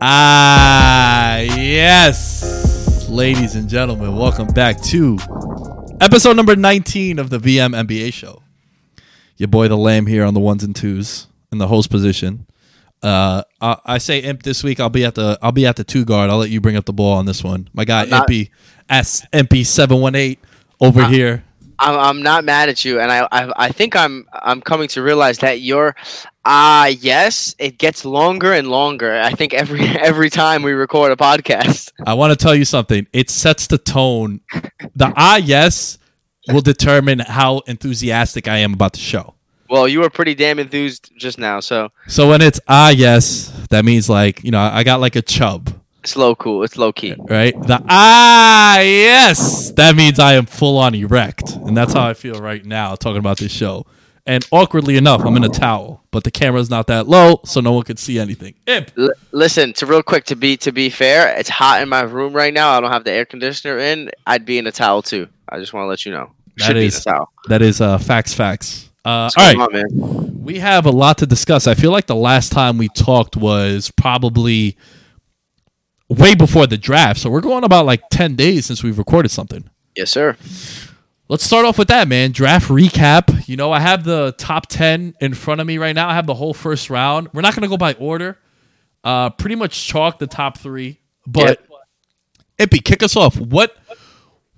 Ah, 0.00 1.38
yes. 1.38 3.08
Ladies 3.08 3.54
and 3.56 3.68
gentlemen, 3.68 4.16
welcome 4.16 4.46
back 4.48 4.80
to 4.82 5.18
episode 6.00 6.36
number 6.36 6.54
19 6.54 7.18
of 7.18 7.30
the 7.30 7.38
VM 7.38 7.74
NBA 7.74 8.12
show. 8.12 8.42
Your 9.36 9.48
boy, 9.48 9.68
the 9.68 9.76
Lamb, 9.76 10.06
here 10.06 10.24
on 10.24 10.34
the 10.34 10.40
ones 10.40 10.64
and 10.64 10.74
twos 10.74 11.26
in 11.52 11.58
the 11.58 11.66
host 11.68 11.90
position. 11.90 12.46
Uh, 13.02 13.42
I, 13.60 13.76
I 13.84 13.98
say 13.98 14.18
Imp 14.20 14.42
this 14.42 14.64
week. 14.64 14.80
I'll 14.80 14.88
be 14.88 15.04
at 15.04 15.14
the 15.14 15.38
I'll 15.40 15.52
be 15.52 15.66
at 15.66 15.76
the 15.76 15.84
two 15.84 16.04
guard. 16.04 16.30
I'll 16.30 16.38
let 16.38 16.50
you 16.50 16.60
bring 16.60 16.76
up 16.76 16.84
the 16.84 16.92
ball 16.92 17.14
on 17.14 17.26
this 17.26 17.44
one. 17.44 17.68
My 17.72 17.84
guy 17.84 18.04
not- 18.06 18.28
Impy 18.28 18.50
S 18.88 19.24
MP 19.32 19.64
seven 19.64 20.00
one 20.00 20.14
eight 20.14 20.40
over 20.80 21.04
here. 21.06 21.44
I'm, 21.80 21.96
I'm 21.96 22.22
not 22.22 22.44
mad 22.44 22.68
at 22.68 22.84
you, 22.84 22.98
and 22.98 23.12
I, 23.12 23.28
I 23.30 23.52
I 23.56 23.68
think 23.70 23.94
I'm 23.94 24.26
I'm 24.32 24.60
coming 24.60 24.88
to 24.88 25.02
realize 25.02 25.38
that 25.38 25.60
your 25.60 25.94
ah 26.44 26.86
yes, 26.86 27.54
it 27.58 27.78
gets 27.78 28.04
longer 28.04 28.52
and 28.52 28.68
longer. 28.68 29.12
I 29.20 29.30
think 29.30 29.54
every 29.54 29.80
every 30.00 30.28
time 30.28 30.62
we 30.62 30.72
record 30.72 31.12
a 31.12 31.16
podcast. 31.16 31.92
I 32.04 32.14
want 32.14 32.32
to 32.32 32.36
tell 32.36 32.54
you 32.54 32.64
something. 32.64 33.06
It 33.12 33.30
sets 33.30 33.68
the 33.68 33.78
tone. 33.78 34.40
The 34.96 35.12
ah 35.16 35.36
yes 35.36 35.98
will 36.48 36.62
determine 36.62 37.20
how 37.20 37.60
enthusiastic 37.66 38.48
I 38.48 38.58
am 38.58 38.72
about 38.74 38.94
the 38.94 38.98
show. 39.00 39.34
Well, 39.70 39.86
you 39.88 40.00
were 40.00 40.10
pretty 40.10 40.34
damn 40.34 40.58
enthused 40.58 41.10
just 41.16 41.38
now, 41.38 41.60
so 41.60 41.90
So 42.06 42.28
when 42.28 42.40
it's 42.42 42.60
ah 42.68 42.90
yes, 42.90 43.52
that 43.70 43.84
means 43.84 44.08
like 44.08 44.42
you 44.44 44.50
know 44.50 44.60
I 44.60 44.82
got 44.84 45.00
like 45.00 45.16
a 45.16 45.22
chub, 45.22 45.70
it's 46.02 46.16
low 46.16 46.34
cool. 46.34 46.62
It's 46.62 46.76
low 46.76 46.92
key. 46.92 47.14
right? 47.28 47.54
The 47.60 47.82
ah 47.88 48.80
yes, 48.80 49.70
that 49.72 49.94
means 49.96 50.18
I 50.18 50.34
am 50.34 50.46
full 50.46 50.78
on 50.78 50.94
erect, 50.94 51.50
and 51.54 51.76
that's 51.76 51.92
how 51.92 52.06
I 52.08 52.14
feel 52.14 52.40
right 52.40 52.64
now 52.64 52.94
talking 52.94 53.18
about 53.18 53.38
this 53.38 53.52
show. 53.52 53.86
And 54.26 54.44
awkwardly 54.50 54.98
enough, 54.98 55.22
I'm 55.24 55.34
in 55.38 55.44
a 55.44 55.48
towel, 55.48 56.02
but 56.10 56.22
the 56.22 56.30
camera's 56.30 56.68
not 56.68 56.86
that 56.88 57.08
low, 57.08 57.40
so 57.46 57.62
no 57.62 57.72
one 57.72 57.84
could 57.84 57.98
see 57.98 58.18
anything. 58.18 58.52
Imp. 58.66 58.90
L- 58.98 59.08
listen, 59.32 59.72
to 59.74 59.86
real 59.86 60.02
quick 60.02 60.24
to 60.26 60.36
be 60.36 60.56
to 60.58 60.70
be 60.72 60.90
fair, 60.90 61.34
it's 61.38 61.48
hot 61.48 61.80
in 61.82 61.88
my 61.88 62.02
room 62.02 62.34
right 62.34 62.52
now. 62.52 62.70
I 62.70 62.80
don't 62.80 62.92
have 62.92 63.04
the 63.04 63.12
air 63.12 63.24
conditioner 63.24 63.78
in. 63.78 64.10
I'd 64.26 64.44
be 64.44 64.58
in 64.58 64.66
a 64.66 64.72
towel 64.72 65.00
too. 65.02 65.28
I 65.48 65.58
just 65.58 65.72
want 65.72 65.84
to 65.84 65.88
let 65.88 66.04
you 66.06 66.12
know. 66.12 66.30
That 66.58 66.64
Should 66.64 66.76
is- 66.76 67.02
be 67.04 67.10
in 67.10 67.14
a 67.14 67.16
towel. 67.18 67.32
That 67.48 67.62
is 67.62 67.80
uh, 67.80 67.96
facts, 67.98 68.34
facts. 68.34 68.87
Uh, 69.08 69.30
all 69.38 69.46
right, 69.46 69.56
on, 69.56 69.72
man? 69.72 70.44
we 70.44 70.58
have 70.58 70.84
a 70.84 70.90
lot 70.90 71.16
to 71.16 71.26
discuss. 71.26 71.66
I 71.66 71.74
feel 71.74 71.90
like 71.90 72.06
the 72.06 72.14
last 72.14 72.52
time 72.52 72.76
we 72.76 72.88
talked 72.90 73.38
was 73.38 73.90
probably 73.96 74.76
way 76.10 76.34
before 76.34 76.66
the 76.66 76.76
draft, 76.76 77.20
so 77.20 77.30
we're 77.30 77.40
going 77.40 77.64
about 77.64 77.86
like 77.86 78.02
ten 78.10 78.36
days 78.36 78.66
since 78.66 78.82
we've 78.82 78.98
recorded 78.98 79.30
something. 79.30 79.70
Yes, 79.96 80.10
sir. 80.10 80.36
Let's 81.30 81.42
start 81.42 81.64
off 81.64 81.78
with 81.78 81.88
that, 81.88 82.06
man. 82.06 82.32
Draft 82.32 82.68
recap. 82.68 83.48
You 83.48 83.56
know, 83.56 83.72
I 83.72 83.80
have 83.80 84.04
the 84.04 84.34
top 84.38 84.66
10 84.66 85.14
in 85.20 85.34
front 85.34 85.60
of 85.60 85.66
me 85.66 85.76
right 85.76 85.94
now. 85.94 86.08
I 86.08 86.14
have 86.14 86.26
the 86.26 86.34
whole 86.34 86.54
first 86.54 86.88
round. 86.88 87.28
We're 87.34 87.42
not 87.42 87.54
going 87.54 87.64
to 87.64 87.68
go 87.68 87.76
by 87.76 87.92
order. 87.94 88.38
Uh, 89.04 89.28
pretty 89.28 89.54
much 89.54 89.86
chalk 89.86 90.18
the 90.18 90.26
top 90.26 90.56
three. 90.56 91.00
But, 91.26 91.62
Ippy, 92.58 92.82
kick 92.82 93.02
us 93.02 93.14
off. 93.14 93.38
What 93.38 93.76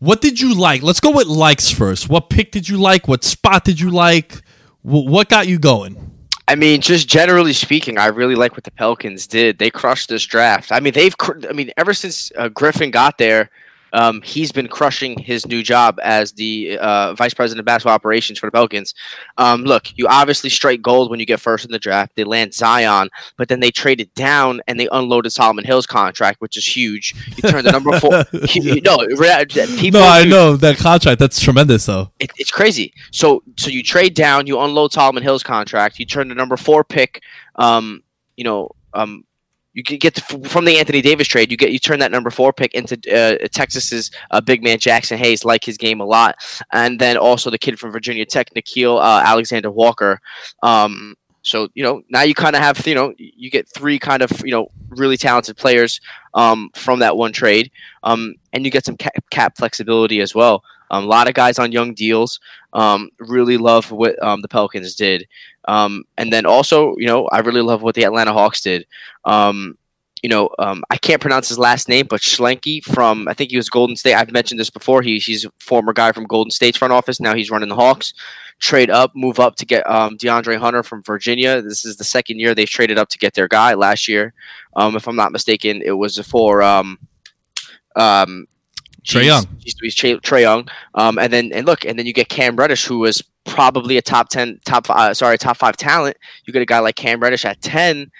what 0.00 0.20
did 0.20 0.40
you 0.40 0.54
like? 0.54 0.82
Let's 0.82 1.00
go 1.00 1.10
with 1.10 1.28
likes 1.28 1.70
first. 1.70 2.08
What 2.08 2.30
pick 2.30 2.52
did 2.52 2.68
you 2.68 2.78
like? 2.78 3.06
What 3.06 3.22
spot 3.22 3.64
did 3.64 3.78
you 3.78 3.90
like? 3.90 4.42
What 4.82 5.28
got 5.28 5.46
you 5.46 5.58
going? 5.58 6.10
I 6.48 6.54
mean, 6.56 6.80
just 6.80 7.06
generally 7.06 7.52
speaking, 7.52 7.98
I 7.98 8.06
really 8.06 8.34
like 8.34 8.52
what 8.52 8.64
the 8.64 8.70
Pelicans 8.72 9.26
did. 9.26 9.58
They 9.58 9.70
crushed 9.70 10.08
this 10.08 10.24
draft. 10.24 10.72
I 10.72 10.80
mean, 10.80 10.94
they've. 10.94 11.14
I 11.48 11.52
mean, 11.52 11.70
ever 11.76 11.94
since 11.94 12.32
uh, 12.36 12.48
Griffin 12.48 12.90
got 12.90 13.18
there, 13.18 13.50
um, 13.92 14.22
he's 14.22 14.52
been 14.52 14.68
crushing 14.68 15.18
his 15.18 15.46
new 15.46 15.62
job 15.62 15.98
as 16.02 16.32
the 16.32 16.78
uh, 16.78 17.14
vice 17.14 17.34
president 17.34 17.60
of 17.60 17.66
basketball 17.66 17.94
operations 17.94 18.38
for 18.38 18.46
the 18.46 18.52
Pelicans. 18.52 18.94
Um, 19.38 19.64
look, 19.64 19.96
you 19.96 20.06
obviously 20.08 20.50
strike 20.50 20.82
gold 20.82 21.10
when 21.10 21.20
you 21.20 21.26
get 21.26 21.40
first 21.40 21.64
in 21.64 21.70
the 21.72 21.78
draft. 21.78 22.14
They 22.16 22.24
land 22.24 22.54
Zion, 22.54 23.08
but 23.36 23.48
then 23.48 23.60
they 23.60 23.70
traded 23.70 24.12
down 24.14 24.60
and 24.66 24.78
they 24.78 24.88
unloaded 24.92 25.32
Solomon 25.32 25.64
Hill's 25.64 25.86
contract, 25.86 26.40
which 26.40 26.56
is 26.56 26.66
huge. 26.66 27.14
You 27.36 27.50
turn 27.50 27.64
the 27.64 27.72
number 27.72 27.98
four. 28.00 28.24
you- 28.54 28.80
no, 28.80 28.98
people. 29.78 30.00
No, 30.00 30.06
I 30.06 30.24
know 30.24 30.56
that 30.56 30.76
contract. 30.78 31.18
That's 31.18 31.40
tremendous, 31.40 31.86
though. 31.86 32.10
it, 32.18 32.30
it's 32.36 32.50
crazy. 32.50 32.92
So 33.12 33.42
so 33.56 33.70
you 33.70 33.82
trade 33.82 34.14
down, 34.14 34.46
you 34.46 34.58
unload 34.60 34.92
Solomon 34.92 35.22
Hill's 35.22 35.42
contract, 35.42 35.98
you 35.98 36.06
turn 36.06 36.28
the 36.28 36.34
number 36.34 36.56
four 36.56 36.84
pick. 36.84 37.22
Um, 37.56 38.02
you 38.36 38.44
know, 38.44 38.70
um, 38.94 39.24
you 39.72 39.82
get 39.82 40.14
the, 40.14 40.48
from 40.48 40.64
the 40.64 40.78
Anthony 40.78 41.00
Davis 41.00 41.28
trade. 41.28 41.50
You 41.50 41.56
get 41.56 41.70
you 41.70 41.78
turn 41.78 42.00
that 42.00 42.10
number 42.10 42.30
four 42.30 42.52
pick 42.52 42.74
into 42.74 42.94
uh, 43.12 43.46
Texas's 43.48 44.10
uh, 44.30 44.40
big 44.40 44.62
man 44.62 44.78
Jaxson 44.78 45.16
Hayes. 45.16 45.44
Like 45.44 45.64
his 45.64 45.76
game 45.76 46.00
a 46.00 46.04
lot, 46.04 46.36
and 46.72 46.98
then 46.98 47.16
also 47.16 47.50
the 47.50 47.58
kid 47.58 47.78
from 47.78 47.92
Virginia 47.92 48.26
Tech, 48.26 48.50
Nickeil 48.54 48.98
uh, 48.98 49.22
Alexander 49.24 49.70
Walker. 49.70 50.20
Um, 50.62 51.14
so 51.42 51.68
you 51.74 51.82
know 51.82 52.02
now 52.10 52.22
you 52.22 52.34
kind 52.34 52.56
of 52.56 52.62
have 52.62 52.86
you 52.86 52.94
know 52.94 53.14
you 53.16 53.50
get 53.50 53.68
three 53.68 53.98
kind 53.98 54.22
of 54.22 54.30
you 54.44 54.50
know 54.50 54.68
really 54.90 55.16
talented 55.16 55.56
players 55.56 56.00
um, 56.34 56.70
from 56.74 56.98
that 56.98 57.16
one 57.16 57.32
trade, 57.32 57.70
um, 58.02 58.34
and 58.52 58.64
you 58.64 58.70
get 58.70 58.84
some 58.84 58.96
cap, 58.96 59.12
cap 59.30 59.56
flexibility 59.56 60.20
as 60.20 60.34
well. 60.34 60.62
Um, 60.90 61.04
a 61.04 61.06
lot 61.06 61.28
of 61.28 61.34
guys 61.34 61.58
on 61.58 61.72
young 61.72 61.94
deals. 61.94 62.40
Um, 62.72 63.10
really 63.20 63.56
love 63.56 63.90
what 63.90 64.20
um, 64.22 64.42
the 64.42 64.48
Pelicans 64.48 64.94
did, 64.94 65.26
um, 65.70 66.04
and 66.18 66.32
then 66.32 66.46
also 66.46 66.96
you 66.98 67.06
know 67.06 67.26
I 67.28 67.38
really 67.38 67.62
love 67.62 67.82
what 67.82 67.94
the 67.94 68.04
Atlanta 68.04 68.32
Hawks 68.32 68.60
did. 68.60 68.86
Um, 69.24 69.78
you 70.22 70.28
know, 70.28 70.50
um, 70.58 70.82
I 70.90 70.98
can't 70.98 71.20
pronounce 71.20 71.48
his 71.48 71.58
last 71.58 71.88
name, 71.88 72.06
but 72.06 72.20
Schlenke 72.20 72.84
from 72.84 73.28
I 73.28 73.34
think 73.34 73.50
he 73.50 73.56
was 73.56 73.70
Golden 73.70 73.96
State. 73.96 74.14
I've 74.14 74.32
mentioned 74.32 74.58
this 74.60 74.68
before. 74.68 75.00
He, 75.00 75.18
he's 75.18 75.44
a 75.44 75.52
former 75.60 75.92
guy 75.92 76.12
from 76.12 76.24
Golden 76.24 76.50
State's 76.50 76.76
front 76.76 76.92
office. 76.92 77.20
Now 77.20 77.34
he's 77.34 77.50
running 77.50 77.68
the 77.68 77.76
Hawks. 77.76 78.12
Trade 78.58 78.90
up, 78.90 79.12
move 79.14 79.40
up 79.40 79.56
to 79.56 79.64
get 79.64 79.88
um, 79.88 80.18
DeAndre 80.18 80.58
Hunter 80.58 80.82
from 80.82 81.02
Virginia. 81.02 81.62
This 81.62 81.86
is 81.86 81.96
the 81.96 82.04
second 82.04 82.40
year 82.40 82.54
they've 82.54 82.68
traded 82.68 82.98
up 82.98 83.08
to 83.08 83.18
get 83.18 83.32
their 83.32 83.48
guy. 83.48 83.72
Last 83.72 84.08
year, 84.08 84.34
um, 84.76 84.96
if 84.96 85.08
I'm 85.08 85.16
not 85.16 85.32
mistaken, 85.32 85.80
it 85.82 85.92
was 85.92 86.18
for 86.18 86.62
um, 86.62 86.98
um, 87.96 88.46
Geez, 89.02 89.26
Young. 89.26 89.46
Used 89.60 89.78
to 89.78 89.82
be 89.82 89.90
Trae, 89.90 90.20
Trae 90.20 90.42
Young. 90.42 90.68
Um, 90.94 91.18
and 91.18 91.32
then 91.32 91.52
and 91.52 91.66
look, 91.66 91.84
and 91.84 91.98
then 91.98 92.06
you 92.06 92.12
get 92.12 92.28
Cam 92.28 92.56
Reddish, 92.56 92.84
who 92.84 92.98
was 92.98 93.22
probably 93.44 93.96
a 93.96 94.02
top 94.02 94.28
ten, 94.28 94.60
top 94.64 94.88
uh, 94.90 95.14
sorry, 95.14 95.38
top 95.38 95.56
five 95.56 95.76
talent. 95.76 96.16
You 96.44 96.52
get 96.52 96.62
a 96.62 96.66
guy 96.66 96.78
like 96.80 96.96
Cam 96.96 97.20
Reddish 97.20 97.44
at 97.44 97.60
ten. 97.62 98.10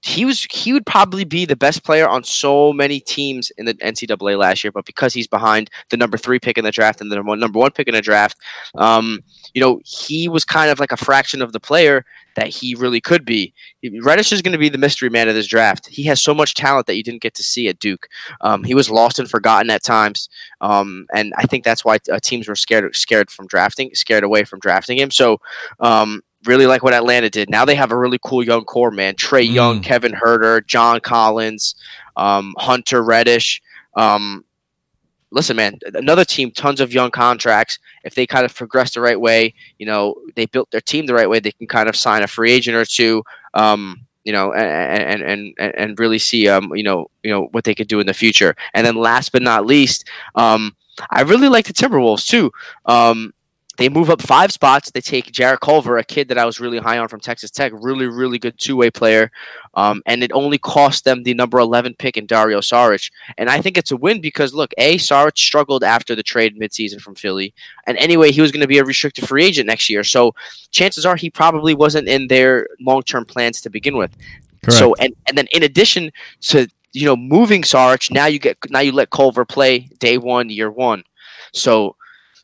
He 0.00 0.24
was 0.24 0.44
he 0.50 0.72
would 0.72 0.86
probably 0.86 1.24
be 1.24 1.44
the 1.44 1.56
best 1.56 1.84
player 1.84 2.08
on 2.08 2.22
so 2.22 2.72
many 2.72 3.00
teams 3.00 3.50
in 3.58 3.66
the 3.66 3.74
NCAA 3.74 4.38
last 4.38 4.62
year, 4.62 4.70
but 4.70 4.86
because 4.86 5.12
he's 5.12 5.26
behind 5.26 5.70
the 5.90 5.96
number 5.96 6.16
three 6.16 6.38
pick 6.38 6.56
in 6.56 6.64
the 6.64 6.70
draft 6.70 7.00
and 7.00 7.10
the 7.10 7.16
number 7.16 7.30
one, 7.30 7.40
number 7.40 7.58
one 7.58 7.72
pick 7.72 7.88
in 7.88 7.94
the 7.94 8.00
draft, 8.00 8.36
um, 8.76 9.20
you 9.54 9.60
know, 9.60 9.80
he 9.84 10.28
was 10.28 10.44
kind 10.44 10.70
of 10.70 10.78
like 10.78 10.92
a 10.92 10.96
fraction 10.96 11.42
of 11.42 11.52
the 11.52 11.60
player 11.60 12.04
that 12.36 12.46
he 12.46 12.76
really 12.76 13.00
could 13.00 13.24
be. 13.24 13.52
Reddish 14.00 14.32
is 14.32 14.42
going 14.42 14.52
to 14.52 14.58
be 14.58 14.68
the 14.68 14.78
mystery 14.78 15.10
man 15.10 15.28
of 15.28 15.34
this 15.34 15.48
draft. 15.48 15.88
He 15.88 16.04
has 16.04 16.22
so 16.22 16.32
much 16.32 16.54
talent 16.54 16.86
that 16.86 16.94
you 16.96 17.02
didn't 17.02 17.22
get 17.22 17.34
to 17.34 17.42
see 17.42 17.66
at 17.66 17.80
Duke. 17.80 18.08
Um, 18.42 18.62
he 18.62 18.74
was 18.74 18.90
lost 18.90 19.18
and 19.18 19.28
forgotten 19.28 19.70
at 19.70 19.82
times, 19.82 20.28
um, 20.60 21.06
and 21.12 21.34
I 21.36 21.42
think 21.42 21.64
that's 21.64 21.84
why 21.84 21.98
uh, 22.12 22.20
teams 22.22 22.46
were 22.46 22.54
scared 22.54 22.94
scared 22.94 23.30
from 23.30 23.48
drafting, 23.48 23.90
scared 23.94 24.22
away 24.22 24.44
from 24.44 24.60
drafting 24.60 24.98
him. 24.98 25.10
So. 25.10 25.40
Um, 25.80 26.22
Really 26.46 26.66
like 26.66 26.82
what 26.82 26.94
Atlanta 26.94 27.28
did. 27.28 27.50
Now 27.50 27.64
they 27.64 27.74
have 27.74 27.90
a 27.90 27.96
really 27.98 28.18
cool 28.24 28.44
young 28.44 28.64
core, 28.64 28.90
man. 28.90 29.14
Trae 29.14 29.50
Young, 29.50 29.80
Mm. 29.80 29.84
Kevin 29.84 30.12
Huerter, 30.12 30.64
John 30.66 31.00
Collins, 31.00 31.74
um, 32.16 32.54
Hunter 32.58 33.02
Reddish. 33.02 33.60
Um, 33.96 34.44
listen, 35.30 35.56
man, 35.56 35.78
another 35.94 36.24
team, 36.24 36.50
tons 36.52 36.80
of 36.80 36.92
young 36.92 37.10
contracts. 37.10 37.78
If 38.04 38.14
they 38.14 38.26
kind 38.26 38.44
of 38.44 38.54
progress 38.54 38.94
the 38.94 39.00
right 39.00 39.20
way, 39.20 39.52
you 39.78 39.86
know, 39.86 40.14
they 40.36 40.46
built 40.46 40.70
their 40.70 40.80
team 40.80 41.06
the 41.06 41.14
right 41.14 41.28
way, 41.28 41.40
they 41.40 41.52
can 41.52 41.66
kind 41.66 41.88
of 41.88 41.96
sign 41.96 42.22
a 42.22 42.28
free 42.28 42.52
agent 42.52 42.76
or 42.76 42.84
two. 42.84 43.24
Um, 43.54 44.06
you 44.24 44.32
know, 44.32 44.52
and 44.52 45.22
and 45.22 45.54
and 45.58 45.74
and 45.74 45.98
really 45.98 46.18
see 46.18 46.48
um, 46.48 46.70
you 46.74 46.82
know, 46.82 47.10
you 47.22 47.30
know 47.30 47.48
what 47.52 47.64
they 47.64 47.74
could 47.74 47.88
do 47.88 47.98
in 47.98 48.06
the 48.06 48.14
future. 48.14 48.54
And 48.74 48.86
then 48.86 48.94
last 48.96 49.32
but 49.32 49.42
not 49.42 49.64
least, 49.66 50.04
um, 50.34 50.76
I 51.10 51.22
really 51.22 51.48
like 51.48 51.66
the 51.66 51.72
Timberwolves 51.72 52.26
too. 52.26 52.52
Um, 52.84 53.32
they 53.78 53.88
move 53.88 54.10
up 54.10 54.20
five 54.20 54.52
spots. 54.52 54.90
They 54.90 55.00
take 55.00 55.30
Jarrett 55.30 55.60
Culver, 55.60 55.98
a 55.98 56.04
kid 56.04 56.28
that 56.28 56.36
I 56.36 56.44
was 56.44 56.58
really 56.58 56.78
high 56.78 56.98
on 56.98 57.06
from 57.06 57.20
Texas 57.20 57.50
Tech, 57.50 57.72
really, 57.74 58.06
really 58.06 58.38
good 58.38 58.58
two 58.58 58.76
way 58.76 58.90
player. 58.90 59.30
Um, 59.74 60.02
and 60.04 60.22
it 60.24 60.32
only 60.32 60.58
cost 60.58 61.04
them 61.04 61.22
the 61.22 61.32
number 61.32 61.60
11 61.60 61.94
pick 61.94 62.16
in 62.16 62.26
Dario 62.26 62.58
Saric. 62.58 63.10
And 63.38 63.48
I 63.48 63.60
think 63.60 63.78
it's 63.78 63.92
a 63.92 63.96
win 63.96 64.20
because, 64.20 64.52
look, 64.52 64.72
A, 64.78 64.98
Saric 64.98 65.38
struggled 65.38 65.84
after 65.84 66.16
the 66.16 66.24
trade 66.24 66.58
midseason 66.58 67.00
from 67.00 67.14
Philly. 67.14 67.54
And 67.86 67.96
anyway, 67.98 68.32
he 68.32 68.40
was 68.40 68.50
going 68.50 68.62
to 68.62 68.66
be 68.66 68.78
a 68.78 68.84
restricted 68.84 69.28
free 69.28 69.44
agent 69.44 69.68
next 69.68 69.88
year. 69.88 70.02
So 70.02 70.34
chances 70.72 71.06
are 71.06 71.14
he 71.14 71.30
probably 71.30 71.74
wasn't 71.74 72.08
in 72.08 72.26
their 72.26 72.66
long 72.80 73.02
term 73.02 73.24
plans 73.24 73.60
to 73.60 73.70
begin 73.70 73.96
with. 73.96 74.10
Correct. 74.64 74.78
So, 74.78 74.96
and, 74.96 75.14
and 75.28 75.38
then 75.38 75.46
in 75.52 75.62
addition 75.62 76.10
to, 76.40 76.66
you 76.92 77.06
know, 77.06 77.14
moving 77.14 77.62
Saric, 77.62 78.10
now 78.10 78.26
you 78.26 78.40
get, 78.40 78.58
now 78.70 78.80
you 78.80 78.90
let 78.90 79.10
Culver 79.10 79.44
play 79.44 79.88
day 80.00 80.18
one, 80.18 80.50
year 80.50 80.68
one. 80.68 81.04
So, 81.52 81.94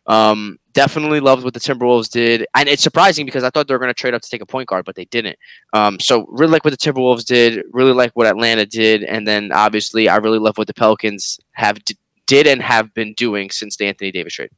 um, 0.06 0.58
definitely 0.72 1.20
loved 1.20 1.44
what 1.44 1.54
the 1.54 1.60
Timberwolves 1.60 2.08
did, 2.10 2.46
and 2.54 2.68
it's 2.68 2.82
surprising 2.82 3.24
because 3.26 3.44
I 3.44 3.50
thought 3.50 3.68
they 3.68 3.74
were 3.74 3.78
going 3.78 3.90
to 3.90 3.94
trade 3.94 4.14
up 4.14 4.22
to 4.22 4.28
take 4.28 4.42
a 4.42 4.46
point 4.46 4.68
guard, 4.68 4.84
but 4.84 4.94
they 4.96 5.04
didn't. 5.06 5.38
Um, 5.72 5.98
so 6.00 6.26
really 6.28 6.52
like 6.52 6.64
what 6.64 6.72
the 6.72 6.76
Timberwolves 6.76 7.24
did, 7.24 7.62
really 7.72 7.92
like 7.92 8.12
what 8.14 8.26
Atlanta 8.26 8.66
did, 8.66 9.02
and 9.02 9.26
then 9.26 9.50
obviously 9.52 10.08
I 10.08 10.16
really 10.16 10.38
love 10.38 10.58
what 10.58 10.66
the 10.66 10.74
Pelicans 10.74 11.38
have 11.52 11.82
d- 11.84 11.96
did 12.26 12.46
and 12.46 12.60
have 12.62 12.92
been 12.94 13.14
doing 13.14 13.50
since 13.50 13.76
the 13.76 13.86
Anthony 13.86 14.10
Davis 14.12 14.34
trade. 14.34 14.50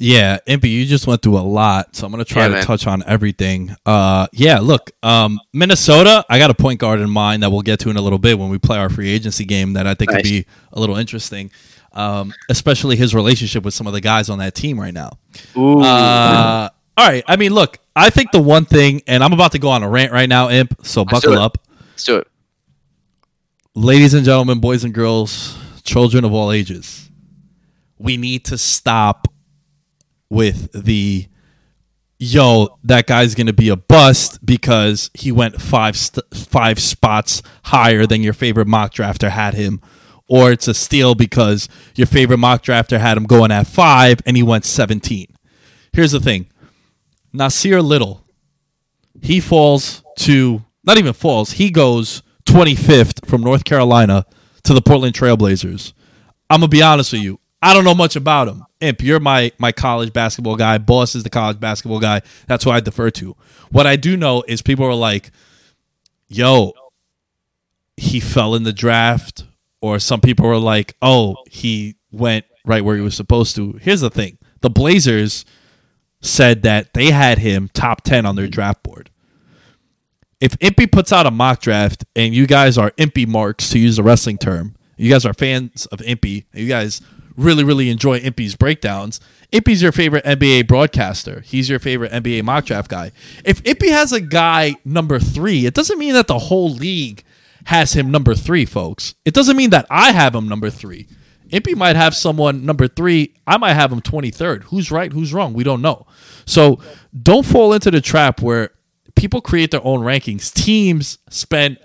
Yeah, 0.00 0.38
Impy, 0.46 0.70
you 0.70 0.84
just 0.86 1.08
went 1.08 1.22
through 1.22 1.38
a 1.38 1.40
lot, 1.40 1.96
so 1.96 2.06
I'm 2.06 2.12
gonna 2.12 2.24
try 2.24 2.42
Yeah, 2.42 2.48
to 2.48 2.54
man. 2.54 2.62
touch 2.64 2.86
on 2.86 3.02
everything. 3.04 3.74
Uh, 3.84 4.28
yeah, 4.32 4.60
look, 4.60 4.92
um, 5.02 5.40
Minnesota, 5.52 6.24
I 6.28 6.38
got 6.38 6.50
a 6.50 6.54
point 6.54 6.78
guard 6.78 7.00
in 7.00 7.10
mind 7.10 7.42
that 7.42 7.50
we'll 7.50 7.62
get 7.62 7.80
to 7.80 7.90
in 7.90 7.96
a 7.96 8.00
little 8.00 8.18
bit 8.20 8.38
when 8.38 8.48
we 8.48 8.58
play 8.58 8.78
our 8.78 8.90
free 8.90 9.08
agency 9.10 9.44
game 9.44 9.72
that 9.72 9.88
I 9.88 9.94
think 9.94 10.12
Nice. 10.12 10.22
be 10.22 10.46
a 10.72 10.78
little 10.78 10.94
interesting, 10.96 11.50
um, 11.92 12.32
especially 12.48 12.96
his 12.96 13.14
relationship 13.14 13.64
with 13.64 13.74
some 13.74 13.86
of 13.86 13.92
the 13.92 14.00
guys 14.00 14.28
on 14.30 14.38
that 14.38 14.54
team 14.54 14.78
right 14.80 14.94
now. 14.94 15.18
Ooh, 15.56 15.80
Uh, 15.82 16.68
all 16.96 17.06
right, 17.08 17.24
I 17.26 17.36
mean, 17.36 17.52
look, 17.52 17.78
I 17.94 18.10
think 18.10 18.32
the 18.32 18.40
one 18.42 18.64
thing, 18.64 19.02
and 19.06 19.22
I'm 19.24 19.32
about 19.32 19.52
to 19.52 19.58
go 19.58 19.68
on 19.70 19.82
a 19.82 19.88
rant 19.88 20.12
right 20.12 20.28
now, 20.28 20.50
Imp, 20.50 20.84
so 20.84 21.02
Let's 21.02 21.12
buckle 21.24 21.38
up, 21.38 21.58
let's 21.90 22.04
do 22.04 22.16
it. 22.16 22.26
ladies 23.74 24.14
and 24.14 24.24
gentlemen, 24.24 24.60
boys 24.60 24.84
and 24.84 24.92
girls, 24.92 25.56
children 25.84 26.24
of 26.24 26.32
all 26.32 26.50
ages, 26.52 27.08
we 27.98 28.16
need 28.16 28.44
to 28.46 28.58
stop 28.58 29.28
with 30.30 30.70
the 30.84 31.26
yo 32.20 32.76
that 32.84 33.06
guy's 33.06 33.34
going 33.36 33.46
to 33.46 33.52
be 33.52 33.68
a 33.68 33.76
bust 33.76 34.44
because 34.44 35.08
he 35.14 35.30
went 35.30 35.60
five 35.62 35.96
st- 35.96 36.24
five 36.34 36.78
spots 36.80 37.42
higher 37.64 38.06
than 38.06 38.22
your 38.22 38.32
favorite 38.32 38.66
mock 38.66 38.92
drafter 38.92 39.30
had 39.30 39.54
him 39.54 39.80
or 40.28 40.52
it's 40.52 40.68
a 40.68 40.74
steal 40.74 41.14
because 41.14 41.68
your 41.94 42.06
favorite 42.06 42.38
mock 42.38 42.62
drafter 42.62 42.98
had 43.00 43.16
him 43.16 43.24
going 43.24 43.50
at 43.50 43.66
5 43.66 44.20
and 44.26 44.36
he 44.36 44.42
went 44.42 44.64
17 44.64 45.26
here's 45.92 46.12
the 46.12 46.20
thing 46.20 46.46
Nassir 47.34 47.82
Little 47.82 48.24
he 49.22 49.40
falls 49.40 50.02
to 50.18 50.64
not 50.84 50.98
even 50.98 51.12
falls 51.12 51.52
he 51.52 51.70
goes 51.70 52.22
25th 52.46 53.26
from 53.26 53.42
North 53.42 53.64
Carolina 53.64 54.24
to 54.64 54.74
the 54.74 54.80
Portland 54.80 55.14
Trailblazers 55.14 55.92
I'm 56.50 56.60
gonna 56.60 56.68
be 56.68 56.82
honest 56.82 57.12
with 57.12 57.22
you. 57.22 57.40
I 57.60 57.74
don't 57.74 57.84
know 57.84 57.94
much 57.94 58.16
about 58.16 58.48
him. 58.48 58.64
Imp, 58.80 59.02
you're 59.02 59.20
my 59.20 59.52
my 59.58 59.72
college 59.72 60.12
basketball 60.12 60.56
guy. 60.56 60.78
Boss 60.78 61.14
is 61.14 61.24
the 61.24 61.30
college 61.30 61.60
basketball 61.60 62.00
guy. 62.00 62.22
That's 62.46 62.64
who 62.64 62.70
I 62.70 62.80
defer 62.80 63.10
to. 63.10 63.36
What 63.70 63.86
I 63.86 63.96
do 63.96 64.16
know 64.16 64.44
is 64.46 64.62
people 64.62 64.86
are 64.86 64.94
like, 64.94 65.30
"Yo, 66.28 66.72
he 67.96 68.20
fell 68.20 68.54
in 68.54 68.62
the 68.62 68.72
draft," 68.72 69.44
or 69.80 69.98
some 69.98 70.20
people 70.20 70.46
were 70.46 70.58
like, 70.58 70.94
"Oh, 71.02 71.36
he 71.50 71.96
went 72.10 72.44
right 72.64 72.84
where 72.84 72.96
he 72.96 73.02
was 73.02 73.14
supposed 73.14 73.56
to." 73.56 73.72
Here's 73.80 74.00
the 74.00 74.10
thing: 74.10 74.38
the 74.60 74.70
Blazers 74.70 75.44
said 76.20 76.62
that 76.62 76.94
they 76.94 77.10
had 77.10 77.38
him 77.38 77.70
top 77.72 78.02
ten 78.02 78.26
on 78.26 78.36
their 78.36 78.48
draft 78.48 78.82
board. 78.82 79.10
If 80.40 80.58
Impy 80.58 80.90
puts 80.90 81.12
out 81.12 81.26
a 81.26 81.30
mock 81.30 81.60
draft 81.60 82.04
and 82.14 82.32
you 82.32 82.46
guys 82.46 82.78
are 82.78 82.92
Impy 82.92 83.26
marks 83.26 83.70
to 83.70 83.78
use 83.78 83.98
a 83.98 84.02
wrestling 84.02 84.38
term, 84.38 84.76
you 84.96 85.10
guys 85.10 85.26
are 85.26 85.34
fans 85.34 85.86
of 85.86 85.98
Impy, 86.00 86.44
you 86.52 86.68
guys 86.68 87.00
really, 87.36 87.64
really 87.64 87.88
enjoy 87.88 88.20
Impy's 88.20 88.56
breakdowns. 88.56 89.20
Impy's 89.52 89.80
your 89.80 89.92
favorite 89.92 90.24
NBA 90.24 90.66
broadcaster. 90.66 91.40
He's 91.40 91.70
your 91.70 91.78
favorite 91.78 92.12
NBA 92.12 92.42
mock 92.42 92.66
draft 92.66 92.90
guy. 92.90 93.12
If 93.44 93.62
Impy 93.62 93.90
has 93.90 94.12
a 94.12 94.20
guy 94.20 94.74
number 94.84 95.18
three, 95.18 95.64
it 95.64 95.72
doesn't 95.72 95.98
mean 95.98 96.14
that 96.14 96.26
the 96.26 96.38
whole 96.38 96.70
league 96.70 97.22
has 97.68 97.92
him 97.92 98.10
number 98.10 98.34
three, 98.34 98.64
folks. 98.64 99.14
It 99.26 99.34
doesn't 99.34 99.54
mean 99.54 99.68
that 99.70 99.84
I 99.90 100.12
have 100.12 100.34
him 100.34 100.48
number 100.48 100.70
three. 100.70 101.06
Impy 101.50 101.76
might 101.76 101.96
have 101.96 102.14
someone 102.16 102.64
number 102.64 102.88
three. 102.88 103.34
I 103.46 103.58
might 103.58 103.74
have 103.74 103.92
him 103.92 104.00
23rd. 104.00 104.62
Who's 104.62 104.90
right? 104.90 105.12
Who's 105.12 105.34
wrong? 105.34 105.52
We 105.52 105.64
don't 105.64 105.82
know. 105.82 106.06
So 106.46 106.80
don't 107.22 107.44
fall 107.44 107.74
into 107.74 107.90
the 107.90 108.00
trap 108.00 108.40
where 108.40 108.70
people 109.16 109.42
create 109.42 109.70
their 109.70 109.84
own 109.84 110.00
rankings. 110.00 110.50
Teams 110.50 111.18
spend 111.28 111.76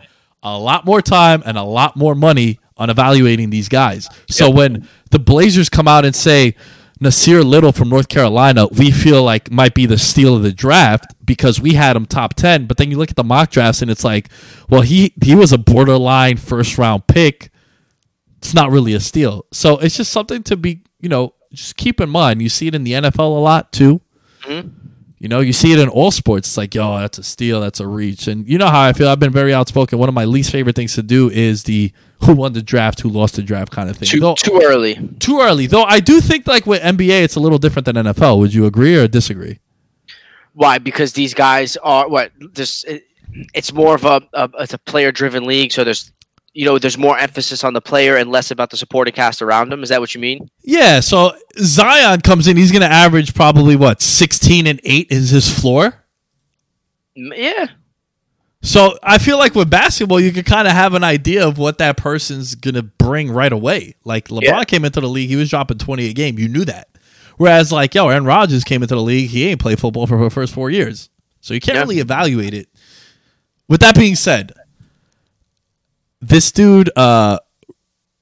a 0.42 0.58
lot 0.58 0.86
more 0.86 1.02
time 1.02 1.44
and 1.46 1.58
a 1.58 1.63
lot 1.63 1.98
more 1.98 2.16
money 2.16 2.60
on 2.78 2.90
evaluating 2.90 3.50
these 3.50 3.68
guys. 3.68 4.08
So 4.30 4.50
when 4.50 4.88
the 5.12 5.20
Blazers 5.20 5.68
come 5.68 5.90
out 5.90 6.06
and 6.06 6.16
say 6.16 6.56
Nassir 7.03 7.43
Little 7.43 7.72
from 7.72 7.89
North 7.89 8.07
Carolina, 8.07 8.67
we 8.67 8.91
feel 8.91 9.24
like 9.24 9.51
might 9.51 9.74
be 9.74 9.86
the 9.86 9.98
steal 9.98 10.36
of 10.36 10.43
the 10.43 10.51
draft 10.51 11.13
because 11.25 11.60
we 11.60 11.74
had 11.74 11.95
him 11.95 12.05
top 12.05 12.33
10, 12.33 12.65
but 12.65 12.77
then 12.77 12.89
you 12.91 12.98
look 12.98 13.10
at 13.10 13.15
the 13.15 13.24
mock 13.24 13.51
drafts 13.51 13.81
and 13.81 13.91
it's 13.91 14.03
like, 14.03 14.29
well, 14.69 14.81
he 14.81 15.13
he 15.24 15.36
was 15.36 15.51
a 15.51 15.57
borderline 15.57 16.38
first 16.38 16.77
round 16.77 17.07
pick. 17.07 17.51
It's 18.38 18.53
not 18.53 18.72
really 18.72 18.93
a 18.93 19.00
steal. 19.00 19.45
So 19.51 19.77
it's 19.77 19.98
just 19.98 20.12
something 20.12 20.43
to 20.43 20.57
be, 20.57 20.81
you 21.00 21.10
know, 21.10 21.33
just 21.53 21.77
keep 21.77 22.01
in 22.01 22.10
mind. 22.10 22.41
You 22.41 22.50
see 22.50 22.67
it 22.67 22.75
in 22.75 22.83
the 22.83 22.93
NFL 22.93 23.19
a 23.19 23.39
lot 23.39 23.72
too. 23.72 24.01
Mm-hmm. 24.43 24.83
You 25.24 25.30
know, 25.30 25.39
you 25.39 25.53
see 25.53 25.72
it 25.72 25.80
in 25.80 25.88
all 25.88 26.12
sports. 26.12 26.50
It's 26.50 26.58
like, 26.58 26.75
yo, 26.75 26.98
that's 27.00 27.18
a 27.18 27.24
steal, 27.24 27.62
that's 27.62 27.80
a 27.80 27.88
reach. 27.88 28.27
And 28.27 28.46
you 28.46 28.58
know 28.58 28.68
how 28.68 28.82
I 28.82 28.92
feel. 28.92 29.08
I've 29.08 29.22
been 29.22 29.32
very 29.32 29.53
outspoken. 29.53 29.98
One 29.98 30.10
of 30.10 30.13
my 30.13 30.25
least 30.25 30.51
favorite 30.51 30.75
things 30.75 30.96
to 30.96 31.01
do 31.01 31.30
is 31.30 31.63
the 31.63 31.94
who 32.25 32.34
won 32.34 32.51
the 32.51 32.62
draft, 32.62 33.00
who 33.00 33.08
lost 33.08 33.36
the 33.38 33.42
draft 33.42 33.72
kind 33.72 33.89
of 33.89 33.96
thing. 33.96 34.10
Too 34.10 34.20
Though- 34.20 34.36
too 34.36 34.60
early. 34.62 34.96
too 35.20 35.39
early. 35.39 35.65
Though 35.65 35.84
I 35.84 36.01
do 36.01 36.20
think 36.20 36.46
like 36.46 36.65
with 36.65 36.82
NBA, 36.82 37.24
it's 37.24 37.36
a 37.36 37.39
little 37.39 37.58
different 37.58 37.86
than 37.86 37.96
NFL. 37.96 38.38
Would 38.39 38.53
you 38.53 38.65
agree 38.65 38.98
or 38.98 39.08
disagree? 39.08 39.60
Why? 40.56 40.77
Because 40.77 41.13
these 41.13 41.34
guys 41.34 41.77
are 41.77 42.10
what? 42.10 42.34
This 42.53 42.84
it, 42.84 43.06
it's 43.53 43.72
more 43.72 43.96
of 43.96 44.03
a, 44.03 44.22
a 44.34 44.50
it's 44.60 44.74
a 44.74 44.77
player 44.77 45.13
driven 45.13 45.46
league. 45.46 45.72
So 45.72 45.86
there's 45.86 46.12
you 46.53 46.65
know 46.65 46.77
there's 46.77 46.98
more 46.98 47.17
emphasis 47.17 47.63
on 47.63 47.74
the 47.74 47.81
player 47.81 48.15
and 48.15 48.29
less 48.29 48.51
about 48.51 48.69
the 48.69 48.77
supporting 48.77 49.13
cast 49.13 49.41
around 49.41 49.74
him. 49.74 49.81
Is 49.83 49.89
that 49.89 50.00
what 50.00 50.13
you 50.13 50.22
mean? 50.22 50.50
Yeah. 50.62 51.00
So 51.00 51.36
Zion 51.57 52.22
comes 52.22 52.48
in. 52.48 52.57
He's 52.57 52.72
going 52.72 52.81
to 52.83 52.88
average 52.91 53.33
probably 53.33 53.75
what 53.75 54.01
sixteen 54.01 54.67
and 54.67 54.79
eight 54.83 55.07
is 55.12 55.29
his 55.31 55.50
floor. 55.50 55.95
Yeah. 57.15 57.67
So 58.62 58.98
I 59.03 59.17
feel 59.17 59.38
like 59.38 59.55
with 59.55 59.69
basketball, 59.69 60.19
you 60.22 60.31
can 60.31 60.43
kind 60.43 60.67
of 60.67 60.74
have 60.74 60.93
an 60.93 61.03
idea 61.03 61.45
of 61.45 61.57
what 61.57 61.79
that 61.79 61.98
person's 61.98 62.55
gonna 62.55 62.81
bring 62.81 63.29
right 63.29 63.51
away. 63.51 63.95
Like 64.05 64.29
LeBron 64.29 64.41
Yeah. 64.43 64.63
came 64.63 64.86
into 64.86 65.01
the 65.01 65.10
league, 65.10 65.29
he 65.29 65.36
was 65.36 65.50
dropping 65.50 65.79
twenty 65.79 66.07
a 66.10 66.13
game. 66.13 66.39
You 66.39 66.48
knew 66.48 66.63
that. 66.65 66.88
Whereas 67.38 67.72
like 67.74 67.93
yo, 67.93 68.07
Aaron 68.07 68.24
Rodgers 68.25 68.63
came 68.63 68.81
into 68.81 68.95
the 68.95 69.01
league, 69.01 69.29
he 69.31 69.48
ain't 69.50 69.60
played 69.60 69.79
football 69.79 70.07
for 70.07 70.17
the 70.24 70.29
first 70.29 70.53
four 70.53 70.69
years, 70.72 71.10
so 71.41 71.53
you 71.53 71.60
can't 71.60 71.75
Yeah. 71.75 71.81
really 71.81 72.00
evaluate 72.00 72.53
it. 72.53 72.69
With 73.67 73.81
that 73.81 73.95
being 73.95 74.15
said, 74.15 74.53
this 76.27 76.51
dude 76.51 76.89
uh, 76.96 77.39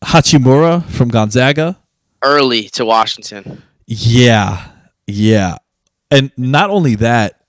Hachimura 0.04 0.84
from 0.86 1.10
Gonzaga, 1.10 1.78
Early 2.24 2.64
to 2.70 2.86
Washington. 2.86 3.64
yeah, 3.88 4.68
yeah, 5.08 5.58
and 6.10 6.32
not 6.38 6.70
only 6.70 6.96
that, 6.96 7.42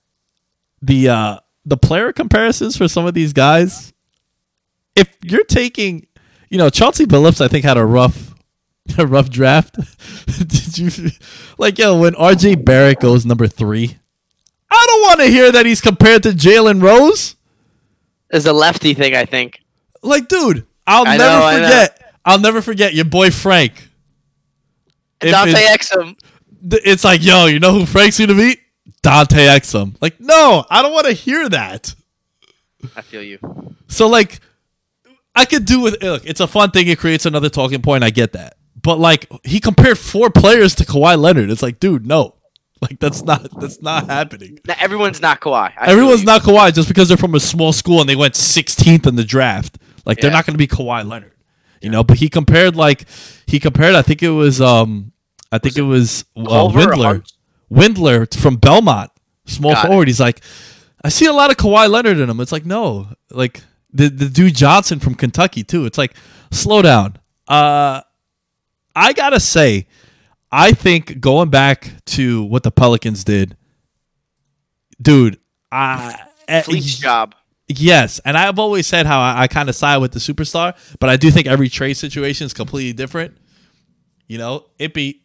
the 0.81 1.09
uh 1.09 1.39
the 1.65 1.77
player 1.77 2.11
comparisons 2.11 2.75
for 2.77 2.87
some 2.87 3.05
of 3.05 3.13
these 3.13 3.33
guys. 3.33 3.93
If 4.95 5.09
you're 5.23 5.45
taking, 5.45 6.05
you 6.49 6.57
know, 6.57 6.69
Chauncey 6.69 7.05
Billups, 7.05 7.41
I 7.41 7.47
think 7.47 7.65
had 7.65 7.77
a 7.77 7.85
rough, 7.85 8.35
a 8.97 9.07
rough 9.07 9.29
draft. 9.29 9.75
Did 10.47 10.77
you 10.77 11.09
like, 11.57 11.79
yo, 11.79 11.99
when 11.99 12.13
R.J. 12.15 12.55
Barrett 12.55 12.99
goes 12.99 13.25
number 13.25 13.47
three? 13.47 13.97
I 14.69 14.85
don't 14.87 15.01
want 15.01 15.19
to 15.21 15.27
hear 15.27 15.51
that 15.51 15.65
he's 15.65 15.81
compared 15.81 16.23
to 16.23 16.29
Jalen 16.29 16.81
Rose. 16.83 17.35
Is 18.31 18.45
a 18.45 18.53
lefty 18.53 18.93
thing, 18.93 19.15
I 19.15 19.25
think. 19.25 19.62
Like, 20.03 20.27
dude, 20.27 20.65
I'll 20.85 21.07
I 21.07 21.17
never 21.17 21.39
know, 21.39 21.63
forget. 21.63 22.13
I'll 22.25 22.39
never 22.39 22.61
forget 22.61 22.93
your 22.93 23.05
boy 23.05 23.31
Frank. 23.31 23.89
Dante 25.19 25.53
Exum. 25.53 26.17
it's 26.61 27.03
like, 27.03 27.23
yo, 27.23 27.45
you 27.45 27.59
know 27.59 27.71
who 27.71 27.85
Frank's 27.85 28.19
gonna 28.19 28.35
beat? 28.35 28.59
Dante 29.01 29.45
Exum. 29.47 29.95
Like, 30.01 30.19
no, 30.19 30.65
I 30.69 30.81
don't 30.81 30.93
want 30.93 31.07
to 31.07 31.13
hear 31.13 31.47
that. 31.49 31.93
I 32.95 33.01
feel 33.01 33.23
you. 33.23 33.39
So, 33.87 34.07
like, 34.07 34.39
I 35.35 35.45
could 35.45 35.65
do 35.65 35.79
with 35.79 36.01
look. 36.03 36.25
It's 36.25 36.39
a 36.39 36.47
fun 36.47 36.71
thing. 36.71 36.87
It 36.87 36.99
creates 36.99 37.25
another 37.25 37.49
talking 37.49 37.81
point. 37.81 38.03
I 38.03 38.09
get 38.09 38.33
that, 38.33 38.57
but 38.81 38.99
like, 38.99 39.29
he 39.43 39.59
compared 39.59 39.97
four 39.97 40.29
players 40.29 40.75
to 40.75 40.85
Kawhi 40.85 41.17
Leonard. 41.17 41.49
It's 41.49 41.63
like, 41.63 41.79
dude, 41.79 42.05
no, 42.05 42.35
like 42.81 42.99
that's 42.99 43.23
not 43.23 43.59
that's 43.59 43.81
not 43.81 44.07
happening. 44.07 44.59
Now, 44.67 44.75
everyone's 44.79 45.21
not 45.21 45.39
Kawhi. 45.39 45.71
I 45.77 45.91
Everyone's 45.91 46.23
not 46.23 46.41
Kawhi 46.41 46.73
just 46.73 46.87
because 46.87 47.07
they're 47.07 47.17
from 47.17 47.35
a 47.35 47.39
small 47.39 47.71
school 47.71 48.01
and 48.01 48.09
they 48.09 48.15
went 48.15 48.33
16th 48.33 49.07
in 49.07 49.15
the 49.15 49.23
draft. 49.23 49.77
Like, 50.05 50.19
they're 50.19 50.29
Yeah. 50.29 50.35
not 50.37 50.45
going 50.45 50.53
to 50.53 50.57
be 50.57 50.67
Kawhi 50.67 51.07
Leonard, 51.07 51.31
you 51.81 51.89
know. 51.89 52.03
But 52.03 52.17
he 52.17 52.29
compared 52.29 52.75
like 52.75 53.05
he 53.47 53.59
compared. 53.59 53.95
I 53.95 54.01
think 54.01 54.21
it 54.23 54.29
was 54.29 54.59
um, 54.61 55.11
I 55.51 55.57
think 55.57 55.77
it 55.77 55.81
was 55.83 56.25
uh, 56.35 56.41
Windler. 56.67 57.23
Windler 57.71 58.33
from 58.39 58.57
Belmont, 58.57 59.11
small 59.45 59.73
Got 59.73 59.85
it. 59.85 59.87
forward. 59.87 60.07
He's 60.07 60.19
like, 60.19 60.41
I 61.03 61.09
see 61.09 61.25
a 61.25 61.33
lot 61.33 61.49
of 61.51 61.57
Kawhi 61.57 61.89
Leonard 61.89 62.17
in 62.19 62.29
him. 62.29 62.39
It's 62.39 62.51
like, 62.51 62.65
no, 62.65 63.07
like 63.31 63.61
the 63.91 64.09
the 64.09 64.29
dude 64.29 64.55
Johnson 64.55 64.99
from 64.99 65.15
Kentucky 65.15 65.63
too. 65.63 65.85
It's 65.85 65.97
like, 65.97 66.13
slow 66.51 66.81
down. 66.81 67.17
Uh, 67.47 68.01
I 68.95 69.13
gotta 69.13 69.39
say, 69.39 69.87
I 70.51 70.71
think 70.73 71.19
going 71.19 71.49
back 71.49 71.93
to 72.07 72.43
what 72.43 72.63
the 72.63 72.71
Pelicans 72.71 73.23
did, 73.23 73.57
dude. 75.01 75.39
I 75.71 76.19
Fleet's 76.63 76.99
job. 76.99 77.33
Yes, 77.67 78.19
and 78.25 78.37
I've 78.37 78.59
always 78.59 78.87
said 78.87 79.05
how 79.05 79.19
I, 79.21 79.43
I 79.43 79.47
kind 79.47 79.69
of 79.69 79.75
side 79.75 79.97
with 79.97 80.11
the 80.11 80.19
superstar, 80.19 80.75
but 80.99 81.09
I 81.09 81.15
do 81.17 81.31
think 81.31 81.47
every 81.47 81.69
trade 81.69 81.93
situation 81.95 82.45
is 82.45 82.53
completely 82.53 82.93
different. 82.93 83.37
You 84.27 84.37
know, 84.37 84.65
Ippy, 84.79 85.21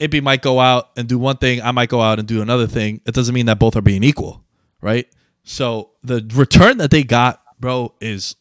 Ippy 0.00 0.22
might 0.22 0.40
go 0.40 0.60
out 0.60 0.90
and 0.96 1.08
do 1.08 1.18
one 1.18 1.36
thing, 1.36 1.60
I 1.62 1.72
might 1.72 1.88
go 1.88 2.00
out 2.00 2.18
and 2.18 2.28
do 2.28 2.40
another 2.42 2.66
thing. 2.68 3.00
It 3.06 3.14
doesn't 3.14 3.34
mean 3.34 3.46
that 3.46 3.58
both 3.58 3.74
are 3.76 3.80
being 3.82 4.04
equal, 4.04 4.44
right? 4.80 5.06
So 5.42 5.90
the 6.02 6.24
return 6.34 6.78
that 6.78 6.90
they 6.90 7.02
got, 7.02 7.42
bro, 7.58 7.94
is 8.00 8.36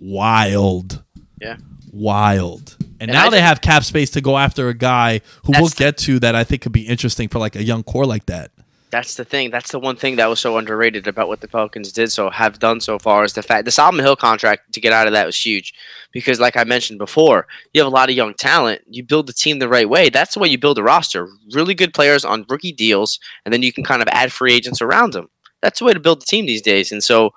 wild, 0.00 1.04
Yeah. 1.40 1.56
wild. 1.92 2.76
And, 3.00 3.10
And 3.10 3.12
now 3.12 3.30
they 3.30 3.40
have 3.40 3.60
cap 3.60 3.84
space 3.84 4.10
to 4.10 4.20
go 4.20 4.36
after 4.38 4.68
a 4.68 4.74
guy 4.74 5.20
who 5.44 5.52
we'll 5.58 5.68
get 5.68 5.98
to 5.98 6.18
that 6.20 6.34
I 6.34 6.42
think 6.42 6.62
could 6.62 6.72
be 6.72 6.86
interesting 6.86 7.28
for 7.28 7.38
like 7.38 7.54
a 7.54 7.62
young 7.62 7.82
core 7.84 8.06
like 8.06 8.26
that. 8.26 8.50
That's 8.90 9.16
the 9.16 9.24
thing. 9.24 9.50
That's 9.50 9.70
the 9.70 9.78
one 9.78 9.96
thing 9.96 10.16
that 10.16 10.28
was 10.28 10.40
so 10.40 10.56
underrated 10.56 11.06
about 11.06 11.28
what 11.28 11.40
the 11.40 11.48
Pelicans 11.48 11.92
did 11.92 12.10
so 12.10 12.30
have 12.30 12.58
done 12.58 12.80
so 12.80 12.98
far 12.98 13.24
is 13.24 13.34
the 13.34 13.42
fact 13.42 13.66
the 13.66 13.70
Solomon 13.70 14.04
Hill 14.04 14.16
contract 14.16 14.72
to 14.72 14.80
get 14.80 14.94
out 14.94 15.06
of 15.06 15.12
that 15.12 15.26
was 15.26 15.44
huge 15.44 15.74
because, 16.12 16.40
like 16.40 16.56
I 16.56 16.64
mentioned 16.64 16.98
before, 16.98 17.46
you 17.72 17.82
have 17.82 17.92
a 17.92 17.94
lot 17.94 18.08
of 18.08 18.16
young 18.16 18.32
talent. 18.34 18.82
You 18.88 19.04
build 19.04 19.26
the 19.26 19.34
team 19.34 19.58
the 19.58 19.68
right 19.68 19.88
way. 19.88 20.08
That's 20.08 20.34
the 20.34 20.40
way 20.40 20.48
you 20.48 20.56
build 20.56 20.78
a 20.78 20.82
roster. 20.82 21.28
Really 21.52 21.74
good 21.74 21.92
players 21.92 22.24
on 22.24 22.46
rookie 22.48 22.72
deals, 22.72 23.20
and 23.44 23.52
then 23.52 23.62
you 23.62 23.72
can 23.72 23.84
kind 23.84 24.00
of 24.00 24.08
add 24.10 24.32
free 24.32 24.54
agents 24.54 24.80
around 24.80 25.12
them. 25.12 25.28
That's 25.60 25.80
the 25.80 25.84
way 25.84 25.92
to 25.92 26.00
build 26.00 26.22
the 26.22 26.26
team 26.26 26.46
these 26.46 26.62
days. 26.62 26.90
And 26.90 27.04
so, 27.04 27.30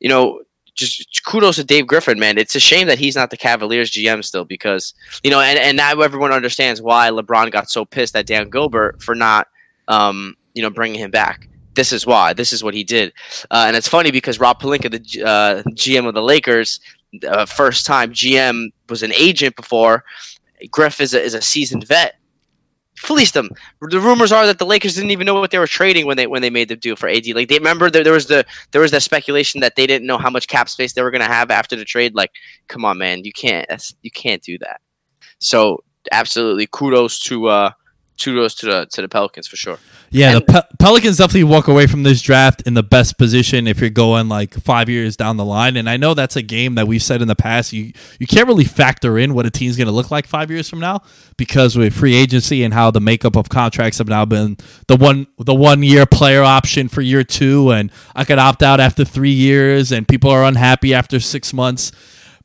you 0.00 0.08
know, 0.08 0.40
just 0.74 1.24
kudos 1.24 1.56
to 1.56 1.64
Dave 1.64 1.86
Griffin, 1.86 2.18
man. 2.18 2.38
It's 2.38 2.56
a 2.56 2.60
shame 2.60 2.86
that 2.88 2.98
he's 2.98 3.16
not 3.16 3.30
the 3.30 3.36
Cavaliers 3.36 3.90
GM 3.90 4.24
still 4.24 4.44
because 4.44 4.94
you 5.22 5.30
know, 5.30 5.40
and, 5.40 5.58
and 5.58 5.76
now 5.76 6.00
everyone 6.00 6.32
understands 6.32 6.82
why 6.82 7.10
LeBron 7.10 7.52
got 7.52 7.70
so 7.70 7.84
pissed 7.84 8.16
at 8.16 8.26
Dan 8.26 8.50
Gilbert 8.50 9.02
for 9.02 9.14
not, 9.14 9.48
um, 9.88 10.36
you 10.54 10.62
know, 10.62 10.70
bringing 10.70 10.98
him 10.98 11.10
back. 11.10 11.48
This 11.74 11.92
is 11.92 12.06
why. 12.06 12.32
This 12.32 12.52
is 12.52 12.64
what 12.64 12.74
he 12.74 12.84
did, 12.84 13.12
uh, 13.50 13.64
and 13.66 13.76
it's 13.76 13.88
funny 13.88 14.10
because 14.10 14.40
Rob 14.40 14.60
Pelinka, 14.60 14.90
the 14.90 15.24
uh, 15.24 15.62
GM 15.70 16.06
of 16.06 16.14
the 16.14 16.22
Lakers, 16.22 16.80
uh, 17.26 17.46
first 17.46 17.86
time 17.86 18.12
GM 18.12 18.70
was 18.88 19.02
an 19.02 19.12
agent 19.12 19.56
before. 19.56 20.04
Griff 20.70 21.00
is 21.00 21.14
a, 21.14 21.22
is 21.22 21.34
a 21.34 21.40
seasoned 21.40 21.86
vet. 21.86 22.16
Fleeced 22.96 23.32
them. 23.32 23.48
The 23.80 23.98
rumors 23.98 24.30
are 24.30 24.46
that 24.46 24.58
the 24.58 24.66
Lakers 24.66 24.94
didn't 24.94 25.10
even 25.10 25.24
know 25.24 25.34
what 25.34 25.52
they 25.52 25.58
were 25.58 25.66
trading 25.66 26.04
when 26.04 26.18
they 26.18 26.26
when 26.26 26.42
they 26.42 26.50
made 26.50 26.68
the 26.68 26.76
deal 26.76 26.96
for 26.96 27.08
AD. 27.08 27.26
Like 27.28 27.48
they 27.48 27.56
remember 27.56 27.88
there, 27.88 28.04
there 28.04 28.12
was 28.12 28.26
the 28.26 28.44
there 28.72 28.82
was 28.82 28.90
that 28.90 29.02
speculation 29.02 29.60
that 29.62 29.76
they 29.76 29.86
didn't 29.86 30.06
know 30.06 30.18
how 30.18 30.28
much 30.28 30.48
cap 30.48 30.68
space 30.68 30.92
they 30.92 31.02
were 31.02 31.10
going 31.10 31.22
to 31.22 31.26
have 31.26 31.50
after 31.50 31.76
the 31.76 31.84
trade. 31.86 32.14
Like, 32.14 32.32
come 32.68 32.84
on, 32.84 32.98
man, 32.98 33.24
you 33.24 33.32
can't 33.32 33.66
you 34.02 34.10
can't 34.10 34.42
do 34.42 34.58
that. 34.58 34.82
So 35.38 35.82
absolutely, 36.12 36.68
kudos 36.70 37.20
to 37.20 37.46
uh, 37.48 37.70
kudos 38.22 38.54
to 38.56 38.66
the 38.66 38.86
to 38.86 39.02
the 39.02 39.08
Pelicans 39.08 39.46
for 39.46 39.56
sure. 39.56 39.78
Yeah, 40.10 40.34
the 40.34 40.40
Pe- 40.40 40.76
Pelicans 40.78 41.18
definitely 41.18 41.44
walk 41.44 41.68
away 41.68 41.86
from 41.86 42.02
this 42.02 42.20
draft 42.20 42.62
in 42.66 42.74
the 42.74 42.82
best 42.82 43.16
position 43.16 43.66
if 43.66 43.80
you're 43.80 43.90
going 43.90 44.28
like 44.28 44.54
five 44.54 44.88
years 44.88 45.16
down 45.16 45.36
the 45.36 45.44
line. 45.44 45.76
And 45.76 45.88
I 45.88 45.96
know 45.96 46.14
that's 46.14 46.36
a 46.36 46.42
game 46.42 46.74
that 46.74 46.88
we've 46.88 47.02
said 47.02 47.22
in 47.22 47.28
the 47.28 47.36
past. 47.36 47.72
You 47.72 47.92
you 48.18 48.26
can't 48.26 48.48
really 48.48 48.64
factor 48.64 49.18
in 49.18 49.34
what 49.34 49.46
a 49.46 49.50
team's 49.50 49.76
going 49.76 49.86
to 49.86 49.92
look 49.92 50.10
like 50.10 50.26
five 50.26 50.50
years 50.50 50.68
from 50.68 50.80
now 50.80 51.02
because 51.36 51.76
with 51.76 51.94
free 51.94 52.14
agency 52.14 52.64
and 52.64 52.74
how 52.74 52.90
the 52.90 53.00
makeup 53.00 53.36
of 53.36 53.48
contracts 53.48 53.98
have 53.98 54.08
now 54.08 54.24
been 54.24 54.56
the 54.88 54.96
one 54.96 55.26
the 55.38 55.54
one 55.54 55.82
year 55.82 56.06
player 56.06 56.42
option 56.42 56.88
for 56.88 57.00
year 57.00 57.24
two, 57.24 57.70
and 57.70 57.90
I 58.14 58.24
could 58.24 58.38
opt 58.38 58.62
out 58.62 58.80
after 58.80 59.04
three 59.04 59.30
years, 59.30 59.92
and 59.92 60.06
people 60.06 60.30
are 60.30 60.44
unhappy 60.44 60.92
after 60.94 61.20
six 61.20 61.52
months. 61.52 61.92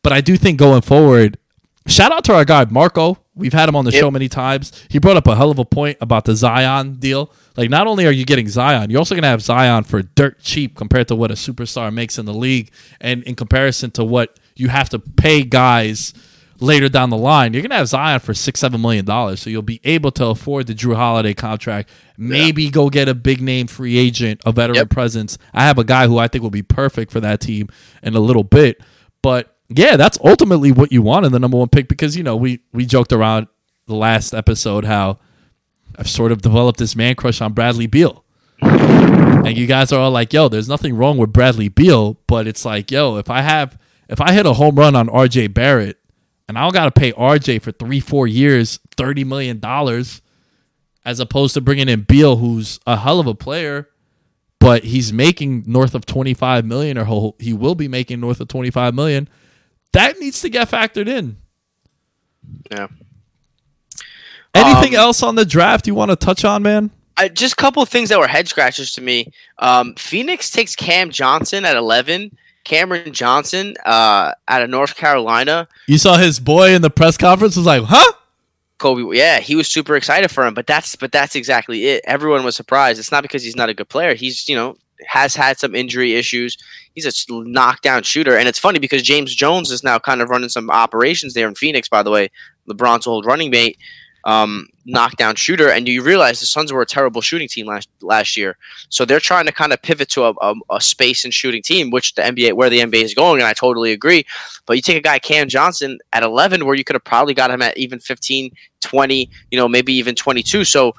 But 0.04 0.14
I 0.14 0.22
do 0.22 0.38
think 0.38 0.60
going 0.60 0.82
forward, 0.82 1.40
shout 1.88 2.12
out 2.12 2.24
to 2.26 2.34
our 2.34 2.46
guy 2.46 2.66
Marco. 2.70 3.18
We've 3.38 3.52
had 3.54 3.68
him 3.68 3.76
on 3.76 3.84
the 3.84 3.92
Yep. 3.92 4.00
show 4.00 4.12
many 4.12 4.30
times. 4.30 4.72
He 4.90 4.98
brought 4.98 5.18
up 5.18 5.28
a 5.28 5.36
hell 5.36 5.52
of 5.52 5.60
a 5.60 5.66
point 5.66 5.98
about 6.00 6.24
the 6.24 6.36
Zion 6.36 6.94
deal. 7.00 7.32
Like, 7.58 7.70
not 7.70 7.86
only 7.86 8.06
are 8.08 8.12
you 8.12 8.24
getting 8.26 8.48
Zion, 8.48 8.90
you're 8.90 9.00
also 9.00 9.14
going 9.14 9.24
to 9.24 9.28
have 9.30 9.42
Zion 9.42 9.84
for 9.84 10.02
dirt 10.02 10.40
cheap 10.42 10.76
compared 10.78 11.10
to 11.10 11.16
what 11.16 11.32
a 11.32 11.34
superstar 11.34 11.94
makes 11.94 12.18
in 12.18 12.26
the 12.26 12.34
league, 12.34 12.72
and 13.02 13.24
in 13.24 13.36
comparison 13.36 13.92
to 13.92 14.06
what 14.06 14.40
you 14.56 14.70
have 14.70 14.90
to 14.92 15.00
pay 15.00 15.44
guys 15.44 16.14
later 16.62 16.88
down 16.88 17.10
the 17.10 17.18
line, 17.18 17.52
you're 17.52 17.62
going 17.62 17.72
to 17.72 17.76
have 17.76 17.90
Zion 17.90 18.22
for 18.22 18.34
six, 18.34 18.62
seven 18.62 18.80
million 18.82 19.04
dollars. 19.04 19.42
So 19.42 19.50
you'll 19.50 19.62
be 19.62 19.82
able 19.84 20.12
to 20.12 20.28
afford 20.28 20.68
the 20.68 20.74
Jrue 20.74 20.96
Holiday 20.96 21.34
contract. 21.34 21.90
Maybe 22.18 22.70
go 22.70 22.90
get 22.90 23.10
a 23.10 23.14
big 23.14 23.42
name 23.42 23.68
free 23.68 23.98
agent, 23.98 24.40
a 24.46 24.54
veteran 24.54 24.78
Yep. 24.78 24.90
presence. 24.92 25.38
I 25.54 25.64
have 25.66 25.78
a 25.78 25.84
guy 25.84 26.08
who 26.08 26.18
I 26.18 26.30
think 26.30 26.42
will 26.42 26.50
be 26.52 26.62
perfect 26.64 27.12
for 27.12 27.20
that 27.20 27.42
team 27.42 27.68
in 28.02 28.16
a 28.16 28.22
little 28.22 28.46
bit, 28.46 28.80
but 29.22 29.55
yeah, 29.70 29.98
that's 29.98 30.18
ultimately 30.24 30.72
what 30.72 30.92
you 30.92 31.02
want 31.02 31.26
in 31.26 31.32
the 31.32 31.40
number 31.40 31.58
one 31.58 31.70
pick 31.70 31.88
because 31.88 32.16
you 32.16 32.24
know 32.24 32.36
we 32.36 32.60
we 32.72 32.86
joked 32.86 33.12
around 33.12 33.48
the 33.88 33.96
last 33.96 34.34
episode 34.34 34.86
how 34.86 35.18
I've 35.98 36.10
sort 36.10 36.32
of 36.32 36.42
developed 36.42 36.80
this 36.80 36.96
man 36.96 37.16
crush 37.16 37.42
on 37.42 37.54
Bradley 37.54 37.88
Beal. 37.88 38.24
And 38.62 39.58
you 39.58 39.68
guys 39.68 39.92
are 39.92 40.00
all 40.00 40.12
like, 40.12 40.34
"Yo, 40.34 40.50
there's 40.50 40.68
nothing 40.70 40.96
wrong 40.96 41.18
with 41.18 41.34
Bradley 41.34 41.70
Beal," 41.70 42.18
but 42.28 42.48
it's 42.48 42.66
like, 42.66 42.92
"Yo, 42.92 43.18
if 43.18 43.30
I 43.30 43.42
have 43.42 43.78
if 44.10 44.22
I 44.22 44.34
hit 44.34 44.46
a 44.46 44.54
home 44.54 44.76
run 44.76 44.96
on 44.96 45.08
RJ 45.08 45.54
Barrett 45.54 45.98
and 46.48 46.58
I 46.58 46.62
don't 46.62 46.74
got 46.74 46.86
to 46.86 47.00
pay 47.00 47.12
RJ 47.14 47.62
for 47.62 47.72
3-4 47.72 48.32
years, 48.32 48.80
30 48.98 49.24
million 49.24 49.60
dollars 49.60 50.22
as 51.04 51.20
opposed 51.20 51.54
to 51.56 51.62
bringing 51.62 51.90
in 51.90 52.02
Beal 52.02 52.38
who's 52.38 52.80
a 52.88 52.98
hell 52.98 53.20
of 53.20 53.28
a 53.28 53.36
player, 53.36 53.90
but 54.60 54.84
he's 54.84 55.14
making 55.14 55.64
north 55.68 55.94
of 55.94 56.06
25 56.06 56.66
million 56.66 56.98
or 56.98 57.34
he 57.40 57.54
will 57.54 57.76
be 57.76 57.88
making 57.88 58.20
north 58.20 58.40
of 58.40 58.48
25 58.48 58.94
million." 58.94 59.28
That 59.96 60.20
needs 60.20 60.42
to 60.42 60.50
get 60.50 60.70
factored 60.70 61.08
in. 61.08 61.38
Yeah. 62.70 62.88
Anything 64.54 64.96
Um, 64.96 65.02
else 65.02 65.24
on 65.24 65.36
the 65.36 65.46
draft 65.46 65.88
you 65.88 65.96
want 65.96 66.12
to 66.12 66.16
touch 66.16 66.46
on, 66.46 66.64
man? 66.64 66.92
I, 67.18 67.30
just 67.30 67.54
a 67.54 67.56
couple 67.56 67.82
of 67.82 67.90
things 67.90 68.10
that 68.10 68.20
were 68.20 68.28
head 68.28 68.48
scratchers 68.48 68.92
to 68.94 69.02
me. 69.02 69.32
Um, 69.60 69.96
Phoenix 69.96 70.50
takes 70.52 70.76
Cam 70.76 71.10
Johnson 71.12 71.66
at 71.66 71.76
11. 71.78 72.38
Cameron 72.66 73.14
Johnson 73.14 73.76
uh, 73.86 74.34
out 74.48 74.62
of 74.62 74.70
North 74.70 74.96
Carolina. 74.96 75.68
You 75.88 75.98
saw 75.98 76.18
his 76.18 76.40
boy 76.40 76.74
in 76.74 76.82
the 76.82 76.90
press 76.90 77.16
conference 77.16 77.56
was 77.56 77.66
like, 77.66 77.84
"Huh?" 77.86 78.14
Kobe, 78.80 79.16
yeah, 79.16 79.40
he 79.40 79.56
was 79.56 79.68
super 79.72 79.96
excited 79.96 80.32
for 80.32 80.46
him, 80.46 80.54
but 80.56 80.66
that's 80.68 80.96
but 80.96 81.12
that's 81.12 81.36
exactly 81.36 81.86
it. 81.86 82.04
Everyone 82.06 82.44
was 82.44 82.56
surprised. 82.56 82.98
It's 83.00 83.12
not 83.12 83.22
because 83.22 83.44
he's 83.44 83.56
not 83.56 83.70
a 83.70 83.74
good 83.76 83.88
player. 83.88 84.16
He's 84.16 84.50
you 84.50 84.56
know 84.56 84.76
has 85.08 85.36
had 85.36 85.58
some 85.58 85.76
injury 85.76 86.16
issues. 86.16 86.58
He's 86.94 87.06
a 87.06 87.34
knockdown 87.34 88.04
shooter, 88.04 88.38
and 88.38 88.48
it's 88.48 88.60
funny 88.60 88.80
because 88.80 89.02
James 89.04 89.34
Jones 89.34 89.72
is 89.72 89.84
now 89.84 90.00
kind 90.00 90.22
of 90.22 90.30
running 90.30 90.50
some 90.50 90.70
operations 90.70 91.34
there 91.34 91.48
in 91.48 91.56
Phoenix. 91.56 91.90
By 91.90 92.04
the 92.04 92.12
way, 92.12 92.30
LeBron's 92.70 93.08
old 93.08 93.26
running 93.26 93.52
mate, 93.52 93.78
um, 94.26 94.68
knockdown 94.86 95.36
shooter, 95.36 95.70
and 95.70 95.88
you 95.88 96.02
realize 96.02 96.40
the 96.40 96.46
Suns 96.46 96.74
were 96.74 96.82
a 96.82 96.86
terrible 96.86 97.22
shooting 97.22 97.48
team 97.48 97.68
last 97.68 97.88
last 98.02 98.36
year. 98.36 98.58
So 98.90 99.06
they're 99.06 99.20
trying 99.20 99.46
to 99.46 99.52
kind 99.52 99.72
of 99.72 99.82
pivot 99.82 100.10
to 100.10 100.26
a, 100.26 100.34
a, 100.42 100.56
a 100.72 100.82
space 100.82 101.24
and 101.24 101.34
shooting 101.34 101.62
team, 101.62 101.92
which 101.92 102.16
the 102.16 102.24
NBA 102.24 102.54
where 102.54 102.70
the 102.70 102.80
NBA 102.80 103.04
is 103.04 103.14
going, 103.14 103.40
and 103.40 103.48
I 103.48 103.54
totally 103.54 103.92
agree. 103.92 104.26
But 104.66 104.76
you 104.76 104.82
take 104.82 104.98
a 104.98 105.02
guy 105.02 105.20
Cam 105.20 105.48
Johnson 105.48 106.00
at 106.12 106.24
11, 106.24 106.66
where 106.66 106.76
you 106.76 106.84
could 106.84 106.96
have 106.96 107.04
probably 107.04 107.34
got 107.34 107.52
him 107.52 107.62
at 107.62 107.78
even 107.78 108.00
15, 108.00 108.52
20, 108.82 109.30
you 109.52 109.58
know, 109.58 109.68
maybe 109.68 109.94
even 109.94 110.16
22. 110.16 110.64
So 110.64 110.96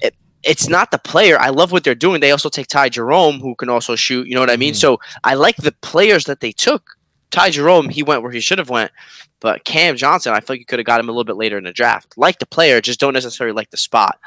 it, 0.00 0.14
it's 0.42 0.68
not 0.68 0.90
the 0.90 0.98
player. 0.98 1.38
I 1.38 1.50
love 1.50 1.72
what 1.72 1.84
they're 1.84 1.94
doing. 1.94 2.20
They 2.20 2.30
also 2.30 2.48
take 2.48 2.66
Ty 2.66 2.90
Jerome, 2.90 3.40
who 3.40 3.54
can 3.54 3.68
also 3.68 3.96
shoot. 3.96 4.26
You 4.26 4.34
know 4.34 4.40
what 4.40 4.50
I 4.50 4.56
mean? 4.56 4.74
So 4.74 4.98
I 5.24 5.34
like 5.34 5.56
the 5.56 5.72
players 5.82 6.24
that 6.24 6.40
they 6.40 6.52
took. 6.52 6.96
Ty 7.30 7.50
Jerome, 7.50 7.88
he 7.88 8.02
went 8.02 8.22
where 8.22 8.32
he 8.32 8.40
should 8.40 8.58
have 8.58 8.70
went, 8.70 8.90
but 9.40 9.64
Cam 9.64 9.96
Johnson, 9.96 10.32
I 10.32 10.40
feel 10.40 10.54
like 10.54 10.60
you 10.60 10.66
could 10.66 10.78
have 10.78 10.86
got 10.86 11.00
him 11.00 11.08
a 11.08 11.12
little 11.12 11.24
bit 11.24 11.36
later 11.36 11.56
in 11.56 11.64
the 11.64 11.72
draft. 11.72 12.14
Like 12.16 12.38
the 12.38 12.46
player, 12.46 12.80
just 12.80 13.00
don't 13.00 13.14
necessarily 13.14 13.54
like 13.54 13.70
the 13.70 13.76
spot. 13.76 14.18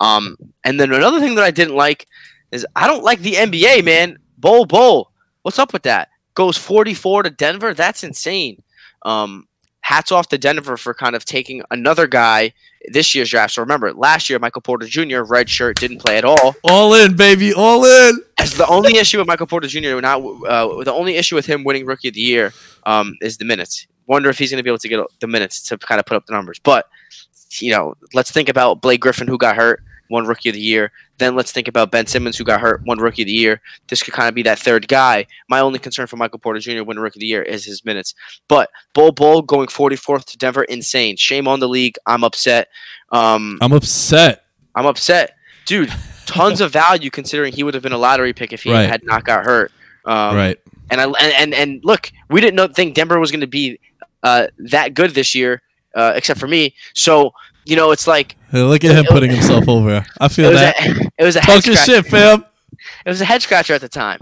Um, 0.00 0.36
and 0.64 0.78
then 0.78 0.92
another 0.92 1.20
thing 1.20 1.36
that 1.36 1.44
I 1.44 1.50
didn't 1.50 1.76
like 1.76 2.06
is 2.50 2.66
I 2.76 2.86
don't 2.86 3.04
like 3.04 3.20
the 3.20 3.34
NBA, 3.34 3.84
man. 3.84 4.18
Bol 4.38 4.66
Bol, 4.66 5.10
what's 5.42 5.58
up 5.58 5.72
with 5.72 5.82
that? 5.84 6.08
Goes 6.34 6.56
44 6.56 7.24
to 7.24 7.30
Denver. 7.30 7.74
That's 7.74 8.04
insane. 8.04 8.62
Um, 9.02 9.47
hats 9.88 10.12
off 10.12 10.28
to 10.28 10.36
Denver 10.36 10.76
for 10.76 10.92
kind 10.92 11.16
of 11.16 11.24
taking 11.24 11.62
another 11.70 12.06
guy 12.06 12.52
this 12.92 13.14
year's 13.14 13.30
draft. 13.30 13.54
So 13.54 13.62
remember, 13.62 13.94
last 13.94 14.28
year 14.28 14.38
Michael 14.38 14.60
Porter 14.60 14.86
Jr. 14.86 15.22
red 15.22 15.48
shirt 15.48 15.80
didn't 15.80 16.00
play 16.00 16.18
at 16.18 16.26
all. 16.26 16.54
All 16.62 16.92
in, 16.92 17.16
baby, 17.16 17.54
all 17.54 17.82
in. 17.86 18.22
As 18.38 18.52
the 18.52 18.66
only 18.66 18.98
issue 18.98 19.16
with 19.16 19.26
Michael 19.26 19.46
Porter 19.46 19.66
Jr. 19.66 19.98
Not 20.00 20.20
uh, 20.46 20.84
the 20.84 20.92
only 20.92 21.16
issue 21.16 21.36
with 21.36 21.46
him 21.46 21.64
winning 21.64 21.86
Rookie 21.86 22.08
of 22.08 22.14
the 22.14 22.20
Year 22.20 22.52
um, 22.84 23.14
is 23.22 23.38
the 23.38 23.46
minutes. 23.46 23.86
Wonder 24.06 24.28
if 24.28 24.38
he's 24.38 24.50
going 24.50 24.58
to 24.58 24.62
be 24.62 24.68
able 24.68 24.78
to 24.78 24.88
get 24.88 25.00
the 25.20 25.26
minutes 25.26 25.62
to 25.68 25.78
kind 25.78 25.98
of 25.98 26.04
put 26.04 26.18
up 26.18 26.26
the 26.26 26.34
numbers. 26.34 26.58
But 26.58 26.86
you 27.58 27.72
know, 27.72 27.94
let's 28.12 28.30
think 28.30 28.50
about 28.50 28.82
Blake 28.82 29.00
Griffin 29.00 29.26
who 29.26 29.38
got 29.38 29.56
hurt, 29.56 29.82
won 30.10 30.26
Rookie 30.26 30.48
of 30.48 30.54
the 30.54 30.60
Year. 30.60 30.92
Then 31.18 31.34
let's 31.34 31.52
think 31.52 31.68
about 31.68 31.90
Ben 31.90 32.06
Simmons 32.06 32.36
who 32.36 32.44
got 32.44 32.60
hurt, 32.60 32.82
one 32.84 32.98
Rookie 32.98 33.22
of 33.22 33.26
the 33.26 33.32
Year. 33.32 33.60
This 33.88 34.02
could 34.02 34.14
kind 34.14 34.28
of 34.28 34.34
be 34.34 34.42
that 34.42 34.58
third 34.58 34.88
guy. 34.88 35.26
My 35.48 35.60
only 35.60 35.78
concern 35.78 36.06
for 36.06 36.16
Michael 36.16 36.38
Porter 36.38 36.60
Jr. 36.60 36.82
winning 36.84 37.02
Rookie 37.02 37.18
of 37.18 37.20
the 37.20 37.26
Year 37.26 37.42
is 37.42 37.64
his 37.64 37.84
minutes. 37.84 38.14
But 38.48 38.70
Bol 38.94 39.12
Bol 39.12 39.42
going 39.42 39.66
44th 39.68 40.24
to 40.26 40.38
Denver, 40.38 40.64
insane. 40.64 41.16
Shame 41.16 41.48
on 41.48 41.60
the 41.60 41.68
league. 41.68 41.96
I'm 42.06 42.24
upset. 42.24 42.68
Um, 43.10 43.58
I'm 43.60 43.72
upset. 43.72 44.44
I'm 44.74 44.86
upset, 44.86 45.36
dude. 45.66 45.92
Tons 46.26 46.60
of 46.60 46.72
value 46.72 47.10
considering 47.10 47.52
he 47.52 47.62
would 47.62 47.74
have 47.74 47.82
been 47.82 47.92
a 47.92 47.98
lottery 47.98 48.32
pick 48.32 48.52
if 48.52 48.62
he 48.62 48.70
Right. 48.72 48.88
had 48.88 49.02
not 49.02 49.24
got 49.24 49.44
hurt. 49.44 49.72
Um, 50.04 50.36
right. 50.36 50.58
And 50.90 51.00
I 51.00 51.04
and, 51.04 51.32
and 51.34 51.54
and 51.54 51.80
look, 51.84 52.10
we 52.30 52.40
didn't 52.40 52.54
know 52.54 52.68
think 52.68 52.94
Denver 52.94 53.18
was 53.18 53.30
going 53.30 53.40
to 53.40 53.46
be 53.46 53.78
uh, 54.22 54.46
that 54.58 54.94
good 54.94 55.10
this 55.12 55.34
year, 55.34 55.62
uh, 55.94 56.12
except 56.16 56.38
for 56.40 56.46
me. 56.48 56.74
So 56.94 57.32
you 57.66 57.76
know, 57.76 57.90
it's 57.90 58.06
like 58.06 58.36
Hey, 58.50 58.62
look 58.62 58.84
at 58.84 58.96
him 58.96 59.04
putting 59.06 59.30
himself 59.30 59.68
over. 59.68 60.04
I 60.20 60.28
feel 60.28 60.50
was 60.50 60.60
that. 60.60 60.80
a 60.80 61.10
it 61.18 61.24
was 61.24 61.36
a 61.36 61.40
head 61.40 61.54
Talk 61.56 61.66
your 61.66 61.76
scratcher. 61.76 62.02
shit, 62.02 62.06
fam. 62.10 62.44
It 63.04 63.08
was 63.08 63.20
a 63.20 63.24
head 63.24 63.42
scratcher 63.42 63.74
at 63.74 63.80
the 63.80 63.88
time. 63.88 64.18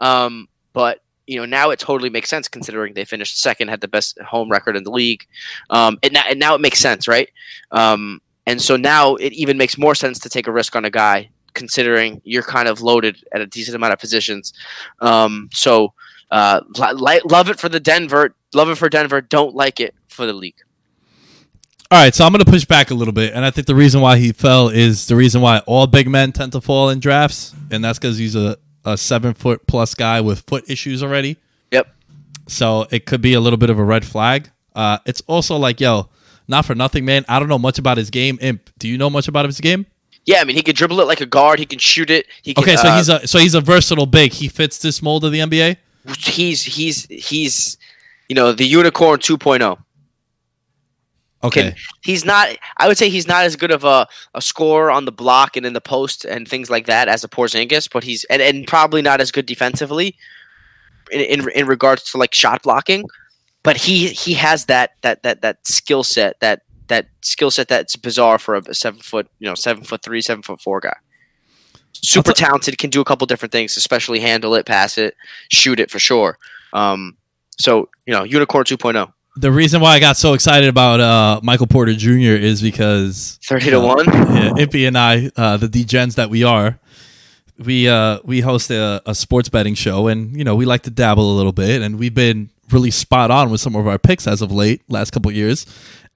Um, 0.00 0.48
but 0.72 1.00
you 1.26 1.36
know 1.38 1.44
now 1.46 1.70
it 1.70 1.78
totally 1.78 2.10
makes 2.10 2.28
sense 2.28 2.48
considering 2.48 2.94
they 2.94 3.04
finished 3.04 3.40
second, 3.40 3.68
had 3.68 3.80
the 3.80 3.88
best 3.88 4.18
home 4.20 4.50
record 4.50 4.76
in 4.76 4.82
the 4.84 4.90
league. 4.90 5.24
Um, 5.70 5.98
and 6.02 6.12
now, 6.12 6.24
and 6.28 6.38
now 6.40 6.54
it 6.54 6.60
makes 6.60 6.78
sense, 6.80 7.06
right? 7.06 7.28
Um, 7.70 8.20
and 8.46 8.60
so 8.60 8.76
now 8.76 9.14
it 9.16 9.32
even 9.32 9.56
makes 9.56 9.78
more 9.78 9.94
sense 9.94 10.18
to 10.20 10.28
take 10.28 10.46
a 10.46 10.52
risk 10.52 10.74
on 10.76 10.84
a 10.84 10.90
guy 10.90 11.30
considering 11.54 12.20
you're 12.24 12.42
kind 12.42 12.66
of 12.68 12.80
loaded 12.82 13.16
at 13.32 13.40
a 13.40 13.46
decent 13.46 13.76
amount 13.76 13.92
of 13.92 13.98
positions. 14.00 14.52
Um, 15.00 15.48
so 15.52 15.94
uh, 16.32 16.60
li- 16.92 17.20
love 17.24 17.48
it 17.48 17.60
for 17.60 17.68
the 17.68 17.78
Denver, 17.80 18.34
love 18.52 18.68
it 18.68 18.74
for 18.74 18.88
Denver. 18.88 19.20
Don't 19.20 19.54
like 19.54 19.78
it 19.80 19.94
for 20.08 20.26
the 20.26 20.32
league. 20.32 20.56
All 21.90 22.00
right, 22.00 22.14
so 22.14 22.24
I'm 22.24 22.32
going 22.32 22.44
to 22.44 22.50
push 22.50 22.64
back 22.64 22.90
a 22.90 22.94
little 22.94 23.12
bit, 23.12 23.34
and 23.34 23.44
I 23.44 23.50
think 23.50 23.66
the 23.66 23.74
reason 23.74 24.00
why 24.00 24.16
he 24.16 24.32
fell 24.32 24.68
is 24.68 25.06
the 25.06 25.16
reason 25.16 25.40
why 25.40 25.58
all 25.60 25.86
big 25.86 26.08
men 26.08 26.32
tend 26.32 26.52
to 26.52 26.60
fall 26.60 26.88
in 26.88 26.98
drafts, 26.98 27.54
and 27.70 27.84
that's 27.84 27.98
because 27.98 28.18
he's 28.18 28.34
a, 28.34 28.56
a 28.84 28.96
seven 28.96 29.34
foot 29.34 29.66
plus 29.66 29.94
guy 29.94 30.20
with 30.20 30.40
foot 30.40 30.68
issues 30.68 31.02
already. 31.02 31.36
Yep. 31.70 31.86
So 32.48 32.86
it 32.90 33.06
could 33.06 33.20
be 33.20 33.34
a 33.34 33.40
little 33.40 33.58
bit 33.58 33.70
of 33.70 33.78
a 33.78 33.84
red 33.84 34.04
flag. 34.04 34.50
Uh, 34.74 34.98
it's 35.06 35.20
also 35.26 35.56
like, 35.56 35.80
yo, 35.80 36.08
not 36.48 36.64
for 36.64 36.74
nothing, 36.74 37.04
man. 37.04 37.24
I 37.28 37.38
don't 37.38 37.48
know 37.48 37.58
much 37.58 37.78
about 37.78 37.96
his 37.96 38.10
game. 38.10 38.38
Imp, 38.40 38.70
do 38.78 38.88
you 38.88 38.98
know 38.98 39.10
much 39.10 39.28
about 39.28 39.46
his 39.46 39.60
game? 39.60 39.86
Yeah, 40.26 40.40
I 40.40 40.44
mean 40.44 40.56
he 40.56 40.62
can 40.62 40.74
dribble 40.74 41.00
it 41.00 41.06
like 41.06 41.20
a 41.20 41.26
guard. 41.26 41.58
He 41.58 41.66
can 41.66 41.78
shoot 41.78 42.10
it. 42.10 42.26
He 42.42 42.54
can, 42.54 42.64
Okay, 42.64 42.76
so 42.76 42.88
uh, 42.88 42.96
he's 42.96 43.08
a 43.10 43.26
so 43.26 43.38
he's 43.38 43.54
a 43.54 43.60
versatile 43.60 44.06
big. 44.06 44.32
He 44.32 44.48
fits 44.48 44.78
this 44.78 45.02
mold 45.02 45.24
of 45.24 45.32
the 45.32 45.40
NBA. 45.40 45.76
he's 46.18 46.62
he's 46.62 47.04
he's 47.06 47.76
you 48.28 48.34
know 48.34 48.52
the 48.52 48.64
unicorn 48.64 49.20
2.0. 49.20 49.78
Okay, 51.44 51.62
Can- 51.62 51.74
he's 52.02 52.24
not 52.24 52.56
I 52.78 52.88
would 52.88 52.98
say 52.98 53.08
he's 53.10 53.28
not 53.28 53.44
as 53.44 53.54
good 53.54 53.70
of 53.70 53.84
a, 53.84 54.08
a 54.34 54.40
scorer 54.40 54.90
on 54.90 55.04
the 55.04 55.12
block 55.12 55.56
and 55.56 55.66
in 55.66 55.74
the 55.74 55.80
post 55.80 56.24
and 56.24 56.48
things 56.48 56.70
like 56.70 56.86
that 56.86 57.06
as 57.06 57.22
a 57.22 57.28
Porzingis, 57.28 57.88
but 57.92 58.02
he's 58.02 58.24
and, 58.24 58.40
and 58.40 58.66
probably 58.66 59.02
not 59.02 59.20
as 59.20 59.30
good 59.30 59.46
defensively 59.46 60.16
in, 61.12 61.20
in 61.20 61.50
in 61.50 61.66
regards 61.66 62.10
to 62.12 62.18
like 62.18 62.34
shot 62.34 62.62
blocking. 62.62 63.04
But 63.62 63.76
he 63.76 64.08
he 64.08 64.34
has 64.34 64.64
that 64.66 64.92
that 65.02 65.22
that 65.22 65.42
that 65.42 65.66
skill 65.66 66.02
set 66.02 66.40
that 66.40 66.62
that 66.88 67.08
skill 67.22 67.50
set 67.50 67.68
that's 67.68 67.96
bizarre 67.96 68.38
for 68.38 68.54
a 68.54 68.74
seven 68.74 69.00
foot 69.00 69.28
you 69.38 69.46
know 69.46 69.54
seven 69.54 69.84
foot 69.84 70.02
three 70.02 70.20
seven 70.20 70.42
foot 70.42 70.60
four 70.60 70.80
guy. 70.80 70.96
Super 71.92 72.32
talented, 72.32 72.76
can 72.76 72.90
do 72.90 73.00
a 73.00 73.04
couple 73.04 73.26
different 73.26 73.52
things, 73.52 73.76
especially 73.76 74.20
handle 74.20 74.54
it, 74.54 74.66
pass 74.66 74.98
it, 74.98 75.14
shoot 75.50 75.80
it 75.80 75.90
for 75.90 75.98
sure. 75.98 76.38
Um, 76.72 77.16
so 77.56 77.88
you 78.06 78.12
know, 78.12 78.24
unicorn 78.24 78.64
oh. 78.70 78.76
2.0, 78.76 79.12
the 79.36 79.50
reason 79.50 79.80
why 79.80 79.94
I 79.94 80.00
got 80.00 80.16
so 80.16 80.32
excited 80.34 80.68
about 80.68 81.00
uh, 81.00 81.40
Michael 81.42 81.66
Porter 81.66 81.94
Jr. 81.94 82.36
is 82.38 82.62
because 82.62 83.38
30 83.44 83.70
to 83.70 83.80
Uh, 83.80 83.86
one. 83.96 84.04
yeah, 84.06 84.50
Impy 84.50 84.86
and 84.86 84.96
I, 84.96 85.30
uh, 85.36 85.56
the 85.56 85.66
degens 85.68 86.14
that 86.14 86.30
we 86.30 86.44
are, 86.44 86.78
we 87.58 87.88
uh, 87.88 88.18
we 88.24 88.40
host 88.40 88.70
a, 88.70 89.02
a 89.06 89.14
sports 89.14 89.48
betting 89.48 89.74
show, 89.74 90.08
and 90.08 90.36
you 90.36 90.44
know 90.44 90.54
we 90.56 90.64
like 90.64 90.82
to 90.82 90.90
dabble 90.90 91.32
a 91.32 91.36
little 91.36 91.52
bit, 91.52 91.82
and 91.82 91.98
we've 91.98 92.14
been 92.14 92.50
really 92.70 92.90
spot 92.90 93.30
on 93.30 93.50
with 93.50 93.60
some 93.60 93.76
of 93.76 93.86
our 93.86 93.98
picks 93.98 94.26
as 94.26 94.40
of 94.42 94.50
late, 94.52 94.82
last 94.88 95.10
couple 95.12 95.30
years. 95.32 95.66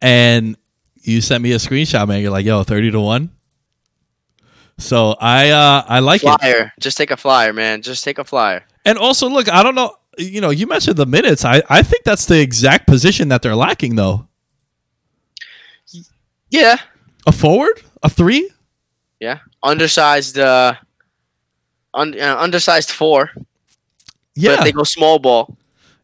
And 0.01 0.57
you 1.03 1.21
sent 1.21 1.43
me 1.43 1.53
a 1.53 1.57
screenshot, 1.57 2.07
man. 2.09 2.23
You're 2.23 2.31
like, 2.33 2.45
"Yo, 2.47 2.63
thirty 2.65 2.91
to 2.91 3.01
one." 3.01 3.31
So 4.79 5.17
I 5.21 5.51
uh, 5.51 5.85
I 5.89 5.99
like 6.01 6.23
it, 6.23 6.39
flyer. 6.41 6.73
Just 6.79 6.97
take 6.97 7.11
a 7.11 7.17
flyer, 7.17 7.53
man. 7.53 7.83
Just 7.83 8.05
take 8.05 8.19
a 8.19 8.25
flyer. 8.25 8.65
and 8.85 8.97
also 8.97 9.29
look, 9.29 9.49
I 9.49 9.63
don't 9.65 9.75
know, 9.75 9.95
you 10.19 10.41
know, 10.41 10.51
you 10.51 10.67
mentioned 10.67 10.97
the 10.97 11.07
minutes. 11.07 11.45
I 11.45 11.63
I 11.69 11.83
think 11.83 12.05
that's 12.05 12.27
the 12.27 12.41
exact 12.41 12.87
position 12.87 13.29
that 13.29 13.43
they're 13.43 13.57
lacking, 13.57 13.97
though. 13.97 14.27
Yeah, 16.51 16.77
A 17.27 17.33
forward, 17.33 17.83
a 18.03 18.09
three. 18.09 18.51
yeah. 19.21 19.39
Undersized, 19.63 20.39
uh, 20.39 20.75
un- 21.93 22.19
uh 22.19 22.37
undersized 22.39 22.91
four. 22.91 23.31
But 23.35 23.45
Yeah, 24.35 24.53
if 24.55 24.61
they 24.65 24.73
go 24.73 24.85
small 24.85 25.19
ball, 25.19 25.57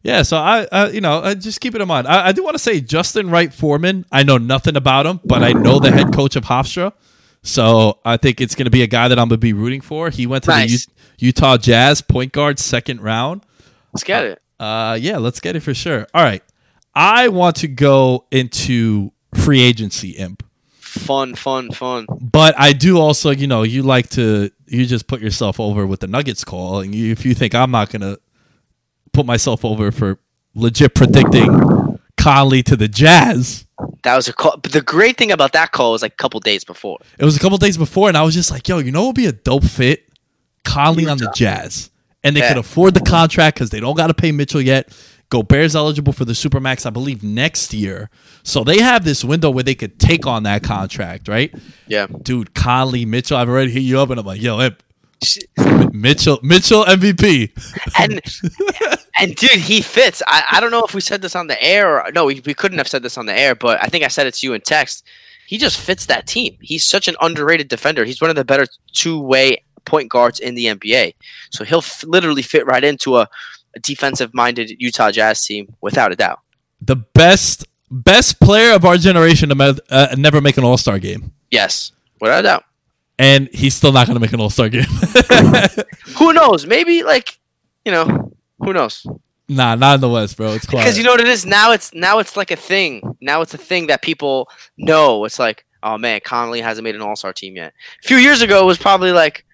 Yeah, 0.03 0.21
so 0.21 0.37
I, 0.37 0.65
uh, 0.71 0.89
you 0.93 1.01
know, 1.01 1.19
uh, 1.19 1.33
just 1.33 1.61
keep 1.61 1.73
it 1.73 1.81
in 1.81 1.87
mind. 1.87 2.05
I, 2.07 2.27
I 2.27 2.31
do 2.31 2.43
want 2.43 2.53
to 2.55 2.59
say 2.59 2.79
Justin 2.79 3.31
Wright 3.31 3.51
Foreman. 3.51 4.05
I 4.11 4.21
know 4.21 4.37
nothing 4.37 4.75
about 4.75 5.07
him, 5.07 5.19
but 5.25 5.41
I 5.41 5.53
know 5.53 5.79
the 5.79 5.89
head 5.91 6.13
coach 6.13 6.35
of 6.35 6.43
Hofstra, 6.43 6.93
so 7.41 7.97
I 8.05 8.17
think 8.17 8.39
it's 8.39 8.53
going 8.53 8.65
to 8.65 8.71
be 8.71 8.83
a 8.83 8.87
guy 8.87 9.07
that 9.07 9.17
I'm 9.17 9.29
going 9.29 9.39
to 9.39 9.47
be 9.47 9.53
rooting 9.53 9.81
for. 9.81 10.11
He 10.11 10.27
went 10.27 10.43
to 10.43 10.51
Nice. 10.51 10.85
the 10.85 10.91
U- 11.19 11.27
Utah 11.29 11.57
Jazz 11.57 12.01
point 12.01 12.33
guard 12.33 12.59
second 12.59 13.01
round. 13.01 13.41
Let's 13.95 14.03
get 14.03 14.25
it. 14.25 14.41
Uh, 14.59 14.97
yeah, 14.99 15.17
let's 15.17 15.39
get 15.39 15.55
it 15.55 15.61
for 15.61 15.73
sure. 15.73 16.05
All 16.13 16.23
right, 16.23 16.43
I 16.93 17.29
want 17.29 17.55
to 17.57 17.67
go 17.67 18.25
into 18.31 19.11
free 19.33 19.61
agency, 19.61 20.11
imp, 20.11 20.43
Fun, 20.79 21.35
fun, 21.35 21.71
fun. 21.71 22.05
but 22.21 22.55
I 22.57 22.71
do 22.73 22.99
also, 22.99 23.31
you 23.31 23.47
know, 23.47 23.63
you 23.63 23.83
like 23.83 24.09
to 24.11 24.51
you 24.67 24.85
just 24.85 25.07
put 25.07 25.21
yourself 25.21 25.59
over 25.59 25.85
with 25.87 25.99
the 26.01 26.07
Nuggets 26.07 26.43
call, 26.43 26.79
and 26.81 26.93
you, 26.93 27.11
if 27.11 27.25
you 27.25 27.33
think 27.33 27.55
I'm 27.55 27.71
not 27.71 27.89
going 27.89 28.01
to 28.01 28.19
put 29.13 29.25
myself 29.25 29.63
over 29.65 29.91
for 29.91 30.19
legit 30.55 30.93
predicting 30.95 31.99
Conley 32.17 32.63
to 32.63 32.75
the 32.75 32.87
Jazz. 32.87 33.65
That 34.03 34.15
was 34.15 34.27
a 34.27 34.33
call. 34.33 34.57
But 34.57 34.71
the 34.71 34.81
great 34.81 35.17
thing 35.17 35.31
about 35.31 35.51
that 35.53 35.71
call 35.71 35.91
was 35.93 36.01
like 36.01 36.13
a 36.13 36.17
couple 36.17 36.39
days 36.39 36.63
before. 36.63 36.97
It 37.19 37.25
was 37.25 37.35
a 37.35 37.39
couple 37.39 37.57
days 37.57 37.77
before, 37.77 38.07
and 38.07 38.17
I 38.17 38.23
was 38.23 38.33
just 38.33 38.51
like, 38.51 38.67
"Yo, 38.67 38.79
you 38.79 38.91
know 38.91 39.01
what 39.01 39.07
would 39.07 39.15
be 39.15 39.25
a 39.25 39.31
dope 39.31 39.63
fit? 39.65 40.03
Conley 40.63 41.07
on 41.07 41.17
the 41.17 41.31
Jazz, 41.35 41.91
and 42.25 42.35
they 42.35 42.41
Yeah. 42.41 42.49
could 42.49 42.57
afford 42.57 42.93
the 42.93 42.99
contract 42.99 43.55
because 43.55 43.69
they 43.69 43.79
don't 43.79 43.95
got 43.95 44.07
to 44.07 44.13
pay 44.13 44.33
Mitchell 44.33 44.59
yet. 44.61 44.89
Gobert's 45.29 45.73
eligible 45.75 46.13
for 46.13 46.23
the 46.25 46.33
supermax, 46.33 46.85
I 46.85 46.89
believe, 46.91 47.23
next 47.23 47.73
year, 47.73 48.09
so 48.43 48.63
they 48.63 48.79
have 48.79 49.05
this 49.05 49.23
window 49.23 49.49
where 49.49 49.63
they 49.63 49.73
could 49.73 49.97
take 49.99 50.27
on 50.27 50.43
that 50.43 50.61
contract, 50.61 51.27
right? 51.27 51.51
Yeah. 51.87 52.05
Dude, 52.21 52.53
Conley, 52.53 53.05
Mitchell, 53.05 53.37
I've 53.37 53.49
already 53.49 53.71
hit 53.71 53.79
you 53.81 53.99
up, 53.99 54.11
and 54.11 54.19
I'm 54.19 54.25
like, 54.25 54.39
"Yo, 54.41 54.69
Mitchell, 55.91 56.39
Mitchell 56.43 56.85
MVP." 56.85 57.51
And 57.97 58.21
and 59.17 59.35
dude, 59.35 59.51
he 59.51 59.81
fits. 59.81 60.21
I, 60.27 60.43
I 60.51 60.59
don't 60.59 60.71
know 60.71 60.83
if 60.83 60.93
we 60.93 60.99
said 61.01 61.21
this 61.21 61.35
on 61.35 61.47
the 61.47 61.61
air 61.63 62.01
or 62.05 62.11
no, 62.11 62.25
we, 62.25 62.41
we 62.45 62.53
couldn't 62.53 62.77
have 62.77 62.87
said 62.87 63.01
this 63.01 63.17
on 63.17 63.25
the 63.25 63.33
air, 63.37 63.55
but 63.55 63.81
I 63.81 63.87
think 63.87 64.03
I 64.03 64.09
said 64.09 64.27
it 64.27 64.33
to 64.35 64.45
you 64.47 64.53
in 64.53 64.61
text. 64.61 65.05
He 65.47 65.57
just 65.57 65.79
fits 65.79 66.05
that 66.07 66.27
team. 66.27 66.57
He's 66.61 66.83
such 66.85 67.07
an 67.07 67.15
underrated 67.21 67.67
defender. 67.69 68.03
He's 68.03 68.19
one 68.19 68.29
of 68.29 68.35
the 68.35 68.43
better 68.43 68.65
two 68.93 69.19
way 69.19 69.63
point 69.85 70.09
guards 70.09 70.39
in 70.39 70.55
the 70.55 70.65
NBA. 70.65 71.13
So 71.51 71.63
he'll 71.63 71.79
f- 71.79 72.03
literally 72.05 72.41
fit 72.41 72.65
right 72.65 72.83
into 72.83 73.17
a, 73.17 73.27
a 73.75 73.79
defensive-minded 73.79 74.71
Utah 74.79 75.11
Jazz 75.11 75.45
team 75.45 75.73
without 75.81 76.11
a 76.11 76.15
doubt. 76.15 76.39
The 76.81 76.95
best 76.95 77.65
best 77.91 78.39
player 78.39 78.73
of 78.73 78.83
our 78.83 78.97
generation 78.97 79.49
to 79.49 79.55
me- 79.55 79.77
uh, 79.89 80.15
never 80.17 80.41
make 80.41 80.57
an 80.57 80.63
All 80.63 80.77
Star 80.77 80.99
game, 80.99 81.31
Yes, 81.51 81.91
without 82.19 82.39
a 82.39 82.43
doubt. 82.43 82.63
and 83.19 83.47
he's 83.53 83.75
still 83.75 83.91
not 83.91 84.07
going 84.07 84.15
to 84.15 84.19
make 84.19 84.33
an 84.33 84.41
All 84.41 84.49
Star 84.49 84.69
game. 84.69 84.85
Who 86.17 86.33
knows? 86.33 86.65
Maybe 86.65 87.03
like, 87.03 87.37
you 87.85 87.91
know, 87.91 88.33
who 88.59 88.73
knows? 88.73 89.05
nah, 89.47 89.75
not 89.75 89.95
in 89.95 90.01
the 90.01 90.09
West, 90.09 90.37
bro. 90.37 90.53
It's 90.53 90.65
quiet. 90.65 90.83
Because 90.83 90.97
you 90.97 91.03
know 91.03 91.11
what 91.11 91.21
it 91.21 91.27
is 91.27 91.45
now. 91.45 91.71
It's 91.71 91.93
now 91.93 92.17
it's 92.19 92.35
like 92.35 92.49
a 92.51 92.55
thing. 92.55 93.15
Now 93.21 93.41
it's 93.41 93.53
a 93.53 93.57
thing 93.59 93.87
that 93.87 94.01
people 94.01 94.49
know. 94.77 95.23
It's 95.25 95.37
like, 95.39 95.65
oh 95.83 95.97
man, 95.99 96.19
Conley 96.23 96.61
hasn't 96.61 96.83
made 96.83 96.95
an 96.95 97.01
All 97.01 97.15
Star 97.15 97.31
team 97.33 97.55
yet. 97.55 97.73
A 98.03 98.07
few 98.07 98.17
years 98.17 98.41
ago, 98.41 98.61
it 98.63 98.65
was 98.65 98.77
probably 98.79 99.11
like, 99.11 99.45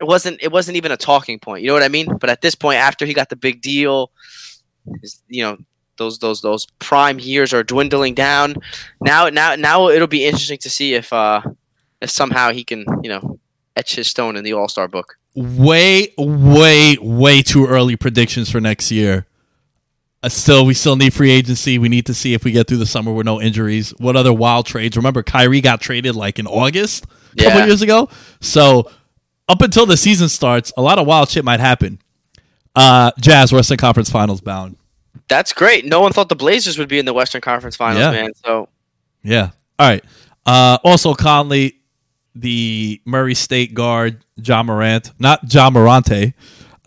it 0.00 0.04
wasn't. 0.04 0.38
It 0.42 0.50
wasn't 0.50 0.76
even 0.76 0.92
a 0.92 0.96
talking 0.96 1.38
point. 1.38 1.62
You 1.62 1.68
know 1.68 1.74
what 1.74 1.82
I 1.82 1.88
mean? 1.88 2.08
But 2.18 2.30
at 2.30 2.40
this 2.40 2.54
point, 2.54 2.78
after 2.78 3.04
he 3.06 3.14
got 3.14 3.28
the 3.28 3.36
big 3.36 3.60
deal, 3.62 4.10
his- 5.00 5.22
you 5.28 5.42
know, 5.42 5.58
those 5.98 6.18
those 6.18 6.40
those 6.40 6.66
prime 6.78 7.18
years 7.18 7.52
are 7.52 7.62
dwindling 7.62 8.14
down. 8.14 8.56
Now 9.00 9.28
now 9.28 9.54
now 9.56 9.88
it'll 9.88 10.06
be 10.08 10.24
interesting 10.24 10.58
to 10.58 10.70
see 10.70 10.94
if 10.94 11.12
uh 11.12 11.42
if 12.00 12.10
somehow 12.10 12.52
he 12.52 12.64
can 12.64 12.84
you 13.02 13.10
know 13.10 13.38
etch 13.76 13.96
his 13.96 14.08
stone 14.08 14.36
in 14.36 14.44
the 14.44 14.52
All 14.54 14.68
Star 14.68 14.88
book. 14.88 15.16
way, 15.34 16.08
way, 16.18 16.96
way 17.00 17.42
too 17.42 17.66
early 17.66 17.96
predictions 17.96 18.50
for 18.50 18.60
next 18.60 18.90
year. 18.90 19.26
Uh, 20.22 20.28
still, 20.28 20.66
we 20.66 20.74
still 20.74 20.96
need 20.96 21.14
free 21.14 21.30
agency. 21.30 21.78
We 21.78 21.88
need 21.88 22.04
to 22.06 22.12
see 22.14 22.34
if 22.34 22.44
we 22.44 22.50
get 22.52 22.66
through 22.66 22.76
the 22.78 22.84
summer 22.86 23.10
with 23.12 23.24
no 23.26 23.40
injuries. 23.40 23.90
What 23.98 24.16
other 24.16 24.32
wild 24.34 24.66
trades? 24.66 24.96
Remember, 24.96 25.22
Kyrie 25.22 25.60
got 25.62 25.80
traded 25.80 26.14
like 26.16 26.38
in 26.38 26.46
August 26.46 27.04
a 27.04 27.44
couple 27.44 27.60
Yeah. 27.60 27.66
years 27.66 27.80
ago. 27.80 28.08
So 28.40 28.90
up 29.50 29.62
until 29.62 29.86
the 29.86 29.96
season 29.96 30.28
starts, 30.28 30.72
a 30.76 30.82
lot 30.82 30.98
of 30.98 31.06
wild 31.06 31.28
shit 31.28 31.44
might 31.44 31.60
happen. 31.60 31.98
Uh, 32.76 33.10
Jazz 33.20 33.52
Western 33.52 33.76
Conference 33.78 34.08
Finals 34.10 34.40
bound. 34.40 34.76
That's 35.28 35.52
great. 35.52 35.84
No 35.84 36.00
one 36.00 36.12
thought 36.12 36.28
the 36.28 36.36
Blazers 36.36 36.78
would 36.78 36.88
be 36.88 36.98
in 36.98 37.04
the 37.04 37.12
Western 37.12 37.40
Conference 37.40 37.76
Finals, 37.76 38.00
Yeah. 38.02 38.10
man. 38.12 38.30
So 38.44 38.68
Yeah. 39.22 39.50
All 39.78 39.88
right. 39.88 40.04
Uh, 40.46 40.78
also, 40.84 41.14
Conley, 41.14 41.76
the 42.34 43.00
Murray 43.04 43.34
State 43.34 43.74
guard, 43.74 44.24
Ja 44.36 44.62
Morant, 44.62 45.10
not 45.18 45.44
John 45.46 45.74
Morante, 45.74 46.32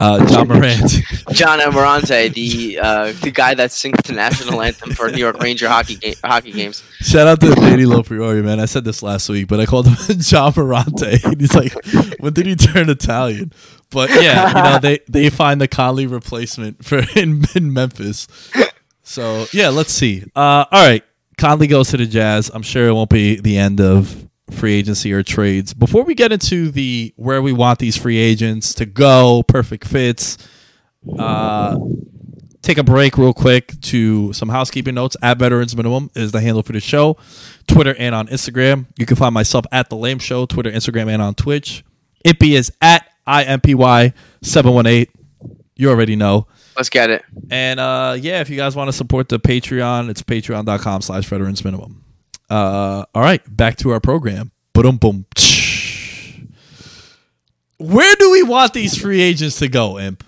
uh, 0.04 0.28
Ja 0.30 0.44
Morant. 0.44 0.92
John 1.32 1.60
Amirante, 1.60 2.34
the 2.34 2.80
uh, 2.80 3.14
the 3.22 3.32
guy 3.32 3.54
that 3.54 3.72
sings 3.72 3.98
the 4.06 4.14
national 4.14 4.62
anthem 4.62 4.92
for 4.92 5.10
New 5.10 5.18
York 5.18 5.42
Ranger 5.42 5.70
hockey 5.70 5.96
ga- 5.96 6.16
hockey 6.24 6.52
games. 6.52 6.84
Shout 7.00 7.28
out 7.28 7.40
to 7.40 7.56
Danny 7.56 7.84
Lopriori, 7.84 8.44
man. 8.44 8.60
I 8.60 8.66
said 8.66 8.84
this 8.84 9.02
last 9.02 9.30
week, 9.30 9.48
but 9.48 9.62
I 9.62 9.66
called 9.66 9.88
him 9.88 9.96
John 10.20 10.52
Morante. 10.54 11.24
And 11.34 11.40
he's 11.40 11.56
like, 11.56 11.74
when 12.20 12.34
did 12.34 12.46
he 12.46 12.56
turn 12.56 12.90
Italian? 12.90 13.54
But 13.90 14.10
yeah, 14.10 14.48
you 14.48 14.54
know, 14.54 14.80
they, 14.80 15.00
they 15.08 15.30
find 15.30 15.62
the 15.62 15.68
Conley 15.68 16.06
replacement 16.06 16.84
for 16.84 17.02
in, 17.16 17.46
in 17.56 17.72
Memphis. 17.72 18.28
So 19.04 19.46
yeah, 19.54 19.70
let's 19.70 19.92
see. 19.92 20.24
Uh, 20.36 20.66
all 20.70 20.86
right. 20.86 21.04
Conley 21.38 21.68
goes 21.68 21.90
to 21.90 21.98
the 21.98 22.06
Jazz. 22.06 22.52
I'm 22.54 22.62
sure 22.62 22.88
it 22.88 22.94
won't 22.94 23.10
be 23.10 23.40
the 23.40 23.58
end 23.58 23.80
of 23.80 24.28
free 24.52 24.74
agency 24.74 25.14
or 25.14 25.24
trades. 25.24 25.74
Before 25.74 26.04
we 26.04 26.16
get 26.16 26.32
into 26.32 26.70
the 26.72 27.14
where 27.16 27.42
we 27.42 27.54
want 27.54 27.80
these 27.80 27.98
free 27.98 28.18
agents 28.18 28.74
to 28.76 28.86
go, 28.86 29.44
perfect 29.48 29.88
fits, 29.88 30.38
uh, 31.18 31.78
take 32.62 32.78
a 32.78 32.84
break 32.84 33.18
real 33.18 33.34
quick 33.34 33.80
to 33.82 34.34
some 34.34 34.50
housekeeping 34.50 34.96
notes. 34.96 35.16
At 35.22 35.38
Veterans 35.38 35.76
Minimum 35.76 36.12
is 36.16 36.32
the 36.32 36.42
handle 36.42 36.64
for 36.64 36.74
the 36.74 36.80
show, 36.80 37.18
Twitter 37.68 37.96
and 37.98 38.14
on 38.14 38.28
Instagram. 38.28 38.88
You 38.98 39.06
can 39.06 39.16
find 39.16 39.34
myself 39.34 39.66
at 39.72 39.90
the 39.90 39.96
Lame 39.96 40.20
Show, 40.20 40.46
Twitter, 40.46 40.72
Instagram, 40.72 41.10
and 41.10 41.22
on 41.22 41.36
Twitch. 41.36 41.84
Ippy 42.26 42.52
is 42.52 42.72
at 42.82 43.08
impy 43.28 44.14
seven 44.42 44.74
one 44.74 44.86
eight. 44.86 45.10
You 45.76 45.90
already 45.90 46.16
know. 46.16 46.48
Let's 46.76 46.90
get 46.90 47.10
it. 47.10 47.24
And 47.52 47.80
uh, 47.80 48.16
yeah, 48.20 48.42
if 48.42 48.50
you 48.50 48.58
guys 48.58 48.76
want 48.76 48.88
to 48.88 48.94
support 48.94 49.30
the 49.30 49.40
Patreon, 49.40 50.10
it's 50.10 50.22
patreon.com 50.22 51.02
slash 51.02 51.26
veterans 51.26 51.64
minimum. 51.64 52.03
Uh, 52.54 53.04
all 53.16 53.24
right, 53.24 53.42
back 53.58 53.78
to 53.78 53.90
our 53.90 54.00
program. 54.00 54.52
Boom, 54.74 54.98
boom. 54.98 55.26
Where 57.80 58.16
do 58.16 58.32
we 58.32 58.44
want 58.44 58.74
these 58.74 58.96
free 58.96 59.22
agents 59.22 59.58
to 59.58 59.68
go, 59.68 60.00
Imp? 60.00 60.24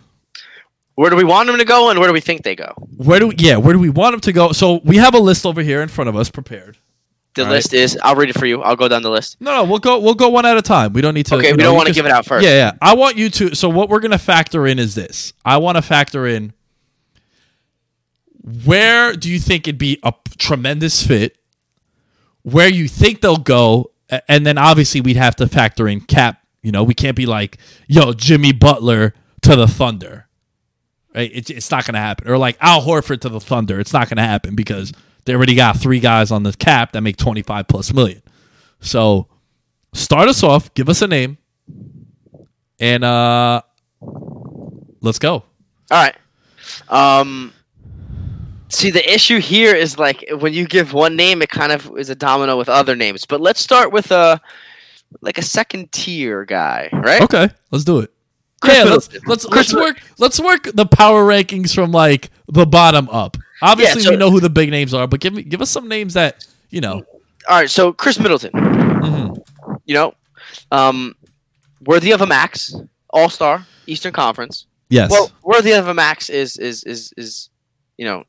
Where 0.95 1.11
do 1.11 1.17
we 1.17 1.23
want 1.23 1.45
them 1.47 1.59
to 1.59 1.65
go, 1.65 1.91
and 1.91 1.99
where 1.99 2.07
do 2.07 2.13
we 2.13 2.21
think 2.21 2.43
they 2.43 2.55
go? 2.55 2.73
Where 2.97 3.19
do 3.19 3.27
we, 3.27 3.35
yeah, 3.37 3.57
where 3.57 3.73
do 3.73 3.79
we 3.79 3.89
want 3.89 4.13
them 4.13 4.21
to 4.21 4.33
go? 4.33 4.53
So 4.53 4.79
we 4.83 4.97
have 4.97 5.13
a 5.13 5.19
list 5.19 5.45
over 5.45 5.61
here 5.61 5.83
in 5.83 5.87
front 5.87 6.09
of 6.09 6.15
us 6.15 6.31
prepared. 6.31 6.79
The 7.35 7.43
All 7.43 7.47
right. 7.47 7.55
list 7.57 7.75
is. 7.75 7.95
I'll 8.01 8.15
read 8.15 8.29
it 8.29 8.39
for 8.39 8.47
you. 8.47 8.63
I'll 8.63 8.75
go 8.75 8.87
down 8.87 9.03
the 9.03 9.11
list. 9.11 9.39
No, 9.39 9.51
no, 9.51 9.63
we'll 9.63 9.77
go 9.77 9.99
we'll 9.99 10.15
go 10.15 10.29
one 10.29 10.47
at 10.47 10.57
a 10.57 10.63
time. 10.63 10.93
We 10.93 11.01
don't 11.01 11.13
need 11.13 11.27
to 11.27 11.35
Okay, 11.35 11.51
we 11.51 11.57
know, 11.57 11.65
don't 11.65 11.75
want 11.75 11.89
to 11.89 11.93
give 11.93 12.07
it 12.07 12.11
out 12.11 12.25
first. 12.25 12.43
Yeah, 12.43 12.53
yeah. 12.53 12.71
I 12.81 12.95
want 12.95 13.17
you 13.17 13.29
to 13.29 13.53
so 13.53 13.69
what 13.69 13.89
we're 13.89 13.99
gonna 13.99 14.17
factor 14.17 14.65
in 14.65 14.79
is 14.79 14.95
this. 14.95 15.33
I 15.43 15.57
want 15.57 15.75
to 15.75 15.83
factor 15.83 16.25
in 16.25 16.53
where 18.63 19.13
do 19.13 19.29
you 19.29 19.37
think 19.37 19.67
it'd 19.67 19.77
be 19.77 19.99
a 20.01 20.13
tremendous 20.37 21.05
fit? 21.05 21.37
Where 22.45 22.69
you 22.69 22.87
think 22.87 23.21
they'll 23.21 23.37
go, 23.37 23.89
and 24.27 24.45
then 24.45 24.59
obviously 24.59 25.01
we'd 25.01 25.17
have 25.17 25.35
to 25.37 25.47
factor 25.47 25.87
in 25.87 25.99
cap. 25.99 26.43
You 26.61 26.71
know, 26.71 26.83
we 26.83 26.93
can't 26.93 27.15
be 27.15 27.25
like, 27.25 27.57
yo, 27.87 28.13
Jimmy 28.13 28.51
Butler 28.51 29.15
to 29.41 29.55
the 29.55 29.67
Thunder. 29.67 30.27
Right? 31.15 31.31
It, 31.33 31.49
it's 31.49 31.71
not 31.71 31.87
gonna 31.87 31.99
happen. 31.99 32.29
Or 32.29 32.37
like 32.37 32.55
Al 32.61 32.81
Horford 32.81 33.21
to 33.21 33.29
the 33.29 33.39
Thunder. 33.39 33.79
It's 33.79 33.93
not 33.93 34.09
gonna 34.09 34.21
happen 34.21 34.55
because 34.55 34.93
they 35.25 35.33
already 35.33 35.55
got 35.55 35.77
three 35.77 35.99
guys 35.99 36.29
on 36.29 36.43
the 36.43 36.53
cap 36.53 36.91
that 36.91 37.01
make 37.01 37.17
twenty 37.17 37.41
five 37.41 37.67
plus 37.67 37.91
million. 37.91 38.21
So 38.79 39.27
start 39.93 40.29
us 40.29 40.43
off, 40.43 40.71
give 40.75 40.87
us 40.87 41.01
a 41.01 41.07
name, 41.07 41.39
and 42.79 43.03
uh 43.03 43.63
let's 45.01 45.17
go. 45.17 45.33
All 45.33 45.43
right. 45.91 46.15
Um. 46.89 47.53
See, 48.69 48.89
the 48.89 49.13
issue 49.13 49.39
here 49.39 49.75
is 49.75 49.97
like 49.99 50.25
when 50.39 50.53
you 50.53 50.65
give 50.67 50.93
one 50.93 51.15
name, 51.15 51.41
it 51.41 51.49
kind 51.49 51.71
of 51.71 51.91
is 51.97 52.09
a 52.09 52.15
domino 52.15 52.57
with 52.57 52.67
other 52.69 52.95
names. 52.95 53.25
But 53.25 53.39
let's 53.41 53.61
start 53.61 53.91
with 53.91 54.11
a 54.11 54.41
like 55.21 55.37
a 55.37 55.43
second 55.43 55.91
tier 55.91 56.45
guy, 56.45 56.89
right? 56.91 57.21
Okay, 57.21 57.49
let's 57.71 57.83
do 57.85 57.99
it. 57.99 58.11
Chris 58.61 58.77
yeah, 58.77 58.83
let's 58.83 59.09
let's 59.27 59.45
let's 59.45 59.73
work 59.73 60.01
let's 60.17 60.39
work 60.39 60.63
the 60.73 60.85
power 60.85 61.23
rankings 61.25 61.73
from 61.75 61.91
like 61.91 62.29
the 62.47 62.65
bottom 62.65 63.07
up. 63.09 63.37
Obviously, 63.61 64.01
so- 64.01 64.11
we 64.11 64.17
know 64.17 64.31
who 64.31 64.39
the 64.39 64.49
big 64.49 64.71
names 64.71 64.93
are, 64.93 65.07
but 65.07 65.19
give 65.19 65.33
me 65.33 65.43
give 65.43 65.61
us 65.61 65.69
some 65.69 65.87
names 65.87 66.13
that 66.15 66.45
you 66.69 66.81
know. 66.81 67.03
All 67.47 67.57
right. 67.59 67.69
So 67.69 67.93
Chris 67.93 68.19
Middleton, 68.19 68.51
Mhm. 68.51 69.45
you 69.85 69.93
know, 69.93 70.15
um, 70.71 71.15
worthy 71.81 72.11
of 72.11 72.21
a 72.21 72.25
max, 72.25 72.75
All 73.11 73.29
Star, 73.29 73.65
Eastern 73.85 74.11
Conference. 74.13 74.65
Yes, 74.89 75.11
Well, 75.11 75.31
worthy 75.43 75.71
of 75.73 75.87
a 75.87 75.93
max 75.93 76.29
is 76.29 76.57
is 76.57 76.83
is 76.83 77.13
is 77.17 77.49
you 77.97 78.05
know 78.05 78.23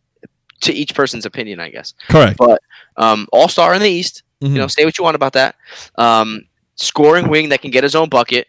to 0.62 0.72
each 0.72 0.94
person's 0.94 1.26
opinion, 1.26 1.60
I 1.60 1.70
guess. 1.70 1.94
correct. 2.08 2.38
But 2.38 2.62
um, 2.96 3.26
All 3.32 3.48
Star 3.48 3.74
in 3.74 3.80
the 3.82 3.88
East. 3.90 4.22
Mhm. 4.42 4.50
You 4.50 4.58
know, 4.58 4.66
say 4.66 4.84
what 4.84 4.98
you 4.98 5.04
want 5.04 5.14
about 5.16 5.32
that. 5.32 5.56
Um, 5.96 6.42
scoring 6.74 7.28
wing 7.28 7.48
that 7.50 7.62
can 7.62 7.70
get 7.70 7.82
his 7.84 7.94
own 7.94 8.08
bucket. 8.10 8.48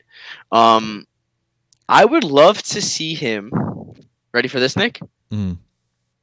Um, 0.52 1.08
I 1.88 2.04
would 2.04 2.24
love 2.26 2.62
to 2.64 2.82
see 2.82 3.14
him. 3.16 3.52
Ready 4.34 4.50
for 4.50 4.60
this, 4.60 4.76
Nick? 4.76 5.00
Mhm. 5.32 5.58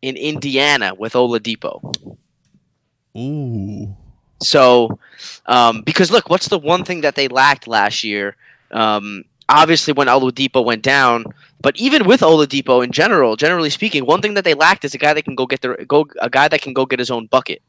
In 0.03 0.17
Indiana 0.17 0.95
with 0.95 1.15
Oladipo. 1.15 1.95
Ooh, 3.17 3.97
So, 4.43 4.99
um, 5.47 5.83
because 5.83 6.11
look, 6.11 6.29
what's 6.29 6.49
the 6.49 6.59
one 6.59 6.85
thing 6.85 7.01
that 7.03 7.15
they 7.15 7.29
lacked 7.29 7.67
last 7.67 8.05
year? 8.05 8.37
Um, 8.73 9.25
obviously, 9.49 9.93
when 9.93 10.09
Oladipo 10.09 10.65
went 10.65 10.83
down, 10.83 11.25
but 11.61 11.77
even 11.77 12.07
with 12.07 12.21
Oladipo 12.21 12.85
in 12.85 12.93
general, 12.93 13.37
generally 13.37 13.71
speaking, 13.71 14.07
one 14.07 14.21
thing 14.21 14.35
that 14.35 14.45
they 14.45 14.55
lacked 14.55 14.85
is 14.85 14.95
a 14.95 14.99
guy 14.99 15.15
that 15.15 15.25
can 15.25 15.35
go 15.35 15.47
get 15.47 15.61
their 15.61 15.77
go 15.87 16.07
a 16.21 16.31
guy 16.31 16.49
that 16.49 16.63
can 16.63 16.73
go 16.73 16.87
get 16.87 16.99
his 16.99 17.11
own 17.11 17.27
bucket. 17.27 17.63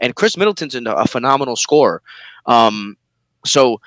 And 0.00 0.14
Chris 0.14 0.36
Middleton's 0.36 0.74
a 0.74 1.06
phenomenal 1.06 1.56
scorer. 1.56 2.02
Um, 2.46 2.96
so, 3.44 3.80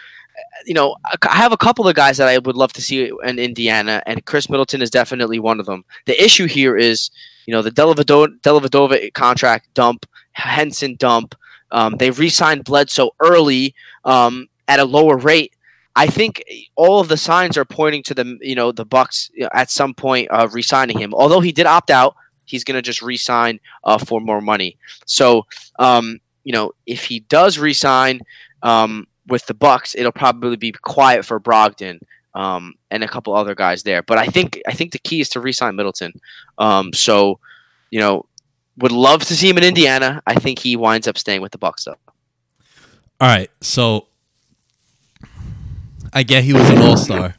you 0.65 0.73
know, 0.73 0.95
I 1.23 1.35
have 1.35 1.51
a 1.53 1.57
couple 1.57 1.87
of 1.87 1.95
guys 1.95 2.17
that 2.17 2.27
I 2.27 2.37
would 2.37 2.55
love 2.55 2.73
to 2.73 2.81
see 2.81 3.11
in 3.23 3.39
Indiana, 3.39 4.01
and 4.05 4.25
Chris 4.25 4.49
Middleton 4.49 4.81
is 4.81 4.89
definitely 4.89 5.39
one 5.39 5.59
of 5.59 5.65
them. 5.65 5.85
The 6.05 6.21
issue 6.21 6.47
here 6.47 6.75
is, 6.75 7.11
you 7.45 7.53
know, 7.53 7.61
the 7.61 7.71
Delavado- 7.71 8.39
Dellavedova 8.41 9.13
contract 9.13 9.73
dump, 9.73 10.05
Henson 10.33 10.95
dump. 10.95 11.35
Um, 11.71 11.95
they 11.97 12.11
re-signed 12.11 12.65
Bledsoe 12.65 13.11
early 13.19 13.73
um, 14.03 14.47
at 14.67 14.79
a 14.79 14.85
lower 14.85 15.17
rate. 15.17 15.53
I 15.95 16.07
think 16.07 16.43
all 16.75 16.99
of 16.99 17.07
the 17.07 17.17
signs 17.17 17.57
are 17.57 17.65
pointing 17.65 18.03
to 18.03 18.13
the 18.13 18.37
you 18.41 18.55
know 18.55 18.71
the 18.71 18.85
Bucks 18.85 19.29
at 19.53 19.69
some 19.69 19.93
point 19.93 20.29
uh, 20.31 20.47
re-signing 20.51 20.97
him. 20.97 21.13
Although 21.13 21.41
he 21.41 21.51
did 21.51 21.65
opt 21.65 21.89
out, 21.89 22.15
he's 22.45 22.63
going 22.63 22.75
to 22.75 22.81
just 22.81 23.01
re-sign 23.01 23.59
uh, 23.83 23.97
for 23.97 24.21
more 24.21 24.41
money. 24.41 24.77
So 25.05 25.45
um, 25.79 26.19
you 26.43 26.53
know 26.53 26.71
if 26.85 27.05
he 27.05 27.21
does 27.21 27.59
re-sign 27.59 28.21
um, 28.63 29.07
with 29.27 29.45
the 29.47 29.53
Bucks, 29.53 29.95
it'll 29.95 30.11
probably 30.11 30.55
be 30.55 30.71
quiet 30.71 31.25
for 31.25 31.39
Brogdon 31.39 31.99
um, 32.35 32.75
and 32.89 33.03
a 33.03 33.07
couple 33.07 33.35
other 33.35 33.55
guys 33.55 33.83
there. 33.83 34.01
But 34.01 34.17
I 34.17 34.27
think 34.27 34.61
I 34.67 34.73
think 34.73 34.93
the 34.93 34.99
key 34.99 35.19
is 35.19 35.29
to 35.29 35.41
re-sign 35.41 35.75
Middleton. 35.75 36.13
Um, 36.57 36.93
so 36.93 37.39
you 37.89 37.99
know 37.99 38.25
would 38.77 38.93
love 38.93 39.25
to 39.25 39.35
see 39.35 39.49
him 39.49 39.57
in 39.57 39.65
Indiana. 39.65 40.21
I 40.25 40.35
think 40.35 40.59
he 40.59 40.77
winds 40.77 41.07
up 41.07 41.17
staying 41.17 41.41
with 41.41 41.51
the 41.51 41.57
Bucks 41.57 41.83
though. 41.83 41.97
all 43.19 43.27
right. 43.27 43.51
So 43.59 44.07
I 46.13 46.23
get 46.23 46.43
he 46.43 46.53
was 46.53 46.69
an 46.69 46.79
all 46.79 46.97
star. 46.97 47.35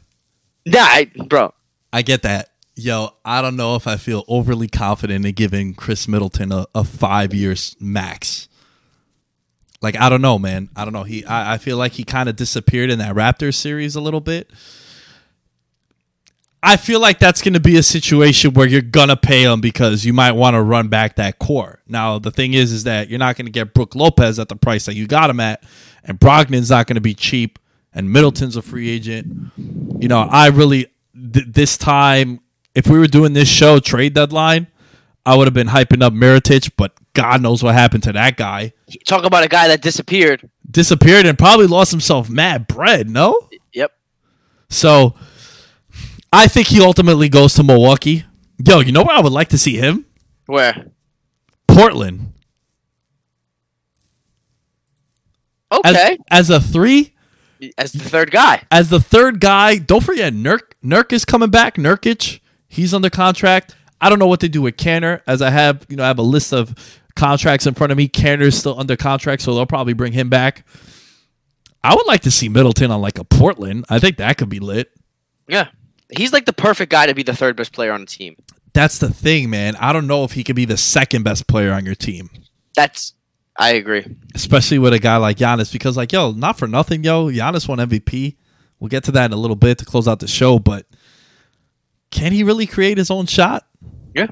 Nah, 0.65 0.79
I, 0.79 1.11
bro. 1.27 1.53
I 1.91 2.01
get 2.01 2.23
that. 2.23 2.49
Yo, 2.75 3.09
I 3.23 3.41
don't 3.41 3.55
know 3.55 3.75
if 3.75 3.85
I 3.85 3.97
feel 3.97 4.23
overly 4.27 4.67
confident 4.67 5.25
in 5.25 5.33
giving 5.33 5.75
Chris 5.75 6.07
Middleton 6.07 6.51
a, 6.51 6.65
a 6.73 6.83
five 6.83 7.33
years 7.33 7.75
max. 7.79 8.47
Like 9.81 9.99
I 9.99 10.09
don't 10.09 10.21
know, 10.21 10.39
man. 10.39 10.69
I 10.75 10.85
don't 10.85 10.93
know. 10.93 11.03
He 11.03 11.25
I, 11.25 11.55
I 11.55 11.57
feel 11.57 11.77
like 11.77 11.91
he 11.91 12.03
kind 12.03 12.29
of 12.29 12.35
disappeared 12.35 12.89
in 12.89 12.99
that 12.99 13.15
Raptors 13.15 13.55
series 13.55 13.95
a 13.95 14.01
little 14.01 14.21
bit. 14.21 14.49
I 16.65 16.77
feel 16.77 17.01
like 17.01 17.19
that's 17.19 17.41
going 17.41 17.55
to 17.55 17.59
be 17.59 17.75
a 17.75 17.83
situation 17.83 18.53
where 18.53 18.65
you're 18.65 18.81
gonna 18.81 19.17
pay 19.17 19.43
him 19.43 19.59
because 19.59 20.05
you 20.05 20.13
might 20.13 20.31
want 20.31 20.53
to 20.53 20.61
run 20.61 20.87
back 20.87 21.17
that 21.17 21.37
core. 21.37 21.81
Now 21.87 22.19
the 22.19 22.31
thing 22.31 22.53
is, 22.53 22.71
is 22.71 22.85
that 22.85 23.09
you're 23.09 23.19
not 23.19 23.35
going 23.35 23.47
to 23.47 23.51
get 23.51 23.73
Brook 23.73 23.95
Lopez 23.95 24.39
at 24.39 24.47
the 24.47 24.55
price 24.55 24.85
that 24.85 24.95
you 24.95 25.05
got 25.05 25.29
him 25.29 25.41
at, 25.41 25.61
and 26.05 26.17
Brogdon's 26.17 26.69
not 26.69 26.87
going 26.87 26.95
to 26.95 27.01
be 27.01 27.13
cheap, 27.13 27.59
and 27.93 28.11
Middleton's 28.11 28.55
a 28.55 28.61
free 28.61 28.89
agent. 28.89 29.51
You 29.99 30.07
know, 30.07 30.19
I 30.19 30.47
really 30.49 30.87
th- 31.33 31.45
this 31.47 31.77
time, 31.77 32.39
if 32.75 32.87
we 32.87 32.97
were 32.99 33.07
doing 33.07 33.33
this 33.33 33.47
show 33.47 33.79
trade 33.79 34.13
deadline, 34.13 34.67
I 35.25 35.35
would 35.37 35.47
have 35.47 35.53
been 35.53 35.67
hyping 35.67 36.01
up 36.03 36.11
Mirotic, 36.13 36.71
but 36.75 36.93
God 37.13 37.41
knows 37.41 37.63
what 37.63 37.73
happened 37.75 38.03
to 38.03 38.11
that 38.13 38.35
guy. 38.35 38.73
Talk 39.05 39.23
about 39.23 39.43
a 39.43 39.47
guy 39.47 39.67
that 39.69 39.81
disappeared. 39.81 40.49
Disappeared 40.69 41.25
and 41.25 41.37
probably 41.37 41.67
lost 41.67 41.91
himself 41.91 42.29
mad 42.29 42.67
bread. 42.67 43.09
No, 43.09 43.47
Yep. 43.73 43.91
so 44.69 45.15
I 46.31 46.47
think 46.47 46.67
he 46.67 46.81
ultimately 46.81 47.29
goes 47.29 47.53
to 47.55 47.63
Milwaukee. 47.63 48.25
Yo, 48.65 48.79
you 48.79 48.91
know 48.91 49.03
where 49.03 49.15
I 49.15 49.21
would 49.21 49.31
like 49.33 49.49
to 49.49 49.57
see 49.57 49.77
him? 49.77 50.05
Where? 50.47 50.87
Portland. 51.67 52.33
As, 55.83 55.95
Okay. 55.95 56.17
as 56.29 56.49
a 56.49 56.59
three, 56.59 57.12
As, 57.77 57.91
the 57.91 58.09
third 58.09 58.31
guy. 58.31 58.63
as 58.71 58.89
the 58.89 58.99
third 58.99 59.39
guy, 59.39 59.77
don't 59.77 60.03
forget 60.03 60.33
Nurk. 60.33 60.73
Nurk 60.83 61.13
is 61.13 61.25
coming 61.25 61.49
back. 61.49 61.75
Nurkic, 61.75 62.39
he's 62.67 62.93
under 62.93 63.09
contract. 63.09 63.75
I 64.01 64.09
don't 64.09 64.19
know 64.19 64.27
what 64.27 64.41
they 64.41 64.49
do 64.49 64.61
with 64.61 64.75
Kanter, 64.75 65.21
as 65.27 65.41
I 65.41 65.49
have, 65.49 65.85
you 65.87 65.95
know, 65.95 66.03
I 66.03 66.07
have 66.07 66.19
a 66.19 66.23
list 66.23 66.51
of 66.53 66.75
contracts 67.15 67.65
in 67.65 67.73
front 67.73 67.91
of 67.91 67.97
me. 67.97 68.09
Kanter 68.09 68.41
is 68.41 68.57
still 68.57 68.77
under 68.77 68.97
contract, 68.97 69.41
so 69.41 69.53
they'll 69.53 69.65
probably 69.65 69.93
bring 69.93 70.11
him 70.13 70.29
back. 70.29 70.65
I 71.83 71.95
would 71.95 72.07
like 72.07 72.21
to 72.21 72.31
see 72.31 72.49
Middleton 72.49 72.91
on 72.91 73.01
like 73.01 73.17
a 73.17 73.23
Portland. 73.23 73.85
I 73.89 73.99
think 73.99 74.17
that 74.17 74.37
could 74.37 74.49
be 74.49 74.59
lit. 74.59 74.91
Yeah. 75.47 75.67
He's 76.15 76.33
like 76.33 76.45
the 76.45 76.53
perfect 76.53 76.91
guy 76.91 77.05
to 77.05 77.13
be 77.13 77.23
the 77.23 77.35
third 77.35 77.55
best 77.55 77.73
player 77.73 77.91
on 77.91 78.01
the 78.01 78.07
team. 78.07 78.35
That's 78.73 78.97
the 78.97 79.09
thing, 79.09 79.49
man. 79.49 79.75
I 79.77 79.93
don't 79.93 80.07
know 80.07 80.23
if 80.23 80.31
he 80.31 80.43
could 80.43 80.55
be 80.55 80.65
the 80.65 80.77
second 80.77 81.23
best 81.23 81.47
player 81.47 81.71
on 81.71 81.85
your 81.85 81.95
team, 81.95 82.29
That's. 82.75 83.13
I 83.55 83.73
agree. 83.73 84.05
especially 84.33 84.79
with 84.79 84.93
a 84.93 84.99
guy 84.99 85.17
like 85.17 85.37
Giannis, 85.37 85.71
because 85.71 85.95
like, 85.95 86.11
yo, 86.11 86.31
not 86.31 86.57
for 86.57 86.67
nothing, 86.67 87.03
yo, 87.03 87.27
Giannis 87.27 87.67
won 87.67 87.77
MVP. 87.77 88.35
We'll 88.79 88.89
get 88.89 89.03
to 89.05 89.11
that 89.11 89.25
in 89.25 89.33
a 89.33 89.37
little 89.37 89.55
bit 89.55 89.77
to 89.77 89.85
close 89.85 90.07
out 90.07 90.19
the 90.19 90.27
show, 90.27 90.59
but 90.59 90.85
can 92.11 92.31
he 92.31 92.43
really 92.43 92.65
create 92.67 92.97
his 92.97 93.09
own 93.09 93.25
shot? 93.25 93.65
Yeah. 94.13 94.27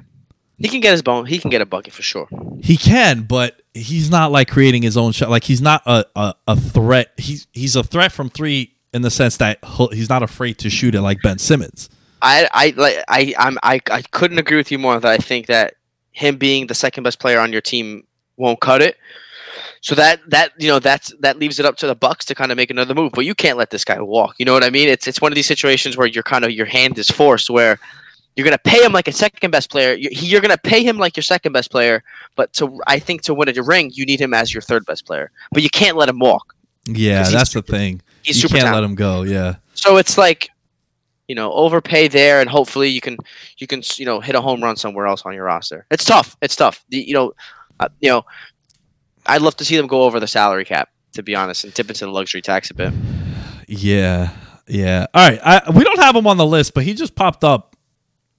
He 0.58 0.68
can 0.68 0.82
get 0.82 0.92
his 0.92 1.02
bone. 1.02 1.26
He 1.26 1.40
can 1.40 1.50
get 1.50 1.62
a 1.62 1.66
bucket 1.66 1.94
for 1.94 2.04
sure. 2.04 2.28
He 2.62 2.78
can, 2.78 3.24
but 3.24 3.62
he's 3.74 4.12
not 4.12 4.32
like 4.32 4.48
creating 4.48 4.84
his 4.84 4.96
own 4.96 5.12
shot. 5.12 5.30
Like 5.30 5.44
he's 5.44 5.62
not 5.62 5.82
a, 5.88 6.06
a, 6.16 6.36
a 6.48 6.56
threat. 6.56 7.14
He's 7.18 7.48
he's 7.52 7.76
a 7.76 7.84
threat 7.84 8.12
from 8.12 8.30
three 8.30 8.76
in 8.94 9.02
the 9.02 9.10
sense 9.10 9.38
that 9.38 9.58
he's 9.92 10.10
not 10.10 10.22
afraid 10.22 10.60
to 10.60 10.70
shoot 10.70 10.94
it 10.94 11.02
like 11.02 11.22
Ben 11.24 11.40
Simmons. 11.40 11.90
I 12.22 12.48
I 12.52 12.74
like 12.78 13.04
I 13.08 13.34
I'm 13.40 13.58
I, 13.64 13.82
I 13.90 14.04
couldn't 14.04 14.38
agree 14.38 14.58
with 14.58 14.72
you 14.72 14.78
more 14.78 15.00
that 15.00 15.12
I 15.12 15.18
think 15.18 15.48
that 15.48 15.76
him 16.12 16.38
being 16.38 16.68
the 16.68 16.76
second 16.76 17.04
best 17.04 17.20
player 17.20 17.40
on 17.40 17.52
your 17.52 17.62
team 17.62 18.04
won't 18.38 18.60
cut 18.60 18.82
it. 18.82 18.98
So 19.82 19.96
that 19.96 20.22
that 20.30 20.52
you 20.58 20.68
know 20.68 20.80
that's 20.80 21.14
that 21.20 21.38
leaves 21.40 21.60
it 21.60 21.66
up 21.66 21.76
to 21.78 21.88
the 21.88 21.96
Bucks 21.96 22.26
to 22.26 22.36
kind 22.36 22.52
of 22.52 22.56
make 22.58 22.70
another 22.70 22.94
move. 22.94 23.12
But 23.14 23.26
you 23.26 23.34
can't 23.36 23.58
let 23.58 23.72
this 23.72 23.84
guy 23.84 24.00
walk. 24.00 24.36
You 24.38 24.46
know 24.46 24.54
what 24.54 24.64
I 24.64 24.70
mean? 24.70 24.88
It's 24.88 25.08
it's 25.08 25.20
one 25.22 25.32
of 25.32 25.36
these 25.36 25.48
situations 25.48 25.98
where 25.98 26.08
you're 26.08 26.24
kind 26.24 26.46
of 26.46 26.52
your 26.52 26.68
hand 26.68 26.98
is 26.98 27.10
forced 27.10 27.50
where 27.50 27.80
you're 28.36 28.46
gonna 28.46 28.58
pay 28.60 28.84
him 28.84 28.94
like 28.94 29.08
a 29.08 29.12
second 29.12 29.52
best 29.52 29.70
player. 29.72 29.94
You- 29.94 30.10
You're 30.12 30.40
gonna 30.42 30.58
pay 30.58 30.84
him 30.84 30.98
like 30.98 31.18
your 31.18 31.24
second 31.24 31.52
best 31.52 31.72
player. 31.72 32.04
But 32.36 32.54
to 32.54 32.80
I 32.88 33.00
think 33.00 33.24
to 33.24 33.34
win 33.34 33.50
a 33.50 33.64
ring, 33.64 33.92
you 33.94 34.06
need 34.06 34.22
him 34.22 34.34
as 34.34 34.54
your 34.54 34.62
third 34.62 34.86
best 34.86 35.06
player. 35.06 35.32
But 35.52 35.64
you 35.64 35.70
can't 35.70 35.98
let 35.98 36.08
him 36.10 36.20
walk. 36.20 36.56
Yeah, 36.86 37.28
that's 37.30 37.54
the 37.54 37.62
thing. 37.62 38.02
He's 38.24 38.38
you 38.38 38.48
super 38.48 38.60
can't 38.62 38.74
let 38.74 38.84
him 38.84 38.96
go. 38.96 39.24
Yeah. 39.24 39.56
So 39.74 39.98
it's 39.98 40.18
like, 40.18 40.50
you 41.28 41.36
know, 41.36 41.52
overpay 41.54 42.08
there, 42.08 42.40
and 42.40 42.50
hopefully 42.50 42.88
you 42.90 43.02
can 43.02 43.18
you 43.58 43.68
can 43.68 43.82
you 43.98 44.06
know 44.06 44.20
hit 44.20 44.36
a 44.36 44.42
home 44.42 44.62
run 44.64 44.76
somewhere 44.76 45.08
else 45.08 45.24
on 45.26 45.34
your 45.34 45.46
roster. 45.46 45.86
It's 45.92 46.06
tough. 46.06 46.38
It's 46.42 46.56
tough. 46.56 46.86
The, 46.90 46.98
you 46.98 47.14
know, 47.14 47.34
uh, 47.82 47.90
you 48.00 48.10
know, 48.10 48.26
I'd 49.26 49.42
love 49.42 49.56
to 49.58 49.66
see 49.66 49.76
them 49.76 49.88
go 49.88 50.04
over 50.04 50.20
the 50.20 50.28
salary 50.28 50.64
cap. 50.66 50.90
To 51.14 51.24
be 51.24 51.36
honest, 51.36 51.66
and 51.66 51.76
tip 51.76 51.90
into 51.90 52.06
the 52.06 52.12
luxury 52.12 52.42
tax 52.42 52.70
a 52.70 52.74
bit. 52.74 52.94
Yeah, 53.68 54.30
yeah. 54.66 55.08
All 55.14 55.30
right, 55.30 55.40
I, 55.44 55.70
we 55.76 55.84
don't 55.84 56.00
have 56.00 56.16
him 56.16 56.26
on 56.26 56.38
the 56.38 56.46
list, 56.46 56.74
but 56.74 56.86
he 56.86 56.94
just 56.94 57.16
popped 57.16 57.44
up. 57.44 57.76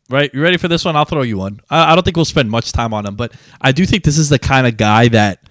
Right, 0.09 0.33
you 0.33 0.43
ready 0.43 0.57
for 0.57 0.69
this 0.69 0.83
one? 0.85 0.97
I'll 0.97 1.05
throw 1.05 1.21
you 1.21 1.37
one. 1.37 1.61
I, 1.69 1.93
I 1.93 1.95
don't 1.95 2.03
think 2.03 2.17
we'll 2.17 2.25
spend 2.25 2.51
much 2.51 2.73
time 2.73 2.95
on 2.95 3.05
him, 3.05 3.15
but 3.15 3.35
I 3.61 3.73
do 3.73 3.85
think 3.85 4.05
this 4.05 4.17
is 4.17 4.31
the 4.31 4.39
kind 4.39 4.67
of 4.67 4.79
guy 4.79 5.09
that, 5.09 5.43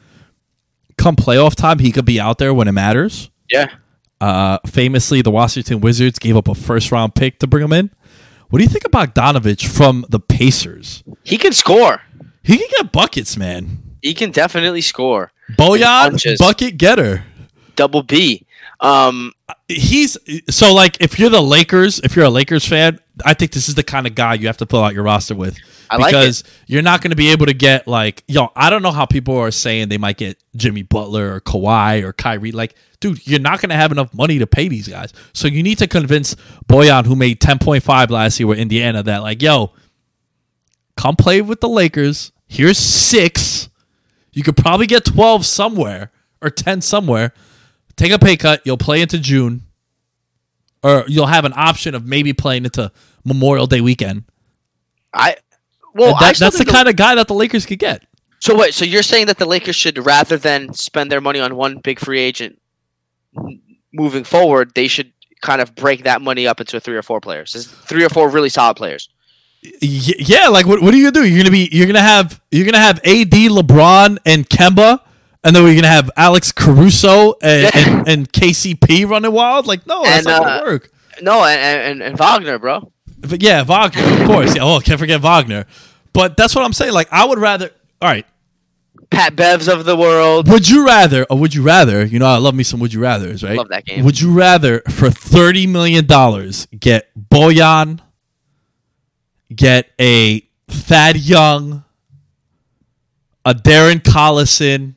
come 0.97 1.15
playoff 1.15 1.53
time, 1.55 1.77
he 1.79 1.91
could 1.91 2.05
be 2.05 2.19
out 2.19 2.39
there 2.39 2.53
when 2.55 2.67
it 2.67 2.71
matters. 2.73 3.29
Yeah, 3.49 3.69
Uh, 4.19 4.57
famously, 4.65 5.21
the 5.21 5.31
Washington 5.31 5.79
Wizards 5.81 6.17
gave 6.19 6.35
up 6.35 6.47
a 6.47 6.55
first 6.55 6.91
round 6.91 7.13
pick 7.15 7.37
to 7.39 7.47
bring 7.47 7.63
him 7.63 7.73
in. 7.73 7.91
What 8.49 8.57
do 8.59 8.63
you 8.63 8.69
think 8.69 8.85
about 8.85 9.13
Donovich 9.15 9.67
from 9.67 10.05
the 10.09 10.19
Pacers? 10.19 11.03
he 11.23 11.37
can 11.37 11.53
score. 11.53 12.01
He 12.43 12.57
can 12.57 12.67
get 12.77 12.91
buckets, 12.91 13.37
man. 13.37 13.97
He 14.01 14.13
can 14.13 14.31
definitely 14.31 14.81
score. 14.81 15.31
Bojan, 15.51 16.37
bucket 16.39 16.77
getter. 16.77 17.23
Double 17.75 18.03
B. 18.03 18.45
Um, 18.79 19.33
he's 19.67 20.17
so 20.49 20.73
like 20.73 20.99
if 21.01 21.19
you're 21.19 21.29
the 21.29 21.41
Lakers, 21.41 21.99
if 21.99 22.15
you're 22.15 22.25
a 22.25 22.29
Lakers 22.29 22.67
fan, 22.67 22.99
I 23.23 23.35
think 23.35 23.51
this 23.51 23.69
is 23.69 23.75
the 23.75 23.83
kind 23.83 24.07
of 24.07 24.15
guy 24.15 24.33
you 24.33 24.47
have 24.47 24.57
to 24.57 24.65
fill 24.65 24.83
out 24.83 24.93
your 24.93 25.03
roster 25.03 25.35
with 25.35 25.57
I 25.91 25.97
like 25.97 26.11
because 26.11 26.43
you're 26.65 26.81
not 26.81 27.01
going 27.01 27.11
to 27.11 27.15
be 27.15 27.31
able 27.31 27.45
to 27.45 27.53
get 27.53 27.87
like 27.87 28.23
yo. 28.27 28.49
I 28.55 28.69
don't 28.71 28.81
know 28.81 28.91
how 28.91 29.05
people 29.05 29.37
are 29.37 29.51
saying 29.51 29.89
they 29.89 29.99
might 29.99 30.17
get 30.17 30.41
Jimmy 30.55 30.81
Butler 30.81 31.35
or 31.35 31.41
Kawhi 31.41 32.03
or 32.03 32.11
Kyrie. 32.11 32.51
Like, 32.51 32.75
dude, 32.99 33.25
you're 33.27 33.39
not 33.39 33.61
going 33.61 33.69
to 33.69 33.75
have 33.75 33.91
enough 33.91 34.13
money 34.15 34.39
to 34.39 34.47
pay 34.47 34.67
these 34.67 34.87
guys. 34.87 35.13
So 35.33 35.47
you 35.47 35.61
need 35.61 35.77
to 35.77 35.87
convince 35.87 36.35
Bojan, 36.67 37.05
who 37.05 37.15
made 37.15 37.39
10.5 37.39 38.09
last 38.09 38.39
year 38.39 38.47
with 38.47 38.57
Indiana, 38.57 39.03
that 39.03 39.21
like 39.21 39.41
yo, 39.43 39.73
come 40.97 41.15
play 41.15 41.41
with 41.41 41.61
the 41.61 41.69
Lakers. 41.69 42.31
Here's 42.47 42.77
six. 42.77 43.69
You 44.33 44.43
could 44.43 44.57
probably 44.57 44.87
get 44.87 45.05
12 45.05 45.45
somewhere 45.45 46.11
or 46.41 46.49
10 46.49 46.81
somewhere. 46.81 47.33
Take 47.95 48.11
a 48.11 48.19
pay 48.19 48.37
cut. 48.37 48.61
You'll 48.65 48.77
play 48.77 49.01
into 49.01 49.19
June. 49.19 49.63
Or 50.83 51.03
you'll 51.07 51.27
have 51.27 51.45
an 51.45 51.53
option 51.55 51.93
of 51.93 52.05
maybe 52.05 52.33
playing 52.33 52.65
into 52.65 52.91
Memorial 53.23 53.67
Day 53.67 53.81
weekend. 53.81 54.23
I 55.13 55.35
well, 55.93 56.13
that- 56.13 56.21
I 56.21 56.25
that's 56.33 56.39
the 56.39 56.63
think 56.63 56.69
kind 56.69 56.87
of 56.87 56.95
guy 56.95 57.15
that 57.15 57.27
the 57.27 57.33
Lakers 57.33 57.65
could 57.65 57.79
get. 57.79 58.03
So 58.39 58.57
wait, 58.57 58.73
so 58.73 58.85
you're 58.85 59.03
saying 59.03 59.27
that 59.27 59.37
the 59.37 59.45
Lakers 59.45 59.75
should 59.75 60.03
rather 60.03 60.35
than 60.35 60.73
spend 60.73 61.11
their 61.11 61.21
money 61.21 61.39
on 61.39 61.55
one 61.55 61.77
big 61.77 61.99
free 61.99 62.19
agent 62.19 62.59
moving 63.93 64.23
forward, 64.23 64.71
they 64.73 64.87
should 64.87 65.13
kind 65.41 65.61
of 65.61 65.75
break 65.75 66.03
that 66.05 66.21
money 66.21 66.47
up 66.47 66.59
into 66.59 66.79
three 66.79 66.95
or 66.95 67.03
four 67.03 67.21
players. 67.21 67.67
Three 67.85 68.03
or 68.03 68.09
four 68.09 68.29
really 68.29 68.49
solid 68.49 68.77
players. 68.77 69.09
Yeah, 69.61 70.47
like 70.47 70.65
what, 70.65 70.81
what 70.81 70.93
are 70.93 70.97
you 70.97 71.11
gonna 71.11 71.25
do? 71.25 71.29
You're 71.29 71.39
gonna 71.43 71.51
be 71.51 71.69
you're 71.71 71.85
gonna 71.87 72.01
have 72.01 72.41
you're 72.51 72.65
gonna 72.65 72.79
have 72.79 72.97
AD, 72.99 73.29
LeBron, 73.31 74.17
and 74.25 74.49
Kemba, 74.49 74.99
and 75.43 75.55
then 75.55 75.63
we're 75.63 75.75
gonna 75.75 75.87
have 75.87 76.09
Alex 76.17 76.51
Caruso 76.51 77.33
and, 77.43 77.75
and, 77.75 78.07
and 78.07 78.31
KCP 78.31 79.07
running 79.07 79.31
wild. 79.31 79.67
Like, 79.67 79.85
no, 79.85 80.03
that's 80.03 80.25
And, 80.25 80.37
not 80.37 80.43
gonna 80.43 80.61
uh, 80.61 80.65
work. 80.65 80.91
No, 81.21 81.43
and, 81.43 81.59
and, 81.61 82.01
and 82.03 82.17
Wagner, 82.17 82.57
bro. 82.57 82.91
But 83.19 83.43
yeah, 83.43 83.61
Wagner, 83.63 84.01
of 84.01 84.27
course. 84.27 84.55
Yeah, 84.55 84.63
oh, 84.63 84.79
can't 84.79 84.99
forget 84.99 85.21
Wagner. 85.21 85.65
But 86.13 86.37
that's 86.37 86.55
what 86.55 86.63
I'm 86.63 86.73
saying. 86.73 86.93
Like, 86.93 87.07
I 87.11 87.25
would 87.25 87.37
rather. 87.37 87.69
All 88.01 88.09
right, 88.09 88.25
Pat 89.11 89.35
Bevs 89.35 89.71
of 89.71 89.85
the 89.85 89.95
world. 89.95 90.49
Would 90.49 90.67
you 90.67 90.85
rather, 90.87 91.23
or 91.29 91.37
would 91.37 91.53
you 91.53 91.61
rather? 91.61 92.03
You 92.03 92.17
know, 92.17 92.25
I 92.25 92.37
love 92.37 92.55
me 92.55 92.63
some 92.63 92.79
would 92.79 92.91
you 92.93 92.99
rather's, 92.99 93.43
right? 93.43 93.57
Love 93.57 93.69
that 93.69 93.85
game. 93.85 94.03
Would 94.03 94.19
you 94.19 94.31
rather 94.33 94.79
for 94.89 95.11
thirty 95.11 95.67
million 95.67 96.07
dollars 96.07 96.65
get 96.79 97.09
Bojan, 97.29 97.99
get 99.53 99.89
a 99.99 100.41
Thad 100.67 101.17
Young, 101.17 101.83
a 103.45 103.53
Darren 103.53 103.99
Collison, 104.01 104.95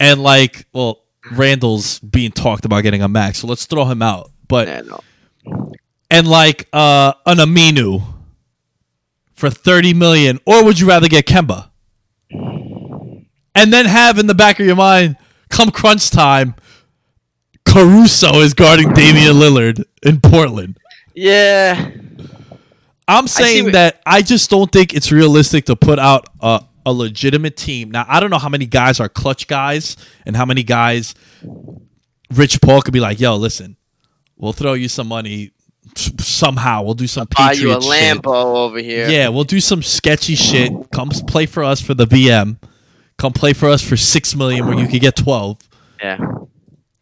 and 0.00 0.22
like, 0.22 0.66
well, 0.72 1.02
Randle's 1.32 1.98
being 2.00 2.32
talked 2.32 2.64
about 2.64 2.82
getting 2.82 3.02
a 3.02 3.08
max, 3.08 3.38
so 3.38 3.46
let's 3.46 3.66
throw 3.66 3.84
him 3.84 4.02
out. 4.02 4.30
But 4.48 4.68
Yeah, 4.68 4.80
no. 4.82 5.00
and 6.10 6.26
like 6.26 6.68
uh 6.72 7.12
an 7.26 7.38
Aminu 7.38 8.02
for 9.34 9.48
30 9.50 9.94
million 9.94 10.38
or 10.46 10.64
would 10.64 10.78
you 10.78 10.86
rather 10.88 11.08
get 11.08 11.26
Kemba? 11.26 11.70
And 13.54 13.72
then 13.72 13.86
have 13.86 14.18
in 14.18 14.26
the 14.26 14.34
back 14.34 14.60
of 14.60 14.66
your 14.66 14.76
mind 14.76 15.16
come 15.48 15.70
crunch 15.70 16.10
time 16.10 16.54
Caruso 17.64 18.40
is 18.40 18.54
guarding 18.54 18.92
Damian 18.92 19.34
Lillard 19.34 19.84
in 20.02 20.20
Portland. 20.20 20.78
Yeah. 21.14 21.90
I'm 23.08 23.26
saying 23.26 23.64
what- 23.64 23.72
that 23.74 24.00
I 24.06 24.22
just 24.22 24.50
don't 24.50 24.70
think 24.70 24.94
it's 24.94 25.10
realistic 25.12 25.66
to 25.66 25.76
put 25.76 25.98
out 25.98 26.28
a, 26.40 26.62
a 26.86 26.92
legitimate 26.92 27.56
team. 27.56 27.90
Now, 27.90 28.04
I 28.08 28.20
don't 28.20 28.30
know 28.30 28.38
how 28.38 28.48
many 28.48 28.66
guys 28.66 29.00
are 29.00 29.08
clutch 29.08 29.48
guys 29.48 29.96
and 30.26 30.36
how 30.36 30.44
many 30.44 30.62
guys 30.62 31.14
Rich 32.32 32.60
Paul 32.60 32.82
could 32.82 32.94
be 32.94 33.00
like, 33.00 33.20
yo, 33.20 33.36
listen, 33.36 33.76
We'll 34.42 34.52
throw 34.52 34.72
you 34.72 34.88
some 34.88 35.06
money 35.06 35.52
somehow. 36.18 36.82
We'll 36.82 36.94
do 36.94 37.06
some 37.06 37.28
Buy 37.36 37.52
you 37.52 37.70
a 37.70 37.74
Patriot 37.76 37.82
shit. 37.82 38.22
Lambo 38.22 38.56
over 38.56 38.78
here. 38.80 39.08
Yeah, 39.08 39.28
we'll 39.28 39.44
do 39.44 39.60
some 39.60 39.84
sketchy 39.84 40.34
shit. 40.34 40.72
Come 40.90 41.10
play 41.10 41.46
for 41.46 41.62
us 41.62 41.80
for 41.80 41.94
the 41.94 42.06
VM. 42.06 42.56
Come 43.18 43.32
play 43.32 43.52
for 43.52 43.68
us 43.68 43.88
for 43.88 43.96
six 43.96 44.34
million, 44.34 44.66
where 44.66 44.76
you 44.76 44.88
could 44.88 45.00
get 45.00 45.14
twelve. 45.14 45.58
Yeah. 46.02 46.18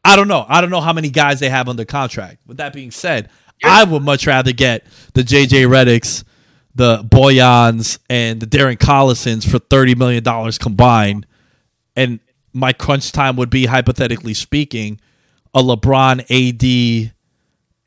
I 0.05 0.17
don't 0.17 0.29
know. 0.29 0.45
I 0.47 0.61
don't 0.61 0.69
know 0.69 0.83
how 0.83 0.93
many 0.93 1.09
guys 1.09 1.41
they 1.41 1.49
have 1.49 1.67
under 1.67 1.87
contract. 1.87 2.41
With 2.47 2.59
that 2.59 2.75
being 2.75 2.91
said, 2.91 3.31
I 3.65 3.85
would 3.85 4.03
much 4.03 4.27
rather 4.27 4.53
get 4.53 4.85
the 5.15 5.23
JJ 5.23 5.67
Redicks, 5.69 6.25
the 6.75 6.99
Bojans, 6.99 7.99
and 8.09 8.41
the 8.41 8.47
Darren 8.47 8.77
Collisons 8.79 9.49
for 9.49 9.59
thirty 9.59 9.95
million 9.95 10.23
dollars 10.23 10.59
combined. 10.59 11.27
And 11.97 12.21
my 12.53 12.73
crunch 12.73 13.13
time 13.13 13.37
would 13.37 13.51
be, 13.51 13.67
hypothetically 13.67 14.35
speaking, 14.35 15.01
a 15.55 15.63
LeBron, 15.63 16.21
AD, 16.23 17.13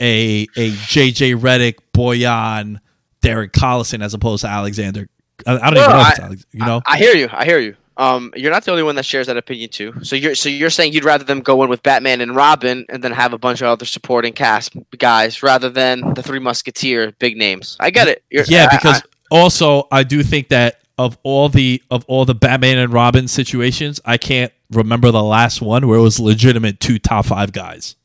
a 0.02 0.48
a 0.56 0.72
JJ 0.72 1.36
Redick, 1.40 1.76
Bojan, 1.94 2.80
Darren 3.22 3.50
Collison, 3.52 4.04
as 4.04 4.14
opposed 4.14 4.42
to 4.42 4.48
Alexander. 4.50 5.08
I, 5.48 5.58
I 5.58 5.70
don't 5.70 5.76
Well, 5.76 5.90
even 5.90 5.96
know. 5.96 6.00
If 6.02 6.06
I- 6.06 6.10
it's 6.12 6.20
Alex, 6.20 6.46
you 6.52 6.60
know, 6.66 6.82
I 6.86 6.98
hear 6.98 7.16
you. 7.16 7.30
I 7.32 7.46
hear 7.46 7.60
you. 7.60 7.76
Um, 7.96 8.34
you're 8.36 8.52
not 8.52 8.66
the 8.66 8.72
only 8.72 8.82
one 8.84 8.96
that 8.96 9.06
shares 9.06 9.28
that 9.28 9.38
opinion 9.38 9.70
too. 9.70 9.94
So 10.04 10.16
you're 10.16 10.34
so 10.36 10.50
you're 10.50 10.70
saying 10.72 10.94
you'd 10.94 11.04
rather 11.06 11.24
them 11.24 11.42
go 11.42 11.62
in 11.64 11.70
with 11.70 11.84
Batman 11.84 12.22
and 12.22 12.36
Robin 12.36 12.86
and 12.90 13.04
then 13.04 13.12
have 13.12 13.34
a 13.34 13.38
bunch 13.38 13.62
of 13.62 13.68
other 13.68 13.86
supporting 13.86 14.34
cast 14.34 14.76
guys 14.98 15.44
rather 15.44 15.70
than 15.70 16.14
the 16.16 16.24
Three 16.24 16.40
Musketeer 16.40 17.12
big 17.20 17.38
names. 17.38 17.78
I 17.80 17.92
get 17.92 18.08
it. 18.08 18.24
You're, 18.32 18.46
Yeah, 18.48 18.68
because 18.72 18.98
I- 18.98 19.02
also 19.30 19.88
I 19.92 20.04
do 20.04 20.24
think 20.24 20.50
that 20.50 20.80
of 20.98 21.18
all 21.24 21.50
the 21.50 21.82
of 21.92 22.04
all 22.08 22.26
the 22.26 22.34
Batman 22.36 22.78
and 22.80 22.92
Robin 22.92 23.28
situations, 23.28 24.00
I 24.06 24.18
can't 24.18 24.52
remember 24.72 25.12
the 25.12 25.24
last 25.24 25.62
one 25.62 25.88
where 25.88 26.00
it 26.00 26.02
was 26.02 26.20
legitimate 26.20 26.80
two 26.80 26.98
top 26.98 27.26
five 27.28 27.52
guys. 27.52 27.96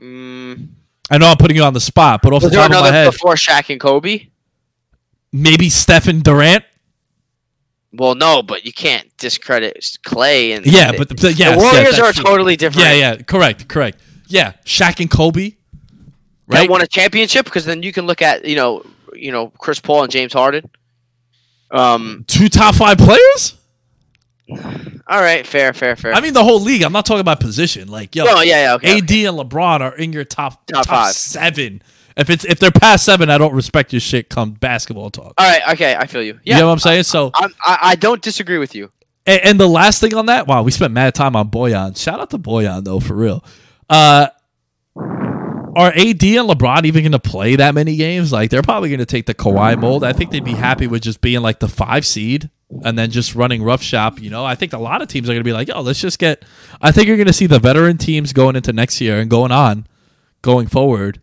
mm, 0.00 0.68
I 1.10 1.18
know 1.18 1.26
I'm 1.26 1.36
putting 1.36 1.56
you 1.56 1.62
on 1.64 1.74
the 1.74 1.80
spot, 1.80 2.20
but 2.22 2.32
off 2.32 2.42
was 2.42 2.52
the 2.52 2.56
top 2.56 2.70
of 2.70 2.80
my 2.80 2.90
head, 2.92 3.10
before 3.10 3.34
Shaq 3.34 3.70
and 3.70 3.80
Kobe? 3.80 4.26
maybe 5.32 5.68
Stephen 5.68 6.20
Durant. 6.20 6.64
Well, 7.98 8.14
no, 8.14 8.42
but 8.42 8.64
you 8.64 8.72
can't 8.72 9.14
discredit 9.18 9.76
Klay 10.04 10.56
and 10.56 10.64
Yeah, 10.64 10.92
the, 10.92 10.98
but 10.98 11.08
the, 11.08 11.14
the, 11.16 11.32
yes, 11.32 11.56
the 11.56 11.58
Warriors 11.62 11.96
yes, 11.96 12.00
are 12.00 12.12
true. 12.12 12.24
totally 12.24 12.56
different. 12.56 12.86
Yeah, 12.88 12.94
yeah, 12.94 13.16
correct, 13.16 13.68
correct. 13.68 14.00
Yeah, 14.28 14.52
Shaq 14.64 15.00
and 15.00 15.10
Kobe. 15.10 15.50
That 16.48 16.60
Right. 16.60 16.70
won 16.70 16.80
a 16.80 16.86
championship 16.86 17.44
because 17.44 17.64
then 17.66 17.82
you 17.82 17.92
can 17.92 18.06
look 18.06 18.22
at 18.22 18.44
you 18.46 18.56
know 18.56 18.82
you 19.14 19.32
know 19.32 19.50
Chris 19.58 19.80
Paul 19.80 20.04
and 20.04 20.12
James 20.12 20.32
Harden. 20.32 20.70
Um. 21.70 22.24
Two 22.26 22.48
top 22.48 22.74
five 22.74 22.96
players. 22.96 23.54
All 24.50 25.20
right. 25.20 25.46
Fair. 25.46 25.72
Fair. 25.74 25.94
Fair. 25.96 26.14
I 26.14 26.20
mean, 26.20 26.32
the 26.32 26.44
whole 26.44 26.60
league. 26.60 26.82
I'm 26.82 26.92
not 26.92 27.04
talking 27.04 27.20
about 27.20 27.40
position. 27.40 27.88
Like, 27.88 28.14
yo, 28.16 28.24
Oh 28.26 28.40
yeah. 28.40 28.62
Yeah. 28.62 28.74
Okay. 28.74 28.98
AD 28.98 29.10
and 29.10 29.38
LeBron 29.38 29.80
are 29.80 29.94
in 29.96 30.12
your 30.12 30.24
top 30.24 30.66
Top 30.66 30.86
top, 30.86 31.12
seven. 31.12 31.82
If 32.18 32.28
it's 32.30 32.44
if 32.44 32.58
they're 32.58 32.70
past 32.72 33.04
seven, 33.04 33.30
I 33.30 33.38
don't 33.38 33.54
respect 33.54 33.92
your 33.92 34.00
shit. 34.00 34.28
Come 34.28 34.50
basketball 34.52 35.10
talk. 35.10 35.34
All 35.38 35.48
right. 35.48 35.62
Okay. 35.72 35.94
I 35.94 36.06
feel 36.06 36.22
you. 36.22 36.34
You 36.34 36.40
Yeah. 36.44 36.58
know 36.60 36.66
what 36.66 36.72
I'm 36.72 36.78
saying? 36.80 37.04
So, 37.04 37.30
I'm, 37.34 37.54
I 37.64 37.78
I 37.82 37.94
don't 37.94 38.20
disagree 38.20 38.58
with 38.58 38.74
you. 38.74 38.90
and, 39.24 39.40
and 39.44 39.60
the 39.60 39.68
last 39.68 40.00
thing 40.00 40.14
on 40.14 40.26
that, 40.26 40.46
wow, 40.48 40.62
we 40.62 40.70
spent 40.72 40.92
mad 40.92 41.14
time 41.14 41.36
on 41.36 41.48
Bojan. 41.50 41.96
Shout 41.96 42.18
out 42.20 42.30
to 42.30 42.38
Bojan 42.38 42.84
though, 42.84 42.98
for 43.00 43.14
real. 43.14 43.44
Uh, 43.88 44.26
are 44.96 45.92
AD 45.92 46.22
and 46.24 46.48
LeBron 46.50 46.84
even 46.86 47.02
going 47.04 47.12
to 47.12 47.18
play 47.20 47.54
that 47.56 47.72
many 47.74 47.94
games? 47.96 48.32
Like, 48.32 48.50
they're 48.50 48.62
probably 48.62 48.88
going 48.88 48.98
to 48.98 49.06
take 49.06 49.26
the 49.26 49.34
Kawhi 49.34 49.78
mold. 49.78 50.02
I 50.02 50.12
think 50.12 50.30
they'd 50.32 50.42
be 50.42 50.54
happy 50.56 50.88
with 50.88 51.02
just 51.02 51.20
being 51.20 51.40
like 51.40 51.60
the 51.60 51.68
five 51.68 52.04
seed 52.04 52.50
and 52.82 52.98
then 52.98 53.10
just 53.12 53.36
running 53.36 53.62
rough 53.62 53.82
shop. 53.82 54.20
You 54.20 54.28
know, 54.30 54.44
I 54.44 54.56
think 54.56 54.72
a 54.72 54.78
lot 54.78 55.02
of 55.02 55.08
teams 55.08 55.28
are 55.28 55.32
going 55.34 55.40
to 55.40 55.44
be 55.44 55.52
like, 55.52 55.68
yo, 55.68 55.80
let's 55.82 56.00
just 56.00 56.18
get. 56.18 56.44
I 56.82 56.90
think 56.90 57.06
you're 57.06 57.16
going 57.16 57.28
to 57.28 57.32
see 57.32 57.46
the 57.46 57.60
veteran 57.60 57.96
teams 57.96 58.32
going 58.32 58.56
into 58.56 58.72
next 58.72 59.00
year 59.00 59.20
and 59.20 59.30
going 59.30 59.52
on, 59.52 59.86
going 60.42 60.66
forward 60.66 61.20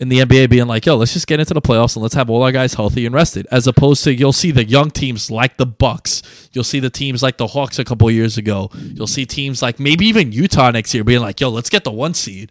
in 0.00 0.08
the 0.08 0.20
NBA 0.20 0.50
being 0.50 0.66
like, 0.66 0.86
yo, 0.86 0.96
let's 0.96 1.12
just 1.12 1.26
get 1.26 1.40
into 1.40 1.54
the 1.54 1.62
playoffs 1.62 1.96
and 1.96 2.02
let's 2.02 2.14
have 2.14 2.28
all 2.28 2.42
our 2.42 2.52
guys 2.52 2.74
healthy 2.74 3.06
and 3.06 3.14
rested. 3.14 3.46
As 3.50 3.66
opposed 3.66 4.04
to 4.04 4.14
you'll 4.14 4.32
see 4.32 4.50
the 4.50 4.64
young 4.64 4.90
teams 4.90 5.30
like 5.30 5.56
the 5.56 5.66
Bucks, 5.66 6.48
you'll 6.52 6.64
see 6.64 6.80
the 6.80 6.90
teams 6.90 7.22
like 7.22 7.36
the 7.36 7.46
Hawks 7.46 7.78
a 7.78 7.84
couple 7.84 8.10
years 8.10 8.36
ago, 8.36 8.70
you'll 8.74 9.06
see 9.06 9.24
teams 9.24 9.62
like 9.62 9.78
maybe 9.78 10.06
even 10.06 10.32
Utah 10.32 10.70
next 10.70 10.94
year 10.94 11.04
being 11.04 11.20
like, 11.20 11.40
yo, 11.40 11.48
let's 11.48 11.70
get 11.70 11.84
the 11.84 11.92
one 11.92 12.14
seed. 12.14 12.50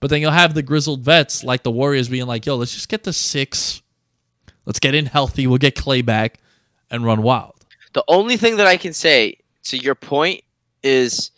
But 0.00 0.10
then 0.10 0.20
you'll 0.20 0.30
have 0.30 0.54
the 0.54 0.62
grizzled 0.62 1.00
vets 1.00 1.42
like 1.42 1.64
the 1.64 1.72
Warriors 1.72 2.08
being 2.08 2.26
like, 2.26 2.46
yo, 2.46 2.56
let's 2.56 2.74
just 2.74 2.88
get 2.88 3.02
the 3.02 3.12
six. 3.12 3.82
Let's 4.64 4.78
get 4.78 4.94
in 4.94 5.06
healthy. 5.06 5.46
We'll 5.46 5.58
get 5.58 5.74
Klay 5.74 6.04
back 6.04 6.38
and 6.90 7.04
run 7.04 7.22
wild. 7.22 7.54
The 7.94 8.04
only 8.06 8.36
thing 8.36 8.56
that 8.56 8.66
I 8.66 8.76
can 8.76 8.92
say 8.92 9.38
to 9.64 9.76
your 9.76 9.94
point 9.94 10.44
is 10.82 11.32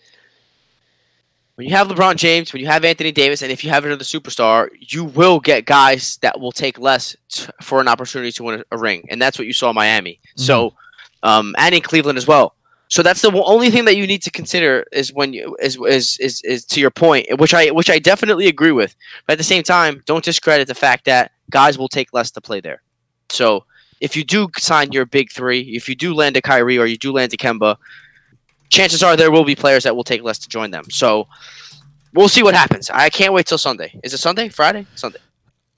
when 1.60 1.68
you 1.68 1.76
have 1.76 1.88
LeBron 1.88 2.16
James, 2.16 2.54
when 2.54 2.60
you 2.60 2.68
have 2.68 2.86
Anthony 2.86 3.12
Davis, 3.12 3.42
and 3.42 3.52
if 3.52 3.62
you 3.62 3.68
have 3.68 3.84
another 3.84 4.02
superstar, 4.02 4.70
you 4.78 5.04
will 5.04 5.38
get 5.38 5.66
guys 5.66 6.16
that 6.22 6.40
will 6.40 6.52
take 6.52 6.78
less 6.78 7.14
t- 7.28 7.52
for 7.60 7.82
an 7.82 7.86
opportunity 7.86 8.32
to 8.32 8.42
win 8.42 8.60
a, 8.60 8.64
a 8.74 8.78
ring, 8.78 9.06
and 9.10 9.20
that's 9.20 9.38
what 9.38 9.46
you 9.46 9.52
saw 9.52 9.68
in 9.68 9.74
Miami. 9.74 10.20
So, 10.36 10.72
um, 11.22 11.54
and 11.58 11.74
in 11.74 11.82
Cleveland 11.82 12.16
as 12.16 12.26
well. 12.26 12.54
So 12.88 13.02
that's 13.02 13.20
the 13.20 13.30
only 13.42 13.68
thing 13.68 13.84
that 13.84 13.96
you 13.98 14.06
need 14.06 14.22
to 14.22 14.30
consider 14.30 14.86
is 14.90 15.12
when 15.12 15.34
you 15.34 15.54
is 15.60 15.76
is 15.86 16.16
is, 16.18 16.40
is 16.44 16.64
to 16.64 16.80
your 16.80 16.90
point, 16.90 17.26
which 17.38 17.52
I 17.52 17.66
which 17.72 17.90
I 17.90 17.98
definitely 17.98 18.46
agree 18.46 18.72
with. 18.72 18.96
But 19.26 19.34
at 19.34 19.38
the 19.38 19.44
same 19.44 19.62
time, 19.62 20.02
don't 20.06 20.24
discredit 20.24 20.66
the 20.66 20.74
fact 20.74 21.04
that 21.04 21.30
guys 21.50 21.76
will 21.76 21.88
take 21.88 22.14
less 22.14 22.30
to 22.30 22.40
play 22.40 22.62
there. 22.62 22.80
So 23.28 23.66
if 24.00 24.16
you 24.16 24.24
do 24.24 24.48
sign 24.56 24.92
your 24.92 25.04
big 25.04 25.30
three, 25.30 25.60
if 25.76 25.90
you 25.90 25.94
do 25.94 26.14
land 26.14 26.38
a 26.38 26.40
Kyrie 26.40 26.78
or 26.78 26.86
you 26.86 26.96
do 26.96 27.12
land 27.12 27.34
a 27.34 27.36
Kemba, 27.36 27.76
chances 28.70 29.02
are 29.02 29.16
there 29.16 29.30
will 29.30 29.44
be 29.44 29.54
players 29.54 29.84
that 29.84 29.94
will 29.94 30.04
take 30.04 30.22
less 30.22 30.38
to 30.38 30.48
join 30.48 30.70
them. 30.70 30.84
So 30.90 31.28
we'll 32.14 32.28
see 32.28 32.42
what 32.42 32.54
happens. 32.54 32.88
I 32.88 33.10
can't 33.10 33.34
wait 33.34 33.46
till 33.46 33.58
Sunday. 33.58 33.98
Is 34.02 34.14
it 34.14 34.18
Sunday? 34.18 34.48
Friday? 34.48 34.86
Sunday. 34.94 35.18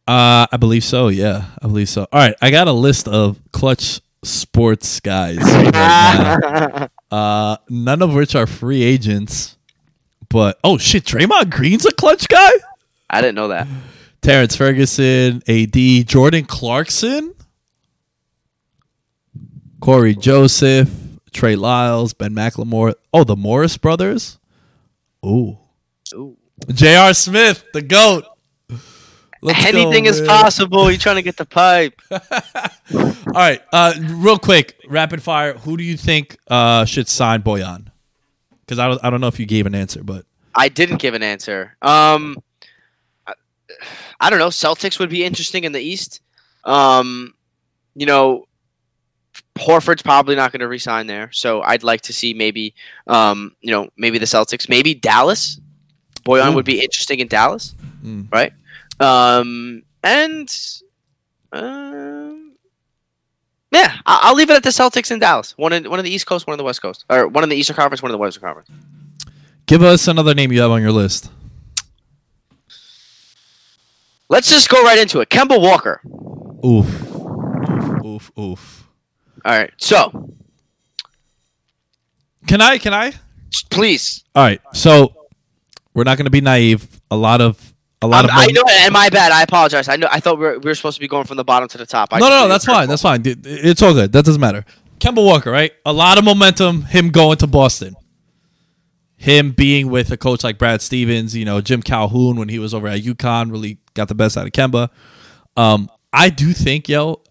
Uh, 0.06 0.46
I 0.50 0.56
believe 0.58 0.84
so. 0.84 1.08
Yeah, 1.08 1.46
I 1.60 1.66
believe 1.66 1.88
so. 1.88 2.06
All 2.12 2.20
right, 2.20 2.34
I 2.40 2.50
got 2.50 2.68
a 2.68 2.72
list 2.72 3.08
of 3.08 3.38
Klutch 3.52 4.00
Sports 4.24 5.00
guys 5.00 5.38
right. 5.38 6.88
Uh, 7.10 7.58
none 7.68 8.00
of 8.00 8.14
which 8.14 8.34
are 8.34 8.46
free 8.46 8.82
agents. 8.82 9.58
But 10.30 10.58
oh 10.64 10.78
shit, 10.78 11.04
Draymond 11.04 11.50
Green's 11.50 11.84
a 11.84 11.92
Klutch 11.92 12.26
guy. 12.26 12.50
I 13.10 13.20
didn't 13.20 13.34
know 13.34 13.48
that. 13.48 13.68
Terrance 14.22 14.56
Ferguson, 14.56 15.42
AD, 15.46 16.06
Jordan 16.06 16.46
Clarkson, 16.46 17.34
Cory 19.80 20.14
Joseph, 20.14 20.88
Trey 21.32 21.56
Lyles, 21.56 22.12
Ben 22.12 22.34
McLemore. 22.34 22.94
Oh, 23.12 23.24
the 23.24 23.36
Morris 23.36 23.76
brothers. 23.76 24.38
Ooh, 25.24 25.58
Ooh. 26.14 26.36
J.R. 26.72 27.14
Smith, 27.14 27.64
the 27.72 27.82
goat. 27.82 28.24
Let's 29.44 29.60
go, 29.72 29.78
Anything 29.78 30.06
is 30.06 30.20
man. 30.20 30.28
possible. 30.28 30.88
You're 30.90 31.00
trying 31.00 31.16
to 31.16 31.22
get 31.22 31.36
the 31.36 31.44
pipe. 31.44 32.00
All 32.10 33.12
right, 33.32 33.60
uh, 33.72 33.94
real 34.00 34.38
quick, 34.38 34.78
rapid 34.88 35.20
fire. 35.22 35.54
Who 35.54 35.76
do 35.76 35.82
you 35.82 35.96
think 35.96 36.36
uh, 36.48 36.84
should 36.84 37.08
sign 37.08 37.42
Bojan? 37.42 37.88
Because 38.60 38.78
I 38.78 38.88
don't, 38.88 39.04
I 39.04 39.10
don't 39.10 39.20
know 39.20 39.26
if 39.26 39.40
you 39.40 39.46
gave 39.46 39.66
an 39.66 39.74
answer, 39.74 40.04
but 40.04 40.26
I 40.54 40.68
didn't 40.68 40.98
give 40.98 41.14
an 41.14 41.24
answer. 41.24 41.76
Um, 41.82 42.36
I, 43.26 43.32
I 44.20 44.30
don't 44.30 44.38
know. 44.38 44.48
Celtics 44.48 45.00
would 45.00 45.10
be 45.10 45.24
interesting 45.24 45.64
in 45.64 45.72
the 45.72 45.80
East. 45.80 46.20
Um, 46.64 47.34
you 47.96 48.06
know, 48.06 48.46
Horford's 49.62 50.02
probably 50.02 50.34
not 50.36 50.52
going 50.52 50.60
to 50.60 50.68
resign 50.68 51.06
there, 51.06 51.30
so 51.32 51.62
I'd 51.62 51.82
like 51.82 52.00
to 52.02 52.12
see 52.12 52.34
maybe, 52.34 52.74
um, 53.06 53.54
you 53.60 53.70
know, 53.70 53.88
maybe 53.96 54.18
the 54.18 54.26
Celtics, 54.26 54.68
maybe 54.68 54.94
Dallas. 54.94 55.60
Bojan 56.24 56.52
Ooh. 56.52 56.54
would 56.56 56.64
be 56.64 56.80
interesting 56.80 57.18
in 57.20 57.26
Dallas, 57.28 57.74
Mm. 58.04 58.30
right? 58.32 58.52
Um, 59.00 59.82
and 60.04 60.48
um, 61.52 62.52
yeah, 63.72 63.98
I- 64.06 64.20
I'll 64.22 64.34
leave 64.34 64.48
it 64.50 64.54
at 64.56 64.62
the 64.62 64.70
Celtics 64.70 65.10
in 65.10 65.18
Dallas. 65.18 65.56
One 65.58 65.72
in 65.72 65.88
one 65.90 65.98
in 65.98 66.04
the 66.04 66.10
East 66.12 66.26
Coast, 66.26 66.46
one 66.46 66.54
in 66.54 66.58
the 66.58 66.64
West 66.64 66.80
Coast, 66.82 67.04
or 67.10 67.26
one 67.28 67.42
in 67.44 67.50
the 67.50 67.56
Eastern 67.56 67.74
Conference, 67.76 68.02
one 68.02 68.10
in 68.10 68.14
the 68.14 68.18
Western 68.18 68.42
Conference. 68.42 68.68
give 69.66 69.82
us 69.82 70.06
another 70.08 70.34
name 70.34 70.52
you 70.52 70.60
have 70.60 70.70
on 70.70 70.80
your 70.82 70.92
list. 70.92 71.30
Let's 74.28 74.48
just 74.48 74.68
go 74.68 74.82
right 74.82 74.98
into 74.98 75.20
it. 75.20 75.28
Kemba 75.28 75.60
Walker. 75.60 76.00
Oof, 76.64 76.86
oof, 77.16 78.04
oof, 78.04 78.38
oof. 78.38 78.81
All 79.44 79.58
right, 79.58 79.72
so 79.76 80.34
Can 82.46 82.60
I? 82.60 82.78
Can 82.78 82.94
I? 82.94 83.12
please. 83.70 84.24
All 84.34 84.42
right. 84.42 84.60
So 84.72 85.14
we're 85.94 86.04
not 86.04 86.16
going 86.16 86.24
to 86.26 86.30
be 86.30 86.40
naive. 86.40 86.88
A 87.10 87.16
lot 87.16 87.40
of 87.40 87.72
a 88.00 88.06
lot 88.06 88.24
I'm, 88.24 88.30
of 88.30 88.36
I 88.36 88.46
know, 88.46 88.62
and 88.68 88.92
my 88.92 89.08
bad. 89.10 89.30
I 89.30 89.42
apologize. 89.42 89.88
I 89.88 89.96
know. 89.96 90.08
I 90.10 90.20
thought 90.20 90.38
we 90.38 90.44
were, 90.44 90.58
we 90.58 90.70
were 90.70 90.74
supposed 90.74 90.96
to 90.96 91.00
be 91.00 91.08
going 91.08 91.24
from 91.24 91.36
the 91.36 91.44
bottom 91.44 91.68
to 91.68 91.78
the 91.78 91.86
top. 91.86 92.08
I 92.12 92.18
no, 92.18 92.28
no, 92.28 92.42
no. 92.42 92.48
That's 92.48 92.64
fine. 92.64 92.88
That's 92.88 93.02
fine. 93.02 93.22
Dude, 93.22 93.46
It's 93.46 93.82
all 93.82 93.92
good. 93.94 94.12
That 94.12 94.24
doesn't 94.24 94.40
matter. 94.40 94.64
Kemba 94.98 95.24
Walker, 95.24 95.50
right? 95.50 95.72
A 95.86 95.92
lot 95.92 96.18
of 96.18 96.24
momentum. 96.24 96.82
Him 96.82 97.10
going 97.10 97.36
to 97.38 97.46
Boston. 97.46 97.94
Him 99.16 99.52
being 99.52 99.88
with 99.88 100.10
a 100.10 100.16
coach 100.16 100.42
like 100.42 100.58
Brad 100.58 100.82
Stevens. 100.82 101.36
You 101.36 101.44
know, 101.44 101.60
Jim 101.60 101.82
Calhoun 101.82 102.36
when 102.36 102.48
he 102.48 102.58
was 102.58 102.74
over 102.74 102.88
at 102.88 103.02
UConn 103.02 103.52
really 103.52 103.78
got 103.94 104.08
the 104.08 104.14
best 104.14 104.36
out 104.36 104.46
of 104.46 104.52
Kemba. 104.52 104.88
Um, 105.56 105.88
I 106.12 106.28
do 106.30 106.52
think, 106.52 106.88
yo, 106.88 107.21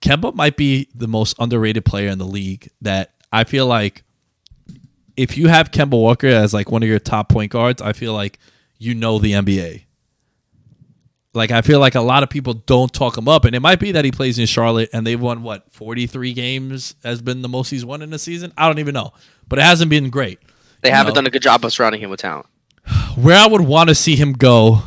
Kemba 0.00 0.34
might 0.34 0.56
be 0.56 0.88
the 0.94 1.08
most 1.08 1.34
underrated 1.38 1.84
player 1.84 2.08
in 2.08 2.18
the 2.18 2.26
league. 2.26 2.70
That 2.82 3.12
I 3.32 3.44
feel 3.44 3.66
like 3.66 4.02
if 5.16 5.36
you 5.36 5.48
have 5.48 5.70
Kemba 5.70 5.90
Walker 6.00 6.28
as 6.28 6.54
like 6.54 6.70
one 6.70 6.82
of 6.82 6.88
your 6.88 6.98
top 6.98 7.28
point 7.28 7.50
guards, 7.52 7.82
I 7.82 7.92
feel 7.92 8.12
like 8.12 8.38
you 8.78 8.94
know 8.94 9.18
the 9.18 9.32
NBA. 9.32 9.84
Like 11.34 11.50
I 11.50 11.62
feel 11.62 11.78
like 11.78 11.94
a 11.94 12.00
lot 12.00 12.22
of 12.22 12.30
people 12.30 12.54
don't 12.54 12.92
talk 12.92 13.18
him 13.18 13.28
up, 13.28 13.44
and 13.44 13.54
it 13.54 13.60
might 13.60 13.80
be 13.80 13.92
that 13.92 14.04
he 14.04 14.10
plays 14.10 14.38
in 14.38 14.46
Charlotte 14.46 14.88
and 14.92 15.06
they've 15.06 15.20
won 15.20 15.42
what 15.42 15.70
forty 15.72 16.06
three 16.06 16.32
games 16.32 16.94
has 17.04 17.20
been 17.20 17.42
the 17.42 17.48
most 17.48 17.70
he's 17.70 17.84
won 17.84 18.02
in 18.02 18.12
a 18.12 18.18
season. 18.18 18.52
I 18.56 18.66
don't 18.66 18.78
even 18.78 18.94
know, 18.94 19.12
but 19.48 19.58
it 19.58 19.62
hasn't 19.62 19.90
been 19.90 20.10
great. 20.10 20.38
They 20.80 20.88
You 20.88 20.94
haven't 20.94 21.10
know, 21.12 21.16
done 21.16 21.26
a 21.26 21.30
good 21.30 21.42
job 21.42 21.64
of 21.64 21.72
surrounding 21.72 22.00
him 22.00 22.10
with 22.10 22.20
talent. 22.20 22.46
Where 23.16 23.36
I 23.36 23.46
would 23.46 23.60
want 23.60 23.88
to 23.88 23.94
see 23.94 24.16
him 24.16 24.32
go 24.32 24.82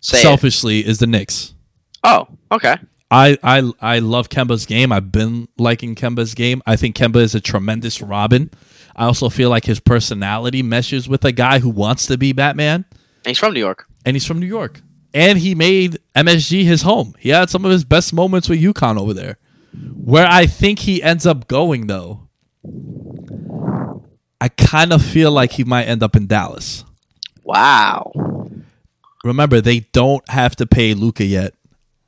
Say 0.00 0.20
selfishly 0.20 0.84
is 0.84 0.98
the 0.98 1.06
Knicks. 1.06 1.54
Oh, 2.02 2.26
okay. 2.50 2.76
I, 3.14 3.38
I 3.42 3.72
I 3.80 3.98
love 4.00 4.28
Kemba's 4.28 4.66
game. 4.66 4.90
I've 4.92 5.12
been 5.12 5.48
liking 5.58 5.94
Kemba's 5.94 6.34
game. 6.34 6.62
I 6.66 6.76
think 6.76 6.96
Kemba 6.96 7.16
is 7.16 7.34
a 7.34 7.40
tremendous 7.40 8.02
Robin. 8.02 8.50
I 8.96 9.04
also 9.06 9.28
feel 9.28 9.50
like 9.50 9.64
his 9.64 9.80
personality 9.80 10.62
meshes 10.62 11.08
with 11.08 11.24
a 11.24 11.32
guy 11.32 11.58
who 11.60 11.68
wants 11.70 12.06
to 12.06 12.16
be 12.18 12.32
Batman, 12.32 12.84
And 13.24 13.26
he's 13.26 13.38
from 13.38 13.52
New 13.54 13.60
York. 13.60 13.86
and 14.04 14.14
he's 14.16 14.26
from 14.26 14.38
New 14.40 14.46
York. 14.46 14.80
And 15.12 15.38
he 15.38 15.54
made 15.54 15.98
MSG 16.16 16.64
his 16.64 16.82
home. 16.82 17.14
He 17.18 17.28
had 17.28 17.50
some 17.50 17.64
of 17.64 17.70
his 17.70 17.84
best 17.84 18.12
moments 18.12 18.48
with 18.48 18.60
UConn 18.60 18.98
over 18.98 19.14
there. 19.14 19.38
Where 19.94 20.26
I 20.28 20.46
think 20.46 20.80
he 20.80 21.02
ends 21.02 21.24
up 21.26 21.46
going, 21.48 21.86
though, 21.88 22.28
I 24.40 24.48
kind 24.48 24.92
of 24.92 25.04
feel 25.04 25.30
like 25.32 25.52
he 25.52 25.64
might 25.64 25.84
end 25.84 26.02
up 26.02 26.16
in 26.16 26.26
Dallas. 26.26 26.84
Wow. 27.44 28.12
Remember, 29.24 29.60
they 29.60 29.80
don't 29.92 30.28
have 30.30 30.54
to 30.56 30.66
pay 30.66 30.94
Luka 30.94 31.24
yet. 31.24 31.54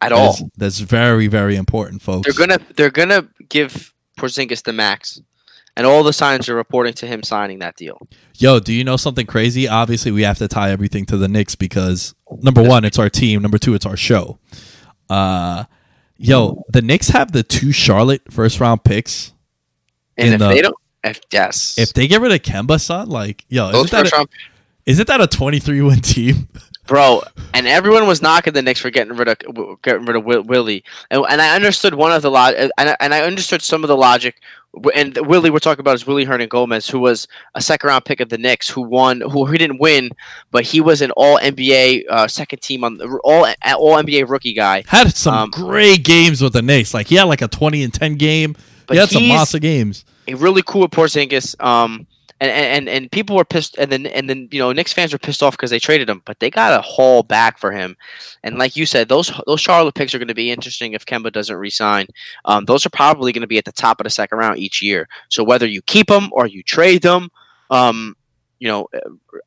At 0.00 0.12
all. 0.12 0.32
That's, 0.32 0.42
that's 0.56 0.78
very, 0.80 1.26
very 1.26 1.56
important, 1.56 2.02
folks. 2.02 2.26
They're 2.34 2.46
gonna 2.46 2.62
they're 2.76 2.90
gonna 2.90 3.28
give 3.48 3.94
Porzingis 4.18 4.62
the 4.62 4.72
max, 4.72 5.20
and 5.76 5.86
all 5.86 6.02
the 6.02 6.12
signs 6.12 6.48
are 6.48 6.54
reporting 6.54 6.92
to 6.94 7.06
him 7.06 7.22
signing 7.22 7.60
that 7.60 7.76
deal. 7.76 8.06
Yo, 8.36 8.60
do 8.60 8.72
you 8.72 8.84
know 8.84 8.96
something 8.96 9.26
crazy? 9.26 9.66
Obviously, 9.66 10.10
we 10.12 10.22
have 10.22 10.38
to 10.38 10.48
tie 10.48 10.70
everything 10.70 11.06
to 11.06 11.16
the 11.16 11.28
Knicks 11.28 11.54
because 11.54 12.14
number 12.42 12.62
one, 12.62 12.84
it's 12.84 12.98
our 12.98 13.08
team. 13.08 13.40
Number 13.42 13.58
two, 13.58 13.74
it's 13.74 13.86
our 13.86 13.96
show. 13.96 14.38
Uh, 15.08 15.64
yo, 16.18 16.62
the 16.68 16.82
Knicks 16.82 17.08
have 17.08 17.32
the 17.32 17.42
two 17.42 17.72
Charlotte 17.72 18.22
first 18.30 18.60
round 18.60 18.84
picks. 18.84 19.32
And 20.18 20.34
if 20.34 20.38
the- 20.38 20.48
they 20.48 20.62
don't, 20.62 20.76
if 21.04 21.20
yes, 21.30 21.78
If 21.78 21.92
they 21.92 22.06
get 22.08 22.20
rid 22.20 22.32
of 22.32 22.42
Kemba, 22.42 22.80
son, 22.80 23.08
like, 23.08 23.44
yo, 23.48 23.70
isn't 23.70 23.90
that, 23.92 24.08
first 24.10 24.14
a, 24.14 24.26
isn't 24.86 25.06
that 25.08 25.20
a 25.20 25.26
twenty 25.26 25.58
three 25.60 25.80
win 25.82 26.00
team? 26.00 26.48
bro, 26.86 27.22
and 27.54 27.66
everyone 27.66 28.06
was 28.06 28.22
knocking 28.22 28.52
the 28.52 28.62
Knicks 28.62 28.80
for 28.80 28.90
getting 28.90 29.16
rid 29.16 29.28
of 29.28 29.38
getting 29.82 30.04
rid 30.04 30.16
of 30.16 30.24
Will, 30.24 30.42
Willie, 30.42 30.84
and, 31.10 31.24
and 31.28 31.40
I 31.40 31.54
understood 31.54 31.94
one 31.94 32.12
of 32.12 32.22
the 32.22 32.30
log, 32.30 32.54
and 32.56 32.70
I, 32.78 32.96
and 33.00 33.14
I 33.14 33.22
understood 33.22 33.62
some 33.62 33.84
of 33.84 33.88
the 33.88 33.96
logic. 33.96 34.40
And 34.94 35.16
Willie, 35.26 35.48
we're 35.48 35.58
talking 35.58 35.80
about 35.80 35.94
is 35.94 36.06
Willy 36.06 36.26
Hernangomez, 36.26 36.90
who 36.90 36.98
was 36.98 37.26
a 37.54 37.62
second 37.62 37.88
round 37.88 38.04
pick 38.04 38.20
of 38.20 38.28
the 38.28 38.36
Knicks, 38.36 38.68
who 38.68 38.82
won, 38.82 39.22
who 39.22 39.46
he 39.46 39.56
didn't 39.56 39.78
win, 39.80 40.10
but 40.50 40.64
he 40.64 40.82
was 40.82 41.00
an 41.00 41.12
All 41.12 41.38
NBA 41.38 42.02
uh, 42.10 42.28
second 42.28 42.60
team 42.60 42.84
on 42.84 42.98
the 42.98 43.06
all 43.24 43.46
All 43.46 43.96
NBA 44.02 44.28
rookie 44.28 44.52
guy. 44.52 44.84
Had 44.86 45.14
some 45.14 45.34
Um, 45.34 45.50
great 45.50 46.04
games 46.04 46.42
with 46.42 46.52
the 46.52 46.60
Knicks. 46.60 46.92
Like, 46.92 47.06
he 47.06 47.14
had 47.14 47.24
like 47.24 47.40
a 47.40 47.48
twenty 47.48 47.82
and 47.82 47.94
ten 47.94 48.16
game. 48.16 48.54
But 48.86 48.94
he 48.94 49.00
had 49.00 49.08
some 49.08 49.26
monster 49.26 49.58
games. 49.58 50.04
A 50.28 50.34
really 50.34 50.62
cool 50.62 50.82
with 50.82 50.90
Porzingis. 50.90 51.58
Um, 51.64 52.06
and, 52.40 52.50
and 52.50 52.88
and 52.88 53.10
people 53.10 53.34
were 53.34 53.44
pissed, 53.44 53.78
and 53.78 53.90
then 53.90 54.06
and 54.06 54.28
then 54.28 54.48
you 54.50 54.58
know 54.58 54.72
Knicks 54.72 54.92
fans 54.92 55.12
were 55.12 55.18
pissed 55.18 55.42
off 55.42 55.54
because 55.54 55.70
they 55.70 55.78
traded 55.78 56.10
him, 56.10 56.22
but 56.26 56.38
they 56.38 56.50
got 56.50 56.78
a 56.78 56.82
haul 56.82 57.22
back 57.22 57.58
for 57.58 57.72
him. 57.72 57.96
And 58.42 58.58
like 58.58 58.76
you 58.76 58.84
said, 58.84 59.08
those 59.08 59.32
those 59.46 59.60
Charlotte 59.60 59.94
picks 59.94 60.14
are 60.14 60.18
going 60.18 60.28
to 60.28 60.34
be 60.34 60.50
interesting 60.50 60.92
if 60.92 61.06
Kemba 61.06 61.32
doesn't 61.32 61.56
resign. 61.56 62.06
Um, 62.44 62.66
those 62.66 62.84
are 62.84 62.90
probably 62.90 63.32
going 63.32 63.40
to 63.40 63.46
be 63.46 63.58
at 63.58 63.64
the 63.64 63.72
top 63.72 64.00
of 64.00 64.04
the 64.04 64.10
second 64.10 64.38
round 64.38 64.58
each 64.58 64.82
year. 64.82 65.08
So 65.28 65.44
whether 65.44 65.66
you 65.66 65.80
keep 65.82 66.08
them 66.08 66.28
or 66.32 66.46
you 66.46 66.62
trade 66.62 67.02
them, 67.02 67.30
um, 67.70 68.14
you 68.58 68.68
know, 68.68 68.86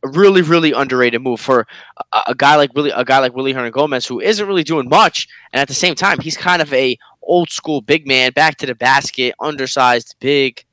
a 0.03 0.07
really 0.07 0.41
really 0.41 0.71
underrated 0.71 1.21
move 1.21 1.39
for 1.39 1.67
a, 2.11 2.21
a 2.27 2.35
guy 2.35 2.55
like 2.55 2.73
Willie 2.73 2.91
a 2.91 3.05
guy 3.05 3.19
like 3.19 3.35
Willy 3.35 3.53
Hernangomez 3.53 4.07
who 4.07 4.19
isn't 4.19 4.47
really 4.47 4.63
doing 4.63 4.89
much, 4.89 5.27
and 5.53 5.61
at 5.61 5.67
the 5.67 5.75
same 5.75 5.93
time 5.93 6.19
he's 6.21 6.37
kind 6.37 6.59
of 6.59 6.73
a 6.73 6.97
old 7.21 7.51
school 7.51 7.81
big 7.81 8.07
man, 8.07 8.31
back 8.31 8.57
to 8.57 8.65
the 8.65 8.73
basket, 8.73 9.35
undersized, 9.39 10.15
big 10.19 10.65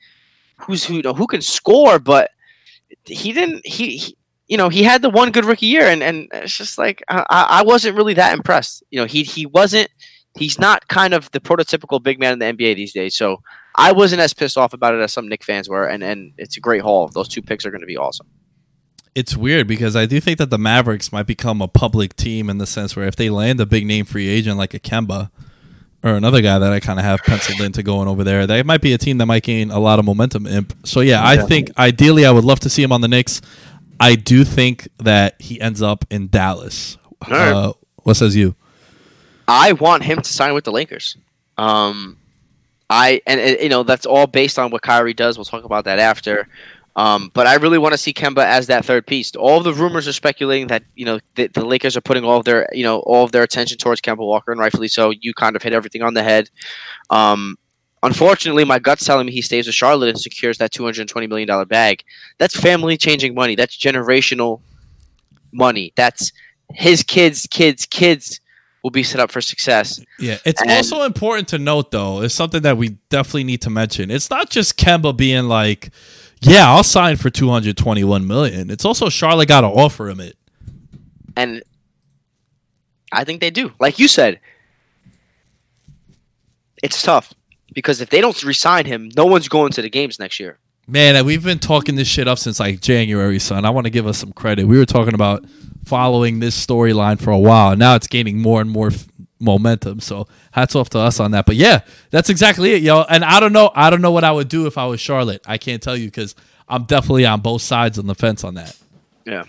who's 0.59 0.85
who 0.85 0.95
you 0.95 1.03
know 1.03 1.15
who 1.15 1.27
can 1.27 1.43
score, 1.43 1.99
but 1.99 2.31
he 3.05 3.33
didn't. 3.33 3.67
He, 3.67 3.97
he 3.99 4.17
you 4.49 4.57
know 4.57 4.69
he 4.69 4.83
had 4.83 5.03
the 5.03 5.11
one 5.11 5.33
good 5.33 5.45
rookie 5.45 5.67
year, 5.67 5.87
and 5.87 6.03
and 6.03 6.29
it's 6.33 6.57
just 6.57 6.79
like 6.79 7.03
I, 7.09 7.25
I 7.31 7.63
wasn't 7.63 7.97
really 7.97 8.15
that 8.15 8.33
impressed. 8.37 8.83
You 8.91 9.01
know 9.01 9.07
he 9.07 9.23
he 9.23 9.47
wasn't. 9.47 9.91
He's 10.39 10.59
not 10.59 10.87
kind 10.89 11.15
of 11.15 11.31
the 11.31 11.41
prototypical 11.41 12.03
big 12.03 12.21
man 12.21 12.35
in 12.35 12.39
the 12.39 12.45
NBA 12.45 12.77
these 12.77 12.93
days. 12.93 13.17
So 13.17 13.39
I 13.75 13.93
wasn't 13.93 14.21
as 14.21 14.35
pissed 14.35 14.59
off 14.59 14.75
about 14.75 14.95
it 14.95 15.01
as 15.01 15.11
some 15.13 15.29
Knick 15.29 15.43
fans 15.45 15.69
were, 15.69 15.87
and 15.87 16.03
and 16.03 16.33
it's 16.37 16.57
a 16.57 16.61
great 16.61 16.83
haul. 16.83 17.09
Those 17.09 17.29
two 17.29 17.43
picks 17.43 17.65
are 17.65 17.71
going 17.71 17.81
to 17.81 17.87
be 17.87 17.97
awesome. 17.97 18.27
it's 19.15 19.35
weird 19.35 19.67
because 19.67 19.97
I 19.97 20.05
do 20.07 20.21
think 20.21 20.37
that 20.39 20.51
the 20.51 20.59
Mavericks 20.59 21.11
might 21.11 21.27
become 21.27 21.63
a 21.63 21.69
public 21.69 22.15
team 22.17 22.51
in 22.51 22.59
the 22.59 22.67
sense 22.67 22.95
where 22.95 23.07
if 23.09 23.17
they 23.17 23.31
land 23.31 23.59
a 23.61 23.67
big 23.67 23.87
name 23.87 24.05
free 24.05 24.29
agent 24.29 24.59
like 24.59 24.75
a 24.75 24.79
Kemba 24.79 25.31
or 26.07 26.17
another 26.17 26.41
guy 26.41 26.59
that 26.59 26.73
I 26.73 26.81
kind 26.81 26.99
of 26.99 27.05
have 27.05 27.21
penciled 27.23 27.61
into 27.61 27.83
going 27.83 28.09
over 28.09 28.25
there, 28.25 28.47
That 28.47 28.67
might 28.67 28.81
be 28.81 28.93
a 28.93 28.99
team 28.99 29.19
that 29.19 29.27
might 29.27 29.43
gain 29.43 29.71
a 29.71 29.79
lot 29.79 29.99
of 29.99 30.05
momentum. 30.05 30.47
Imp. 30.47 30.75
So 30.85 31.01
yeah, 31.01 31.27
I 31.27 31.39
think 31.39 31.77
ideally 31.79 32.25
I 32.25 32.31
would 32.31 32.45
love 32.45 32.61
to 32.61 32.71
see 32.71 32.83
him 32.83 32.93
on 32.93 33.01
the 33.01 33.09
Knicks. 33.09 33.41
I 33.99 34.15
do 34.15 34.45
think 34.45 34.89
that 34.99 35.41
he 35.41 35.61
ends 35.61 35.83
up 35.83 36.05
in 36.11 36.29
Dallas. 36.29 36.99
right. 37.31 37.53
Uh, 37.53 37.73
what 38.03 38.15
says 38.15 38.37
you? 38.37 38.55
I 39.49 39.73
want 39.73 40.03
him 40.03 40.21
to 40.21 40.33
sign 40.33 40.55
with 40.55 40.65
the 40.65 40.73
Lakers. 40.73 41.17
Um, 41.57 42.19
I 42.91 43.21
and, 43.27 43.41
and, 43.41 43.61
you 43.61 43.69
know 43.69 43.83
that's 43.83 44.07
all 44.07 44.27
based 44.27 44.59
on 44.59 44.71
what 44.71 44.83
Kyrie 44.83 45.15
does. 45.15 45.39
We'll 45.39 45.45
talk 45.45 45.65
about 45.65 45.85
that 45.85 45.99
after. 45.99 46.49
Um, 46.97 47.31
but 47.35 47.47
I 47.47 47.57
really 47.57 47.77
want 47.79 47.93
to 47.93 47.99
see 47.99 48.15
Kemba 48.15 48.43
as 48.45 48.67
that 48.69 48.85
third 48.85 49.07
piece. 49.07 49.37
All 49.37 49.61
the 49.61 49.75
rumors 49.75 50.09
are 50.09 50.13
speculating 50.15 50.67
that 50.69 50.83
you 50.95 51.05
know 51.05 51.21
the, 51.35 51.47
the 51.49 51.65
Lakers 51.65 51.95
are 51.97 52.01
putting 52.01 52.25
all 52.25 52.39
of 52.39 52.45
their 52.47 52.67
you 52.73 52.83
know 52.83 53.01
all 53.01 53.23
of 53.25 53.33
their 53.33 53.43
attention 53.43 53.77
towards 53.79 54.01
Kemba 54.01 54.19
Walker, 54.19 54.51
and 54.51 54.59
rightfully 54.59 54.89
so. 54.89 55.11
You 55.11 55.35
kind 55.35 55.57
of 55.57 55.63
hit 55.63 55.75
everything 55.75 56.03
on 56.03 56.15
the 56.15 56.23
head. 56.23 56.49
Um, 57.11 57.57
unfortunately, 58.03 58.65
my 58.65 58.79
gut's 58.79 59.05
telling 59.05 59.27
me 59.27 59.33
he 59.33 59.43
stays 59.43 59.67
with 59.67 59.75
Charlotte 59.75 60.09
and 60.09 60.19
secures 60.19 60.57
that 60.59 60.73
two 60.73 60.85
hundred 60.85 61.07
twenty 61.09 61.27
million 61.27 61.47
dollar 61.47 61.67
bag. 61.67 62.03
That's 62.39 62.59
family 62.59 62.97
changing 62.97 63.35
money. 63.35 63.57
That's 63.57 63.77
generational 63.77 64.61
money. 65.53 65.93
That's 65.97 66.33
his 66.73 67.03
kids, 67.03 67.47
kids, 67.51 67.87
kids 67.87 68.41
will 68.83 68.91
be 68.91 69.03
set 69.03 69.21
up 69.21 69.31
for 69.31 69.41
success. 69.41 70.01
Yeah, 70.19 70.39
it's 70.45 70.61
And- 70.63 70.71
also 70.71 71.03
important 71.03 71.49
to 71.49 71.59
note 71.59 71.91
though. 71.91 72.23
It's 72.23 72.35
something 72.35 72.63
that 72.63 72.77
we 72.79 72.91
definitely 73.11 73.45
need 73.45 73.63
to 73.63 73.71
mention. 73.71 74.11
It's 74.11 74.31
not 74.31 74.49
just 74.51 74.79
Kemba 74.79 75.17
being 75.17 75.45
like, 75.45 75.91
"Yeah, 76.47 76.71
I'll 76.71 76.83
sign 76.83 77.17
for 77.17 77.31
two 77.31 77.49
hundred 77.49 77.77
twenty-one 77.77 78.27
million. 78.27 78.71
It's 78.71 78.85
also 78.85 79.09
Charlotte 79.09 79.49
got 79.49 79.63
to 79.63 79.69
offer 79.69 80.09
him 80.09 80.21
it. 80.21 80.37
And 81.37 81.63
I 83.13 83.25
think 83.25 83.41
they 83.41 83.51
do. 83.51 83.73
Like 83.79 83.99
you 83.99 84.09
said, 84.09 84.41
it's 86.83 87.03
tough 87.03 87.33
because 87.75 88.01
if 88.01 88.11
they 88.11 88.21
don't 88.21 88.43
resign 88.43 88.87
him, 88.87 89.11
no 89.17 89.27
one's 89.27 89.49
going 89.49 89.73
to 89.73 89.83
the 89.83 89.91
games 89.91 90.19
next 90.19 90.41
year. 90.41 90.59
Man, 90.89 91.25
we've 91.27 91.43
been 91.43 91.59
talking 91.59 91.97
this 91.97 92.07
shit 92.07 92.29
up 92.29 92.39
since 92.39 92.61
like 92.61 92.81
January, 92.81 93.39
son. 93.41 93.65
I 93.65 93.71
want 93.71 93.87
to 93.87 93.91
give 93.91 94.07
us 94.07 94.19
some 94.19 94.33
credit. 94.33 94.67
We 94.67 94.79
were 94.79 94.87
talking 94.87 95.15
about 95.15 95.45
following 95.85 96.39
this 96.39 96.65
storyline 96.65 97.21
for 97.21 97.31
a 97.31 97.39
while. 97.39 97.77
Now 97.77 97.97
it's 97.97 98.07
gaining 98.07 98.41
more 98.41 98.61
and 98.61 98.71
more 98.71 98.89
f- 98.89 99.07
momentum. 99.39 100.01
So 100.01 100.27
hats 100.53 100.75
off 100.75 100.91
to 100.91 100.99
us 100.99 101.21
on 101.21 101.33
that. 101.33 101.47
But 101.47 101.57
yeah, 101.57 101.81
that's 102.11 102.31
exactly 102.31 102.73
it, 102.73 102.83
yo. 102.83 103.03
And 103.03 103.25
I 103.25 103.41
don't 103.41 103.53
know, 103.53 103.71
I 103.75 103.91
don't 103.91 104.01
know 104.03 104.13
what 104.13 104.25
I 104.25 104.33
would 104.33 104.49
do 104.49 104.67
if 104.67 104.79
I 104.79 104.87
was 104.87 105.01
Charlotte. 105.01 105.43
I 105.47 105.59
can't 105.59 105.83
tell 105.83 105.97
you 105.97 106.07
because 106.07 106.35
I'm 106.69 106.85
definitely 106.85 107.27
on 107.27 107.41
both 107.41 107.63
sides 107.63 107.99
on 107.99 108.07
the 108.07 108.15
fence 108.15 108.45
on 108.45 108.55
that. 108.55 108.77
Yeah. 109.25 109.45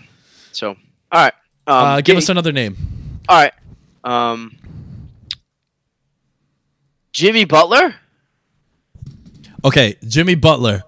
So, 0.52 0.70
all 0.70 0.76
right. 1.12 1.32
Um, 1.66 1.74
uh, 1.74 1.96
give 1.96 2.14
get- 2.14 2.16
us 2.18 2.28
another 2.28 2.52
name. 2.52 2.76
all 3.28 3.38
right. 3.38 3.52
Um, 4.04 4.56
Jimmy 7.12 7.44
Butler. 7.44 7.94
Okay, 9.64 9.96
Jimmy 10.06 10.34
Butler. 10.36 10.82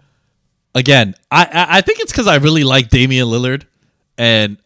Again, 0.75 1.15
I 1.31 1.45
I, 1.45 1.79
I 1.79 1.81
think 1.81 1.99
it's 2.01 2.13
because 2.13 2.29
I 2.29 2.37
really 2.37 2.63
like 2.63 2.89
Damian 2.89 3.27
Lillard, 3.27 3.65
and 4.17 4.59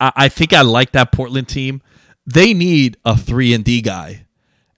I, 0.00 0.12
I 0.16 0.28
think 0.30 0.54
I 0.54 0.62
like 0.62 0.92
that 0.92 1.12
Portland 1.12 1.48
team. 1.48 1.82
They 2.26 2.54
need 2.54 2.96
a 3.04 3.16
three 3.16 3.52
and 3.52 3.64
D 3.64 3.80
guy, 3.80 4.26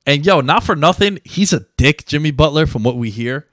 and 0.06 0.24
yo, 0.24 0.40
not 0.40 0.64
for 0.64 0.76
nothing, 0.76 1.18
he's 1.24 1.52
a 1.52 1.66
dick, 1.76 2.06
Jimmy 2.06 2.30
Butler, 2.30 2.66
from 2.66 2.82
what 2.82 2.96
we 2.96 3.10
hear. 3.10 3.48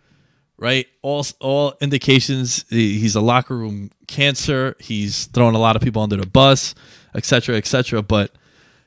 Right, 0.58 0.86
all 1.02 1.26
all 1.40 1.74
indications 1.82 2.66
he's 2.70 3.16
a 3.16 3.22
locker 3.22 3.58
room 3.58 3.90
cancer. 4.08 4.76
He's 4.80 5.26
throwing 5.26 5.56
a 5.56 5.60
lot 5.60 5.76
of 5.76 5.82
people 5.82 6.04
under 6.04 6.18
the 6.18 6.28
bus, 6.28 6.76
etc., 7.16 7.56
etc. 7.56 8.04
But 8.04 8.32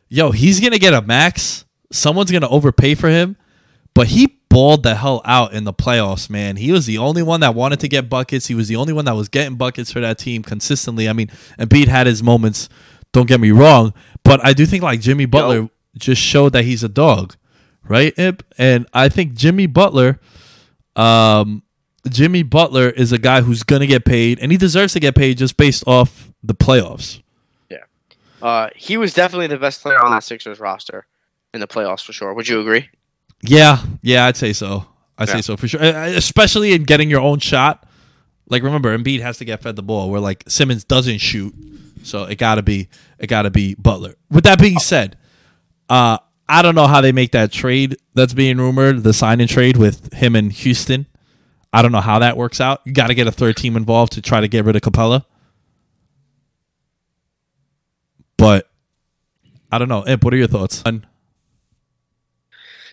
yo, 0.09 0.31
he's 0.31 0.61
gonna 0.61 0.79
get 0.79 0.95
a 0.95 1.03
max. 1.03 1.65
Someone's 1.91 2.31
gonna 2.31 2.49
overpay 2.49 2.95
for 2.95 3.09
him, 3.09 3.37
but 3.93 4.07
he 4.07 4.39
balled 4.49 4.85
the 4.85 4.95
hell 4.95 5.21
out 5.25 5.53
in 5.53 5.65
the 5.65 5.73
playoffs, 5.73 6.31
man. 6.31 6.55
He 6.55 6.71
was 6.71 6.87
the 6.87 6.99
only 6.99 7.25
one 7.25 7.41
that 7.41 7.57
wanted 7.57 7.81
to 7.81 7.89
get 7.89 8.09
buckets. 8.09 8.47
He 8.47 8.55
was 8.55 8.69
the 8.69 8.77
only 8.77 8.93
one 8.93 9.05
that 9.07 9.17
was 9.17 9.29
getting 9.29 9.57
buckets 9.57 9.91
for 9.91 9.99
that 9.99 10.17
team 10.17 10.45
consistently. 10.45 11.09
I 11.09 11.13
mean, 11.13 11.27
Embiid 11.59 11.89
had 11.89 12.07
his 12.07 12.23
moments. 12.23 12.69
Don't 13.13 13.27
get 13.27 13.41
me 13.41 13.51
wrong, 13.51 13.93
but 14.25 14.45
I 14.45 14.53
do 14.53 14.67
think 14.67 14.83
like 14.83 15.01
Jimmy 15.01 15.27
Butler 15.27 15.69
just 15.97 16.21
showed 16.21 16.53
that 16.55 16.65
he's 16.65 16.83
a 16.83 16.89
dog, 16.89 17.37
right? 17.85 18.13
And 18.59 18.87
I 18.93 19.09
think 19.09 19.35
Jimmy 19.35 19.67
Butler, 19.67 20.19
um, 20.97 21.63
Jimmy 22.09 22.43
Butler 22.43 22.91
is 22.91 23.13
a 23.13 23.19
guy 23.19 23.41
who's 23.43 23.63
gonna 23.63 23.87
get 23.87 24.05
paid, 24.05 24.39
and 24.41 24.51
he 24.53 24.59
deserves 24.59 24.93
to 24.95 25.01
get 25.01 25.15
paid 25.15 25.39
just 25.39 25.57
based 25.57 25.85
off 25.87 26.31
the 26.43 26.55
playoffs. 26.55 27.21
Uh, 28.43 28.69
he 28.77 28.99
was 28.99 29.15
definitely 29.15 29.47
the 29.47 29.57
best 29.57 29.81
player 29.81 29.99
on 30.05 30.11
that 30.11 30.23
Sixers 30.23 30.61
roster 30.61 31.07
in 31.55 31.61
the 31.61 31.67
playoffs 31.67 32.05
for 32.05 32.13
sure. 32.13 32.35
Would 32.35 32.47
you 32.47 32.61
agree? 32.61 32.91
Yeah, 33.41 33.79
yeah, 34.03 34.27
I'd 34.27 34.37
say 34.37 34.53
so. 34.53 34.85
I'd 35.17 35.29
Yeah. 35.29 35.37
say 35.37 35.41
so 35.41 35.57
for 35.57 35.67
sure, 35.67 35.81
especially 35.81 36.75
in 36.75 36.83
getting 36.83 37.09
your 37.09 37.23
own 37.23 37.39
shot. 37.39 37.87
Like 38.51 38.63
remember, 38.63 38.95
Embiid 38.99 39.21
has 39.23 39.39
to 39.39 39.47
get 39.47 39.63
fed 39.63 39.77
the 39.77 39.83
ball, 39.83 40.11
where 40.11 40.21
like 40.21 40.45
Simmons 40.47 40.85
doesn't 40.85 41.19
shoot, 41.23 41.55
so 42.03 42.25
it 42.25 42.37
gotta 42.37 42.63
be 42.63 42.89
it 43.25 43.27
gotta 43.29 43.51
be 43.51 43.75
Butler. 43.75 44.15
With 44.31 44.45
that 44.45 44.61
being 44.61 44.79
said, 44.79 45.17
uh, 45.89 46.19
I 46.49 46.63
don't 46.63 46.75
know 46.75 46.87
how 46.87 47.01
they 47.01 47.13
make 47.13 47.33
that 47.33 47.51
trade 47.51 47.97
that's 48.15 48.35
being 48.35 48.59
rumored, 48.59 49.03
the 49.03 49.13
sign 49.13 49.41
and 49.41 49.51
trade 49.51 49.77
with 49.77 50.13
him 50.13 50.37
and 50.37 50.53
Houston. 50.53 51.07
I 51.73 51.83
don't 51.83 51.93
know 51.93 52.01
how 52.01 52.21
that 52.21 52.37
works 52.37 52.61
out. 52.61 52.83
You 52.85 52.93
got 52.93 53.09
to 53.09 53.15
get 53.15 53.27
a 53.27 53.33
third 53.33 53.57
team 53.57 53.77
involved 53.77 54.13
to 54.13 54.23
try 54.23 54.41
to 54.41 54.47
get 54.47 54.65
rid 54.65 54.77
of 54.77 54.83
Capela. 54.83 55.25
But 58.37 58.71
I 59.73 59.79
don't 59.79 59.89
know. 59.89 60.07
Imp, 60.07 60.23
what 60.23 60.33
are 60.35 60.37
your 60.37 60.47
thoughts? 60.47 60.85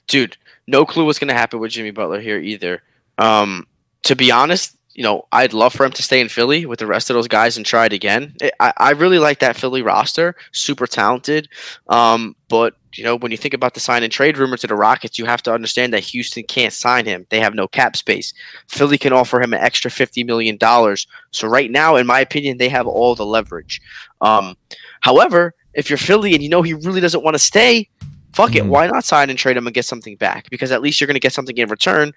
dude, 0.08 0.38
no 0.68 0.86
clue 0.86 1.06
what's 1.06 1.20
gonna 1.20 1.34
happen 1.34 1.60
with 1.60 1.72
Jimmy 1.72 1.92
Butler 1.92 2.20
here 2.20 2.38
either. 2.38 2.82
Um, 3.18 3.68
to 4.04 4.16
be 4.16 4.32
honest, 4.32 4.76
you 4.94 5.04
know, 5.04 5.28
I'd 5.32 5.54
love 5.54 5.74
for 5.74 5.86
him 5.86 5.92
to 5.94 6.04
stay 6.04 6.20
in 6.20 6.30
Philly 6.30 6.66
with 6.66 6.80
the 6.80 6.88
rest 6.88 7.10
of 7.10 7.14
those 7.14 7.28
guys 7.28 7.58
and 7.58 7.66
try 7.66 7.86
it 7.86 7.94
again. 7.94 8.36
I, 8.60 8.74
I 8.78 8.90
really 8.92 9.20
like 9.20 9.40
that 9.40 9.56
Philly 9.56 9.82
roster, 9.82 10.36
super 10.52 10.88
talented. 10.88 11.48
Um, 11.88 12.36
but 12.50 12.76
you 12.94 13.04
know, 13.04 13.16
when 13.16 13.32
you 13.32 13.38
think 13.38 13.54
about 13.54 13.74
the 13.74 13.80
sign 13.80 14.04
and 14.04 14.12
trade 14.12 14.38
rumor 14.38 14.58
to 14.58 14.68
the 14.68 14.76
Rockets, 14.76 15.18
you 15.18 15.26
have 15.26 15.42
to 15.44 15.54
understand 15.54 15.94
that 15.94 16.04
Houston 16.04 16.44
can't 16.44 16.74
sign 16.74 17.06
him. 17.06 17.26
They 17.30 17.40
have 17.40 17.56
no 17.56 17.68
cap 17.68 17.96
space. 17.96 18.34
Philly 18.68 18.98
can 18.98 19.14
offer 19.14 19.42
him 19.42 19.54
an 19.54 19.62
extra 19.62 19.90
fifty 19.90 20.24
million 20.24 20.58
dollars. 20.58 21.08
So 21.32 21.48
right 21.48 21.72
now, 21.72 21.96
in 21.96 22.06
my 22.06 22.20
opinion, 22.20 22.58
they 22.58 22.70
have 22.70 22.88
all 22.88 23.16
the 23.16 23.26
leverage. 23.26 23.82
Um, 24.20 24.58
however, 25.00 25.54
if 25.74 25.90
you're 25.90 25.98
Philly 25.98 26.34
and 26.34 26.44
you 26.44 26.50
know 26.50 26.62
he 26.62 26.74
really 26.74 27.00
doesn't 27.00 27.24
want 27.24 27.36
to 27.36 27.40
stay, 27.40 27.88
fuck 28.34 28.56
it. 28.56 28.64
Mhm. 28.64 28.68
Why 28.68 28.88
not 28.88 29.04
sign 29.06 29.30
and 29.30 29.38
trade 29.40 29.58
him 29.58 29.68
and 29.68 29.74
get 29.74 29.86
something 29.86 30.16
back? 30.16 30.50
Because 30.50 30.72
at 30.72 30.82
least 30.82 31.00
you're 31.00 31.08
going 31.08 31.16
to 31.16 31.20
get 31.20 31.34
something 31.34 31.58
in 31.58 31.70
return, 31.70 32.14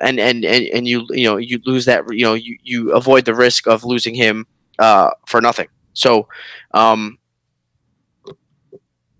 and 0.00 0.18
and 0.20 0.44
and, 0.44 0.66
and 0.68 0.88
you 0.88 1.06
you 1.10 1.24
know 1.24 1.36
you 1.36 1.60
lose 1.66 1.84
that 1.86 2.04
you 2.12 2.24
know 2.24 2.34
you, 2.34 2.58
you 2.62 2.92
avoid 2.92 3.24
the 3.24 3.34
risk 3.34 3.66
of 3.66 3.84
losing 3.84 4.14
him 4.14 4.46
uh, 4.78 5.10
for 5.26 5.40
nothing. 5.40 5.68
So, 5.94 6.28
um, 6.74 7.18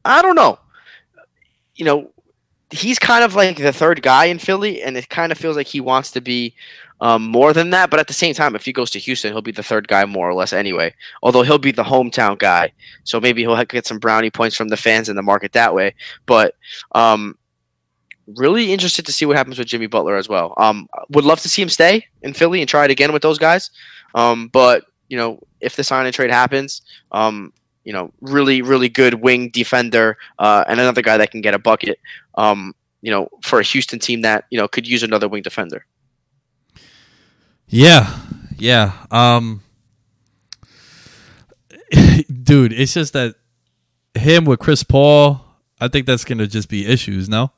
I 0.04 0.22
don't 0.22 0.36
know. 0.36 0.58
You 1.74 1.84
know, 1.84 2.10
he's 2.70 2.98
kind 2.98 3.24
of 3.24 3.34
like 3.34 3.56
the 3.56 3.72
third 3.72 4.02
guy 4.02 4.26
in 4.26 4.38
Philly, 4.38 4.82
and 4.82 4.96
it 4.96 5.08
kind 5.08 5.32
of 5.32 5.38
feels 5.38 5.56
like 5.56 5.66
he 5.66 5.80
wants 5.80 6.10
to 6.12 6.20
be 6.20 6.54
um, 7.00 7.22
more 7.22 7.52
than 7.52 7.70
that. 7.70 7.90
But 7.90 8.00
at 8.00 8.06
the 8.06 8.12
same 8.12 8.34
time, 8.34 8.54
if 8.54 8.64
he 8.64 8.72
goes 8.72 8.90
to 8.90 8.98
Houston, 8.98 9.32
he'll 9.32 9.42
be 9.42 9.52
the 9.52 9.62
third 9.62 9.88
guy 9.88 10.04
more 10.04 10.28
or 10.28 10.34
less 10.34 10.52
anyway. 10.52 10.94
Although 11.22 11.42
he'll 11.42 11.58
be 11.58 11.72
the 11.72 11.84
hometown 11.84 12.38
guy, 12.38 12.72
so 13.04 13.20
maybe 13.20 13.42
he'll 13.42 13.62
get 13.64 13.86
some 13.86 13.98
brownie 13.98 14.30
points 14.30 14.56
from 14.56 14.68
the 14.68 14.76
fans 14.76 15.08
in 15.08 15.16
the 15.16 15.22
market 15.22 15.52
that 15.52 15.74
way. 15.74 15.94
But 16.26 16.54
um, 16.92 17.36
really 18.36 18.72
interested 18.72 19.06
to 19.06 19.12
see 19.12 19.26
what 19.26 19.36
happens 19.36 19.58
with 19.58 19.68
Jimmy 19.68 19.86
Butler 19.86 20.16
as 20.16 20.28
well. 20.28 20.54
Um, 20.56 20.88
would 21.10 21.24
love 21.24 21.40
to 21.40 21.48
see 21.48 21.62
him 21.62 21.68
stay 21.68 22.06
in 22.22 22.34
Philly 22.34 22.60
and 22.60 22.68
try 22.68 22.84
it 22.84 22.90
again 22.90 23.12
with 23.12 23.22
those 23.22 23.38
guys. 23.38 23.70
Um, 24.14 24.48
but 24.48 24.84
you 25.08 25.16
know, 25.16 25.40
if 25.60 25.76
the 25.76 25.84
sign 25.84 26.06
and 26.06 26.14
trade 26.14 26.30
happens, 26.30 26.82
um, 27.12 27.52
you 27.84 27.92
know, 27.92 28.12
really, 28.20 28.60
really 28.60 28.88
good 28.88 29.14
wing 29.14 29.48
defender 29.48 30.18
uh, 30.38 30.64
and 30.68 30.78
another 30.78 31.00
guy 31.00 31.16
that 31.16 31.30
can 31.30 31.40
get 31.40 31.54
a 31.54 31.58
bucket. 31.58 31.98
Um, 32.34 32.74
you 33.00 33.10
know, 33.10 33.28
for 33.42 33.60
a 33.60 33.62
Houston 33.62 33.98
team 33.98 34.22
that 34.22 34.44
you 34.50 34.58
know 34.58 34.68
could 34.68 34.86
use 34.86 35.02
another 35.02 35.28
wing 35.28 35.42
defender. 35.42 35.86
Yeah, 37.68 38.18
yeah. 38.58 38.92
Um, 39.10 39.62
dude, 42.42 42.72
it's 42.72 42.94
just 42.94 43.12
that 43.12 43.34
him 44.14 44.44
with 44.44 44.58
Chris 44.58 44.82
Paul. 44.82 45.44
I 45.80 45.88
think 45.88 46.06
that's 46.06 46.24
gonna 46.24 46.46
just 46.46 46.68
be 46.68 46.86
issues, 46.86 47.28
no? 47.28 47.52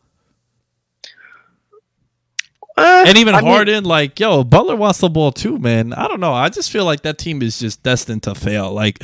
Uh, 2.76 3.04
And 3.06 3.18
even 3.18 3.34
I 3.34 3.40
mean- 3.40 3.50
Harden, 3.50 3.84
like, 3.84 4.18
yo, 4.20 4.42
Butler 4.44 4.76
wants 4.76 4.98
the 5.00 5.08
ball 5.08 5.32
too, 5.32 5.58
man. 5.58 5.92
I 5.92 6.08
don't 6.08 6.20
know. 6.20 6.32
I 6.32 6.48
just 6.48 6.70
feel 6.70 6.84
like 6.84 7.02
that 7.02 7.18
team 7.18 7.42
is 7.42 7.58
just 7.58 7.82
destined 7.82 8.22
to 8.24 8.34
fail. 8.34 8.72
Like 8.72 9.02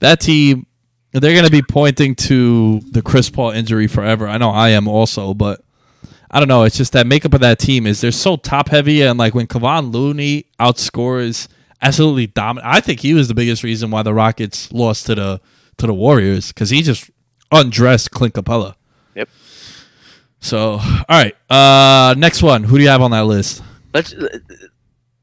that 0.00 0.20
team, 0.20 0.66
they're 1.12 1.34
gonna 1.34 1.50
be 1.50 1.62
pointing 1.62 2.14
to 2.14 2.80
the 2.92 3.02
Chris 3.02 3.30
Paul 3.30 3.50
injury 3.50 3.86
forever. 3.88 4.28
I 4.28 4.38
know 4.38 4.50
I 4.50 4.70
am 4.70 4.86
also, 4.88 5.34
but 5.34 5.62
I 6.30 6.38
don't 6.38 6.48
know. 6.48 6.64
It's 6.64 6.76
just 6.76 6.92
that 6.92 7.06
makeup 7.06 7.34
of 7.34 7.40
that 7.40 7.58
team 7.58 7.86
is 7.86 8.00
they're 8.00 8.12
so 8.12 8.36
top 8.36 8.68
heavy, 8.68 9.02
and 9.02 9.18
like 9.18 9.34
when 9.34 9.46
Kevon 9.46 9.92
Looney 9.92 10.46
outscores 10.58 11.48
absolutely 11.82 12.26
dominant. 12.26 12.72
I 12.72 12.80
think 12.80 13.00
he 13.00 13.14
was 13.14 13.28
the 13.28 13.34
biggest 13.34 13.62
reason 13.62 13.90
why 13.90 14.02
the 14.02 14.14
Rockets 14.14 14.72
lost 14.72 15.06
to 15.06 15.14
the 15.14 15.40
to 15.78 15.86
the 15.86 15.94
Warriors 15.94 16.48
because 16.48 16.70
he 16.70 16.82
just 16.82 17.10
undressed 17.52 18.10
Clint 18.10 18.34
Capela. 18.34 18.74
Yep. 19.14 19.28
So, 20.40 20.78
all 20.80 21.04
right. 21.08 21.34
Uh, 21.50 22.14
next 22.16 22.42
one. 22.42 22.64
Who 22.64 22.76
do 22.78 22.82
you 22.82 22.90
have 22.90 23.02
on 23.02 23.10
that 23.10 23.26
list? 23.26 23.62
Let's, 23.92 24.12
uh, 24.12 24.38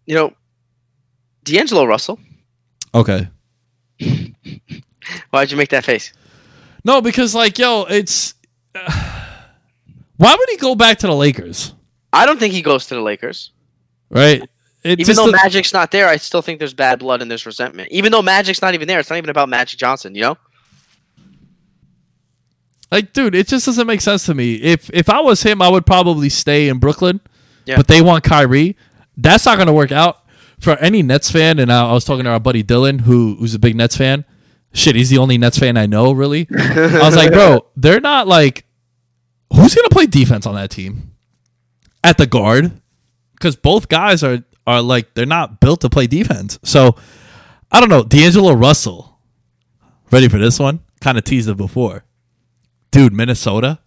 you 0.05 0.15
know, 0.15 0.33
D'Angelo 1.43 1.85
Russell. 1.85 2.19
Okay. 2.93 3.27
Why'd 5.29 5.51
you 5.51 5.57
make 5.57 5.69
that 5.69 5.85
face? 5.85 6.13
No, 6.83 7.01
because 7.01 7.33
like, 7.33 7.57
yo, 7.57 7.85
it's. 7.89 8.35
Why 10.17 10.35
would 10.37 10.49
he 10.49 10.57
go 10.57 10.75
back 10.75 10.99
to 10.99 11.07
the 11.07 11.15
Lakers? 11.15 11.73
I 12.11 12.25
don't 12.25 12.39
think 12.39 12.53
he 12.53 12.61
goes 12.61 12.85
to 12.87 12.95
the 12.95 13.01
Lakers. 13.01 13.51
Right. 14.09 14.43
It 14.83 14.99
Even 14.99 15.15
though 15.15 15.31
Magic's 15.31 15.73
not 15.73 15.91
there, 15.91 16.07
I 16.07 16.17
still 16.17 16.41
think 16.41 16.59
there's 16.59 16.73
bad 16.73 16.99
blood 16.99 17.21
and 17.21 17.31
there's 17.31 17.45
resentment. 17.45 17.89
Even 17.91 18.11
though 18.11 18.21
Magic's 18.21 18.61
not 18.61 18.73
even 18.73 18.87
there, 18.87 18.99
it's 18.99 19.09
not 19.09 19.15
even 19.15 19.29
about 19.29 19.49
Magic 19.49 19.79
Johnson, 19.79 20.13
you 20.13 20.21
know? 20.21 20.37
like, 22.93 23.11
dude, 23.11 23.33
it 23.33 23.47
just 23.47 23.65
doesn't 23.65 23.87
make 23.87 24.01
sense 24.01 24.25
to 24.27 24.35
me. 24.35 24.55
If 24.55 24.89
if 24.93 25.09
I 25.09 25.19
was 25.19 25.41
him, 25.41 25.63
I 25.63 25.67
would 25.67 25.85
probably 25.85 26.29
stay 26.29 26.69
in 26.69 26.77
Brooklyn. 26.77 27.21
Yeah. 27.65 27.77
But 27.77 27.87
they 27.87 28.01
want 28.01 28.23
Kyrie. 28.23 28.77
That's 29.17 29.45
not 29.45 29.55
going 29.55 29.67
to 29.67 29.73
work 29.73 29.91
out 29.91 30.23
for 30.59 30.77
any 30.77 31.01
Nets 31.01 31.31
fan. 31.31 31.57
And 31.57 31.73
I, 31.73 31.89
I 31.89 31.93
was 31.93 32.05
talking 32.05 32.25
to 32.25 32.29
our 32.29 32.39
buddy 32.39 32.63
Dylan, 32.63 33.01
who 33.01 33.35
who's 33.39 33.55
a 33.55 33.59
big 33.59 33.75
Nets 33.75 33.97
fan. 33.97 34.25
Shit, 34.73 34.95
he's 34.95 35.09
the 35.09 35.17
only 35.17 35.39
Nets 35.39 35.57
fan 35.57 35.75
I 35.75 35.87
know, 35.87 36.11
really. 36.11 36.47
I 36.55 36.99
was 37.01 37.15
like, 37.15 37.31
bro, 37.33 37.65
they're 37.75 37.99
not 37.99 38.27
like. 38.27 38.65
Who's 39.53 39.75
going 39.75 39.87
to 39.87 39.93
play 39.93 40.05
defense 40.07 40.45
on 40.45 40.55
that 40.55 40.71
team? 40.71 41.11
At 42.03 42.17
the 42.17 42.25
guard, 42.27 42.81
because 43.33 43.55
both 43.55 43.87
guys 43.87 44.23
are 44.23 44.43
are 44.67 44.81
like 44.81 45.13
they're 45.13 45.25
not 45.25 45.59
built 45.59 45.81
to 45.81 45.89
play 45.89 46.05
defense. 46.07 46.59
So 46.63 46.95
I 47.71 47.79
don't 47.79 47.89
know. 47.89 48.03
D'Angelo 48.03 48.53
Russell, 48.53 49.17
ready 50.11 50.27
for 50.27 50.37
this 50.37 50.59
one? 50.59 50.81
Kind 50.99 51.17
of 51.17 51.23
teased 51.23 51.47
it 51.49 51.55
before, 51.55 52.03
dude. 52.91 53.13
Minnesota, 53.13 53.79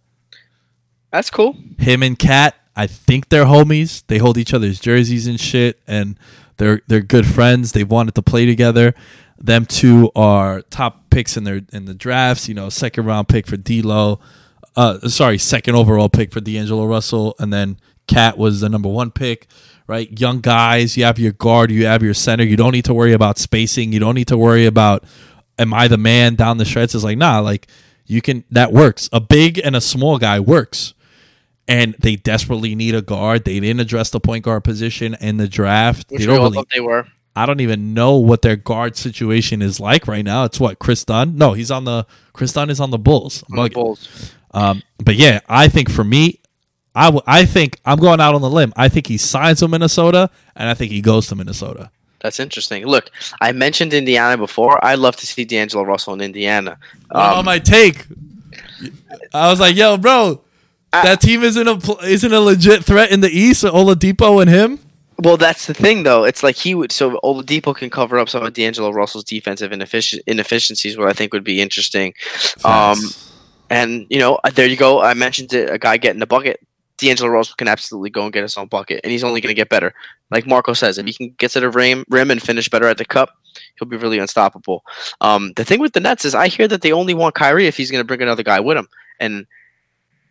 That's 1.10 1.28
cool. 1.30 1.56
him 1.78 2.02
and 2.02 2.18
Cat. 2.18 2.54
I 2.74 2.86
think 2.86 3.28
they're 3.30 3.44
homies. 3.46 4.02
They 4.06 4.18
hold 4.18 4.36
each 4.38 4.52
other's 4.54 4.78
jerseys 4.80 5.26
and 5.26 5.38
shit, 5.40 5.80
and 5.86 6.18
they're 6.56 6.80
they're 6.86 7.00
good 7.02 7.26
friends. 7.26 7.72
They've 7.72 7.90
wanted 7.90 8.14
to 8.14 8.22
play 8.22 8.46
together. 8.46 8.94
Them 9.38 9.66
two 9.66 10.10
are 10.16 10.62
top 10.62 11.10
picks 11.10 11.36
in 11.36 11.44
their 11.44 11.60
in 11.72 11.84
the 11.84 11.94
drafts. 11.94 12.48
You 12.48 12.54
know, 12.54 12.70
second 12.70 13.04
round 13.04 13.28
pick 13.28 13.46
for 13.46 13.56
D'Lo. 13.58 14.20
Uh, 14.76 15.00
sorry, 15.08 15.38
second 15.38 15.74
overall 15.74 16.08
pick 16.08 16.32
for 16.32 16.40
D'Angelo 16.40 16.84
Russell, 16.84 17.34
and 17.38 17.52
then 17.52 17.78
Cat 18.06 18.36
was 18.38 18.60
the 18.60 18.68
number 18.68 18.88
one 18.88 19.10
pick. 19.10 19.46
Right, 19.86 20.18
young 20.18 20.40
guys. 20.40 20.96
You 20.96 21.04
have 21.04 21.18
your 21.18 21.32
guard. 21.32 21.70
You 21.70 21.86
have 21.86 22.02
your 22.02 22.14
center. 22.14 22.44
You 22.44 22.56
don't 22.56 22.72
need 22.72 22.84
to 22.86 22.94
worry 22.94 23.12
about 23.12 23.38
spacing. 23.38 23.92
You 23.92 24.00
don't 24.00 24.16
need 24.16 24.28
to 24.28 24.36
worry 24.36 24.66
about 24.66 25.04
am 25.58 25.72
I 25.72 25.86
the 25.88 25.96
man 25.96 26.34
down 26.34 26.58
the 26.58 26.64
stretch. 26.64 26.94
It's 26.94 27.04
like 27.04 27.18
nah, 27.18 27.38
like 27.38 27.68
you 28.04 28.20
can 28.20 28.42
that 28.50 28.72
works. 28.72 29.08
A 29.12 29.20
big 29.20 29.60
and 29.62 29.76
a 29.76 29.80
small 29.80 30.18
guy 30.18 30.40
works 30.40 30.92
and 31.68 31.94
they 31.98 32.16
desperately 32.16 32.74
need 32.74 32.94
a 32.94 33.02
guard. 33.02 33.44
They 33.44 33.58
didn't 33.60 33.80
address 33.80 34.10
the 34.10 34.20
point 34.20 34.44
guard 34.44 34.64
position 34.64 35.16
in 35.20 35.36
the 35.36 35.48
draft. 35.48 36.10
Which 36.10 36.20
They 36.20 36.26
don't 36.26 36.38
all 36.38 36.44
really, 36.44 36.56
thought 36.56 36.68
they 36.72 36.80
were. 36.80 37.06
I 37.34 37.44
don't 37.44 37.60
even 37.60 37.92
know 37.92 38.16
what 38.16 38.42
their 38.42 38.56
guard 38.56 38.96
situation 38.96 39.60
is 39.62 39.78
like 39.78 40.06
right 40.08 40.24
now. 40.24 40.44
It's 40.44 40.58
what 40.58 40.78
Kris 40.78 41.04
Dunn. 41.04 41.36
No, 41.36 41.52
he's 41.52 41.70
on 41.70 41.84
the 41.84 42.06
Kris 42.32 42.52
Dunn 42.52 42.70
is 42.70 42.80
on 42.80 42.90
the 42.90 42.98
Bulls. 42.98 43.44
on 43.50 43.64
the 43.64 43.70
Bulls. 43.70 44.32
Um, 44.56 44.82
but 45.04 45.16
yeah, 45.16 45.40
I 45.48 45.68
think 45.68 45.90
for 45.90 46.02
me, 46.02 46.40
I 46.94 47.06
w- 47.06 47.22
I 47.26 47.44
think 47.44 47.78
I'm 47.84 47.98
going 47.98 48.20
out 48.20 48.34
on 48.34 48.40
the 48.40 48.48
limb. 48.48 48.72
I 48.74 48.88
think 48.88 49.06
he 49.06 49.18
signs 49.18 49.60
to 49.60 49.68
Minnesota, 49.68 50.30
and 50.56 50.68
I 50.68 50.74
think 50.74 50.90
he 50.90 51.02
goes 51.02 51.26
to 51.28 51.36
Minnesota. 51.36 51.90
That's 52.20 52.40
interesting. 52.40 52.86
Look, 52.86 53.10
I 53.42 53.52
mentioned 53.52 53.92
Indiana 53.92 54.38
before. 54.38 54.82
I'd 54.84 54.98
love 54.98 55.14
to 55.16 55.26
see 55.26 55.44
D'Angelo 55.44 55.84
Russell 55.84 56.14
in 56.14 56.22
Indiana. 56.22 56.78
on 57.10 57.38
Um, 57.40 57.44
my 57.44 57.58
take, 57.58 58.06
I 59.34 59.50
was 59.50 59.60
like, 59.60 59.76
"Yo, 59.76 59.98
bro, 59.98 60.40
that 60.90 61.20
team 61.20 61.42
isn't 61.42 61.68
a 61.68 61.78
isn't 62.06 62.32
a 62.32 62.40
legit 62.40 62.82
threat 62.84 63.10
in 63.10 63.20
the 63.20 63.30
East. 63.30 63.62
Oladipo 63.64 64.40
and 64.40 64.50
him." 64.50 64.78
well, 65.18 65.36
that's 65.36 65.66
the 65.66 65.74
thing, 65.74 66.02
though. 66.02 66.24
It's 66.24 66.42
like 66.42 66.56
he 66.56 66.74
would. 66.74 66.92
So 66.92 67.20
Oladipo 67.22 67.74
can 67.76 67.90
cover 67.90 68.18
up 68.18 68.28
some 68.30 68.42
of 68.42 68.52
D'Angelo 68.54 68.90
Russell's 68.90 69.24
defensive 69.24 69.70
ineffici- 69.70 70.20
inefficiencies, 70.26 70.96
what 70.98 71.08
I 71.08 71.12
think 71.12 71.32
would 71.34 71.44
be 71.44 71.60
interesting. 71.60 72.14
Um, 72.64 72.98
and 73.70 74.06
you 74.10 74.18
know, 74.18 74.38
uh, 74.44 74.50
there 74.50 74.66
you 74.66 74.76
go. 74.76 75.02
I 75.02 75.14
mentioned 75.14 75.52
it, 75.52 75.70
a 75.70 75.78
guy 75.78 75.96
getting 75.96 76.20
the 76.20 76.26
bucket. 76.26 76.60
D'Angelo 76.98 77.28
Russell 77.28 77.56
can 77.56 77.68
absolutely 77.68 78.08
go 78.08 78.24
and 78.24 78.32
get 78.32 78.42
his 78.42 78.56
own 78.56 78.68
bucket, 78.68 79.00
and 79.04 79.12
he's 79.12 79.24
only 79.24 79.40
going 79.40 79.50
to 79.50 79.54
get 79.54 79.68
better. 79.68 79.92
Like 80.30 80.46
Marco 80.46 80.72
says, 80.72 80.96
if 80.96 81.06
he 81.06 81.12
can 81.12 81.34
get 81.36 81.50
to 81.50 81.60
the 81.60 81.68
rim, 81.68 82.04
rim 82.08 82.30
and 82.30 82.42
finish 82.42 82.70
better 82.70 82.88
at 82.88 82.96
the 82.96 83.04
cup, 83.04 83.36
he'll 83.78 83.88
be 83.88 83.98
really 83.98 84.18
unstoppable. 84.18 84.82
Um, 85.20 85.52
the 85.56 85.64
thing 85.64 85.78
with 85.78 85.92
the 85.92 86.00
Nets 86.00 86.24
is, 86.24 86.34
I 86.34 86.48
hear 86.48 86.66
that 86.68 86.80
they 86.80 86.92
only 86.92 87.12
want 87.12 87.34
Kyrie 87.34 87.66
if 87.66 87.76
he's 87.76 87.90
going 87.90 88.00
to 88.00 88.06
bring 88.06 88.22
another 88.22 88.42
guy 88.42 88.60
with 88.60 88.78
him, 88.78 88.88
and 89.20 89.46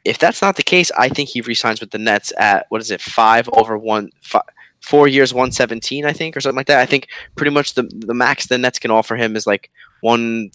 if 0.05 0.17
that's 0.17 0.41
not 0.41 0.55
the 0.55 0.63
case, 0.63 0.91
I 0.97 1.09
think 1.09 1.29
he 1.29 1.41
resigns 1.41 1.81
with 1.81 1.91
the 1.91 1.97
Nets 1.97 2.31
at 2.37 2.65
what 2.69 2.81
is 2.81 2.91
it, 2.91 3.01
five 3.01 3.49
over 3.53 3.77
one, 3.77 4.11
five, 4.21 4.43
four 4.81 5.07
years, 5.07 5.33
one 5.33 5.51
seventeen, 5.51 6.05
I 6.05 6.13
think, 6.13 6.37
or 6.37 6.41
something 6.41 6.57
like 6.57 6.67
that. 6.67 6.79
I 6.79 6.85
think 6.85 7.09
pretty 7.35 7.51
much 7.51 7.73
the 7.73 7.83
the 7.83 8.13
max 8.13 8.47
the 8.47 8.57
Nets 8.57 8.79
can 8.79 8.91
offer 8.91 9.15
him 9.15 9.35
is 9.35 9.45
like 9.47 9.69
one. 10.11 10.51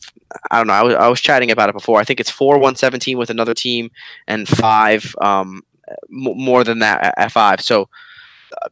I 0.50 0.54
don't 0.58 0.68
know. 0.68 0.78
I 0.80 0.82
was, 0.86 0.94
I 0.94 1.08
was 1.08 1.20
chatting 1.20 1.50
about 1.50 1.68
it 1.70 1.74
before. 1.80 2.00
I 2.00 2.04
think 2.04 2.20
it's 2.20 2.30
four 2.40 2.58
one 2.66 2.76
seventeen 2.76 3.18
with 3.18 3.30
another 3.30 3.54
team 3.54 3.90
and 4.26 4.46
five 4.48 5.02
um, 5.20 5.62
m- 6.24 6.38
more 6.48 6.62
than 6.64 6.78
that 6.80 7.14
at, 7.16 7.32
five. 7.32 7.60
So 7.60 7.88
uh, 8.62 8.68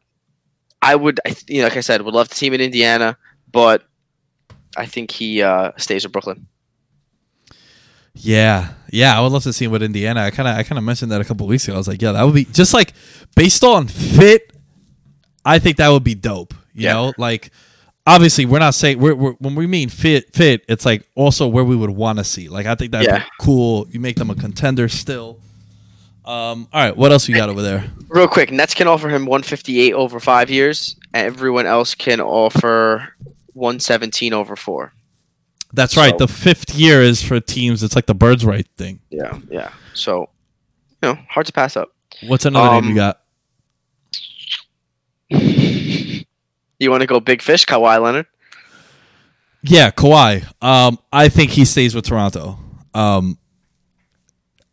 I 0.81 0.95
would, 0.95 1.19
you 1.47 1.59
know, 1.59 1.67
like 1.67 1.77
I 1.77 1.81
said, 1.81 2.01
would 2.01 2.13
love 2.13 2.29
to 2.29 2.35
see 2.35 2.47
him 2.47 2.53
in 2.53 2.61
Indiana, 2.61 3.17
but 3.51 3.83
I 4.77 4.85
think 4.85 5.11
he 5.11 5.41
uh, 5.41 5.71
stays 5.77 6.05
in 6.05 6.11
Brooklyn. 6.11 6.47
Yeah, 8.15 8.73
yeah, 8.91 9.17
I 9.17 9.21
would 9.21 9.31
love 9.31 9.43
to 9.43 9.53
see 9.53 9.65
him 9.65 9.71
with 9.71 9.83
Indiana. 9.83 10.21
I 10.21 10.31
kind 10.31 10.47
of, 10.49 10.57
I 10.57 10.63
kind 10.63 10.77
of 10.77 10.83
mentioned 10.83 11.11
that 11.11 11.21
a 11.21 11.25
couple 11.25 11.47
weeks 11.47 11.65
ago. 11.67 11.75
I 11.75 11.77
was 11.77 11.87
like, 11.87 12.01
yeah, 12.01 12.13
that 12.13 12.23
would 12.23 12.35
be 12.35 12.45
just 12.45 12.73
like 12.73 12.93
based 13.35 13.63
on 13.63 13.87
fit. 13.87 14.51
I 15.45 15.59
think 15.59 15.77
that 15.77 15.89
would 15.89 16.03
be 16.03 16.15
dope. 16.15 16.53
You 16.73 16.83
Yeah. 16.85 16.93
know, 16.93 17.13
like 17.17 17.51
obviously 18.09 18.45
we're 18.45 18.59
not 18.59 18.73
saying 18.73 18.99
we're, 18.99 19.13
we're 19.15 19.33
when 19.33 19.53
we 19.55 19.67
mean 19.67 19.87
fit, 19.89 20.33
fit. 20.33 20.65
It's 20.67 20.83
like 20.85 21.07
also 21.15 21.47
where 21.47 21.63
we 21.63 21.75
would 21.75 21.91
want 21.91 22.17
to 22.17 22.23
see. 22.23 22.49
Like 22.49 22.65
I 22.65 22.75
think 22.75 22.91
that's 22.91 23.05
Yeah. 23.07 23.23
cool. 23.39 23.87
You 23.91 23.99
make 23.99 24.15
them 24.15 24.29
a 24.31 24.35
contender 24.35 24.89
still. 24.89 25.39
Um, 26.25 26.67
all 26.73 26.83
right, 26.83 26.95
what 26.95 27.11
else 27.11 27.27
you 27.27 27.35
got 27.35 27.49
over 27.49 27.61
there? 27.61 27.89
Real 28.07 28.27
quick, 28.27 28.51
Nets 28.51 28.73
can 28.73 28.87
offer 28.87 29.09
him 29.09 29.25
158 29.25 29.93
over 29.93 30.19
five 30.19 30.49
years. 30.49 30.95
Everyone 31.13 31.65
else 31.65 31.95
can 31.95 32.19
offer 32.21 33.15
117 33.53 34.33
over 34.33 34.55
four. 34.55 34.93
That's 35.73 35.95
right. 35.97 36.11
So- 36.11 36.25
The 36.25 36.27
fifth 36.27 36.75
year 36.75 37.01
is 37.01 37.21
for 37.23 37.39
teams. 37.39 37.81
It's 37.83 37.95
like 37.95 38.05
the 38.07 38.13
birds 38.15 38.43
right 38.45 38.67
thing. 38.77 38.99
Yeah, 39.09 39.37
yeah. 39.49 39.69
So, 39.93 40.29
you 41.01 41.09
know, 41.09 41.17
hard 41.29 41.45
to 41.47 41.53
pass 41.53 41.75
up. 41.77 41.89
What's 42.27 42.45
another 42.45 42.75
name 42.75 42.83
Um, 42.83 42.89
you 42.89 42.95
got? 42.95 43.21
You 46.79 46.89
want 46.89 47.01
to 47.01 47.07
go 47.07 47.19
big 47.19 47.41
fish, 47.41 47.65
Kawhi 47.65 48.01
Leonard? 48.01 48.25
Yeah, 49.61 49.91
Kawhi. 49.91 50.45
Um, 50.63 50.97
I 51.11 51.27
think 51.27 51.51
he 51.51 51.65
stays 51.65 51.93
with 51.93 52.05
Toronto. 52.05 52.57
Um, 52.93 53.37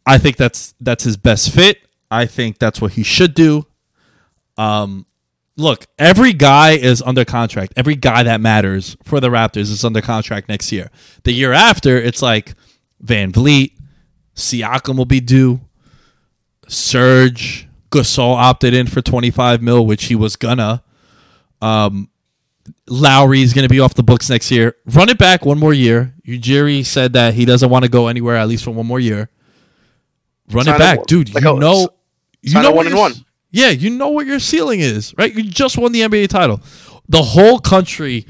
I 0.06 0.18
think 0.18 0.36
that's 0.36 0.74
that's 0.80 1.02
his 1.02 1.16
best 1.16 1.52
fit. 1.52 1.78
I 2.10 2.26
think 2.26 2.58
that's 2.58 2.80
what 2.80 2.92
he 2.92 3.02
should 3.02 3.34
do. 3.34 3.66
Um, 4.56 5.06
look, 5.56 5.86
every 5.98 6.32
guy 6.32 6.72
is 6.72 7.02
under 7.02 7.24
contract. 7.24 7.72
Every 7.76 7.96
guy 7.96 8.22
that 8.22 8.40
matters 8.40 8.96
for 9.02 9.18
the 9.18 9.28
Raptors 9.28 9.72
is 9.72 9.84
under 9.84 10.00
contract 10.00 10.48
next 10.48 10.70
year. 10.70 10.90
The 11.24 11.32
year 11.32 11.52
after, 11.52 11.98
it's 11.98 12.22
like 12.22 12.54
VanVleet, 13.04 13.72
Siakam 14.36 14.96
will 14.96 15.04
be 15.04 15.20
due. 15.20 15.60
Serge 16.68 17.68
Gasol 17.90 18.36
opted 18.36 18.74
in 18.74 18.86
for 18.86 19.02
twenty 19.02 19.32
five 19.32 19.60
mil, 19.60 19.84
which 19.84 20.04
he 20.04 20.14
was 20.14 20.36
gonna. 20.36 20.84
Um, 21.62 22.08
Lowry 22.88 23.42
is 23.42 23.52
going 23.52 23.62
to 23.64 23.68
be 23.68 23.80
off 23.80 23.94
the 23.94 24.02
books 24.02 24.28
next 24.28 24.50
year. 24.50 24.76
Run 24.86 25.08
it 25.08 25.18
back 25.18 25.44
one 25.44 25.58
more 25.58 25.72
year. 25.72 26.14
Ujiri 26.26 26.84
said 26.84 27.12
that 27.12 27.34
he 27.34 27.44
doesn't 27.44 27.70
want 27.70 27.84
to 27.84 27.88
go 27.90 28.08
anywhere 28.08 28.36
at 28.36 28.48
least 28.48 28.64
for 28.64 28.72
one 28.72 28.86
more 28.86 29.00
year. 29.00 29.28
Run 30.50 30.64
Sign 30.64 30.74
it 30.74 30.76
a- 30.76 30.78
back, 30.80 31.06
dude. 31.06 31.34
like 31.34 31.44
you 31.44 31.56
a- 31.56 31.60
know, 31.60 31.88
you 32.42 32.54
know 32.60 32.72
one 32.72 32.86
and 32.86 32.96
one. 32.96 33.12
Yeah, 33.50 33.70
you 33.70 33.90
know 33.90 34.08
what 34.08 34.26
your 34.26 34.40
ceiling 34.40 34.80
is, 34.80 35.14
right? 35.16 35.32
You 35.34 35.44
just 35.44 35.78
won 35.78 35.92
the 35.92 36.02
NBA 36.02 36.28
title. 36.28 36.60
The 37.08 37.22
whole 37.22 37.58
country 37.60 38.26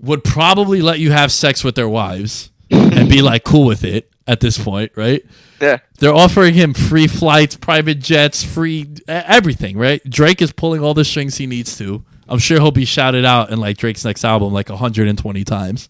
would 0.00 0.24
probably 0.24 0.82
let 0.82 0.98
you 0.98 1.12
have 1.12 1.30
sex 1.32 1.62
with 1.64 1.76
their 1.76 1.88
wives 1.88 2.50
and 2.70 3.08
be 3.08 3.22
like 3.22 3.44
cool 3.44 3.64
with 3.66 3.84
it 3.84 4.10
at 4.26 4.40
this 4.40 4.58
point, 4.58 4.92
right? 4.96 5.22
Yeah. 5.62 5.78
They're 6.00 6.12
offering 6.12 6.54
him 6.54 6.74
free 6.74 7.06
flights, 7.06 7.54
private 7.54 8.00
jets, 8.00 8.42
free 8.42 8.92
everything, 9.06 9.78
right? 9.78 10.02
Drake 10.10 10.42
is 10.42 10.52
pulling 10.52 10.82
all 10.82 10.92
the 10.92 11.04
strings 11.04 11.36
he 11.36 11.46
needs 11.46 11.78
to. 11.78 12.04
I'm 12.28 12.40
sure 12.40 12.58
he'll 12.58 12.72
be 12.72 12.84
shouted 12.84 13.24
out 13.24 13.50
in 13.50 13.60
like 13.60 13.76
Drake's 13.76 14.04
next 14.04 14.24
album 14.24 14.52
like 14.52 14.68
120 14.68 15.44
times. 15.44 15.88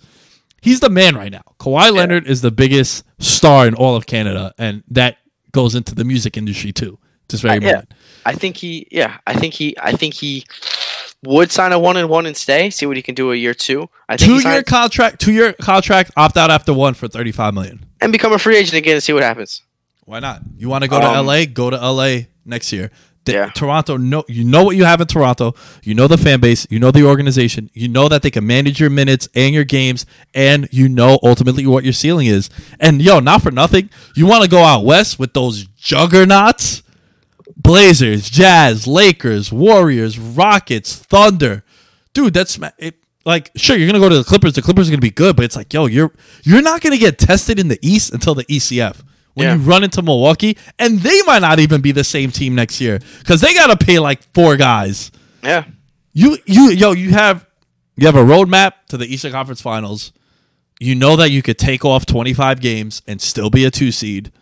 He's 0.60 0.80
the 0.80 0.90
man 0.90 1.16
right 1.16 1.32
now. 1.32 1.42
Kawhi 1.58 1.90
Leonard 1.90 2.26
is 2.26 2.42
the 2.42 2.50
biggest 2.50 3.04
star 3.18 3.66
in 3.66 3.74
all 3.74 3.96
of 3.96 4.06
Canada, 4.06 4.54
and 4.58 4.84
that 4.90 5.16
goes 5.52 5.74
into 5.74 5.94
the 5.94 6.04
music 6.04 6.36
industry 6.36 6.72
too. 6.72 6.98
This 7.28 7.40
very 7.40 7.54
yeah. 7.54 7.72
moment. 7.72 7.94
I 8.26 8.34
think 8.34 8.58
he, 8.58 8.86
yeah, 8.90 9.18
I 9.26 9.34
think 9.34 9.54
he, 9.54 9.74
I 9.80 9.92
think 9.92 10.12
he 10.12 10.44
would 11.24 11.52
sign 11.52 11.72
a 11.72 11.78
one 11.78 11.96
and 11.96 12.08
one 12.08 12.26
and 12.26 12.36
stay. 12.36 12.70
See 12.70 12.86
what 12.86 12.96
he 12.96 13.02
can 13.02 13.14
do 13.14 13.30
a 13.32 13.36
year 13.36 13.54
two. 13.54 13.88
I 14.08 14.16
think 14.16 14.42
Two 14.42 14.48
year 14.48 14.62
contract, 14.62 15.20
two 15.20 15.32
year 15.32 15.52
contract, 15.52 16.10
opt 16.16 16.36
out 16.36 16.50
after 16.50 16.72
one 16.74 16.94
for 16.94 17.08
35 17.08 17.54
million. 17.54 17.86
and 18.00 18.10
become 18.12 18.32
a 18.32 18.38
free 18.38 18.56
agent 18.56 18.74
again 18.76 18.94
and 18.94 19.02
see 19.02 19.12
what 19.12 19.22
happens. 19.22 19.62
Why 20.04 20.18
not? 20.18 20.42
You 20.56 20.68
want 20.68 20.82
to 20.82 20.88
go 20.88 20.98
to 21.00 21.06
Um, 21.06 21.26
LA? 21.26 21.44
Go 21.46 21.70
to 21.70 21.76
LA 21.76 22.22
next 22.44 22.72
year. 22.72 22.90
The- 23.24 23.32
Yeah. 23.34 23.50
Toronto, 23.54 23.96
no, 23.96 24.24
you 24.26 24.42
know 24.42 24.64
what 24.64 24.74
you 24.74 24.84
have 24.84 25.00
in 25.00 25.06
Toronto. 25.06 25.54
You 25.84 25.94
know 25.94 26.08
the 26.08 26.18
fan 26.18 26.40
base. 26.40 26.66
You 26.70 26.80
know 26.80 26.90
the 26.90 27.04
organization. 27.04 27.70
You 27.72 27.86
know 27.86 28.08
that 28.08 28.22
they 28.22 28.32
can 28.32 28.44
manage 28.44 28.80
your 28.80 28.90
minutes 28.90 29.28
and 29.36 29.54
your 29.54 29.62
games, 29.62 30.04
and 30.34 30.68
you 30.72 30.88
know 30.88 31.20
ultimately 31.22 31.64
what 31.64 31.84
your 31.84 31.92
ceiling 31.92 32.26
is. 32.26 32.50
And 32.80 33.00
yo, 33.00 33.20
not 33.20 33.40
for 33.42 33.52
nothing, 33.52 33.90
you 34.16 34.26
want 34.26 34.42
to 34.42 34.50
go 34.50 34.64
out 34.64 34.84
west 34.84 35.20
with 35.20 35.34
those 35.34 35.66
juggernauts: 35.80 36.82
Blazers, 37.56 38.28
Jazz, 38.30 38.86
Lakers, 38.86 39.52
Warriors, 39.52 40.18
Rockets, 40.18 40.96
Thunder. 40.96 41.64
Dude, 42.14 42.34
that's 42.34 42.58
it. 42.78 42.96
Like, 43.24 43.50
sure, 43.56 43.76
you're 43.76 43.86
gonna 43.86 44.00
go 44.00 44.08
to 44.08 44.18
the 44.18 44.24
Clippers. 44.24 44.54
The 44.54 44.62
Clippers 44.62 44.88
are 44.88 44.92
gonna 44.92 45.00
be 45.00 45.10
good, 45.10 45.36
but 45.36 45.44
it's 45.44 45.56
like, 45.56 45.72
yo, 45.72 45.86
you're 45.86 46.12
you're 46.42 46.62
not 46.62 46.80
gonna 46.80 46.98
get 46.98 47.18
tested 47.18 47.58
in 47.58 47.68
the 47.68 47.78
East 47.82 48.12
until 48.12 48.34
the 48.34 48.44
ECF 48.44 49.02
when 49.34 49.46
Yeah. 49.46 49.54
you 49.54 49.60
run 49.62 49.84
into 49.84 50.02
Milwaukee, 50.02 50.56
and 50.78 50.98
they 51.00 51.22
might 51.22 51.38
not 51.40 51.60
even 51.60 51.80
be 51.80 51.92
the 51.92 52.04
same 52.04 52.30
team 52.32 52.54
next 52.54 52.80
year 52.80 52.98
because 53.20 53.40
they 53.40 53.54
gotta 53.54 53.76
pay 53.76 53.98
like 53.98 54.20
four 54.34 54.56
guys. 54.56 55.12
Yeah. 55.42 55.64
You 56.12 56.36
you 56.46 56.70
yo, 56.70 56.92
you 56.92 57.10
have 57.10 57.46
you 57.96 58.06
have 58.06 58.16
a 58.16 58.24
roadmap 58.24 58.72
to 58.88 58.96
the 58.96 59.06
Eastern 59.06 59.32
Conference 59.32 59.60
Finals. 59.60 60.12
You 60.80 60.96
know 60.96 61.14
that 61.16 61.30
you 61.30 61.42
could 61.42 61.58
take 61.58 61.84
off 61.84 62.06
25 62.06 62.60
games 62.60 63.02
and 63.06 63.20
still 63.20 63.50
be 63.50 63.64
a 63.64 63.70
two 63.70 63.92
seed. 63.92 64.32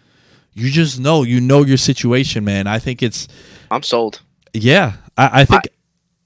You 0.61 0.71
just 0.71 1.01
know 1.01 1.23
you 1.23 1.41
know 1.41 1.65
your 1.65 1.77
situation, 1.77 2.45
man. 2.45 2.67
I 2.67 2.79
think 2.79 3.03
it's 3.03 3.29
I'm 3.71 3.83
sold. 3.83 4.21
yeah. 4.53 4.95
I, 5.17 5.41
I 5.41 5.45
think 5.45 5.69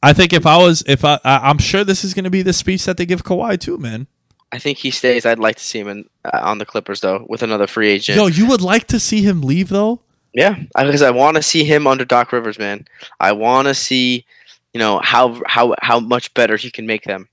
I, 0.03 0.13
think 0.13 0.33
if 0.33 0.47
I 0.47 0.57
was 0.59 0.83
if 0.87 1.05
I, 1.05 1.19
I 1.25 1.49
I'm 1.49 1.59
sure 1.59 1.85
this 1.85 2.05
is 2.05 2.15
going 2.15 2.25
to 2.25 2.31
be 2.31 2.43
the 2.43 2.53
speech 2.53 2.85
that 2.85 2.97
they 2.97 3.07
give 3.07 3.25
Kawhi 3.25 3.59
too, 3.59 3.79
man. 3.79 4.07
I 4.53 4.59
think 4.59 4.79
he 4.79 4.91
stays. 4.91 5.27
I'd 5.27 5.39
like 5.39 5.57
to 5.57 5.65
see 5.65 5.81
him 5.81 5.89
in, 5.89 6.09
uh, 6.25 6.41
on 6.43 6.59
the 6.59 6.67
Clippers 6.67 7.01
though, 7.01 7.27
with 7.29 7.43
another 7.43 7.67
free 7.67 7.91
agent. 7.91 8.17
Yo, 8.17 8.27
you 8.27 8.47
would 8.47 8.61
like 8.61 8.87
to 8.89 9.01
see 9.01 9.23
him 9.23 9.43
leave 9.43 9.69
though? 9.69 10.01
Yeah, 10.33 10.57
because 10.77 11.03
I 11.03 11.11
want 11.11 11.37
to 11.37 11.43
see 11.43 11.65
him 11.65 11.87
under 11.87 12.05
Doc 12.05 12.33
Rivers, 12.33 12.59
man. 12.59 12.87
I 13.21 13.33
want 13.33 13.69
to 13.69 13.75
see, 13.75 14.27
you 14.73 14.81
know, 14.81 15.01
how 15.03 15.41
how 15.47 15.75
how 15.81 16.01
much 16.01 16.35
better 16.35 16.57
he 16.57 16.71
can 16.71 16.87
make 16.87 17.05
them. 17.05 17.29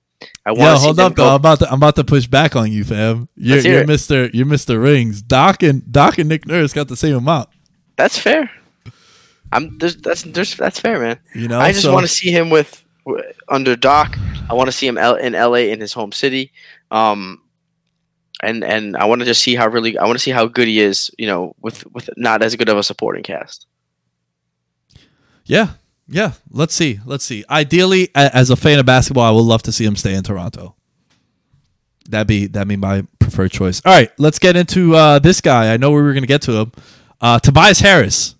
I 0.45 0.51
want 0.51 0.61
Yo, 0.61 0.75
hold 0.77 0.99
up, 0.99 1.15
though. 1.15 1.29
I'm 1.29 1.35
about 1.35 1.59
to 1.59 1.67
I'm 1.67 1.75
about 1.75 1.95
to 1.95 2.03
push 2.03 2.27
back 2.27 2.55
on 2.55 2.71
you, 2.71 2.83
fam. 2.83 3.27
You're, 3.35 3.59
you're. 3.59 3.87
Mister 3.87 4.27
you're 4.33 4.45
Mister 4.45 4.79
Rings. 4.79 5.21
Doc 5.21 5.63
and 5.63 5.89
Doc 5.91 6.17
and 6.17 6.29
Nick 6.29 6.45
Nurse 6.47 6.73
got 6.73 6.87
the 6.87 6.95
same 6.95 7.15
amount. 7.15 7.49
That's 7.95 8.17
fair. 8.17 8.49
I'm 9.51 9.77
there's, 9.79 9.97
that's 9.97 10.23
there's, 10.23 10.55
that's 10.55 10.79
fair, 10.79 10.99
man. 10.99 11.19
You 11.35 11.47
know, 11.47 11.59
I 11.59 11.71
just 11.71 11.83
So- 11.83 11.93
want 11.93 12.05
to 12.05 12.11
see 12.11 12.31
him 12.31 12.49
with 12.49 12.83
under 13.49 13.75
Doc. 13.75 14.17
I 14.49 14.53
want 14.53 14.67
to 14.67 14.71
see 14.71 14.87
him 14.87 14.97
in 14.97 15.33
LA 15.33 15.69
in 15.71 15.79
his 15.79 15.93
home 15.93 16.11
city. 16.11 16.51
Um, 16.91 17.41
and 18.43 18.63
and 18.63 18.95
I 18.97 19.05
want 19.05 19.19
to 19.21 19.25
just 19.25 19.43
see 19.43 19.55
how 19.55 19.67
really 19.67 19.97
I 19.97 20.05
want 20.05 20.15
to 20.17 20.23
see 20.23 20.31
how 20.31 20.45
good 20.47 20.67
he 20.67 20.79
is. 20.79 21.11
You 21.17 21.27
know, 21.27 21.55
with 21.61 21.85
with 21.93 22.09
not 22.17 22.41
as 22.41 22.55
good 22.55 22.69
of 22.69 22.77
a 22.77 22.83
supporting 22.83 23.23
cast. 23.23 23.65
Yeah, 25.45 25.69
yeah. 26.11 26.33
Let's 26.51 26.75
see. 26.75 26.99
Let's 27.05 27.23
see. 27.23 27.43
Ideally, 27.49 28.09
as 28.15 28.49
a 28.49 28.55
fan 28.55 28.79
of 28.79 28.85
basketball, 28.85 29.23
I 29.23 29.31
would 29.31 29.41
love 29.41 29.63
to 29.63 29.71
see 29.71 29.85
him 29.85 29.95
stay 29.95 30.13
in 30.13 30.23
Toronto. 30.23 30.75
That'd 32.09 32.27
be 32.27 32.47
that'd 32.47 32.67
be 32.67 32.75
my 32.75 33.05
preferred 33.19 33.51
choice. 33.51 33.81
All 33.85 33.93
right, 33.93 34.11
let's 34.17 34.39
get 34.39 34.55
into 34.55 34.95
uh, 34.95 35.19
this 35.19 35.39
guy. 35.39 35.73
I 35.73 35.77
know 35.77 35.91
we 35.91 36.01
were 36.01 36.13
going 36.13 36.23
to 36.23 36.27
get 36.27 36.41
to 36.43 36.51
him. 36.53 36.71
Uh, 37.21 37.39
Tobias 37.39 37.79
Harris. 37.79 38.35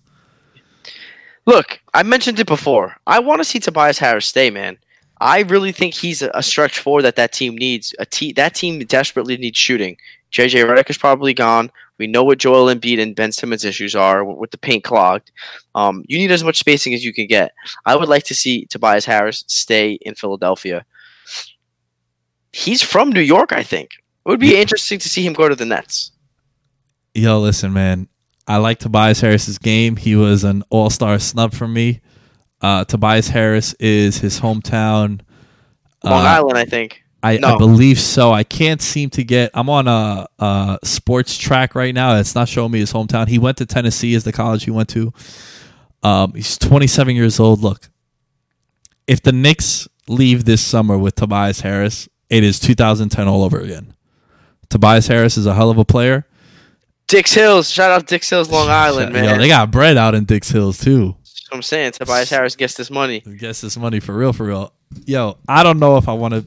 Look, 1.46 1.80
I 1.94 2.02
mentioned 2.02 2.38
it 2.38 2.46
before. 2.46 2.96
I 3.06 3.18
want 3.18 3.40
to 3.40 3.44
see 3.44 3.58
Tobias 3.58 3.98
Harris 3.98 4.26
stay, 4.26 4.50
man. 4.50 4.78
I 5.20 5.40
really 5.42 5.72
think 5.72 5.94
he's 5.94 6.22
a, 6.22 6.42
stretch 6.42 6.80
four 6.80 7.00
that 7.02 7.16
that 7.16 7.32
team 7.32 7.56
needs. 7.56 7.94
A 7.98 8.06
te- 8.06 8.32
that 8.32 8.54
team 8.54 8.80
desperately 8.80 9.36
needs 9.36 9.58
shooting. 9.58 9.96
JJ 10.32 10.66
Redick 10.66 10.90
is 10.90 10.98
probably 10.98 11.32
gone. 11.32 11.70
We 12.02 12.08
know 12.08 12.24
what 12.24 12.38
Joel 12.38 12.66
Embiid 12.74 13.00
and 13.00 13.14
Ben 13.14 13.30
Simmons' 13.30 13.64
issues 13.64 13.94
are 13.94 14.24
with 14.24 14.50
the 14.50 14.58
paint 14.58 14.82
clogged. 14.82 15.30
Um, 15.76 16.02
you 16.08 16.18
need 16.18 16.32
as 16.32 16.42
much 16.42 16.58
spacing 16.58 16.94
as 16.94 17.04
you 17.04 17.12
can 17.12 17.28
get. 17.28 17.52
I 17.86 17.94
would 17.94 18.08
like 18.08 18.24
to 18.24 18.34
see 18.34 18.66
Tobias 18.66 19.04
Harris 19.04 19.44
stay 19.46 20.00
in 20.02 20.16
Philadelphia. 20.16 20.84
He's 22.52 22.82
from 22.82 23.10
New 23.10 23.20
York, 23.20 23.52
I 23.52 23.62
think. 23.62 23.90
It 24.26 24.28
would 24.28 24.40
be 24.40 24.60
interesting 24.60 24.98
to 24.98 25.08
see 25.08 25.24
him 25.24 25.32
go 25.32 25.48
to 25.48 25.54
the 25.54 25.64
Nets. 25.64 26.10
Yo, 27.14 27.38
listen, 27.38 27.72
man. 27.72 28.08
I 28.48 28.56
like 28.56 28.80
Tobias 28.80 29.20
Harris's 29.20 29.58
game. 29.58 29.94
He 29.94 30.16
was 30.16 30.42
an 30.42 30.64
all 30.70 30.90
star 30.90 31.20
snub 31.20 31.54
for 31.54 31.68
me. 31.68 32.00
Uh, 32.60 32.84
Tobias 32.84 33.28
Harris 33.28 33.74
is 33.74 34.18
his 34.18 34.40
hometown. 34.40 35.20
Long 36.02 36.26
uh, 36.26 36.30
Island, 36.30 36.58
I 36.58 36.64
think. 36.64 37.01
I, 37.22 37.38
I 37.42 37.56
believe 37.56 38.00
so. 38.00 38.32
I 38.32 38.42
can't 38.42 38.82
seem 38.82 39.08
to 39.10 39.22
get. 39.22 39.52
I'm 39.54 39.70
on 39.70 39.86
a, 39.86 40.26
a 40.38 40.78
sports 40.82 41.38
track 41.38 41.74
right 41.74 41.94
now. 41.94 42.16
It's 42.16 42.34
not 42.34 42.48
showing 42.48 42.72
me 42.72 42.80
his 42.80 42.92
hometown. 42.92 43.28
He 43.28 43.38
went 43.38 43.58
to 43.58 43.66
Tennessee 43.66 44.14
as 44.14 44.24
the 44.24 44.32
college 44.32 44.64
he 44.64 44.72
went 44.72 44.88
to. 44.90 45.12
Um, 46.02 46.32
he's 46.34 46.58
27 46.58 47.14
years 47.14 47.38
old. 47.38 47.60
Look, 47.60 47.90
if 49.06 49.22
the 49.22 49.32
Knicks 49.32 49.86
leave 50.08 50.44
this 50.44 50.60
summer 50.60 50.98
with 50.98 51.14
Tobias 51.14 51.60
Harris, 51.60 52.08
it 52.28 52.42
is 52.42 52.58
2010 52.58 53.28
all 53.28 53.44
over 53.44 53.60
again. 53.60 53.94
Tobias 54.68 55.06
Harris 55.06 55.36
is 55.36 55.46
a 55.46 55.54
hell 55.54 55.70
of 55.70 55.78
a 55.78 55.84
player. 55.84 56.26
Dix 57.06 57.34
Hills. 57.34 57.70
Shout 57.70 57.90
out 57.90 58.06
Dix 58.06 58.28
Hills, 58.30 58.50
Long 58.50 58.68
Island, 58.70 59.12
man. 59.12 59.24
Yo, 59.24 59.38
they 59.38 59.48
got 59.48 59.70
bread 59.70 59.96
out 59.96 60.14
in 60.14 60.24
Dix 60.24 60.50
Hills 60.50 60.78
too. 60.78 61.14
That's 61.18 61.46
what 61.50 61.56
I'm 61.56 61.62
saying. 61.62 61.92
Tobias 61.92 62.30
Harris 62.30 62.56
gets 62.56 62.74
this 62.74 62.90
money. 62.90 63.20
Gets 63.20 63.60
this 63.60 63.76
money 63.76 64.00
for 64.00 64.14
real, 64.14 64.32
for 64.32 64.46
real. 64.46 64.72
Yo, 65.04 65.36
I 65.46 65.62
don't 65.62 65.78
know 65.78 65.98
if 65.98 66.08
I 66.08 66.14
want 66.14 66.34
to. 66.34 66.46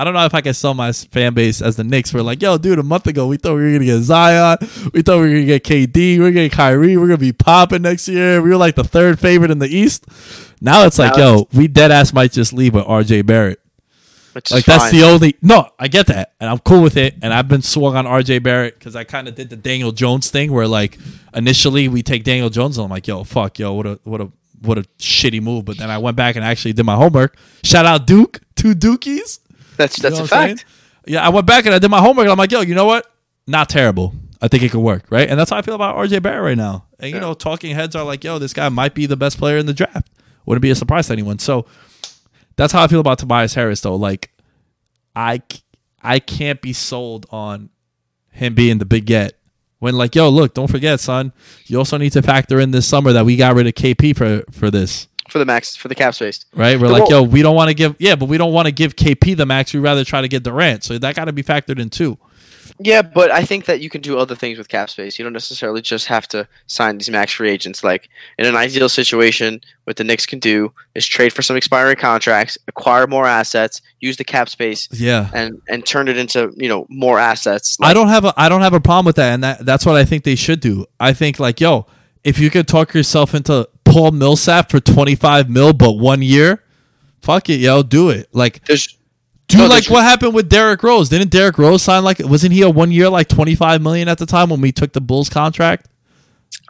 I 0.00 0.04
don't 0.04 0.14
know 0.14 0.24
if 0.24 0.32
I 0.34 0.40
can 0.40 0.54
sell 0.54 0.72
my 0.72 0.92
fan 0.92 1.34
base 1.34 1.60
as 1.60 1.76
the 1.76 1.84
Knicks. 1.84 2.14
We're 2.14 2.22
like, 2.22 2.40
yo, 2.40 2.56
dude, 2.56 2.78
a 2.78 2.82
month 2.82 3.06
ago 3.06 3.26
we 3.26 3.36
thought 3.36 3.56
we 3.56 3.64
were 3.64 3.72
gonna 3.72 3.84
get 3.84 4.00
Zion, 4.00 4.56
we 4.94 5.02
thought 5.02 5.20
we 5.20 5.28
were 5.28 5.28
gonna 5.28 5.44
get 5.44 5.62
KD, 5.62 5.94
we 5.94 6.20
are 6.20 6.30
gonna 6.30 6.48
get 6.48 6.52
Kyrie, 6.52 6.96
we're 6.96 7.06
gonna 7.06 7.18
be 7.18 7.34
popping 7.34 7.82
next 7.82 8.08
year. 8.08 8.40
We 8.40 8.48
were 8.48 8.56
like 8.56 8.76
the 8.76 8.82
third 8.82 9.20
favorite 9.20 9.50
in 9.50 9.58
the 9.58 9.68
East. 9.68 10.06
Now 10.62 10.86
it's 10.86 10.98
like, 10.98 11.18
Now 11.18 11.34
yo, 11.34 11.48
we 11.52 11.68
dead 11.68 11.90
ass 11.90 12.14
might 12.14 12.32
just 12.32 12.54
leave 12.54 12.72
with 12.72 12.86
RJ 12.86 13.26
Barrett. 13.26 13.60
Which 14.32 14.50
Like 14.50 14.64
that's 14.64 14.84
fine. 14.84 14.94
the 14.94 15.02
only 15.02 15.36
no, 15.42 15.68
I 15.78 15.88
get 15.88 16.06
that, 16.06 16.32
and 16.40 16.48
I'm 16.48 16.60
cool 16.60 16.82
with 16.82 16.96
it. 16.96 17.16
And 17.20 17.34
I've 17.34 17.48
been 17.48 17.60
swung 17.60 17.94
on 17.94 18.06
RJ 18.06 18.42
Barrett 18.42 18.78
because 18.78 18.96
I 18.96 19.04
kind 19.04 19.28
of 19.28 19.34
did 19.34 19.50
the 19.50 19.56
Daniel 19.56 19.92
Jones 19.92 20.30
thing, 20.30 20.50
where 20.50 20.66
like 20.66 20.96
initially 21.34 21.88
we 21.88 22.02
take 22.02 22.24
Daniel 22.24 22.48
Jones, 22.48 22.78
and 22.78 22.86
I'm 22.86 22.90
like, 22.90 23.06
yo, 23.06 23.22
fuck, 23.24 23.58
yo, 23.58 23.74
what 23.74 23.86
a 23.86 24.00
what 24.04 24.22
a 24.22 24.32
what 24.62 24.78
a 24.78 24.82
shitty 24.98 25.42
move. 25.42 25.66
But 25.66 25.76
then 25.76 25.90
I 25.90 25.98
went 25.98 26.16
back 26.16 26.36
and 26.36 26.44
actually 26.44 26.72
did 26.72 26.86
my 26.86 26.96
homework. 26.96 27.36
Shout 27.64 27.84
out 27.84 28.06
Duke, 28.06 28.40
two 28.56 28.74
Dukies. 28.74 29.40
That's 29.80 29.98
You 29.98 30.04
know 30.04 30.16
that's 30.16 30.18
a 30.18 30.22
I'm 30.22 30.46
saying? 30.46 30.56
fact. 30.58 30.70
Yeah, 31.06 31.26
I 31.26 31.30
went 31.30 31.46
back 31.46 31.66
and 31.66 31.74
I 31.74 31.78
did 31.78 31.90
my 31.90 32.00
homework. 32.00 32.24
And 32.24 32.32
I'm 32.32 32.38
like, 32.38 32.52
yo, 32.52 32.60
you 32.60 32.74
know 32.74 32.84
what? 32.86 33.10
Not 33.46 33.68
terrible. 33.68 34.14
I 34.42 34.48
think 34.48 34.62
it 34.62 34.70
could 34.70 34.80
work, 34.80 35.04
right? 35.10 35.28
And 35.28 35.38
that's 35.38 35.50
how 35.50 35.56
I 35.58 35.62
feel 35.62 35.74
about 35.74 35.96
RJ 35.96 36.22
Barrett 36.22 36.42
right 36.42 36.56
now. 36.56 36.86
And 36.98 37.12
you 37.12 37.20
know, 37.20 37.34
talking 37.34 37.74
heads 37.74 37.94
are 37.96 38.04
like, 38.04 38.24
yo, 38.24 38.38
this 38.38 38.52
guy 38.52 38.68
might 38.68 38.94
be 38.94 39.06
the 39.06 39.16
best 39.16 39.38
player 39.38 39.58
in 39.58 39.66
the 39.66 39.74
draft. 39.74 40.08
Wouldn't 40.46 40.62
be 40.62 40.70
a 40.70 40.74
surprise 40.74 41.08
to 41.08 41.12
anyone. 41.12 41.38
So 41.38 41.66
that's 42.56 42.72
how 42.72 42.82
I 42.82 42.86
feel 42.88 43.00
about 43.00 43.18
Tobias 43.18 43.54
Harris, 43.54 43.80
though. 43.80 43.96
Like, 43.96 44.30
I 45.14 45.42
I 46.02 46.18
can't 46.18 46.60
be 46.62 46.72
sold 46.72 47.26
on 47.30 47.70
him 48.30 48.54
being 48.54 48.78
the 48.78 48.84
big 48.86 49.06
get. 49.06 49.34
When 49.78 49.96
like, 49.96 50.14
yo, 50.14 50.28
look, 50.28 50.54
don't 50.54 50.70
forget, 50.70 51.00
son. 51.00 51.32
You 51.66 51.78
also 51.78 51.96
need 51.96 52.12
to 52.12 52.22
factor 52.22 52.60
in 52.60 52.70
this 52.70 52.86
summer 52.86 53.12
that 53.12 53.24
we 53.24 53.36
got 53.36 53.54
rid 53.54 53.66
of 53.66 53.74
KP 53.74 54.16
for 54.16 54.42
for 54.52 54.70
this, 54.70 55.08
For 55.30 55.38
the 55.38 55.46
max, 55.46 55.76
for 55.76 55.88
the 55.88 55.94
cap 55.94 56.14
space. 56.14 56.44
right? 56.54 56.78
We're 56.78 56.88
like, 56.88 57.08
yo, 57.08 57.22
we 57.22 57.40
don't 57.42 57.54
want 57.56 57.68
to 57.68 57.74
give, 57.74 57.94
yeah, 57.98 58.16
but 58.16 58.28
we 58.28 58.36
don't 58.36 58.52
want 58.52 58.66
to 58.66 58.72
give 58.72 58.96
KP 58.96 59.36
the 59.36 59.46
max. 59.46 59.72
We'd 59.72 59.80
rather 59.80 60.04
try 60.04 60.20
to 60.20 60.28
get 60.28 60.42
Durant, 60.42 60.84
so 60.84 60.98
that 60.98 61.14
got 61.14 61.26
to 61.26 61.32
be 61.32 61.42
factored 61.42 61.78
in 61.78 61.88
too. 61.90 62.18
Yeah, 62.82 63.02
but 63.02 63.30
I 63.30 63.44
think 63.44 63.66
that 63.66 63.80
you 63.82 63.90
can 63.90 64.00
do 64.00 64.16
other 64.18 64.34
things 64.34 64.56
with 64.56 64.68
cap 64.68 64.88
space. 64.88 65.18
You 65.18 65.22
don't 65.24 65.34
necessarily 65.34 65.82
just 65.82 66.06
have 66.06 66.26
to 66.28 66.48
sign 66.66 66.96
these 66.96 67.10
max 67.10 67.32
free 67.32 67.50
agents. 67.50 67.84
Like 67.84 68.08
in 68.38 68.46
an 68.46 68.56
ideal 68.56 68.88
situation, 68.88 69.60
what 69.84 69.96
the 69.96 70.04
Knicks 70.04 70.24
can 70.24 70.38
do 70.38 70.72
is 70.94 71.06
trade 71.06 71.32
for 71.34 71.42
some 71.42 71.56
expiring 71.56 71.96
contracts, 71.96 72.56
acquire 72.68 73.06
more 73.06 73.26
assets, 73.26 73.82
use 74.00 74.16
the 74.16 74.24
cap 74.24 74.48
space, 74.48 74.88
Yeah. 74.92 75.28
and 75.34 75.60
and 75.68 75.84
turn 75.84 76.08
it 76.08 76.16
into 76.16 76.54
you 76.56 76.68
know 76.70 76.86
more 76.88 77.18
assets. 77.18 77.76
I 77.82 77.92
don't 77.92 78.08
have 78.08 78.24
a 78.24 78.32
I 78.36 78.48
don't 78.48 78.62
have 78.62 78.72
a 78.74 78.80
problem 78.80 79.04
with 79.04 79.16
that, 79.16 79.34
and 79.34 79.44
that 79.44 79.66
that's 79.66 79.84
what 79.84 79.96
I 79.96 80.06
think 80.06 80.24
they 80.24 80.36
should 80.36 80.60
do. 80.60 80.86
I 80.98 81.12
think 81.12 81.38
like 81.38 81.60
yo, 81.60 81.84
if 82.24 82.38
you 82.38 82.48
could 82.48 82.66
talk 82.66 82.94
yourself 82.94 83.34
into 83.34 83.68
Paul 83.90 84.12
Millsap 84.12 84.70
for 84.70 84.80
twenty 84.80 85.14
five 85.14 85.50
mil, 85.50 85.72
but 85.72 85.92
one 85.92 86.22
year, 86.22 86.62
fuck 87.20 87.48
it, 87.50 87.60
yo, 87.60 87.82
do 87.82 88.10
it. 88.10 88.28
Like 88.32 88.64
There's 88.64 88.96
do 89.48 89.58
No, 89.58 89.66
like 89.66 89.90
what 89.90 90.04
happened 90.04 90.34
with 90.34 90.48
Derrick 90.48 90.82
Rose. 90.82 91.08
Didn't 91.08 91.30
Derrick 91.30 91.58
Rose 91.58 91.82
sign 91.82 92.04
like 92.04 92.20
wasn't 92.20 92.52
he 92.52 92.62
a 92.62 92.70
one 92.70 92.92
year 92.92 93.08
like 93.08 93.28
twenty 93.28 93.54
five 93.54 93.82
million 93.82 94.08
at 94.08 94.18
the 94.18 94.26
time 94.26 94.50
when 94.50 94.60
we 94.60 94.72
took 94.72 94.92
the 94.92 95.00
Bulls 95.00 95.28
contract? 95.28 95.88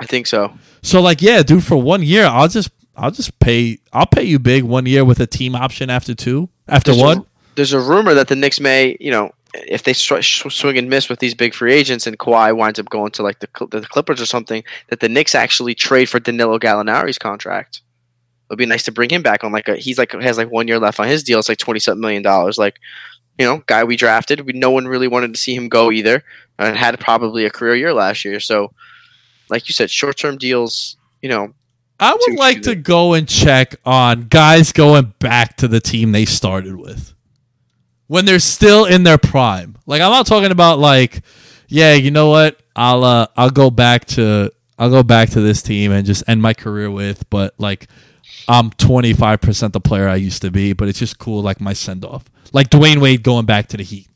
I 0.01 0.07
think 0.07 0.27
so. 0.27 0.53
So 0.83 1.01
like 1.01 1.21
yeah, 1.21 1.43
dude, 1.43 1.65
for 1.65 1.77
one 1.77 2.03
year, 2.03 2.27
I'll 2.27 2.49
just 2.49 2.71
I'll 2.97 3.11
just 3.11 3.39
pay 3.39 3.79
I'll 3.93 4.07
pay 4.07 4.25
you 4.25 4.39
big 4.39 4.65
one 4.65 4.87
year 4.87 5.05
with 5.05 5.21
a 5.21 5.27
team 5.27 5.55
option 5.55 5.91
after 5.91 6.15
two 6.15 6.49
after 6.69 6.93
There's 6.93 7.03
one. 7.03 7.19
A, 7.19 7.27
there's 7.57 7.73
a 7.73 7.81
rumor 7.81 8.15
that 8.15 8.29
the 8.29 8.37
Knicks 8.37 8.61
may, 8.61 8.97
you 8.99 9.11
know, 9.11 9.31
if 9.55 9.83
they 9.83 9.93
swing 9.93 10.79
and 10.79 10.89
miss 10.89 11.09
with 11.09 11.19
these 11.19 11.35
big 11.35 11.55
free 11.55 11.73
agents 11.73 12.07
and 12.07 12.19
Kawhi 12.19 12.57
winds 12.57 12.79
up 12.79 12.89
going 12.89 13.11
to 13.13 13.23
like 13.23 13.41
the, 13.41 13.49
Cl- 13.57 13.69
the 13.69 13.81
Clippers 13.83 14.21
or 14.21 14.27
something, 14.27 14.63
that 14.89 15.01
the 15.01 15.09
Knicks 15.09 15.35
actually 15.35 15.75
trade 15.75 16.09
for 16.09 16.21
Danilo 16.21 16.59
Gallinari's 16.59 17.19
contract. 17.19 17.83
It'd 18.49 18.59
be 18.59 18.67
nice 18.67 18.83
to 18.85 18.93
bring 18.93 19.11
him 19.11 19.23
back 19.23 19.45
on 19.45 19.53
like 19.53 19.69
a 19.69 19.77
he's 19.77 19.99
like 19.99 20.13
has 20.13 20.37
like 20.37 20.51
one 20.51 20.67
year 20.67 20.81
left 20.81 20.99
on 20.99 21.07
his 21.07 21.23
deal. 21.23 21.39
It's 21.39 21.49
like 21.49 21.59
twenty 21.59 21.79
something 21.79 22.01
million 22.01 22.23
dollars. 22.23 22.59
Like, 22.59 22.81
you 23.39 23.45
know, 23.47 23.63
guy 23.67 23.85
we 23.85 23.97
drafted. 23.97 24.41
We 24.41 24.53
no 24.53 24.73
one 24.73 24.89
really 24.89 25.07
wanted 25.07 25.33
to 25.33 25.41
see 25.41 25.55
him 25.55 25.69
go 25.69 25.93
either, 25.93 26.25
and 26.59 26.77
had 26.77 26.99
probably 26.99 27.45
a 27.45 27.51
career 27.51 27.77
year 27.77 27.95
last 27.95 28.25
year. 28.25 28.41
So, 28.41 28.73
like 29.51 29.69
you 29.69 29.73
said, 29.73 29.89
short 29.89 30.17
term 30.17 30.37
deals. 30.37 30.97
You 31.23 31.29
know, 31.29 31.55
I 32.01 32.13
would 32.13 32.39
like 32.39 32.63
to 32.63 32.75
go 32.75 33.13
and 33.13 33.29
check 33.29 33.77
on 33.85 34.27
guys 34.29 34.73
going 34.73 35.15
back 35.21 35.57
to 35.59 35.69
the 35.69 35.81
team 35.81 36.11
they 36.11 36.25
started 36.25 36.75
with 36.75 37.15
when 38.11 38.25
they're 38.25 38.41
still 38.41 38.87
in 38.87 39.05
their 39.05 39.19
prime. 39.19 39.77
Like 39.87 40.03
I'm 40.03 40.11
not 40.11 40.27
talking 40.27 40.51
about 40.51 40.81
like, 40.81 41.23
yeah, 41.69 41.95
you 41.95 42.11
know 42.11 42.29
what? 42.29 42.59
I'll 42.75 43.05
uh, 43.05 43.29
I'll 43.37 43.51
go 43.51 43.71
back 43.71 44.05
to 44.07 44.51
I'll 44.77 44.91
go 44.91 45.05
back 45.05 45.31
to 45.31 45.41
this 45.41 45.63
team 45.63 45.93
and 45.93 46.05
just 46.05 46.25
end 46.27 46.43
my 46.43 46.53
career 46.53 46.91
with, 46.91 47.31
but 47.31 47.55
like 47.59 47.87
I'm 48.49 48.71
25% 48.71 49.73
the 49.73 49.81
player 49.81 50.09
I 50.09 50.17
used 50.17 50.43
to 50.43 50.51
be, 50.51 50.73
but 50.73 50.89
it's 50.89 50.99
just 50.99 51.21
cool 51.21 51.41
like 51.41 51.61
my 51.61 51.73
send 51.73 52.05
off. 52.05 52.25
Like 52.53 52.69
Dwyane 52.69 53.01
Wade 53.01 53.23
going 53.23 53.47
back 53.47 53.69
to 53.69 53.77
the 53.77 53.85
Heat. 53.85 54.09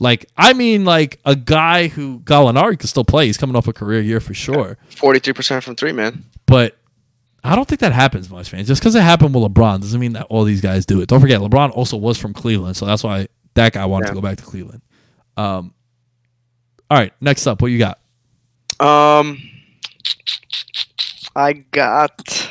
Like 0.00 0.26
I 0.36 0.52
mean 0.52 0.84
like 0.84 1.20
a 1.24 1.36
guy 1.36 1.86
who 1.86 2.18
Gallinari 2.18 2.76
could 2.80 2.88
still 2.88 3.04
play. 3.04 3.26
He's 3.26 3.36
coming 3.36 3.54
off 3.54 3.68
a 3.68 3.72
career 3.72 4.00
year 4.00 4.18
for 4.18 4.34
sure 4.34 4.76
forty 4.88 5.20
three 5.20 5.34
percent 5.34 5.62
from 5.62 5.76
three, 5.76 5.92
man. 5.92 6.24
but 6.46 6.76
I 7.44 7.54
don't 7.54 7.68
think 7.68 7.82
that 7.82 7.92
happens 7.92 8.30
much, 8.30 8.52
man. 8.54 8.64
Just 8.64 8.80
because 8.80 8.94
it 8.94 9.02
happened 9.02 9.34
with 9.34 9.44
LeBron 9.44 9.80
doesn't 9.80 10.00
mean 10.00 10.14
that 10.14 10.26
all 10.30 10.44
these 10.44 10.62
guys 10.62 10.86
do 10.86 11.02
it. 11.02 11.08
Don't 11.08 11.20
forget, 11.20 11.40
LeBron 11.40 11.70
also 11.72 11.98
was 11.98 12.18
from 12.18 12.32
Cleveland, 12.32 12.74
so 12.76 12.86
that's 12.86 13.04
why 13.04 13.28
that 13.52 13.74
guy 13.74 13.84
wanted 13.84 14.08
to 14.08 14.14
go 14.14 14.22
back 14.22 14.38
to 14.38 14.44
Cleveland. 14.44 14.80
Um, 15.36 15.74
all 16.90 16.98
right, 16.98 17.12
next 17.20 17.46
up, 17.46 17.60
what 17.60 17.70
you 17.70 17.78
got? 17.78 17.98
Um, 18.80 19.38
I 21.36 21.52
got 21.52 22.50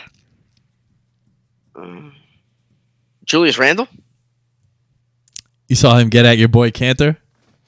uh, 1.75 2.09
Julius 3.25 3.57
Randle. 3.57 3.87
You 5.67 5.75
saw 5.75 5.97
him 5.97 6.09
get 6.09 6.25
at 6.25 6.37
your 6.37 6.49
boy 6.49 6.69
Kanter? 6.69 7.17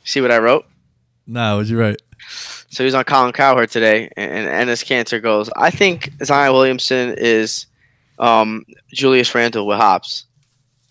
See 0.03 0.21
what 0.21 0.29
I 0.31 0.37
wrote? 0.37 0.65
No, 1.25 1.57
was 1.57 1.71
you 1.71 1.79
right? 1.79 1.99
So 2.75 2.83
he 2.83 2.87
was 2.87 2.93
on 2.93 3.05
Colin 3.05 3.31
Cowherd 3.31 3.71
today, 3.71 4.09
and, 4.17 4.49
and 4.49 4.69
Enes 4.69 4.83
Kanter 4.83 5.23
goes, 5.23 5.49
I 5.55 5.71
think 5.71 6.11
Zion 6.21 6.51
Williamson 6.51 7.15
is 7.17 7.67
um, 8.19 8.65
Julius 8.91 9.33
Randle 9.33 9.65
with 9.65 9.77
hops. 9.77 10.25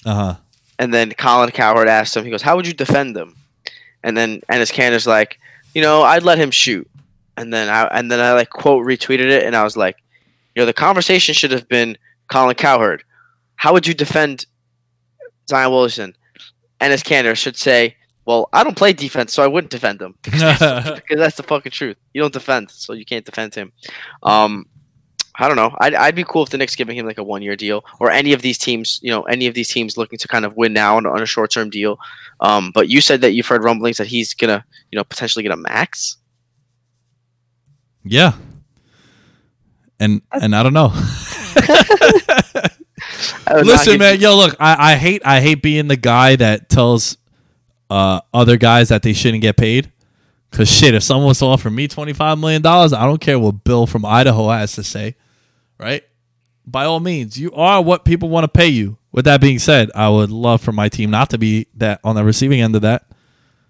Uh 0.06 0.14
huh. 0.14 0.36
And 0.78 0.94
then 0.94 1.12
Colin 1.12 1.50
Cowherd 1.50 1.86
asked 1.86 2.16
him, 2.16 2.24
he 2.24 2.30
goes, 2.30 2.40
How 2.40 2.56
would 2.56 2.66
you 2.66 2.72
defend 2.72 3.14
them? 3.14 3.36
And 4.02 4.16
then 4.16 4.40
Enes 4.50 4.72
Kanter's 4.72 5.06
like, 5.06 5.38
You 5.74 5.82
know, 5.82 6.02
I'd 6.02 6.22
let 6.22 6.38
him 6.38 6.50
shoot. 6.50 6.88
And 7.36 7.52
then 7.52 7.68
I 7.68 7.84
and 7.88 8.10
then 8.10 8.18
I 8.18 8.32
like 8.32 8.48
quote 8.48 8.86
retweeted 8.86 9.30
it, 9.30 9.42
and 9.42 9.54
I 9.54 9.62
was 9.62 9.76
like, 9.76 9.98
You 10.54 10.62
know, 10.62 10.66
the 10.66 10.72
conversation 10.72 11.34
should 11.34 11.52
have 11.52 11.68
been 11.68 11.98
Colin 12.28 12.54
Cowherd. 12.54 13.04
How 13.56 13.74
would 13.74 13.86
you 13.86 13.92
defend 13.92 14.46
Zion 15.50 15.70
Williamson? 15.70 16.16
Enes 16.80 17.04
Kanter 17.04 17.36
should 17.36 17.58
say, 17.58 17.94
Well, 18.26 18.48
I 18.52 18.64
don't 18.64 18.76
play 18.76 18.92
defense, 18.92 19.32
so 19.34 19.42
I 19.42 19.46
wouldn't 19.46 19.70
defend 19.70 20.00
him 20.00 20.14
because 20.22 21.02
that's 21.10 21.36
the 21.36 21.42
fucking 21.42 21.72
truth. 21.72 21.96
You 22.12 22.22
don't 22.22 22.32
defend, 22.32 22.70
so 22.70 22.92
you 22.92 23.04
can't 23.04 23.24
defend 23.24 23.54
him. 23.54 23.72
Um, 24.22 24.66
I 25.36 25.48
don't 25.48 25.56
know. 25.56 25.74
I'd, 25.80 25.94
I'd 25.94 26.14
be 26.14 26.22
cool 26.24 26.44
if 26.44 26.50
the 26.50 26.58
Knicks 26.58 26.76
giving 26.76 26.96
him 26.96 27.06
like 27.06 27.18
a 27.18 27.24
one 27.24 27.42
year 27.42 27.56
deal, 27.56 27.84
or 27.98 28.10
any 28.10 28.32
of 28.32 28.42
these 28.42 28.56
teams, 28.56 29.00
you 29.02 29.10
know, 29.10 29.22
any 29.22 29.46
of 29.46 29.54
these 29.54 29.68
teams 29.68 29.96
looking 29.96 30.18
to 30.18 30.28
kind 30.28 30.44
of 30.44 30.56
win 30.56 30.72
now 30.72 30.96
on, 30.96 31.06
on 31.06 31.20
a 31.20 31.26
short 31.26 31.50
term 31.50 31.70
deal. 31.70 31.98
Um, 32.40 32.70
but 32.72 32.88
you 32.88 33.00
said 33.00 33.20
that 33.22 33.32
you've 33.32 33.46
heard 33.46 33.64
rumblings 33.64 33.96
that 33.96 34.06
he's 34.06 34.32
gonna, 34.32 34.64
you 34.90 34.96
know, 34.96 35.04
potentially 35.04 35.42
get 35.42 35.52
a 35.52 35.56
max. 35.56 36.18
Yeah. 38.04 38.34
And 39.98 40.22
and 40.30 40.54
I 40.54 40.62
don't 40.62 40.72
know. 40.72 40.90
I 43.46 43.60
Listen, 43.62 43.98
man, 43.98 44.20
yo, 44.20 44.36
look, 44.36 44.56
I, 44.60 44.92
I 44.92 44.96
hate 44.96 45.22
I 45.24 45.40
hate 45.40 45.62
being 45.62 45.88
the 45.88 45.96
guy 45.96 46.36
that 46.36 46.68
tells 46.68 47.16
uh, 47.94 48.20
other 48.32 48.56
guys 48.56 48.88
that 48.88 49.02
they 49.02 49.12
shouldn't 49.12 49.42
get 49.42 49.56
paid. 49.56 49.92
Cause 50.50 50.68
shit, 50.68 50.94
if 50.94 51.02
someone 51.02 51.28
was 51.28 51.38
to 51.40 51.46
offer 51.46 51.68
me 51.70 51.88
twenty 51.88 52.12
five 52.12 52.38
million 52.38 52.62
dollars, 52.62 52.92
I 52.92 53.04
don't 53.06 53.20
care 53.20 53.38
what 53.38 53.64
Bill 53.64 53.86
from 53.86 54.04
Idaho 54.04 54.48
has 54.50 54.72
to 54.74 54.84
say, 54.84 55.16
right? 55.78 56.02
By 56.66 56.84
all 56.84 57.00
means, 57.00 57.38
you 57.38 57.52
are 57.52 57.82
what 57.82 58.04
people 58.04 58.28
want 58.28 58.44
to 58.44 58.48
pay 58.48 58.68
you. 58.68 58.96
With 59.12 59.24
that 59.26 59.40
being 59.40 59.58
said, 59.58 59.90
I 59.94 60.08
would 60.08 60.30
love 60.30 60.60
for 60.60 60.72
my 60.72 60.88
team 60.88 61.10
not 61.10 61.30
to 61.30 61.38
be 61.38 61.66
that 61.74 62.00
on 62.04 62.14
the 62.16 62.24
receiving 62.24 62.60
end 62.60 62.76
of 62.76 62.82
that. 62.82 63.04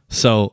So 0.09 0.53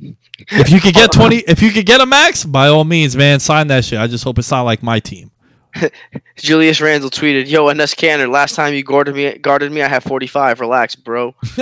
If 0.00 0.70
you 0.70 0.80
could 0.80 0.94
get 0.94 1.12
twenty, 1.12 1.38
if 1.38 1.60
you 1.62 1.70
could 1.70 1.86
get 1.86 2.00
a 2.00 2.06
max, 2.06 2.44
by 2.44 2.68
all 2.68 2.84
means, 2.84 3.16
man, 3.16 3.40
sign 3.40 3.66
that 3.68 3.84
shit. 3.84 3.98
I 3.98 4.06
just 4.06 4.24
hope 4.24 4.38
it's 4.38 4.50
not 4.50 4.62
like 4.62 4.82
my 4.82 5.00
team. 5.00 5.30
Julius 6.36 6.80
Randle 6.80 7.10
tweeted, 7.10 7.48
"Yo, 7.48 7.66
Enes 7.66 7.94
Kanter, 7.94 8.30
last 8.30 8.54
time 8.54 8.74
you 8.74 8.82
guarded 8.82 9.14
me, 9.14 9.36
guarded 9.38 9.70
me, 9.72 9.82
I 9.82 9.88
have 9.88 10.04
45. 10.04 10.60
Relax, 10.60 10.94
bro." 10.96 11.34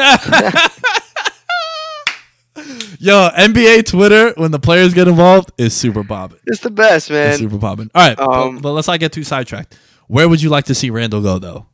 Yo, 2.99 3.29
NBA 3.37 3.85
Twitter 3.87 4.33
when 4.37 4.51
the 4.51 4.59
players 4.59 4.95
get 4.95 5.07
involved 5.09 5.53
is 5.59 5.75
super 5.75 6.03
bobbing. 6.03 6.39
It's 6.47 6.61
the 6.61 6.71
best, 6.71 7.11
It's 7.11 7.11
man. 7.11 7.37
super 7.39 7.59
bobbing. 7.59 7.91
All 7.95 8.09
right, 8.09 8.19
Um, 8.19 8.57
but, 8.57 8.63
but 8.63 8.73
let's 8.73 8.89
not 8.89 8.99
get 8.99 9.13
too 9.13 9.23
sidetracked. 9.25 9.79
Where 10.09 10.27
would 10.29 10.41
you 10.41 10.49
like 10.49 10.65
to 10.67 10.75
see 10.75 10.89
Randle 10.91 11.21
go, 11.21 11.39
though? 11.39 11.67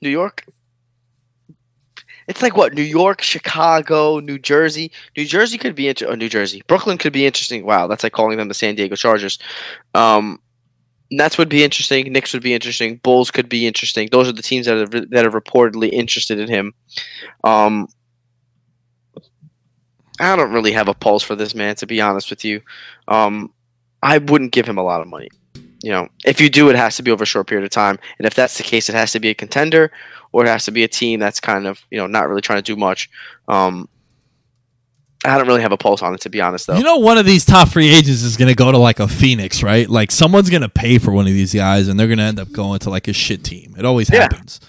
New 0.00 0.08
York. 0.10 0.44
It's 2.30 2.42
like 2.42 2.56
what 2.56 2.74
New 2.74 2.82
York, 2.82 3.22
Chicago, 3.22 4.20
New 4.20 4.38
Jersey. 4.38 4.92
New 5.16 5.24
Jersey 5.24 5.58
could 5.58 5.74
be 5.74 5.88
inter- 5.88 6.12
or 6.12 6.16
New 6.16 6.28
Jersey. 6.28 6.62
Brooklyn 6.68 6.96
could 6.96 7.12
be 7.12 7.26
interesting. 7.26 7.66
Wow, 7.66 7.88
that's 7.88 8.04
like 8.04 8.12
calling 8.12 8.38
them 8.38 8.46
the 8.46 8.54
San 8.54 8.76
Diego 8.76 8.94
Chargers. 8.94 9.36
Um, 9.96 10.38
Nets 11.10 11.36
would 11.38 11.48
be 11.48 11.64
interesting. 11.64 12.12
Knicks 12.12 12.32
would 12.32 12.44
be 12.44 12.54
interesting. 12.54 12.98
Bulls 12.98 13.32
could 13.32 13.48
be 13.48 13.66
interesting. 13.66 14.08
Those 14.12 14.28
are 14.28 14.32
the 14.32 14.42
teams 14.42 14.66
that 14.66 14.76
are 14.76 15.06
that 15.06 15.26
are 15.26 15.40
reportedly 15.40 15.90
interested 15.90 16.38
in 16.38 16.46
him. 16.46 16.72
Um, 17.42 17.88
I 20.20 20.36
don't 20.36 20.52
really 20.52 20.70
have 20.70 20.86
a 20.86 20.94
pulse 20.94 21.24
for 21.24 21.34
this 21.34 21.52
man, 21.52 21.74
to 21.76 21.86
be 21.88 22.00
honest 22.00 22.30
with 22.30 22.44
you. 22.44 22.60
Um, 23.08 23.52
I 24.04 24.18
wouldn't 24.18 24.52
give 24.52 24.68
him 24.68 24.78
a 24.78 24.84
lot 24.84 25.00
of 25.00 25.08
money. 25.08 25.30
You 25.82 25.90
know, 25.92 26.08
if 26.24 26.40
you 26.40 26.50
do, 26.50 26.68
it 26.68 26.76
has 26.76 26.96
to 26.96 27.02
be 27.02 27.10
over 27.10 27.22
a 27.22 27.26
short 27.26 27.46
period 27.46 27.64
of 27.64 27.70
time, 27.70 27.98
and 28.18 28.26
if 28.26 28.34
that's 28.34 28.56
the 28.58 28.62
case, 28.62 28.88
it 28.88 28.94
has 28.94 29.12
to 29.12 29.20
be 29.20 29.28
a 29.30 29.34
contender, 29.34 29.90
or 30.32 30.44
it 30.44 30.48
has 30.48 30.64
to 30.66 30.70
be 30.70 30.84
a 30.84 30.88
team 30.88 31.20
that's 31.20 31.40
kind 31.40 31.66
of 31.66 31.84
you 31.90 31.98
know 31.98 32.06
not 32.06 32.28
really 32.28 32.42
trying 32.42 32.58
to 32.58 32.62
do 32.62 32.76
much. 32.76 33.08
Um, 33.48 33.88
I 35.24 35.36
don't 35.36 35.46
really 35.46 35.60
have 35.62 35.72
a 35.72 35.76
pulse 35.76 36.00
on 36.02 36.14
it, 36.14 36.20
to 36.22 36.30
be 36.30 36.40
honest, 36.40 36.66
though. 36.66 36.76
You 36.76 36.82
know, 36.82 36.96
one 36.96 37.18
of 37.18 37.26
these 37.26 37.44
top 37.44 37.68
free 37.68 37.88
agents 37.90 38.22
is 38.22 38.36
going 38.38 38.48
to 38.48 38.54
go 38.54 38.72
to 38.72 38.78
like 38.78 39.00
a 39.00 39.08
Phoenix, 39.08 39.62
right? 39.62 39.88
Like 39.88 40.10
someone's 40.10 40.48
going 40.48 40.62
to 40.62 40.68
pay 40.68 40.96
for 40.98 41.12
one 41.12 41.26
of 41.26 41.32
these 41.32 41.52
guys, 41.52 41.88
and 41.88 42.00
they're 42.00 42.06
going 42.06 42.18
to 42.18 42.24
end 42.24 42.40
up 42.40 42.50
going 42.52 42.78
to 42.80 42.90
like 42.90 43.06
a 43.08 43.12
shit 43.12 43.44
team. 43.44 43.74
It 43.78 43.84
always 43.84 44.08
Yeah. 44.10 44.22
happens. 44.22 44.60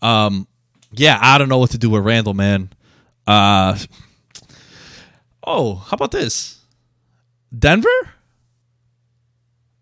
Um, 0.00 0.46
yeah, 0.92 1.18
I 1.20 1.38
don't 1.38 1.48
know 1.48 1.58
what 1.58 1.70
to 1.70 1.78
do 1.78 1.90
with 1.90 2.04
Randle, 2.04 2.34
man. 2.34 2.70
Uh, 3.26 3.76
oh, 5.46 5.76
how 5.76 5.94
about 5.94 6.10
this? 6.12 6.58
Denver 7.56 7.88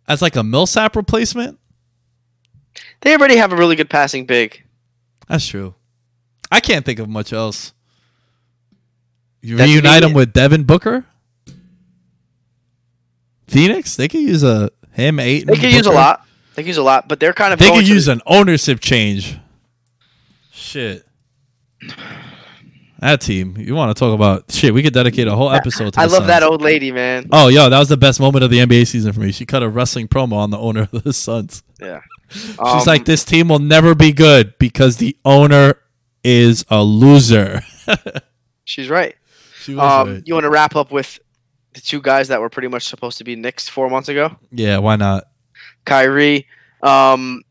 as 0.09 0.21
like 0.23 0.35
a 0.37 0.43
Millsap 0.43 0.97
replacement. 0.97 1.59
they 3.03 3.15
already 3.15 3.37
have 3.37 3.53
a 3.53 3.57
really 3.57 3.77
good 3.77 3.91
passing 3.91 4.25
big. 4.27 4.65
That's 5.29 5.47
true. 5.47 5.75
I 6.51 6.61
can't 6.61 6.85
think 6.85 6.99
of 6.99 7.09
much 7.09 7.33
else. 7.33 7.73
You 9.43 9.57
That's 9.57 9.71
reunite 9.71 10.03
him 10.03 10.15
with 10.15 10.33
Devin 10.33 10.65
Booker, 10.65 11.05
Phoenix. 13.47 13.97
They 13.97 14.09
could 14.09 14.21
use 14.21 14.43
a 14.43 14.71
him 14.93 15.21
eight. 15.21 15.47
They 15.47 15.55
could 15.55 15.73
use 15.73 15.87
a 15.87 15.93
lot. 15.93 16.27
They 16.55 16.63
could 16.63 16.69
use 16.69 16.77
a 16.77 16.83
lot, 16.83 17.07
but 17.09 17.21
they're 17.21 17.33
kind 17.33 17.53
of 17.53 17.61
They 17.61 17.71
could 17.71 17.87
use 17.87 18.07
the- 18.07 18.13
an 18.13 18.23
ownership 18.27 18.81
change. 18.81 19.39
Shit. 20.53 21.07
That 23.01 23.21
team. 23.21 23.57
You 23.57 23.75
want 23.77 23.97
to 23.97 23.99
talk 24.01 24.13
about 24.13 24.51
shit? 24.51 24.75
We 24.75 24.83
could 24.83 24.93
dedicate 24.93 25.29
a 25.29 25.35
whole 25.37 25.51
episode 25.53 25.93
to. 25.95 26.01
I 26.01 26.07
love 26.07 26.27
that 26.27 26.43
old 26.43 26.63
lady, 26.63 26.91
man. 26.91 27.29
Oh, 27.31 27.47
yo, 27.49 27.69
that 27.71 27.79
was 27.79 27.89
the 27.89 27.97
best 27.97 28.19
moment 28.19 28.43
of 28.45 28.51
the 28.51 28.59
NBA 28.59 28.87
season 28.89 29.13
for 29.13 29.21
me. 29.21 29.31
She 29.31 29.47
cut 29.47 29.63
a 29.63 29.69
wrestling 29.69 30.09
promo 30.09 30.33
on 30.33 30.51
the 30.51 30.59
owner 30.59 30.89
of 30.93 31.05
the 31.05 31.13
Suns. 31.13 31.63
Yeah. 31.81 32.01
She's 32.29 32.59
Um, 32.59 32.83
like, 32.87 33.05
"This 33.05 33.25
team 33.25 33.49
will 33.49 33.61
never 33.61 33.95
be 33.95 34.11
good 34.13 34.59
because 34.59 34.97
the 34.97 35.17
owner 35.25 35.77
is 36.25 36.65
a 36.71 36.83
loser." 36.83 37.63
she's 38.65 38.91
right. 38.91 39.15
she 39.63 39.75
was 39.77 39.85
Um, 39.85 40.15
right. 40.15 40.23
you 40.27 40.35
want 40.35 40.45
to 40.45 40.51
wrap 40.51 40.75
up 40.75 40.91
with 40.91 41.21
the 41.75 41.81
two 41.81 42.01
guys 42.03 42.27
that 42.29 42.41
were 42.41 42.49
pretty 42.51 42.69
much 42.69 42.89
supposed 42.89 43.19
to 43.19 43.25
be 43.25 43.37
Knicks 43.37 43.69
four 43.69 43.89
months 43.89 44.09
ago? 44.09 44.37
Yeah, 44.51 44.79
why 44.79 44.97
not? 44.97 45.29
Kyrie. 45.85 46.47
Um, 46.83 47.43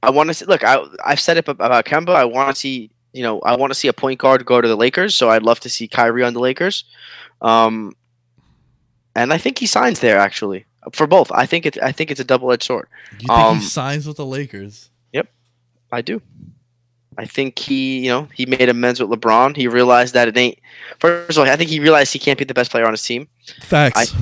I 0.00 0.10
want 0.10 0.28
to 0.30 0.34
see. 0.34 0.44
Look, 0.44 0.62
I 0.62 0.78
I've 1.04 1.20
said 1.20 1.36
it 1.38 1.48
about 1.48 1.84
Kemba. 1.84 2.10
I 2.14 2.24
want 2.24 2.54
to 2.54 2.58
see. 2.60 2.91
You 3.12 3.22
know, 3.22 3.40
I 3.40 3.56
want 3.56 3.72
to 3.72 3.78
see 3.78 3.88
a 3.88 3.92
point 3.92 4.18
guard 4.18 4.44
go 4.46 4.60
to 4.60 4.68
the 4.68 4.76
Lakers. 4.76 5.14
So 5.14 5.30
I'd 5.30 5.42
love 5.42 5.60
to 5.60 5.68
see 5.68 5.86
Kyrie 5.88 6.22
on 6.24 6.32
the 6.32 6.40
Lakers. 6.40 6.84
Um, 7.40 7.94
and 9.14 9.32
I 9.32 9.38
think 9.38 9.58
he 9.58 9.66
signs 9.66 10.00
there 10.00 10.18
actually 10.18 10.64
for 10.92 11.06
both. 11.06 11.30
I 11.32 11.44
think 11.46 11.66
it's 11.66 11.78
I 11.78 11.92
think 11.92 12.10
it's 12.10 12.20
a 12.20 12.24
double 12.24 12.50
edged 12.52 12.62
sword. 12.64 12.88
You 13.12 13.18
think 13.18 13.30
Um, 13.30 13.58
he 13.58 13.64
signs 13.64 14.06
with 14.06 14.16
the 14.16 14.24
Lakers? 14.26 14.90
Yep, 15.12 15.28
I 15.90 16.00
do. 16.02 16.22
I 17.18 17.26
think 17.26 17.58
he, 17.58 17.98
you 18.00 18.08
know, 18.08 18.28
he 18.32 18.46
made 18.46 18.70
amends 18.70 18.98
with 18.98 19.10
LeBron. 19.10 19.54
He 19.54 19.68
realized 19.68 20.14
that 20.14 20.28
it 20.28 20.36
ain't. 20.38 20.58
First 20.98 21.36
of 21.36 21.44
all, 21.44 21.50
I 21.52 21.56
think 21.56 21.68
he 21.68 21.78
realized 21.78 22.14
he 22.14 22.18
can't 22.18 22.38
be 22.38 22.46
the 22.46 22.54
best 22.54 22.70
player 22.70 22.86
on 22.86 22.92
his 22.94 23.02
team. 23.02 23.28
Facts. 23.60 24.14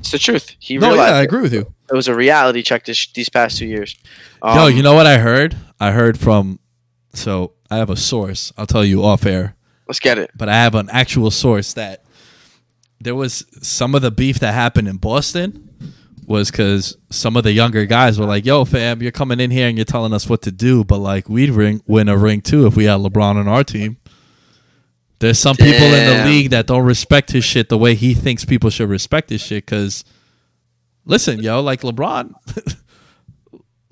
It's 0.00 0.10
the 0.10 0.18
truth. 0.18 0.54
He 0.58 0.76
no, 0.76 0.90
realized 0.90 1.10
yeah, 1.12 1.16
I 1.16 1.22
agree 1.22 1.40
with 1.40 1.54
you. 1.54 1.72
it 1.90 1.94
was 1.94 2.06
a 2.06 2.14
reality 2.14 2.62
check 2.62 2.84
this, 2.84 3.10
these 3.12 3.30
past 3.30 3.56
two 3.56 3.66
years. 3.66 3.96
Yo, 4.44 4.66
Um, 4.66 4.76
you 4.76 4.82
know 4.82 4.92
what 4.92 5.06
I 5.06 5.16
heard? 5.16 5.56
I 5.80 5.92
heard 5.92 6.18
from. 6.18 6.58
So 7.14 7.52
I 7.70 7.76
have 7.76 7.90
a 7.90 7.96
source. 7.96 8.52
I'll 8.56 8.66
tell 8.66 8.84
you 8.84 9.04
off 9.04 9.26
air. 9.26 9.54
let's 9.86 10.00
get 10.00 10.18
it. 10.18 10.30
but 10.36 10.48
I 10.48 10.54
have 10.54 10.74
an 10.74 10.88
actual 10.90 11.30
source 11.30 11.72
that 11.74 12.04
there 13.00 13.14
was 13.14 13.44
some 13.62 13.94
of 13.94 14.02
the 14.02 14.10
beef 14.10 14.38
that 14.40 14.52
happened 14.54 14.88
in 14.88 14.96
Boston 14.96 15.64
was 16.26 16.50
because 16.50 16.96
some 17.10 17.36
of 17.36 17.44
the 17.44 17.52
younger 17.52 17.86
guys 17.86 18.18
were 18.18 18.26
like, 18.26 18.44
"Yo, 18.44 18.64
fam, 18.64 19.00
you're 19.02 19.12
coming 19.12 19.40
in 19.40 19.50
here 19.50 19.66
and 19.68 19.78
you're 19.78 19.84
telling 19.86 20.12
us 20.12 20.28
what 20.28 20.42
to 20.42 20.52
do, 20.52 20.84
but 20.84 20.98
like 20.98 21.28
we'd 21.28 21.50
ring 21.50 21.80
win 21.86 22.08
a 22.08 22.16
ring 22.18 22.40
too 22.42 22.66
if 22.66 22.76
we 22.76 22.84
had 22.84 23.00
LeBron 23.00 23.36
on 23.36 23.48
our 23.48 23.64
team." 23.64 23.96
There's 25.20 25.38
some 25.38 25.56
people 25.56 25.86
in 25.86 26.18
the 26.18 26.24
league 26.26 26.50
that 26.50 26.66
don't 26.66 26.84
respect 26.84 27.32
his 27.32 27.44
shit 27.44 27.68
the 27.68 27.78
way 27.78 27.94
he 27.94 28.14
thinks 28.14 28.44
people 28.44 28.70
should 28.70 28.88
respect 28.88 29.30
his 29.30 29.40
shit. 29.40 29.66
Because, 29.66 30.04
listen, 31.04 31.42
yo, 31.42 31.60
like 31.60 31.80
LeBron, 31.80 32.34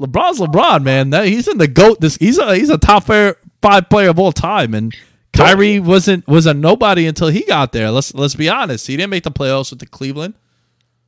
LeBron's 0.01 0.41
LeBron, 0.41 0.83
man. 0.83 1.11
That, 1.11 1.27
he's 1.27 1.49
in 1.49 1.59
the 1.59 1.69
goat. 1.69 2.01
This 2.01 2.17
he's 2.17 2.39
a 2.39 2.55
he's 2.57 2.71
a 2.71 2.79
top 2.79 3.05
five 3.05 3.89
player 3.89 4.11
of 4.11 4.19
all 4.19 4.33
time, 4.33 4.75
and 4.75 4.95
Kyrie 5.33 5.81
wasn't 5.81 6.27
was 6.27 6.47
a 6.47 6.55
nobody 6.55 7.07
until 7.07 7.29
he 7.29 7.43
got 7.45 7.73
there. 7.73 7.91
Let's 7.91 8.15
let's 8.15 8.35
be 8.35 8.49
honest. 8.49 8.87
He 8.87 8.97
didn't 8.97 9.11
make 9.11 9.25
the 9.25 9.31
playoffs 9.31 9.71
with 9.71 9.81
the 9.81 9.87
Cleveland. 9.87 10.35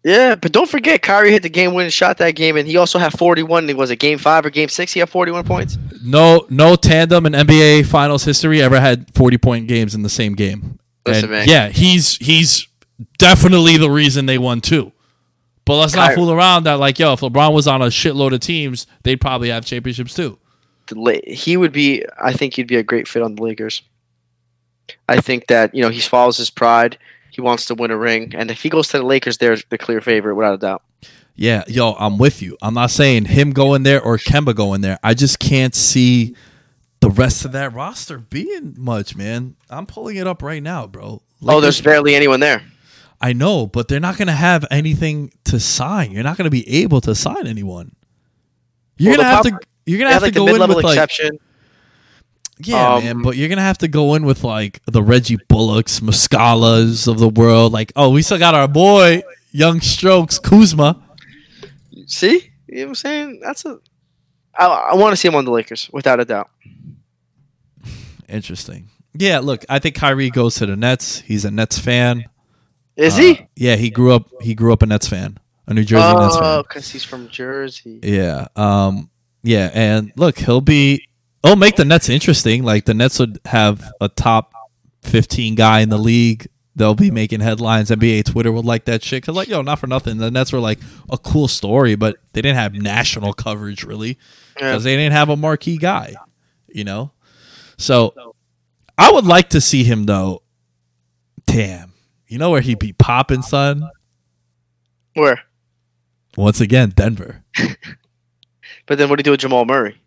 Yeah, 0.04 0.36
but 0.36 0.52
don't 0.52 0.70
forget, 0.70 1.02
Kyrie 1.02 1.32
hit 1.32 1.42
the 1.42 1.48
game 1.48 1.74
winning 1.74 1.90
shot 1.90 2.18
that 2.18 2.36
game, 2.36 2.56
and 2.56 2.68
he 2.68 2.76
also 2.76 2.98
had 3.00 3.12
41. 3.18 3.68
It 3.68 3.76
Was 3.76 3.90
a 3.90 3.96
game 3.96 4.16
five 4.16 4.46
or 4.46 4.50
game 4.50 4.68
six? 4.68 4.92
He 4.92 5.00
had 5.00 5.10
41 5.10 5.44
points. 5.44 5.76
No 6.02 6.46
no 6.48 6.76
tandem 6.76 7.26
in 7.26 7.32
NBA 7.32 7.86
Finals 7.86 8.24
history 8.24 8.62
ever 8.62 8.80
had 8.80 9.12
forty 9.14 9.36
point 9.36 9.66
games 9.66 9.94
in 9.94 10.02
the 10.02 10.08
same 10.08 10.34
game. 10.34 10.78
Listen, 11.06 11.30
man. 11.30 11.48
yeah, 11.48 11.68
he's 11.68 12.16
he's 12.16 12.68
definitely 13.18 13.76
the 13.76 13.90
reason 13.90 14.26
they 14.26 14.38
won 14.38 14.60
too. 14.60 14.92
But 15.68 15.76
let's 15.76 15.94
not 15.94 16.06
Kyrie- 16.06 16.16
fool 16.16 16.32
around 16.32 16.64
that 16.64 16.78
like 16.78 16.98
yo, 16.98 17.12
if 17.12 17.20
LeBron 17.20 17.52
was 17.52 17.68
on 17.68 17.82
a 17.82 17.88
shitload 17.88 18.32
of 18.32 18.40
teams, 18.40 18.86
they'd 19.02 19.20
probably 19.20 19.50
have 19.50 19.66
championships 19.66 20.14
too. 20.14 20.38
He 21.26 21.58
would 21.58 21.72
be. 21.72 22.02
I 22.18 22.32
think 22.32 22.54
he'd 22.54 22.66
be 22.66 22.76
a 22.76 22.82
great 22.82 23.06
fit 23.06 23.20
on 23.20 23.34
the 23.34 23.42
Lakers. 23.42 23.82
I 25.06 25.20
think 25.20 25.48
that 25.48 25.74
you 25.74 25.82
know 25.82 25.90
he 25.90 26.00
follows 26.00 26.38
his 26.38 26.48
pride. 26.48 26.96
He 27.30 27.42
wants 27.42 27.66
to 27.66 27.74
win 27.74 27.90
a 27.90 27.98
ring, 27.98 28.34
and 28.34 28.50
if 28.50 28.62
he 28.62 28.70
goes 28.70 28.88
to 28.88 28.98
the 28.98 29.04
Lakers, 29.04 29.36
they're 29.36 29.58
the 29.68 29.76
clear 29.76 30.00
favorite 30.00 30.36
without 30.36 30.54
a 30.54 30.58
doubt. 30.58 30.82
Yeah, 31.36 31.64
yo, 31.68 31.92
I'm 31.98 32.16
with 32.16 32.40
you. 32.40 32.56
I'm 32.62 32.72
not 32.72 32.90
saying 32.90 33.26
him 33.26 33.50
going 33.50 33.82
there 33.82 34.02
or 34.02 34.16
Kemba 34.16 34.54
going 34.54 34.80
there. 34.80 34.98
I 35.04 35.12
just 35.12 35.38
can't 35.38 35.74
see 35.74 36.34
the 37.00 37.10
rest 37.10 37.44
of 37.44 37.52
that 37.52 37.74
roster 37.74 38.16
being 38.18 38.74
much, 38.78 39.14
man. 39.14 39.54
I'm 39.68 39.84
pulling 39.84 40.16
it 40.16 40.26
up 40.26 40.42
right 40.42 40.62
now, 40.62 40.86
bro. 40.86 41.20
oh, 41.46 41.60
there's 41.60 41.82
barely 41.82 42.14
anyone 42.14 42.40
there. 42.40 42.62
I 43.20 43.32
know, 43.32 43.66
but 43.66 43.88
they're 43.88 44.00
not 44.00 44.16
going 44.16 44.28
to 44.28 44.32
have 44.34 44.64
anything 44.70 45.32
to 45.44 45.58
sign. 45.58 46.12
You're 46.12 46.22
not 46.22 46.36
going 46.36 46.44
to 46.44 46.50
be 46.50 46.68
able 46.82 47.00
to 47.02 47.14
sign 47.14 47.46
anyone. 47.46 47.94
You're 48.96 49.16
Well, 49.16 49.18
going 49.18 49.28
to 49.28 49.50
have 49.50 49.60
to 49.60 49.68
you're 49.86 49.98
going 49.98 50.08
to 50.08 50.12
have 50.12 50.22
have 50.22 50.32
to 50.32 50.38
go 50.38 50.46
in 50.54 50.68
with 50.68 50.84
like 50.84 51.10
yeah, 52.60 52.94
Um, 52.94 53.04
man, 53.04 53.22
but 53.22 53.36
you're 53.36 53.48
going 53.48 53.58
to 53.58 53.62
have 53.62 53.78
to 53.78 53.88
go 53.88 54.14
in 54.14 54.24
with 54.24 54.44
like 54.44 54.80
the 54.86 55.02
Reggie 55.02 55.38
Bullocks, 55.48 56.00
Muscalas 56.00 57.06
of 57.06 57.18
the 57.18 57.28
world 57.28 57.72
like, 57.72 57.92
"Oh, 57.94 58.10
we 58.10 58.22
still 58.22 58.38
got 58.38 58.54
our 58.54 58.68
boy 58.68 59.22
Young 59.52 59.80
Strokes 59.80 60.38
Kuzma." 60.38 61.00
See, 62.06 62.50
you 62.66 62.74
know 62.76 62.82
what 62.82 62.88
I'm 62.88 62.94
saying? 62.96 63.40
That's 63.42 63.64
a. 63.64 63.78
I, 64.58 64.66
I 64.66 64.94
want 64.96 65.12
to 65.12 65.16
see 65.16 65.28
him 65.28 65.36
on 65.36 65.44
the 65.44 65.52
Lakers 65.52 65.88
without 65.92 66.18
a 66.20 66.24
doubt. 66.24 66.50
Interesting. 68.28 68.88
Yeah, 69.14 69.38
look, 69.38 69.64
I 69.68 69.78
think 69.78 69.94
Kyrie 69.94 70.30
goes 70.30 70.56
to 70.56 70.66
the 70.66 70.76
Nets. 70.76 71.20
He's 71.20 71.44
a 71.44 71.50
Nets 71.50 71.78
fan. 71.78 72.24
Is 72.98 73.14
Uh, 73.14 73.20
he? 73.22 73.46
Yeah, 73.56 73.76
he 73.76 73.88
grew 73.90 74.12
up. 74.12 74.28
He 74.42 74.54
grew 74.54 74.72
up 74.72 74.82
a 74.82 74.86
Nets 74.86 75.08
fan, 75.08 75.38
a 75.66 75.72
New 75.72 75.84
Jersey 75.84 76.14
Nets 76.18 76.36
fan. 76.36 76.44
Oh, 76.44 76.62
because 76.62 76.90
he's 76.90 77.04
from 77.04 77.28
Jersey. 77.28 78.00
Yeah. 78.02 78.48
Um. 78.56 79.08
Yeah, 79.42 79.70
and 79.72 80.12
look, 80.16 80.38
he'll 80.38 80.60
be. 80.60 81.06
He'll 81.44 81.56
make 81.56 81.76
the 81.76 81.84
Nets 81.84 82.08
interesting. 82.08 82.64
Like 82.64 82.84
the 82.84 82.94
Nets 82.94 83.18
would 83.20 83.38
have 83.46 83.90
a 84.00 84.08
top 84.08 84.52
fifteen 85.02 85.54
guy 85.54 85.80
in 85.80 85.88
the 85.88 85.96
league. 85.98 86.48
They'll 86.74 86.94
be 86.94 87.10
making 87.10 87.40
headlines. 87.40 87.90
NBA 87.90 88.24
Twitter 88.24 88.52
would 88.52 88.64
like 88.64 88.84
that 88.84 89.02
shit 89.02 89.22
because, 89.22 89.34
like, 89.34 89.48
yo, 89.48 89.62
not 89.62 89.80
for 89.80 89.88
nothing. 89.88 90.18
The 90.18 90.30
Nets 90.30 90.52
were 90.52 90.60
like 90.60 90.78
a 91.10 91.18
cool 91.18 91.48
story, 91.48 91.96
but 91.96 92.16
they 92.34 92.42
didn't 92.42 92.56
have 92.56 92.72
national 92.74 93.32
coverage 93.32 93.82
really 93.82 94.10
Yeah. 94.60 94.70
because 94.72 94.84
they 94.84 94.96
didn't 94.96 95.12
have 95.12 95.28
a 95.28 95.36
marquee 95.36 95.76
guy. 95.78 96.14
You 96.68 96.84
know, 96.84 97.12
so 97.78 98.14
I 98.96 99.10
would 99.12 99.24
like 99.26 99.50
to 99.50 99.60
see 99.60 99.82
him 99.84 100.04
though. 100.04 100.42
Damn, 101.46 101.87
you 102.28 102.38
know 102.38 102.50
where 102.50 102.60
he'd 102.60 102.78
be 102.78 102.92
popping, 102.92 103.42
son. 103.42 103.88
Where? 105.14 105.40
Once 106.36 106.60
again, 106.60 106.92
Denver. 106.94 107.42
But 108.88 108.96
then 108.96 109.10
what 109.10 109.16
do 109.16 109.20
you 109.20 109.24
do 109.24 109.30
with 109.32 109.40
Jamal 109.40 109.66
Murray? 109.66 110.00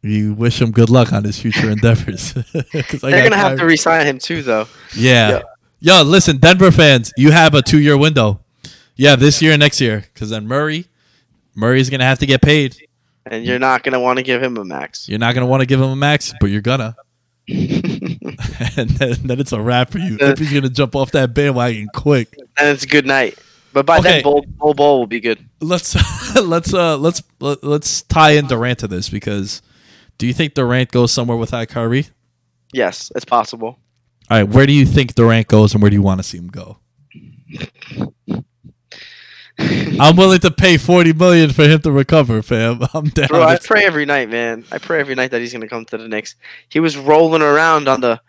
You 0.00 0.32
wish 0.32 0.60
him 0.60 0.70
good 0.70 0.88
luck 0.88 1.12
on 1.12 1.24
his 1.24 1.38
future 1.38 1.70
endeavors. 1.70 2.32
They're 2.52 3.22
gonna 3.22 3.36
have 3.36 3.58
to 3.58 3.66
re-sign 3.66 4.06
him 4.06 4.18
too, 4.18 4.42
though. 4.42 4.66
Yeah. 4.96 5.42
Yo, 5.80 6.02
listen, 6.02 6.38
Denver 6.38 6.70
fans, 6.70 7.12
you 7.18 7.30
have 7.30 7.54
a 7.54 7.60
two 7.60 7.78
year 7.78 7.98
window. 7.98 8.40
Yeah, 8.96 9.16
this 9.16 9.42
year 9.42 9.52
and 9.52 9.60
next 9.60 9.80
year. 9.80 10.04
Because 10.12 10.30
then 10.30 10.46
Murray, 10.46 10.86
Murray's 11.54 11.90
going 11.90 12.00
to 12.00 12.06
have 12.06 12.18
to 12.20 12.26
get 12.26 12.40
paid. 12.40 12.76
And 13.26 13.44
you're 13.44 13.58
not 13.58 13.82
gonna 13.82 14.00
want 14.00 14.18
to 14.18 14.22
give 14.22 14.42
him 14.42 14.56
a 14.56 14.64
max. 14.64 15.06
You're 15.08 15.18
not 15.18 15.34
going 15.34 15.42
to 15.42 15.50
want 15.50 15.60
to 15.60 15.66
give 15.66 15.80
him 15.80 15.90
a 15.90 15.96
max, 15.96 16.32
but 16.40 16.46
you're 16.46 16.62
going 16.62 16.80
to. 16.80 16.96
and 17.48 18.88
then, 18.90 19.16
then 19.24 19.40
it's 19.40 19.52
a 19.52 19.60
wrap 19.60 19.90
for 19.90 19.98
you. 19.98 20.16
If 20.20 20.38
he's 20.38 20.50
going 20.50 20.62
to 20.62 20.70
jump 20.70 20.96
off 20.96 21.10
that 21.12 21.34
bandwagon 21.34 21.88
quick. 21.94 22.34
and 22.58 22.68
it's 22.68 22.84
a 22.84 22.86
good 22.88 23.06
night. 23.06 23.38
But 23.72 23.86
by 23.86 23.98
Okay. 23.98 24.08
then, 24.08 24.22
Bol, 24.22 24.44
Bol 24.56 24.72
Bol 24.74 24.98
will 25.00 25.06
be 25.06 25.20
good. 25.20 25.44
Let's 25.60 25.94
let's 26.40 26.72
uh 26.72 26.96
let's 26.96 27.22
let- 27.40 27.62
let's 27.64 28.02
tie 28.02 28.30
in 28.30 28.46
Durant 28.46 28.78
to 28.80 28.88
this 28.88 29.08
because 29.10 29.62
do 30.16 30.26
you 30.28 30.32
think 30.32 30.54
Durant 30.54 30.92
goes 30.92 31.10
somewhere 31.12 31.36
without 31.36 31.66
Kyrie? 31.68 32.06
Yes, 32.72 33.10
it's 33.16 33.24
possible. 33.24 33.78
All 34.30 34.38
right, 34.38 34.44
where 34.48 34.64
do 34.66 34.72
you 34.72 34.86
think 34.86 35.14
Durant 35.14 35.48
goes 35.48 35.74
and 35.74 35.82
where 35.82 35.90
do 35.90 35.96
you 35.96 36.02
want 36.02 36.20
to 36.20 36.22
see 36.24 36.38
him 36.38 36.48
go? 36.48 36.78
I'm 39.58 40.16
willing 40.16 40.40
to 40.40 40.50
pay 40.50 40.76
40 40.78 41.12
million 41.12 41.52
for 41.52 41.64
him 41.64 41.80
to 41.82 41.92
recover, 41.92 42.42
fam. 42.42 42.80
I'm 42.94 43.04
down. 43.06 43.28
Bro, 43.28 43.42
I 43.42 43.58
pray 43.58 43.84
every 43.84 44.04
night, 44.04 44.28
man. 44.28 44.64
I 44.72 44.78
pray 44.78 45.00
every 45.00 45.14
night 45.14 45.30
that 45.30 45.40
he's 45.40 45.52
gonna 45.52 45.68
come 45.68 45.84
to 45.86 45.96
the 45.98 46.08
Knicks. 46.08 46.34
He 46.68 46.80
was 46.80 46.96
rolling 46.96 47.42
around 47.42 47.86
on 47.88 48.00
the 48.00 48.20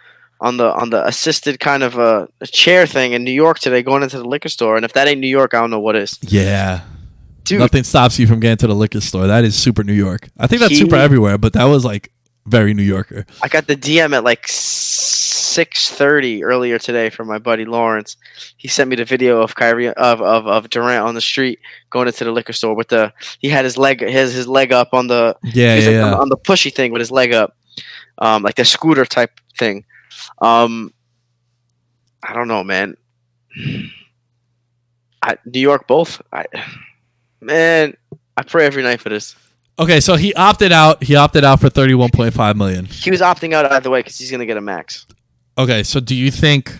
on 0.41 0.57
the 0.57 0.71
on 0.73 0.89
the 0.91 1.05
assisted 1.07 1.59
kind 1.59 1.81
of 1.81 1.97
uh, 1.97 2.27
a 2.41 2.47
chair 2.47 2.85
thing 2.85 3.13
in 3.13 3.23
New 3.23 3.31
York 3.31 3.57
today, 3.59 3.81
going 3.81 4.03
into 4.03 4.17
the 4.17 4.27
liquor 4.27 4.49
store. 4.49 4.75
And 4.75 4.85
if 4.85 4.93
that 4.93 5.07
ain't 5.07 5.19
New 5.19 5.27
York, 5.27 5.53
I 5.53 5.61
don't 5.61 5.71
know 5.71 5.79
what 5.79 5.95
is. 5.95 6.19
yeah. 6.21 6.81
Dude, 7.43 7.59
Nothing 7.59 7.83
stops 7.83 8.17
you 8.17 8.25
from 8.25 8.39
getting 8.39 8.57
to 8.57 8.67
the 8.67 8.73
liquor 8.73 8.99
store. 9.01 9.27
That 9.27 9.43
is 9.43 9.55
super 9.55 9.83
New 9.83 9.93
York. 9.93 10.29
I 10.37 10.47
think 10.47 10.61
that's 10.61 10.71
He- 10.71 10.79
super 10.79 10.95
everywhere, 10.95 11.37
but 11.37 11.53
that 11.53 11.65
was 11.65 11.85
like 11.85 12.11
very 12.47 12.73
New 12.73 12.81
Yorker. 12.83 13.25
I 13.43 13.47
got 13.47 13.67
the 13.67 13.75
DM 13.75 14.15
at 14.15 14.23
like 14.23 14.47
six 15.55 15.89
thirty 15.89 16.43
earlier 16.43 16.77
today 16.77 17.09
from 17.09 17.29
my 17.29 17.39
buddy 17.39 17.63
Lawrence. 17.63 18.17
He 18.57 18.67
sent 18.67 18.89
me 18.89 18.97
the 18.97 19.05
video 19.05 19.41
of 19.41 19.55
Kyrie 19.55 19.87
of, 19.87 20.21
of, 20.21 20.47
of 20.47 20.69
Durant 20.69 21.05
on 21.07 21.15
the 21.15 21.21
street 21.21 21.59
going 21.89 22.07
into 22.07 22.25
the 22.25 22.31
liquor 22.31 22.51
store 22.51 22.75
with 22.75 22.89
the 22.89 23.13
he 23.39 23.47
had 23.47 23.63
his 23.63 23.77
leg 23.77 24.01
his 24.01 24.33
his 24.33 24.49
leg 24.49 24.73
up 24.73 24.89
on 24.93 25.07
the 25.07 25.37
Yeah, 25.43 25.75
yeah, 25.75 25.87
like 25.87 25.87
on, 25.87 26.11
yeah. 26.11 26.17
on 26.17 26.29
the 26.29 26.37
pushy 26.37 26.73
thing 26.73 26.91
with 26.91 26.99
his 26.99 27.09
leg 27.09 27.31
up, 27.33 27.55
um, 28.17 28.43
like 28.43 28.55
the 28.55 28.65
scooter 28.65 29.05
type 29.05 29.31
thing. 29.57 29.85
Um, 30.41 30.93
I 32.21 32.33
don't 32.33 32.49
know, 32.49 32.63
man. 32.63 32.97
I, 35.21 35.37
New 35.45 35.61
York, 35.61 35.87
both. 35.87 36.21
I, 36.33 36.45
man, 37.39 37.95
I 38.35 38.43
pray 38.43 38.65
every 38.65 38.83
night 38.83 38.99
for 38.99 39.09
this. 39.09 39.35
Okay, 39.79 39.99
so 39.99 40.15
he 40.15 40.33
opted 40.33 40.71
out. 40.71 41.03
He 41.03 41.15
opted 41.15 41.43
out 41.43 41.61
for 41.61 41.69
31.5 41.69 42.55
million. 42.55 42.85
He 42.85 43.11
was 43.11 43.21
opting 43.21 43.53
out 43.53 43.71
either 43.71 43.89
way 43.89 43.99
because 43.99 44.17
he's 44.17 44.31
gonna 44.31 44.45
get 44.45 44.57
a 44.57 44.61
max. 44.61 45.05
Okay, 45.57 45.83
so 45.83 45.99
do 45.99 46.15
you 46.15 46.31
think 46.31 46.79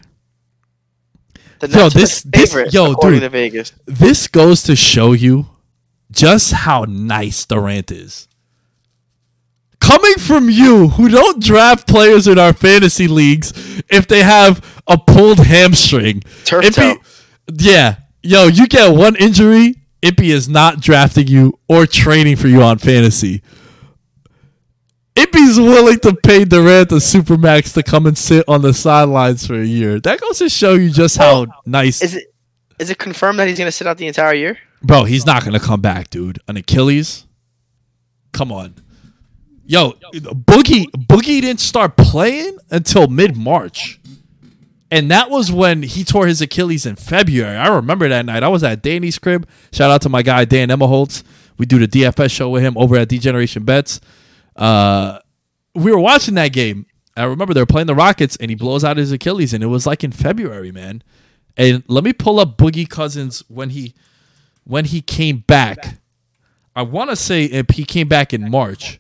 The 1.59 1.67
Yo, 1.69 1.83
Nets 1.83 1.95
are 1.95 1.99
this- 1.99 2.21
the 2.23 2.29
this- 2.31 2.73
yo, 2.73 2.91
according 2.91 3.19
dude. 3.21 3.31
to 3.31 3.37
Vegas. 3.37 3.71
this 3.85 4.27
goes 4.27 4.61
to 4.63 4.75
show 4.75 5.13
you 5.13 5.47
just 6.11 6.51
how 6.51 6.85
nice 6.87 7.45
Durant 7.45 7.91
is. 7.91 8.27
Coming 9.79 10.15
from 10.15 10.49
you, 10.49 10.89
who 10.89 11.09
don't 11.09 11.41
draft 11.43 11.87
players 11.87 12.27
in 12.27 12.37
our 12.39 12.53
fantasy 12.53 13.07
leagues 13.07 13.53
if 13.89 14.07
they 14.07 14.23
have 14.23 14.61
a 14.87 14.97
pulled 14.97 15.39
hamstring. 15.39 16.23
Turf 16.43 16.73
toe. 16.75 16.97
yeah, 17.57 17.95
yo, 18.23 18.47
you 18.47 18.67
get 18.67 18.93
one 18.93 19.15
injury, 19.15 19.75
Ippy 20.01 20.25
is 20.33 20.49
not 20.49 20.81
drafting 20.81 21.27
you 21.27 21.57
or 21.67 21.85
training 21.87 22.35
for 22.35 22.47
you 22.47 22.61
on 22.61 22.77
fantasy. 22.79 23.41
Ippy's 25.15 25.57
willing 25.59 25.99
to 25.99 26.13
pay 26.13 26.43
Durant 26.43 26.89
the 26.89 26.97
supermax 26.97 27.73
to 27.75 27.83
come 27.83 28.05
and 28.05 28.17
sit 28.17 28.43
on 28.47 28.61
the 28.61 28.73
sidelines 28.73 29.47
for 29.47 29.55
a 29.55 29.65
year. 29.65 29.99
That 29.99 30.19
goes 30.19 30.39
to 30.39 30.49
show 30.49 30.73
you 30.73 30.89
just 30.89 31.17
how 31.17 31.47
nice 31.65 32.01
Is 32.01 32.15
it 32.15 32.33
is 32.77 32.89
it 32.89 32.97
confirmed 32.97 33.39
that 33.39 33.47
he's 33.47 33.57
gonna 33.57 33.71
sit 33.71 33.87
out 33.87 33.97
the 33.97 34.07
entire 34.07 34.33
year? 34.33 34.57
Bro, 34.81 35.05
he's 35.05 35.25
not 35.25 35.45
gonna 35.45 35.59
come 35.59 35.79
back, 35.79 36.09
dude. 36.09 36.39
An 36.47 36.57
Achilles? 36.57 37.25
Come 38.33 38.51
on. 38.51 38.75
Yo, 39.65 39.93
Boogie 40.13 40.85
Boogie 40.91 41.41
didn't 41.41 41.61
start 41.61 41.95
playing 41.95 42.57
until 42.69 43.07
mid 43.07 43.37
March. 43.37 43.99
And 44.91 45.09
that 45.09 45.29
was 45.29 45.51
when 45.51 45.83
he 45.83 46.03
tore 46.03 46.27
his 46.27 46.41
Achilles 46.41 46.85
in 46.85 46.95
February. 46.95 47.55
I 47.55 47.67
remember 47.69 48.07
that 48.09 48.25
night. 48.25 48.43
I 48.43 48.49
was 48.49 48.63
at 48.63 48.83
Danny's 48.83 49.17
crib. 49.17 49.47
Shout 49.71 49.89
out 49.89 50.01
to 50.03 50.09
my 50.09 50.21
guy 50.21 50.45
Dan 50.45 50.69
Emmerholtz. 50.69 51.23
We 51.57 51.65
do 51.65 51.79
the 51.79 51.87
DFS 51.87 52.31
show 52.31 52.49
with 52.49 52.61
him 52.61 52.77
over 52.77 52.95
at 52.97 53.07
Degeneration 53.07 53.63
Bets. 53.63 53.99
Uh, 54.55 55.19
we 55.73 55.91
were 55.91 55.99
watching 55.99 56.35
that 56.35 56.53
game. 56.53 56.85
I 57.17 57.23
remember 57.23 57.53
they 57.53 57.61
were 57.61 57.65
playing 57.65 57.87
the 57.87 57.95
Rockets, 57.95 58.35
and 58.37 58.49
he 58.49 58.55
blows 58.55 58.83
out 58.83 58.97
his 58.97 59.11
Achilles, 59.11 59.53
and 59.53 59.63
it 59.63 59.67
was 59.67 59.85
like 59.85 60.03
in 60.03 60.11
February, 60.11 60.71
man. 60.71 61.01
And 61.57 61.83
let 61.87 62.03
me 62.03 62.13
pull 62.13 62.39
up 62.39 62.57
Boogie 62.57 62.89
Cousins 62.89 63.43
when 63.47 63.69
he 63.69 63.93
when 64.65 64.85
he 64.85 65.01
came 65.01 65.39
back. 65.47 65.97
I 66.75 66.81
want 66.81 67.09
to 67.09 67.15
say 67.15 67.45
if 67.45 67.69
he 67.71 67.85
came 67.85 68.07
back 68.07 68.33
in 68.33 68.49
March. 68.49 68.99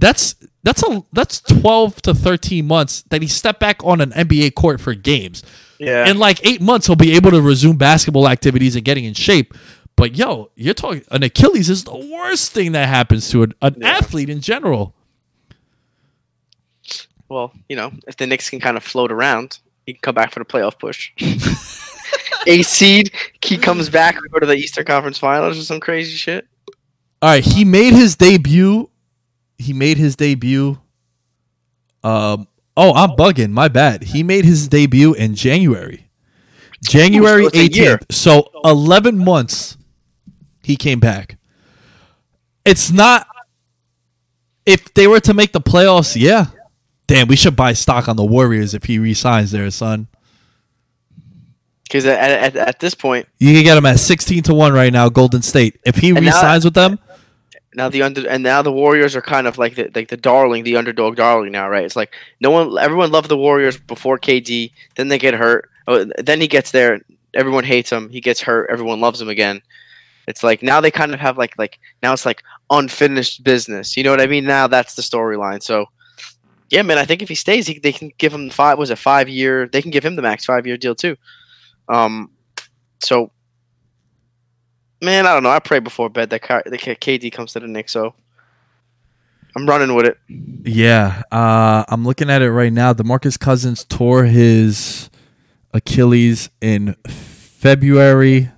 That's 0.00 0.36
that's 0.62 0.82
a 0.84 1.02
that's 1.12 1.40
12 1.40 2.02
to 2.02 2.14
13 2.14 2.64
months 2.64 3.02
that 3.10 3.20
he 3.20 3.26
stepped 3.26 3.58
back 3.58 3.82
on 3.82 4.00
an 4.00 4.10
NBA 4.10 4.54
court 4.54 4.80
for 4.80 4.94
games. 4.94 5.42
Yeah. 5.78 6.08
In 6.08 6.18
like 6.18 6.44
8 6.46 6.60
months 6.60 6.86
he'll 6.86 6.94
be 6.94 7.16
able 7.16 7.32
to 7.32 7.42
resume 7.42 7.76
basketball 7.76 8.28
activities 8.28 8.76
and 8.76 8.84
getting 8.84 9.04
in 9.04 9.14
shape. 9.14 9.54
But 9.98 10.16
yo, 10.16 10.52
you're 10.54 10.74
talking 10.74 11.02
an 11.10 11.24
Achilles 11.24 11.68
is 11.68 11.82
the 11.82 11.96
worst 11.96 12.52
thing 12.52 12.70
that 12.70 12.88
happens 12.88 13.30
to 13.30 13.42
an, 13.42 13.54
an 13.60 13.82
athlete 13.82 14.30
in 14.30 14.40
general. 14.40 14.94
Well, 17.28 17.52
you 17.68 17.74
know, 17.74 17.90
if 18.06 18.16
the 18.16 18.28
Knicks 18.28 18.48
can 18.48 18.60
kind 18.60 18.76
of 18.76 18.84
float 18.84 19.10
around, 19.10 19.58
he 19.86 19.94
can 19.94 20.00
come 20.00 20.14
back 20.14 20.30
for 20.30 20.38
the 20.38 20.44
playoff 20.44 20.78
push. 20.78 21.10
A 22.46 22.62
seed, 22.62 23.10
he 23.42 23.58
comes 23.58 23.88
back, 23.88 24.14
we 24.22 24.28
go 24.28 24.38
to 24.38 24.46
the 24.46 24.54
Eastern 24.54 24.84
Conference 24.84 25.18
Finals 25.18 25.58
or 25.58 25.62
some 25.62 25.80
crazy 25.80 26.16
shit. 26.16 26.46
All 27.20 27.30
right, 27.30 27.44
he 27.44 27.64
made 27.64 27.92
his 27.92 28.14
debut. 28.14 28.88
He 29.58 29.72
made 29.72 29.98
his 29.98 30.14
debut. 30.14 30.78
Um. 32.04 32.46
Oh, 32.76 32.94
I'm 32.94 33.10
bugging. 33.10 33.50
My 33.50 33.66
bad. 33.66 34.04
He 34.04 34.22
made 34.22 34.44
his 34.44 34.68
debut 34.68 35.12
in 35.14 35.34
January. 35.34 36.08
January 36.84 37.46
Ooh, 37.46 37.50
so 37.50 37.58
it's 37.58 37.76
a 37.76 37.80
year. 37.80 37.98
18th. 37.98 38.14
So 38.14 38.50
11 38.64 39.18
months 39.18 39.77
he 40.68 40.76
came 40.76 41.00
back. 41.00 41.36
It's 42.64 42.92
not 42.92 43.26
if 44.66 44.92
they 44.94 45.06
were 45.08 45.20
to 45.20 45.34
make 45.34 45.52
the 45.52 45.60
playoffs, 45.60 46.14
yeah. 46.20 46.46
Damn, 47.06 47.26
we 47.26 47.36
should 47.36 47.56
buy 47.56 47.72
stock 47.72 48.06
on 48.06 48.16
the 48.16 48.24
Warriors 48.24 48.74
if 48.74 48.84
he 48.84 48.98
resigns 48.98 49.50
there, 49.50 49.70
son. 49.70 50.08
Because 51.84 52.04
at, 52.04 52.18
at, 52.30 52.56
at 52.56 52.78
this 52.80 52.94
point, 52.94 53.26
You 53.38 53.54
can 53.54 53.64
get 53.64 53.78
him 53.78 53.86
at 53.86 53.98
16 53.98 54.42
to 54.44 54.54
1 54.54 54.74
right 54.74 54.92
now, 54.92 55.08
Golden 55.08 55.40
State. 55.40 55.80
If 55.86 55.96
he 55.96 56.10
And 56.10 56.16
now- 56.22 56.32
resigns 56.32 56.64
with 56.66 56.74
them, 56.74 56.98
now 57.74 57.88
the 57.88 58.02
under 58.02 58.28
and 58.28 58.42
now 58.42 58.60
the 58.60 58.72
Warriors 58.72 59.14
are 59.16 59.22
kind 59.22 59.46
of 59.46 59.56
like 59.56 59.76
the 59.76 59.90
like 59.94 60.08
the 60.08 60.16
darling, 60.16 60.64
the 60.64 60.76
underdog 60.76 61.16
darling 61.16 61.52
now, 61.52 61.68
right? 61.68 61.84
It's 61.84 61.96
like 61.96 62.12
no 62.40 62.50
one, 62.50 62.76
everyone 62.78 63.10
loved 63.12 63.28
the 63.28 63.36
Warriors 63.36 63.78
before 63.78 64.18
KD. 64.18 64.72
Then 64.96 65.08
they 65.08 65.18
get 65.18 65.32
hurt. 65.34 65.70
Oh, 65.86 66.04
then 66.18 66.40
he 66.40 66.48
gets 66.48 66.72
there. 66.72 67.00
Everyone 67.34 67.64
hates 67.64 67.90
him. 67.90 68.08
He 68.10 68.20
gets 68.20 68.40
hurt. 68.42 68.68
Everyone 68.70 69.00
loves 69.00 69.20
him 69.20 69.28
again. 69.28 69.62
It's 70.28 70.42
like 70.42 70.62
now 70.62 70.80
they 70.80 70.90
kind 70.90 71.14
of 71.14 71.20
have 71.20 71.38
like 71.38 71.58
like 71.58 71.78
now 72.02 72.12
it's 72.12 72.26
like 72.26 72.42
unfinished 72.70 73.42
business. 73.42 73.96
You 73.96 74.04
know 74.04 74.10
what 74.10 74.20
I 74.20 74.26
mean? 74.26 74.44
Now 74.44 74.66
that's 74.66 74.94
the 74.94 75.02
storyline. 75.02 75.62
So 75.62 75.86
yeah, 76.70 76.82
man, 76.82 76.98
I 76.98 77.04
think 77.06 77.22
if 77.22 77.28
he 77.30 77.34
stays, 77.34 77.66
he, 77.66 77.78
they 77.78 77.92
can 77.92 78.12
give 78.18 78.32
him 78.32 78.50
five. 78.50 78.78
Was 78.78 78.90
a 78.90 78.96
five 78.96 79.28
year? 79.28 79.68
They 79.68 79.80
can 79.80 79.90
give 79.90 80.04
him 80.04 80.16
the 80.16 80.22
max 80.22 80.44
five 80.44 80.66
year 80.66 80.76
deal 80.76 80.94
too. 80.94 81.16
Um, 81.88 82.30
so 83.00 83.30
man, 85.00 85.26
I 85.26 85.32
don't 85.32 85.42
know. 85.42 85.50
I 85.50 85.60
pray 85.60 85.78
before 85.78 86.10
bed 86.10 86.30
that 86.30 86.42
Ky- 86.42 87.18
KD 87.18 87.32
comes 87.32 87.54
to 87.54 87.60
the 87.60 87.66
Knicks. 87.66 87.92
So 87.92 88.14
I'm 89.56 89.66
running 89.66 89.94
with 89.94 90.06
it. 90.06 90.18
Yeah, 90.28 91.22
uh, 91.32 91.84
I'm 91.88 92.04
looking 92.04 92.30
at 92.30 92.42
it 92.42 92.52
right 92.52 92.72
now. 92.72 92.92
Demarcus 92.92 93.38
Cousins 93.38 93.84
tore 93.84 94.24
his 94.24 95.10
Achilles 95.72 96.50
in 96.60 96.96
February, 97.06 98.50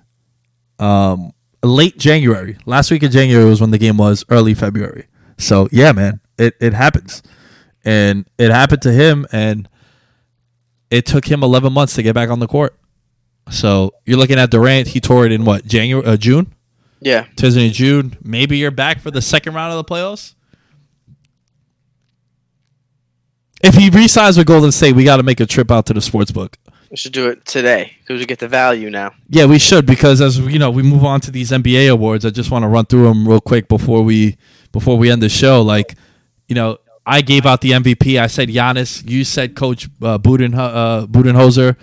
um, 0.79 1.31
late 1.63 1.97
January. 1.97 2.57
Last 2.65 2.91
week 2.91 3.03
of 3.03 3.11
January 3.11 3.45
was 3.45 3.61
when 3.61 3.71
the 3.71 3.77
game 3.77 3.97
was. 3.97 4.23
Early 4.29 4.53
February. 4.53 5.07
So 5.37 5.67
yeah, 5.71 5.91
man, 5.91 6.19
it 6.37 6.55
it 6.59 6.73
happens, 6.73 7.23
and 7.83 8.25
it 8.37 8.51
happened 8.51 8.81
to 8.83 8.91
him, 8.91 9.25
and 9.31 9.67
it 10.89 11.05
took 11.05 11.25
him 11.25 11.41
11 11.43 11.71
months 11.73 11.95
to 11.95 12.03
get 12.03 12.13
back 12.13 12.29
on 12.29 12.39
the 12.39 12.47
court. 12.47 12.77
So 13.49 13.91
you're 14.05 14.17
looking 14.17 14.37
at 14.37 14.51
Durant. 14.51 14.89
He 14.89 14.99
tore 14.99 15.25
it 15.25 15.31
in 15.31 15.45
what 15.45 15.65
January, 15.65 16.05
uh, 16.05 16.17
June. 16.17 16.53
Yeah, 16.99 17.25
Tis 17.35 17.57
in 17.57 17.71
June. 17.71 18.17
Maybe 18.23 18.57
you're 18.57 18.69
back 18.69 18.99
for 18.99 19.09
the 19.09 19.21
second 19.21 19.55
round 19.55 19.73
of 19.73 19.77
the 19.77 19.91
playoffs. 19.91 20.35
If 23.63 23.75
he 23.75 23.89
resigns 23.89 24.37
with 24.37 24.47
Golden 24.47 24.71
State, 24.71 24.95
we 24.95 25.03
got 25.03 25.17
to 25.17 25.23
make 25.23 25.39
a 25.39 25.45
trip 25.45 25.71
out 25.71 25.85
to 25.87 25.93
the 25.93 26.01
sports 26.01 26.31
book. 26.31 26.57
We 26.91 26.97
should 26.97 27.13
do 27.13 27.29
it 27.29 27.45
today 27.45 27.93
because 28.01 28.19
we 28.19 28.25
get 28.25 28.39
the 28.39 28.49
value 28.49 28.89
now. 28.89 29.13
Yeah, 29.29 29.45
we 29.45 29.57
should 29.59 29.85
because 29.85 30.19
as 30.19 30.37
you 30.39 30.59
know, 30.59 30.69
we 30.69 30.83
move 30.83 31.05
on 31.05 31.21
to 31.21 31.31
these 31.31 31.51
NBA 31.51 31.89
awards. 31.89 32.25
I 32.25 32.31
just 32.31 32.51
want 32.51 32.63
to 32.63 32.67
run 32.67 32.85
through 32.85 33.05
them 33.05 33.25
real 33.27 33.39
quick 33.39 33.69
before 33.69 34.03
we 34.03 34.37
before 34.73 34.97
we 34.97 35.09
end 35.09 35.21
the 35.23 35.29
show. 35.29 35.61
Like, 35.61 35.95
you 36.49 36.55
know, 36.55 36.77
I 37.05 37.21
gave 37.21 37.45
out 37.45 37.61
the 37.61 37.71
MVP. 37.71 38.19
I 38.19 38.27
said 38.27 38.49
Giannis. 38.49 39.09
You 39.09 39.23
said 39.23 39.55
Coach 39.55 39.85
uh, 40.01 40.17
Buden, 40.17 40.53
uh, 40.53 41.07
Budenholzer. 41.07 41.77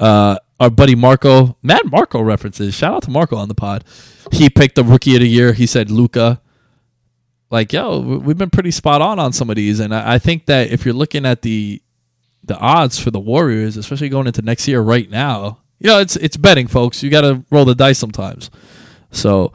Uh, 0.00 0.38
our 0.58 0.70
buddy 0.70 0.94
Marco, 0.94 1.58
Mad 1.62 1.82
Marco 1.90 2.22
references. 2.22 2.74
Shout 2.74 2.94
out 2.94 3.02
to 3.02 3.10
Marco 3.10 3.36
on 3.36 3.48
the 3.48 3.54
pod. 3.54 3.84
He 4.32 4.48
picked 4.48 4.74
the 4.76 4.84
rookie 4.84 5.14
of 5.16 5.20
the 5.20 5.28
year. 5.28 5.52
He 5.52 5.66
said 5.66 5.90
Luka. 5.90 6.40
Like, 7.50 7.74
yo, 7.74 8.00
we- 8.00 8.16
we've 8.18 8.38
been 8.38 8.50
pretty 8.50 8.70
spot 8.70 9.02
on 9.02 9.18
on 9.18 9.32
some 9.34 9.50
of 9.50 9.56
these, 9.56 9.80
and 9.80 9.94
I 9.94 10.14
I 10.14 10.18
think 10.18 10.46
that 10.46 10.70
if 10.70 10.84
you're 10.86 10.94
looking 10.94 11.26
at 11.26 11.42
the 11.42 11.82
the 12.46 12.56
odds 12.58 12.98
for 12.98 13.10
the 13.10 13.20
Warriors, 13.20 13.76
especially 13.76 14.08
going 14.08 14.26
into 14.26 14.42
next 14.42 14.66
year 14.68 14.80
right 14.80 15.08
now, 15.10 15.58
you 15.78 15.88
know, 15.88 15.98
it's 16.00 16.16
it's 16.16 16.36
betting, 16.36 16.66
folks. 16.66 17.02
You 17.02 17.10
got 17.10 17.22
to 17.22 17.44
roll 17.50 17.64
the 17.64 17.74
dice 17.74 17.98
sometimes. 17.98 18.50
So, 19.10 19.52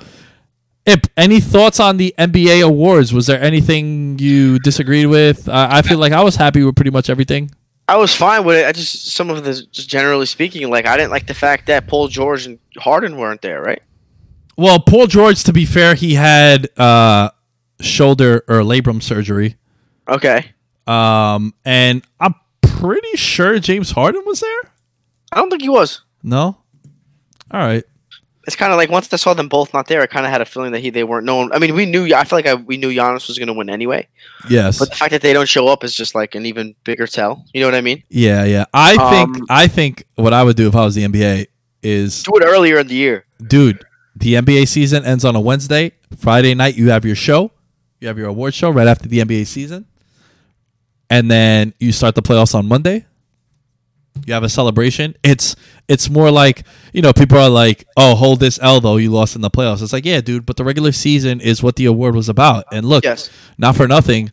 Ip, 0.86 1.08
any 1.18 1.39
thoughts 1.39 1.80
on 1.80 1.98
the 1.98 2.14
NBA 2.18 2.64
awards? 2.66 3.14
Was 3.14 3.28
there 3.28 3.42
anything 3.42 4.18
you 4.20 4.60
disagreed 4.60 5.08
with? 5.08 5.48
Uh, 5.48 5.68
I 5.72 5.82
feel 5.82 5.98
like 6.00 6.12
I 6.14 6.24
was 6.24 6.36
happy 6.36 6.64
with 6.64 6.76
pretty 6.76 6.92
much 6.92 7.10
everything. 7.10 7.52
I 7.88 7.98
was 7.98 8.16
fine 8.16 8.46
with 8.46 8.58
it. 8.58 8.66
I 8.66 8.72
just 8.72 9.08
some 9.12 9.30
of 9.30 9.44
the 9.44 9.54
just 9.72 9.89
generally 9.89 10.26
speaking, 10.26 10.70
like 10.70 10.86
I 10.86 10.96
didn't 10.98 11.12
like 11.12 11.28
the 11.28 11.34
fact 11.34 11.68
that 11.68 11.88
Paul 11.88 12.08
George 12.08 12.46
and 12.46 12.58
Harden 12.78 13.18
weren't 13.18 13.42
there, 13.42 13.62
right? 13.62 13.82
Well, 14.58 14.80
Paul 14.80 15.08
George, 15.08 15.44
to 15.46 15.54
be 15.54 15.66
fair, 15.66 15.96
he 15.96 16.14
had 16.14 16.70
uh, 16.80 17.32
shoulder 17.80 18.44
or 18.48 18.58
labrum 18.62 19.02
surgery, 19.02 19.56
Okay. 20.08 20.52
um, 20.88 21.54
and 21.66 22.04
I'm 22.20 22.36
pretty 22.82 23.16
sure 23.18 23.60
James 23.60 23.92
Harden 23.92 24.24
was 24.26 24.40
there. 24.42 24.62
I 25.32 25.38
don't 25.38 25.50
think 25.50 25.62
he 25.62 25.70
was. 25.70 26.02
No, 26.24 26.58
all 27.52 27.60
right. 27.60 27.84
It's 28.48 28.56
kind 28.56 28.74
of 28.74 28.78
like 28.78 28.90
once 28.90 29.14
I 29.14 29.18
saw 29.18 29.36
them 29.36 29.48
both 29.50 29.72
not 29.72 29.88
there, 29.88 30.02
I 30.02 30.08
kind 30.08 30.26
of 30.26 30.32
had 30.32 30.42
a 30.42 30.46
feeling 30.46 30.72
that 30.72 30.80
he 30.80 30.90
they 30.90 31.04
weren't 31.04 31.26
known. 31.26 31.52
I 31.54 31.60
mean, 31.60 31.76
we 31.76 31.86
knew. 31.86 32.14
I 32.14 32.24
feel 32.24 32.38
like 32.40 32.48
I, 32.48 32.56
we 32.56 32.76
knew 32.76 32.90
Giannis 32.90 33.28
was 33.28 33.38
going 33.38 33.48
to 33.48 33.54
win 33.54 33.70
anyway. 33.70 34.08
Yes. 34.50 34.80
But 34.80 34.90
the 34.90 34.96
fact 34.96 35.12
that 35.12 35.22
they 35.22 35.32
don't 35.32 35.48
show 35.48 35.68
up 35.68 35.84
is 35.84 35.94
just 35.96 36.16
like 36.16 36.34
an 36.34 36.46
even 36.48 36.76
bigger 36.84 37.06
tell. 37.06 37.46
You 37.54 37.62
know 37.62 37.68
what 37.68 37.76
I 37.76 37.82
mean? 37.82 38.04
Yeah, 38.10 38.44
yeah. 38.46 38.66
I 38.74 38.98
think 39.12 39.38
Um, 39.38 39.46
I 39.50 39.68
think 39.68 40.06
what 40.16 40.34
I 40.34 40.44
would 40.44 40.56
do 40.58 40.68
if 40.68 40.76
I 40.76 40.84
was 40.84 40.96
the 40.96 41.04
NBA 41.08 41.48
is, 41.84 42.24
Do 42.24 42.32
it 42.36 42.44
earlier 42.44 42.80
in 42.80 42.88
the 42.88 42.96
year. 42.96 43.26
dude, 43.46 43.84
the 44.16 44.34
NBA 44.34 44.68
season 44.68 45.06
ends 45.06 45.24
on 45.24 45.36
a 45.36 45.40
Wednesday. 45.42 45.92
Friday 46.18 46.54
night, 46.56 46.76
you 46.76 46.90
have 46.90 47.06
your 47.06 47.16
show, 47.16 47.52
you 48.00 48.08
have 48.08 48.18
your 48.18 48.28
award 48.28 48.54
show 48.56 48.70
right 48.72 48.88
after 48.88 49.08
the 49.08 49.20
NBA 49.20 49.46
season, 49.48 49.86
and 51.12 51.30
then 51.30 51.74
you 51.80 51.91
start 51.91 52.16
the 52.16 52.22
playoffs 52.24 52.55
on 52.55 52.68
Monday. 52.68 53.05
You 54.26 54.34
have 54.34 54.43
a 54.43 54.49
celebration. 54.49 55.16
It's 55.24 55.55
it's 55.88 56.09
more 56.09 56.30
like 56.32 56.64
you 56.93 57.01
know 57.01 57.14
people 57.14 57.38
are 57.38 57.49
like, 57.49 57.86
oh, 57.95 58.16
hold 58.16 58.39
this 58.39 58.59
L 58.62 58.82
though 58.82 58.97
you 58.97 59.09
lost 59.12 59.36
in 59.36 59.41
the 59.41 59.49
playoffs. 59.49 59.82
It's 59.82 59.93
like 59.93 60.05
yeah, 60.05 60.22
dude, 60.22 60.45
but 60.45 60.57
the 60.57 60.64
regular 60.66 60.91
season 60.91 61.39
is 61.39 61.64
what 61.64 61.76
the 61.78 61.86
award 61.86 62.16
was 62.16 62.28
about. 62.30 62.66
And 62.72 62.86
look, 62.86 63.03
Yes. 63.03 63.30
not 63.57 63.76
for 63.76 63.88
nothing. 63.88 64.32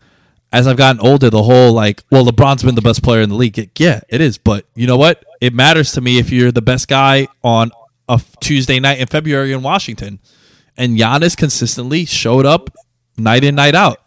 As 0.51 0.67
I've 0.67 0.79
gotten 0.79 1.01
older, 1.01 1.29
the 1.31 1.43
whole 1.43 1.73
like, 1.73 2.03
well, 2.11 2.25
LeBron's 2.25 2.63
been 2.63 2.75
the 2.75 2.81
best 2.83 3.03
player 3.03 3.21
in 3.21 3.29
the 3.29 3.35
league. 3.35 3.59
It- 3.59 3.79
yeah, 3.79 4.01
it 4.09 4.21
is. 4.23 4.39
But 4.39 4.67
you 4.75 4.87
know 4.87 4.97
what? 4.97 5.23
It 5.43 5.53
matters 5.55 5.93
to 5.93 6.01
me 6.01 6.19
if 6.19 6.31
you're 6.31 6.51
the 6.53 6.63
best 6.63 6.89
guy 6.89 7.29
on 7.45 7.71
a 8.09 8.15
f- 8.15 8.35
Tuesday 8.41 8.81
night 8.81 8.99
in 8.99 9.07
February 9.07 9.53
in 9.53 9.63
Washington. 9.63 10.19
And 10.77 10.97
Giannis 10.99 11.37
consistently 11.37 12.07
showed 12.07 12.47
up 12.47 12.71
night 13.19 13.45
in, 13.45 13.55
night 13.57 13.75
out. 13.75 13.99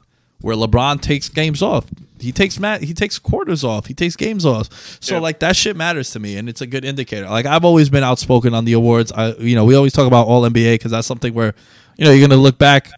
Where 0.42 0.56
LeBron 0.56 1.02
takes 1.02 1.30
games 1.30 1.62
off, 1.62 1.86
he 2.20 2.32
takes 2.32 2.60
mat, 2.60 2.84
he 2.84 2.94
takes 2.94 3.20
quarters 3.20 3.64
off, 3.64 3.86
he 3.86 3.94
takes 3.94 4.16
games 4.16 4.46
off. 4.46 4.98
So 5.00 5.20
like 5.20 5.40
that 5.40 5.56
shit 5.56 5.76
matters 5.76 6.12
to 6.12 6.20
me, 6.20 6.38
and 6.38 6.50
it's 6.50 6.62
a 6.62 6.68
good 6.68 6.84
indicator. 6.86 7.28
Like 7.28 7.46
I've 7.46 7.66
always 7.66 7.90
been 7.90 8.04
outspoken 8.04 8.54
on 8.54 8.66
the 8.66 8.74
awards. 8.74 9.12
I, 9.12 9.34
you 9.34 9.56
know, 9.56 9.66
we 9.66 9.76
always 9.76 9.94
talk 9.94 10.08
about 10.08 10.28
All 10.28 10.42
NBA 10.44 10.76
because 10.76 10.92
that's 10.92 11.08
something 11.08 11.34
where, 11.34 11.54
you 11.98 12.06
know, 12.06 12.12
you're 12.12 12.28
gonna 12.28 12.42
look 12.42 12.58
back 12.58 12.90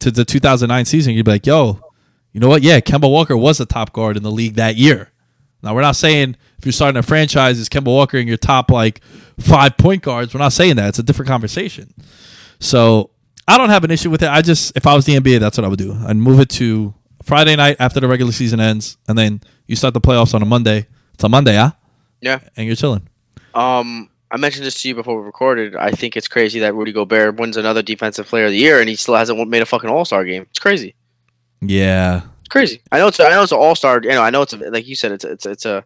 to 0.00 0.10
the 0.10 0.24
2009 0.24 0.84
season, 0.84 1.14
you'd 1.14 1.24
be 1.24 1.30
like, 1.30 1.46
yo, 1.46 1.80
you 2.32 2.40
know 2.40 2.48
what? 2.48 2.62
Yeah, 2.62 2.80
Kemba 2.80 3.10
Walker 3.10 3.36
was 3.36 3.60
a 3.60 3.66
top 3.66 3.92
guard 3.92 4.16
in 4.16 4.22
the 4.22 4.30
league 4.30 4.54
that 4.54 4.76
year. 4.76 5.10
Now, 5.62 5.74
we're 5.74 5.82
not 5.82 5.96
saying 5.96 6.36
if 6.58 6.66
you're 6.66 6.72
starting 6.72 6.98
a 6.98 7.02
franchise, 7.02 7.58
is 7.58 7.68
Kemba 7.68 7.86
Walker 7.86 8.18
in 8.18 8.26
your 8.26 8.36
top 8.36 8.70
like 8.70 9.00
five 9.38 9.76
point 9.76 10.02
guards. 10.02 10.34
We're 10.34 10.40
not 10.40 10.52
saying 10.52 10.76
that. 10.76 10.88
It's 10.88 10.98
a 10.98 11.02
different 11.02 11.28
conversation. 11.28 11.92
So 12.58 13.10
I 13.48 13.58
don't 13.58 13.70
have 13.70 13.84
an 13.84 13.90
issue 13.90 14.10
with 14.10 14.22
it. 14.22 14.28
I 14.28 14.42
just, 14.42 14.76
if 14.76 14.86
I 14.86 14.94
was 14.94 15.04
the 15.04 15.14
NBA, 15.14 15.40
that's 15.40 15.58
what 15.58 15.64
I 15.64 15.68
would 15.68 15.78
do. 15.78 15.96
I'd 16.06 16.16
move 16.16 16.40
it 16.40 16.48
to 16.50 16.94
Friday 17.22 17.56
night 17.56 17.76
after 17.80 18.00
the 18.00 18.08
regular 18.08 18.32
season 18.32 18.60
ends, 18.60 18.96
and 19.08 19.18
then 19.18 19.40
you 19.66 19.76
start 19.76 19.94
the 19.94 20.00
playoffs 20.00 20.34
on 20.34 20.42
a 20.42 20.46
Monday. 20.46 20.86
It's 21.14 21.24
a 21.24 21.28
Monday, 21.28 21.56
huh? 21.56 21.72
Yeah. 22.20 22.40
And 22.56 22.66
you're 22.66 22.76
chilling. 22.76 23.08
Um, 23.54 24.08
I 24.30 24.38
mentioned 24.38 24.64
this 24.64 24.80
to 24.82 24.88
you 24.88 24.94
before 24.94 25.20
we 25.20 25.26
recorded. 25.26 25.76
I 25.76 25.90
think 25.90 26.16
it's 26.16 26.28
crazy 26.28 26.60
that 26.60 26.74
Rudy 26.74 26.92
Gobert 26.92 27.36
wins 27.36 27.56
another 27.58 27.82
Defensive 27.82 28.26
Player 28.26 28.46
of 28.46 28.52
the 28.52 28.56
Year 28.56 28.80
and 28.80 28.88
he 28.88 28.96
still 28.96 29.14
hasn't 29.14 29.46
made 29.48 29.60
a 29.60 29.66
fucking 29.66 29.90
All 29.90 30.06
Star 30.06 30.24
game. 30.24 30.46
It's 30.48 30.58
crazy. 30.58 30.94
Yeah. 31.60 32.22
It's 32.40 32.48
crazy. 32.48 32.80
I 32.90 32.98
know 32.98 33.08
it's 33.08 33.20
I 33.20 33.28
know 33.28 33.42
it's 33.42 33.52
an 33.52 33.58
All 33.58 33.74
Star. 33.74 34.00
You 34.02 34.08
know 34.10 34.22
I 34.22 34.30
know 34.30 34.40
it's 34.40 34.54
a, 34.54 34.56
like 34.70 34.86
you 34.86 34.96
said 34.96 35.12
it's 35.12 35.24
a, 35.24 35.32
it's 35.32 35.46
a, 35.46 35.50
it's 35.50 35.66
a 35.66 35.84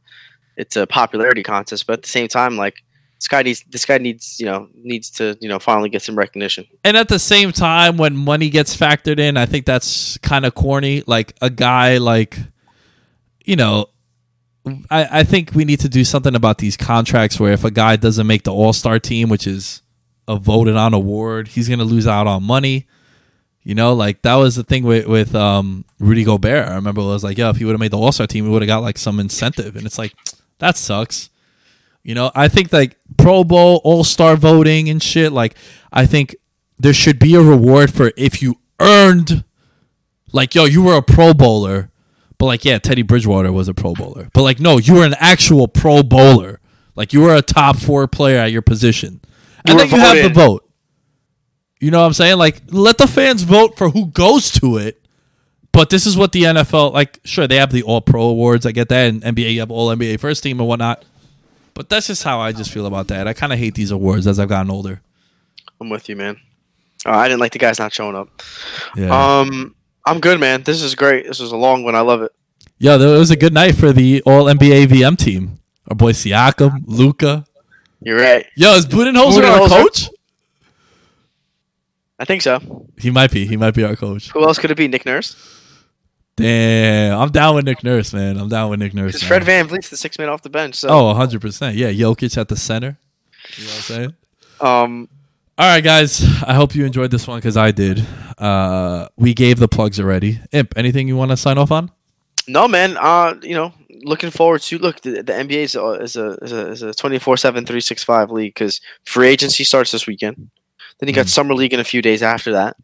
it's 0.57 0.77
a 0.77 0.87
popularity 0.87 1.43
contest, 1.43 1.87
but 1.87 1.95
at 1.95 2.03
the 2.03 2.09
same 2.09 2.29
time, 2.29 2.57
like 2.57 2.77
this 3.27 3.29
guy 3.29 3.43
needs 3.43 3.65
this 3.69 3.85
guy 3.85 3.99
needs 3.99 4.39
you 4.39 4.47
know 4.47 4.69
needs 4.75 5.11
to 5.11 5.37
you 5.41 5.49
know 5.49 5.59
finally 5.59 5.89
get 5.89 6.03
some 6.03 6.17
recognition. 6.17 6.65
And 6.85 6.97
at 6.97 7.09
the 7.09 7.19
same 7.19 7.51
time, 7.51 7.97
when 7.97 8.17
money 8.17 8.51
gets 8.51 8.77
factored 8.77 9.19
in, 9.19 9.37
I 9.37 9.47
think 9.47 9.67
that's 9.67 10.17
kind 10.19 10.47
of 10.47 10.55
corny. 10.55 11.03
Like 11.07 11.35
a 11.43 11.51
guy 11.51 11.99
like, 11.99 12.39
you 13.45 13.57
know, 13.57 13.87
I, 14.91 15.21
I 15.21 15.25
think 15.25 15.53
we 15.55 15.65
need 15.65 15.81
to 15.81 15.89
do 15.89 16.05
something 16.05 16.37
about 16.37 16.59
these 16.59 16.77
contracts 16.77 17.41
where 17.41 17.53
if 17.53 17.65
a 17.65 17.71
guy 17.71 17.97
doesn't 17.97 18.27
make 18.27 18.45
the 18.45 18.53
All 18.53 18.73
Star 18.73 19.01
team, 19.01 19.29
which 19.29 19.47
is 19.47 19.83
a 20.29 20.37
voted 20.37 20.77
on 20.77 20.95
award, 20.95 21.49
he's 21.49 21.69
gonna 21.69 21.85
lose 21.85 22.07
out 22.07 22.29
on 22.29 22.45
money. 22.45 22.87
You 23.65 23.75
know, 23.75 23.95
like 23.95 24.23
that 24.23 24.37
was 24.37 24.55
the 24.55 24.63
thing 24.63 24.85
with 24.85 25.07
with 25.09 25.35
um, 25.35 25.85
Rudy 25.99 26.23
Gobert. 26.23 26.69
I 26.69 26.77
remember 26.77 27.01
it 27.01 27.07
was 27.07 27.25
like, 27.25 27.39
yeah, 27.39 27.51
if 27.51 27.57
he 27.57 27.65
would 27.65 27.73
have 27.73 27.81
made 27.81 27.91
the 27.91 27.99
All 27.99 28.13
Star 28.13 28.29
team, 28.29 28.45
he 28.45 28.51
would 28.51 28.63
have 28.63 28.69
got 28.69 28.83
like 28.83 28.99
some 28.99 29.19
incentive, 29.19 29.75
and 29.75 29.85
it's 29.85 29.99
like 29.99 30.15
that 30.59 30.77
sucks. 30.77 31.31
You 32.07 32.15
know, 32.15 32.31
I 32.37 32.47
think 32.47 32.73
like 32.73 32.97
Pro 33.17 33.45
Bowl, 33.45 33.81
All 33.85 34.05
Star 34.05 34.37
voting 34.37 34.89
and 34.89 35.03
shit. 35.03 35.33
Like, 35.33 35.57
I 35.93 36.07
think 36.07 36.37
there 36.79 36.93
should 36.93 37.19
be 37.19 37.35
a 37.35 37.41
reward 37.41 37.93
for 37.93 38.13
if 38.17 38.43
you 38.43 38.57
earned, 38.81 39.45
like, 40.33 40.55
yo, 40.55 40.65
you 40.65 40.83
were 40.83 40.97
a 40.97 41.03
Pro 41.03 41.35
Bowler, 41.35 41.91
but 42.39 42.47
like, 42.47 42.65
yeah, 42.65 42.79
Teddy 42.79 43.03
Bridgewater 43.03 43.53
was 43.53 43.69
a 43.69 43.75
Pro 43.75 43.95
Bowler, 43.95 44.29
but 44.33 44.43
like, 44.43 44.61
no, 44.61 44.79
you 44.79 44.95
were 44.95 45.05
an 45.07 45.15
actual 45.19 45.69
Pro 45.69 46.03
Bowler. 46.03 46.61
Like, 46.95 47.13
you 47.13 47.21
were 47.21 47.35
a 47.35 47.43
top 47.43 47.77
four 47.77 48.07
player 48.09 48.39
at 48.39 48.53
your 48.53 48.63
position, 48.63 49.21
and 49.67 49.75
were 49.77 49.85
then 49.85 49.91
you 49.91 49.99
have 49.99 50.23
the 50.23 50.29
vote. 50.31 50.69
You 51.81 51.91
know 51.91 52.01
what 52.01 52.07
I'm 52.07 52.15
saying? 52.15 52.39
Like, 52.39 52.63
let 52.71 52.97
the 52.97 53.07
fans 53.07 53.43
vote 53.43 53.77
for 53.77 53.91
who 53.91 54.07
goes 54.07 54.51
to 54.53 54.79
it. 54.79 55.03
But 55.73 55.91
this 55.91 56.07
is 56.07 56.17
what 56.17 56.33
the 56.33 56.45
NFL 56.45 56.95
like. 56.95 57.21
Sure, 57.25 57.47
they 57.47 57.57
have 57.57 57.71
the 57.71 57.83
All 57.83 58.01
Pro 58.01 58.23
awards. 58.23 58.65
I 58.65 58.73
get 58.73 58.89
that, 58.89 59.09
and 59.09 59.23
NBA 59.23 59.53
you 59.53 59.61
have 59.61 59.71
All 59.71 59.95
NBA 59.95 60.19
First 60.19 60.43
Team 60.43 60.59
and 60.59 60.67
whatnot. 60.67 61.05
But 61.77 61.91
that's 61.91 62.07
just 62.07 62.23
how 62.23 62.41
I 62.41 62.53
just 62.53 62.73
feel 62.73 62.87
about 62.87 63.09
that. 63.09 63.29
I 63.29 63.35
kind 63.35 63.53
of 63.53 63.59
hate 63.59 63.75
these 63.75 63.91
awards 63.91 64.27
as 64.27 64.39
I've 64.41 64.49
gotten 64.49 64.71
older. 64.71 65.03
I'm 65.79 65.91
with 65.91 66.09
you, 66.09 66.17
man. 66.17 66.41
Uh, 67.05 67.11
I 67.11 67.29
didn't 67.29 67.41
like 67.41 67.53
the 67.53 67.59
guys 67.59 67.79
not 67.79 67.93
showing 67.93 68.17
up. 68.17 68.43
Yeah. 68.97 69.41
Um, 69.41 69.75
I'm 70.07 70.19
good, 70.19 70.41
man. 70.41 70.63
This 70.63 70.83
is 70.83 70.95
great. 70.95 71.27
This 71.27 71.39
was 71.39 71.53
a 71.53 71.57
long 71.57 71.85
one. 71.85 71.95
I 71.95 72.01
love 72.01 72.23
it. 72.23 72.33
Yeah, 72.79 72.95
it 72.95 73.19
was 73.19 73.31
a 73.31 73.37
good 73.37 73.53
night 73.53 73.75
for 73.75 73.93
the 73.93 74.23
All 74.25 74.45
NBA 74.45 74.87
VM 74.87 75.19
team. 75.19 75.59
Our 75.91 75.95
boy 75.95 76.13
Siakam, 76.13 76.85
Luka. 76.87 77.45
You're 78.01 78.21
right. 78.21 78.47
Yo, 78.57 78.73
is 78.73 78.87
Budenholzer 78.87 79.45
our 79.45 79.69
coach? 79.69 80.09
I 82.19 82.25
think 82.25 82.41
so. 82.41 82.87
He 82.99 83.11
might 83.11 83.31
be. 83.31 83.47
He 83.47 83.59
might 83.59 83.75
be 83.75 83.85
our 83.85 83.97
coach. 83.97 84.31
Who 84.31 84.43
else 84.45 84.59
could 84.59 84.71
it 84.71 84.79
be? 84.79 84.89
Nick 84.89 85.05
Nurse. 85.05 85.37
Damn, 86.37 87.19
I'm 87.19 87.31
down 87.31 87.55
with 87.55 87.65
Nick 87.65 87.83
Nurse, 87.83 88.13
man. 88.13 88.37
I'm 88.39 88.49
down 88.49 88.69
with 88.71 88.79
Nick 88.79 88.93
Nurse. 88.95 89.23
Fred 89.23 89.43
VanVleet's 89.43 89.89
the 89.89 89.97
six 89.97 90.19
man 90.19 90.29
off 90.29 90.43
the 90.43 90.51
bench. 90.51 90.75
So, 90.77 90.89
Oh, 90.89 91.07
100 91.07 91.41
percent. 91.41 91.77
Yeah, 91.77 91.91
Jokic 91.91 92.37
at 92.37 92.49
the 92.49 92.57
center. 92.57 92.99
You 93.57 93.65
know 93.65 93.71
what 93.71 93.77
I'm 93.77 93.83
saying? 93.83 94.15
um, 94.61 95.09
All 95.57 95.67
right, 95.67 95.83
guys. 95.83 96.23
I 96.47 96.53
hope 96.55 96.75
you 96.75 96.85
enjoyed 96.85 97.11
this 97.11 97.27
one 97.27 97.39
because 97.39 97.57
I 97.57 97.71
did. 97.71 98.05
Uh, 98.37 99.09
we 99.17 99.33
gave 99.33 99.59
the 99.59 99.69
plugs 99.69 99.99
already. 99.99 100.41
Imp, 100.53 100.75
anything 100.77 101.09
you 101.09 101.17
want 101.17 101.31
to 101.31 101.37
sign 101.39 101.57
off 101.59 101.71
on? 101.73 101.91
no, 102.49 102.69
man. 102.69 102.97
Uh, 102.99 103.35
you 103.43 103.55
know, 103.55 103.73
looking 104.05 104.31
forward 104.31 104.61
to 104.63 104.79
look. 104.79 105.01
The, 105.01 105.23
the 105.23 105.33
NBA 105.33 105.63
is 105.65 105.75
a 105.75 105.85
is 106.03 106.17
a 106.17 106.31
is 106.43 106.53
a, 106.53 106.69
is 106.71 106.83
a 106.83 106.87
24/7 106.91 107.41
365 107.41 108.31
league 108.31 108.53
because 108.55 108.81
free 109.05 109.29
agency 109.29 109.65
starts 109.65 109.91
this 109.91 110.07
weekend. 110.07 110.51
Then 111.01 111.09
you 111.09 111.15
got 111.15 111.27
Mm. 111.27 111.31
summer 111.31 111.55
league 111.55 111.73
in 111.73 111.81
a 111.81 111.85
few 111.85 112.03
days 112.03 112.23
after 112.23 112.53
that, 112.53 112.77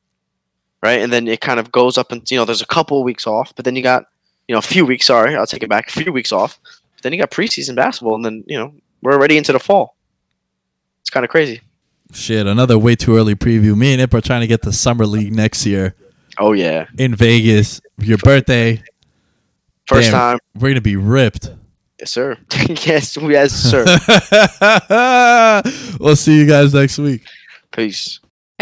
right? 0.82 1.00
And 1.00 1.12
then 1.12 1.26
it 1.28 1.40
kind 1.40 1.60
of 1.60 1.70
goes 1.72 1.96
up 1.98 2.12
and 2.12 2.28
you 2.30 2.36
know 2.36 2.44
there's 2.44 2.62
a 2.62 2.66
couple 2.66 2.98
of 2.98 3.04
weeks 3.04 3.26
off, 3.26 3.54
but 3.54 3.64
then 3.64 3.76
you 3.76 3.82
got 3.82 4.06
you 4.48 4.54
know 4.54 4.58
a 4.58 4.62
few 4.62 4.84
weeks. 4.84 5.06
Sorry, 5.06 5.36
I'll 5.36 5.46
take 5.46 5.62
it 5.62 5.68
back. 5.70 5.88
A 5.88 5.92
few 5.92 6.12
weeks 6.12 6.32
off. 6.32 6.58
But 6.96 7.02
then 7.02 7.12
you 7.12 7.18
got 7.18 7.30
preseason 7.30 7.74
basketball, 7.76 8.14
and 8.16 8.24
then 8.24 8.44
you 8.46 8.58
know 8.58 8.74
we're 9.02 9.12
already 9.12 9.36
into 9.36 9.52
the 9.52 9.60
fall. 9.60 9.96
It's 11.00 11.10
kind 11.10 11.24
of 11.24 11.30
crazy. 11.30 11.60
Shit, 12.12 12.46
another 12.46 12.78
way 12.78 12.94
too 12.94 13.16
early 13.16 13.34
preview. 13.34 13.74
Me 13.76 13.92
and 13.92 14.00
Imp 14.00 14.12
are 14.14 14.20
trying 14.20 14.42
to 14.42 14.46
get 14.46 14.62
the 14.62 14.72
summer 14.72 15.06
league 15.06 15.34
next 15.34 15.64
year 15.64 15.94
Oh 16.38 16.52
yeah. 16.52 16.86
in 16.98 17.14
Vegas. 17.14 17.80
Your 17.98 18.18
birthday. 18.18 18.82
First 19.86 20.10
Damn. 20.10 20.18
time. 20.20 20.38
We're 20.54 20.70
gonna 20.70 20.80
be 20.82 20.96
ripped. 20.96 21.50
Yes, 21.98 22.10
sir. 22.10 22.36
yes, 22.68 23.16
yes, 23.16 23.52
sir. 23.52 23.84
we'll 26.00 26.16
see 26.16 26.36
you 26.36 26.46
guys 26.46 26.74
next 26.74 26.98
week. 26.98 27.22
Peace. 27.70 28.18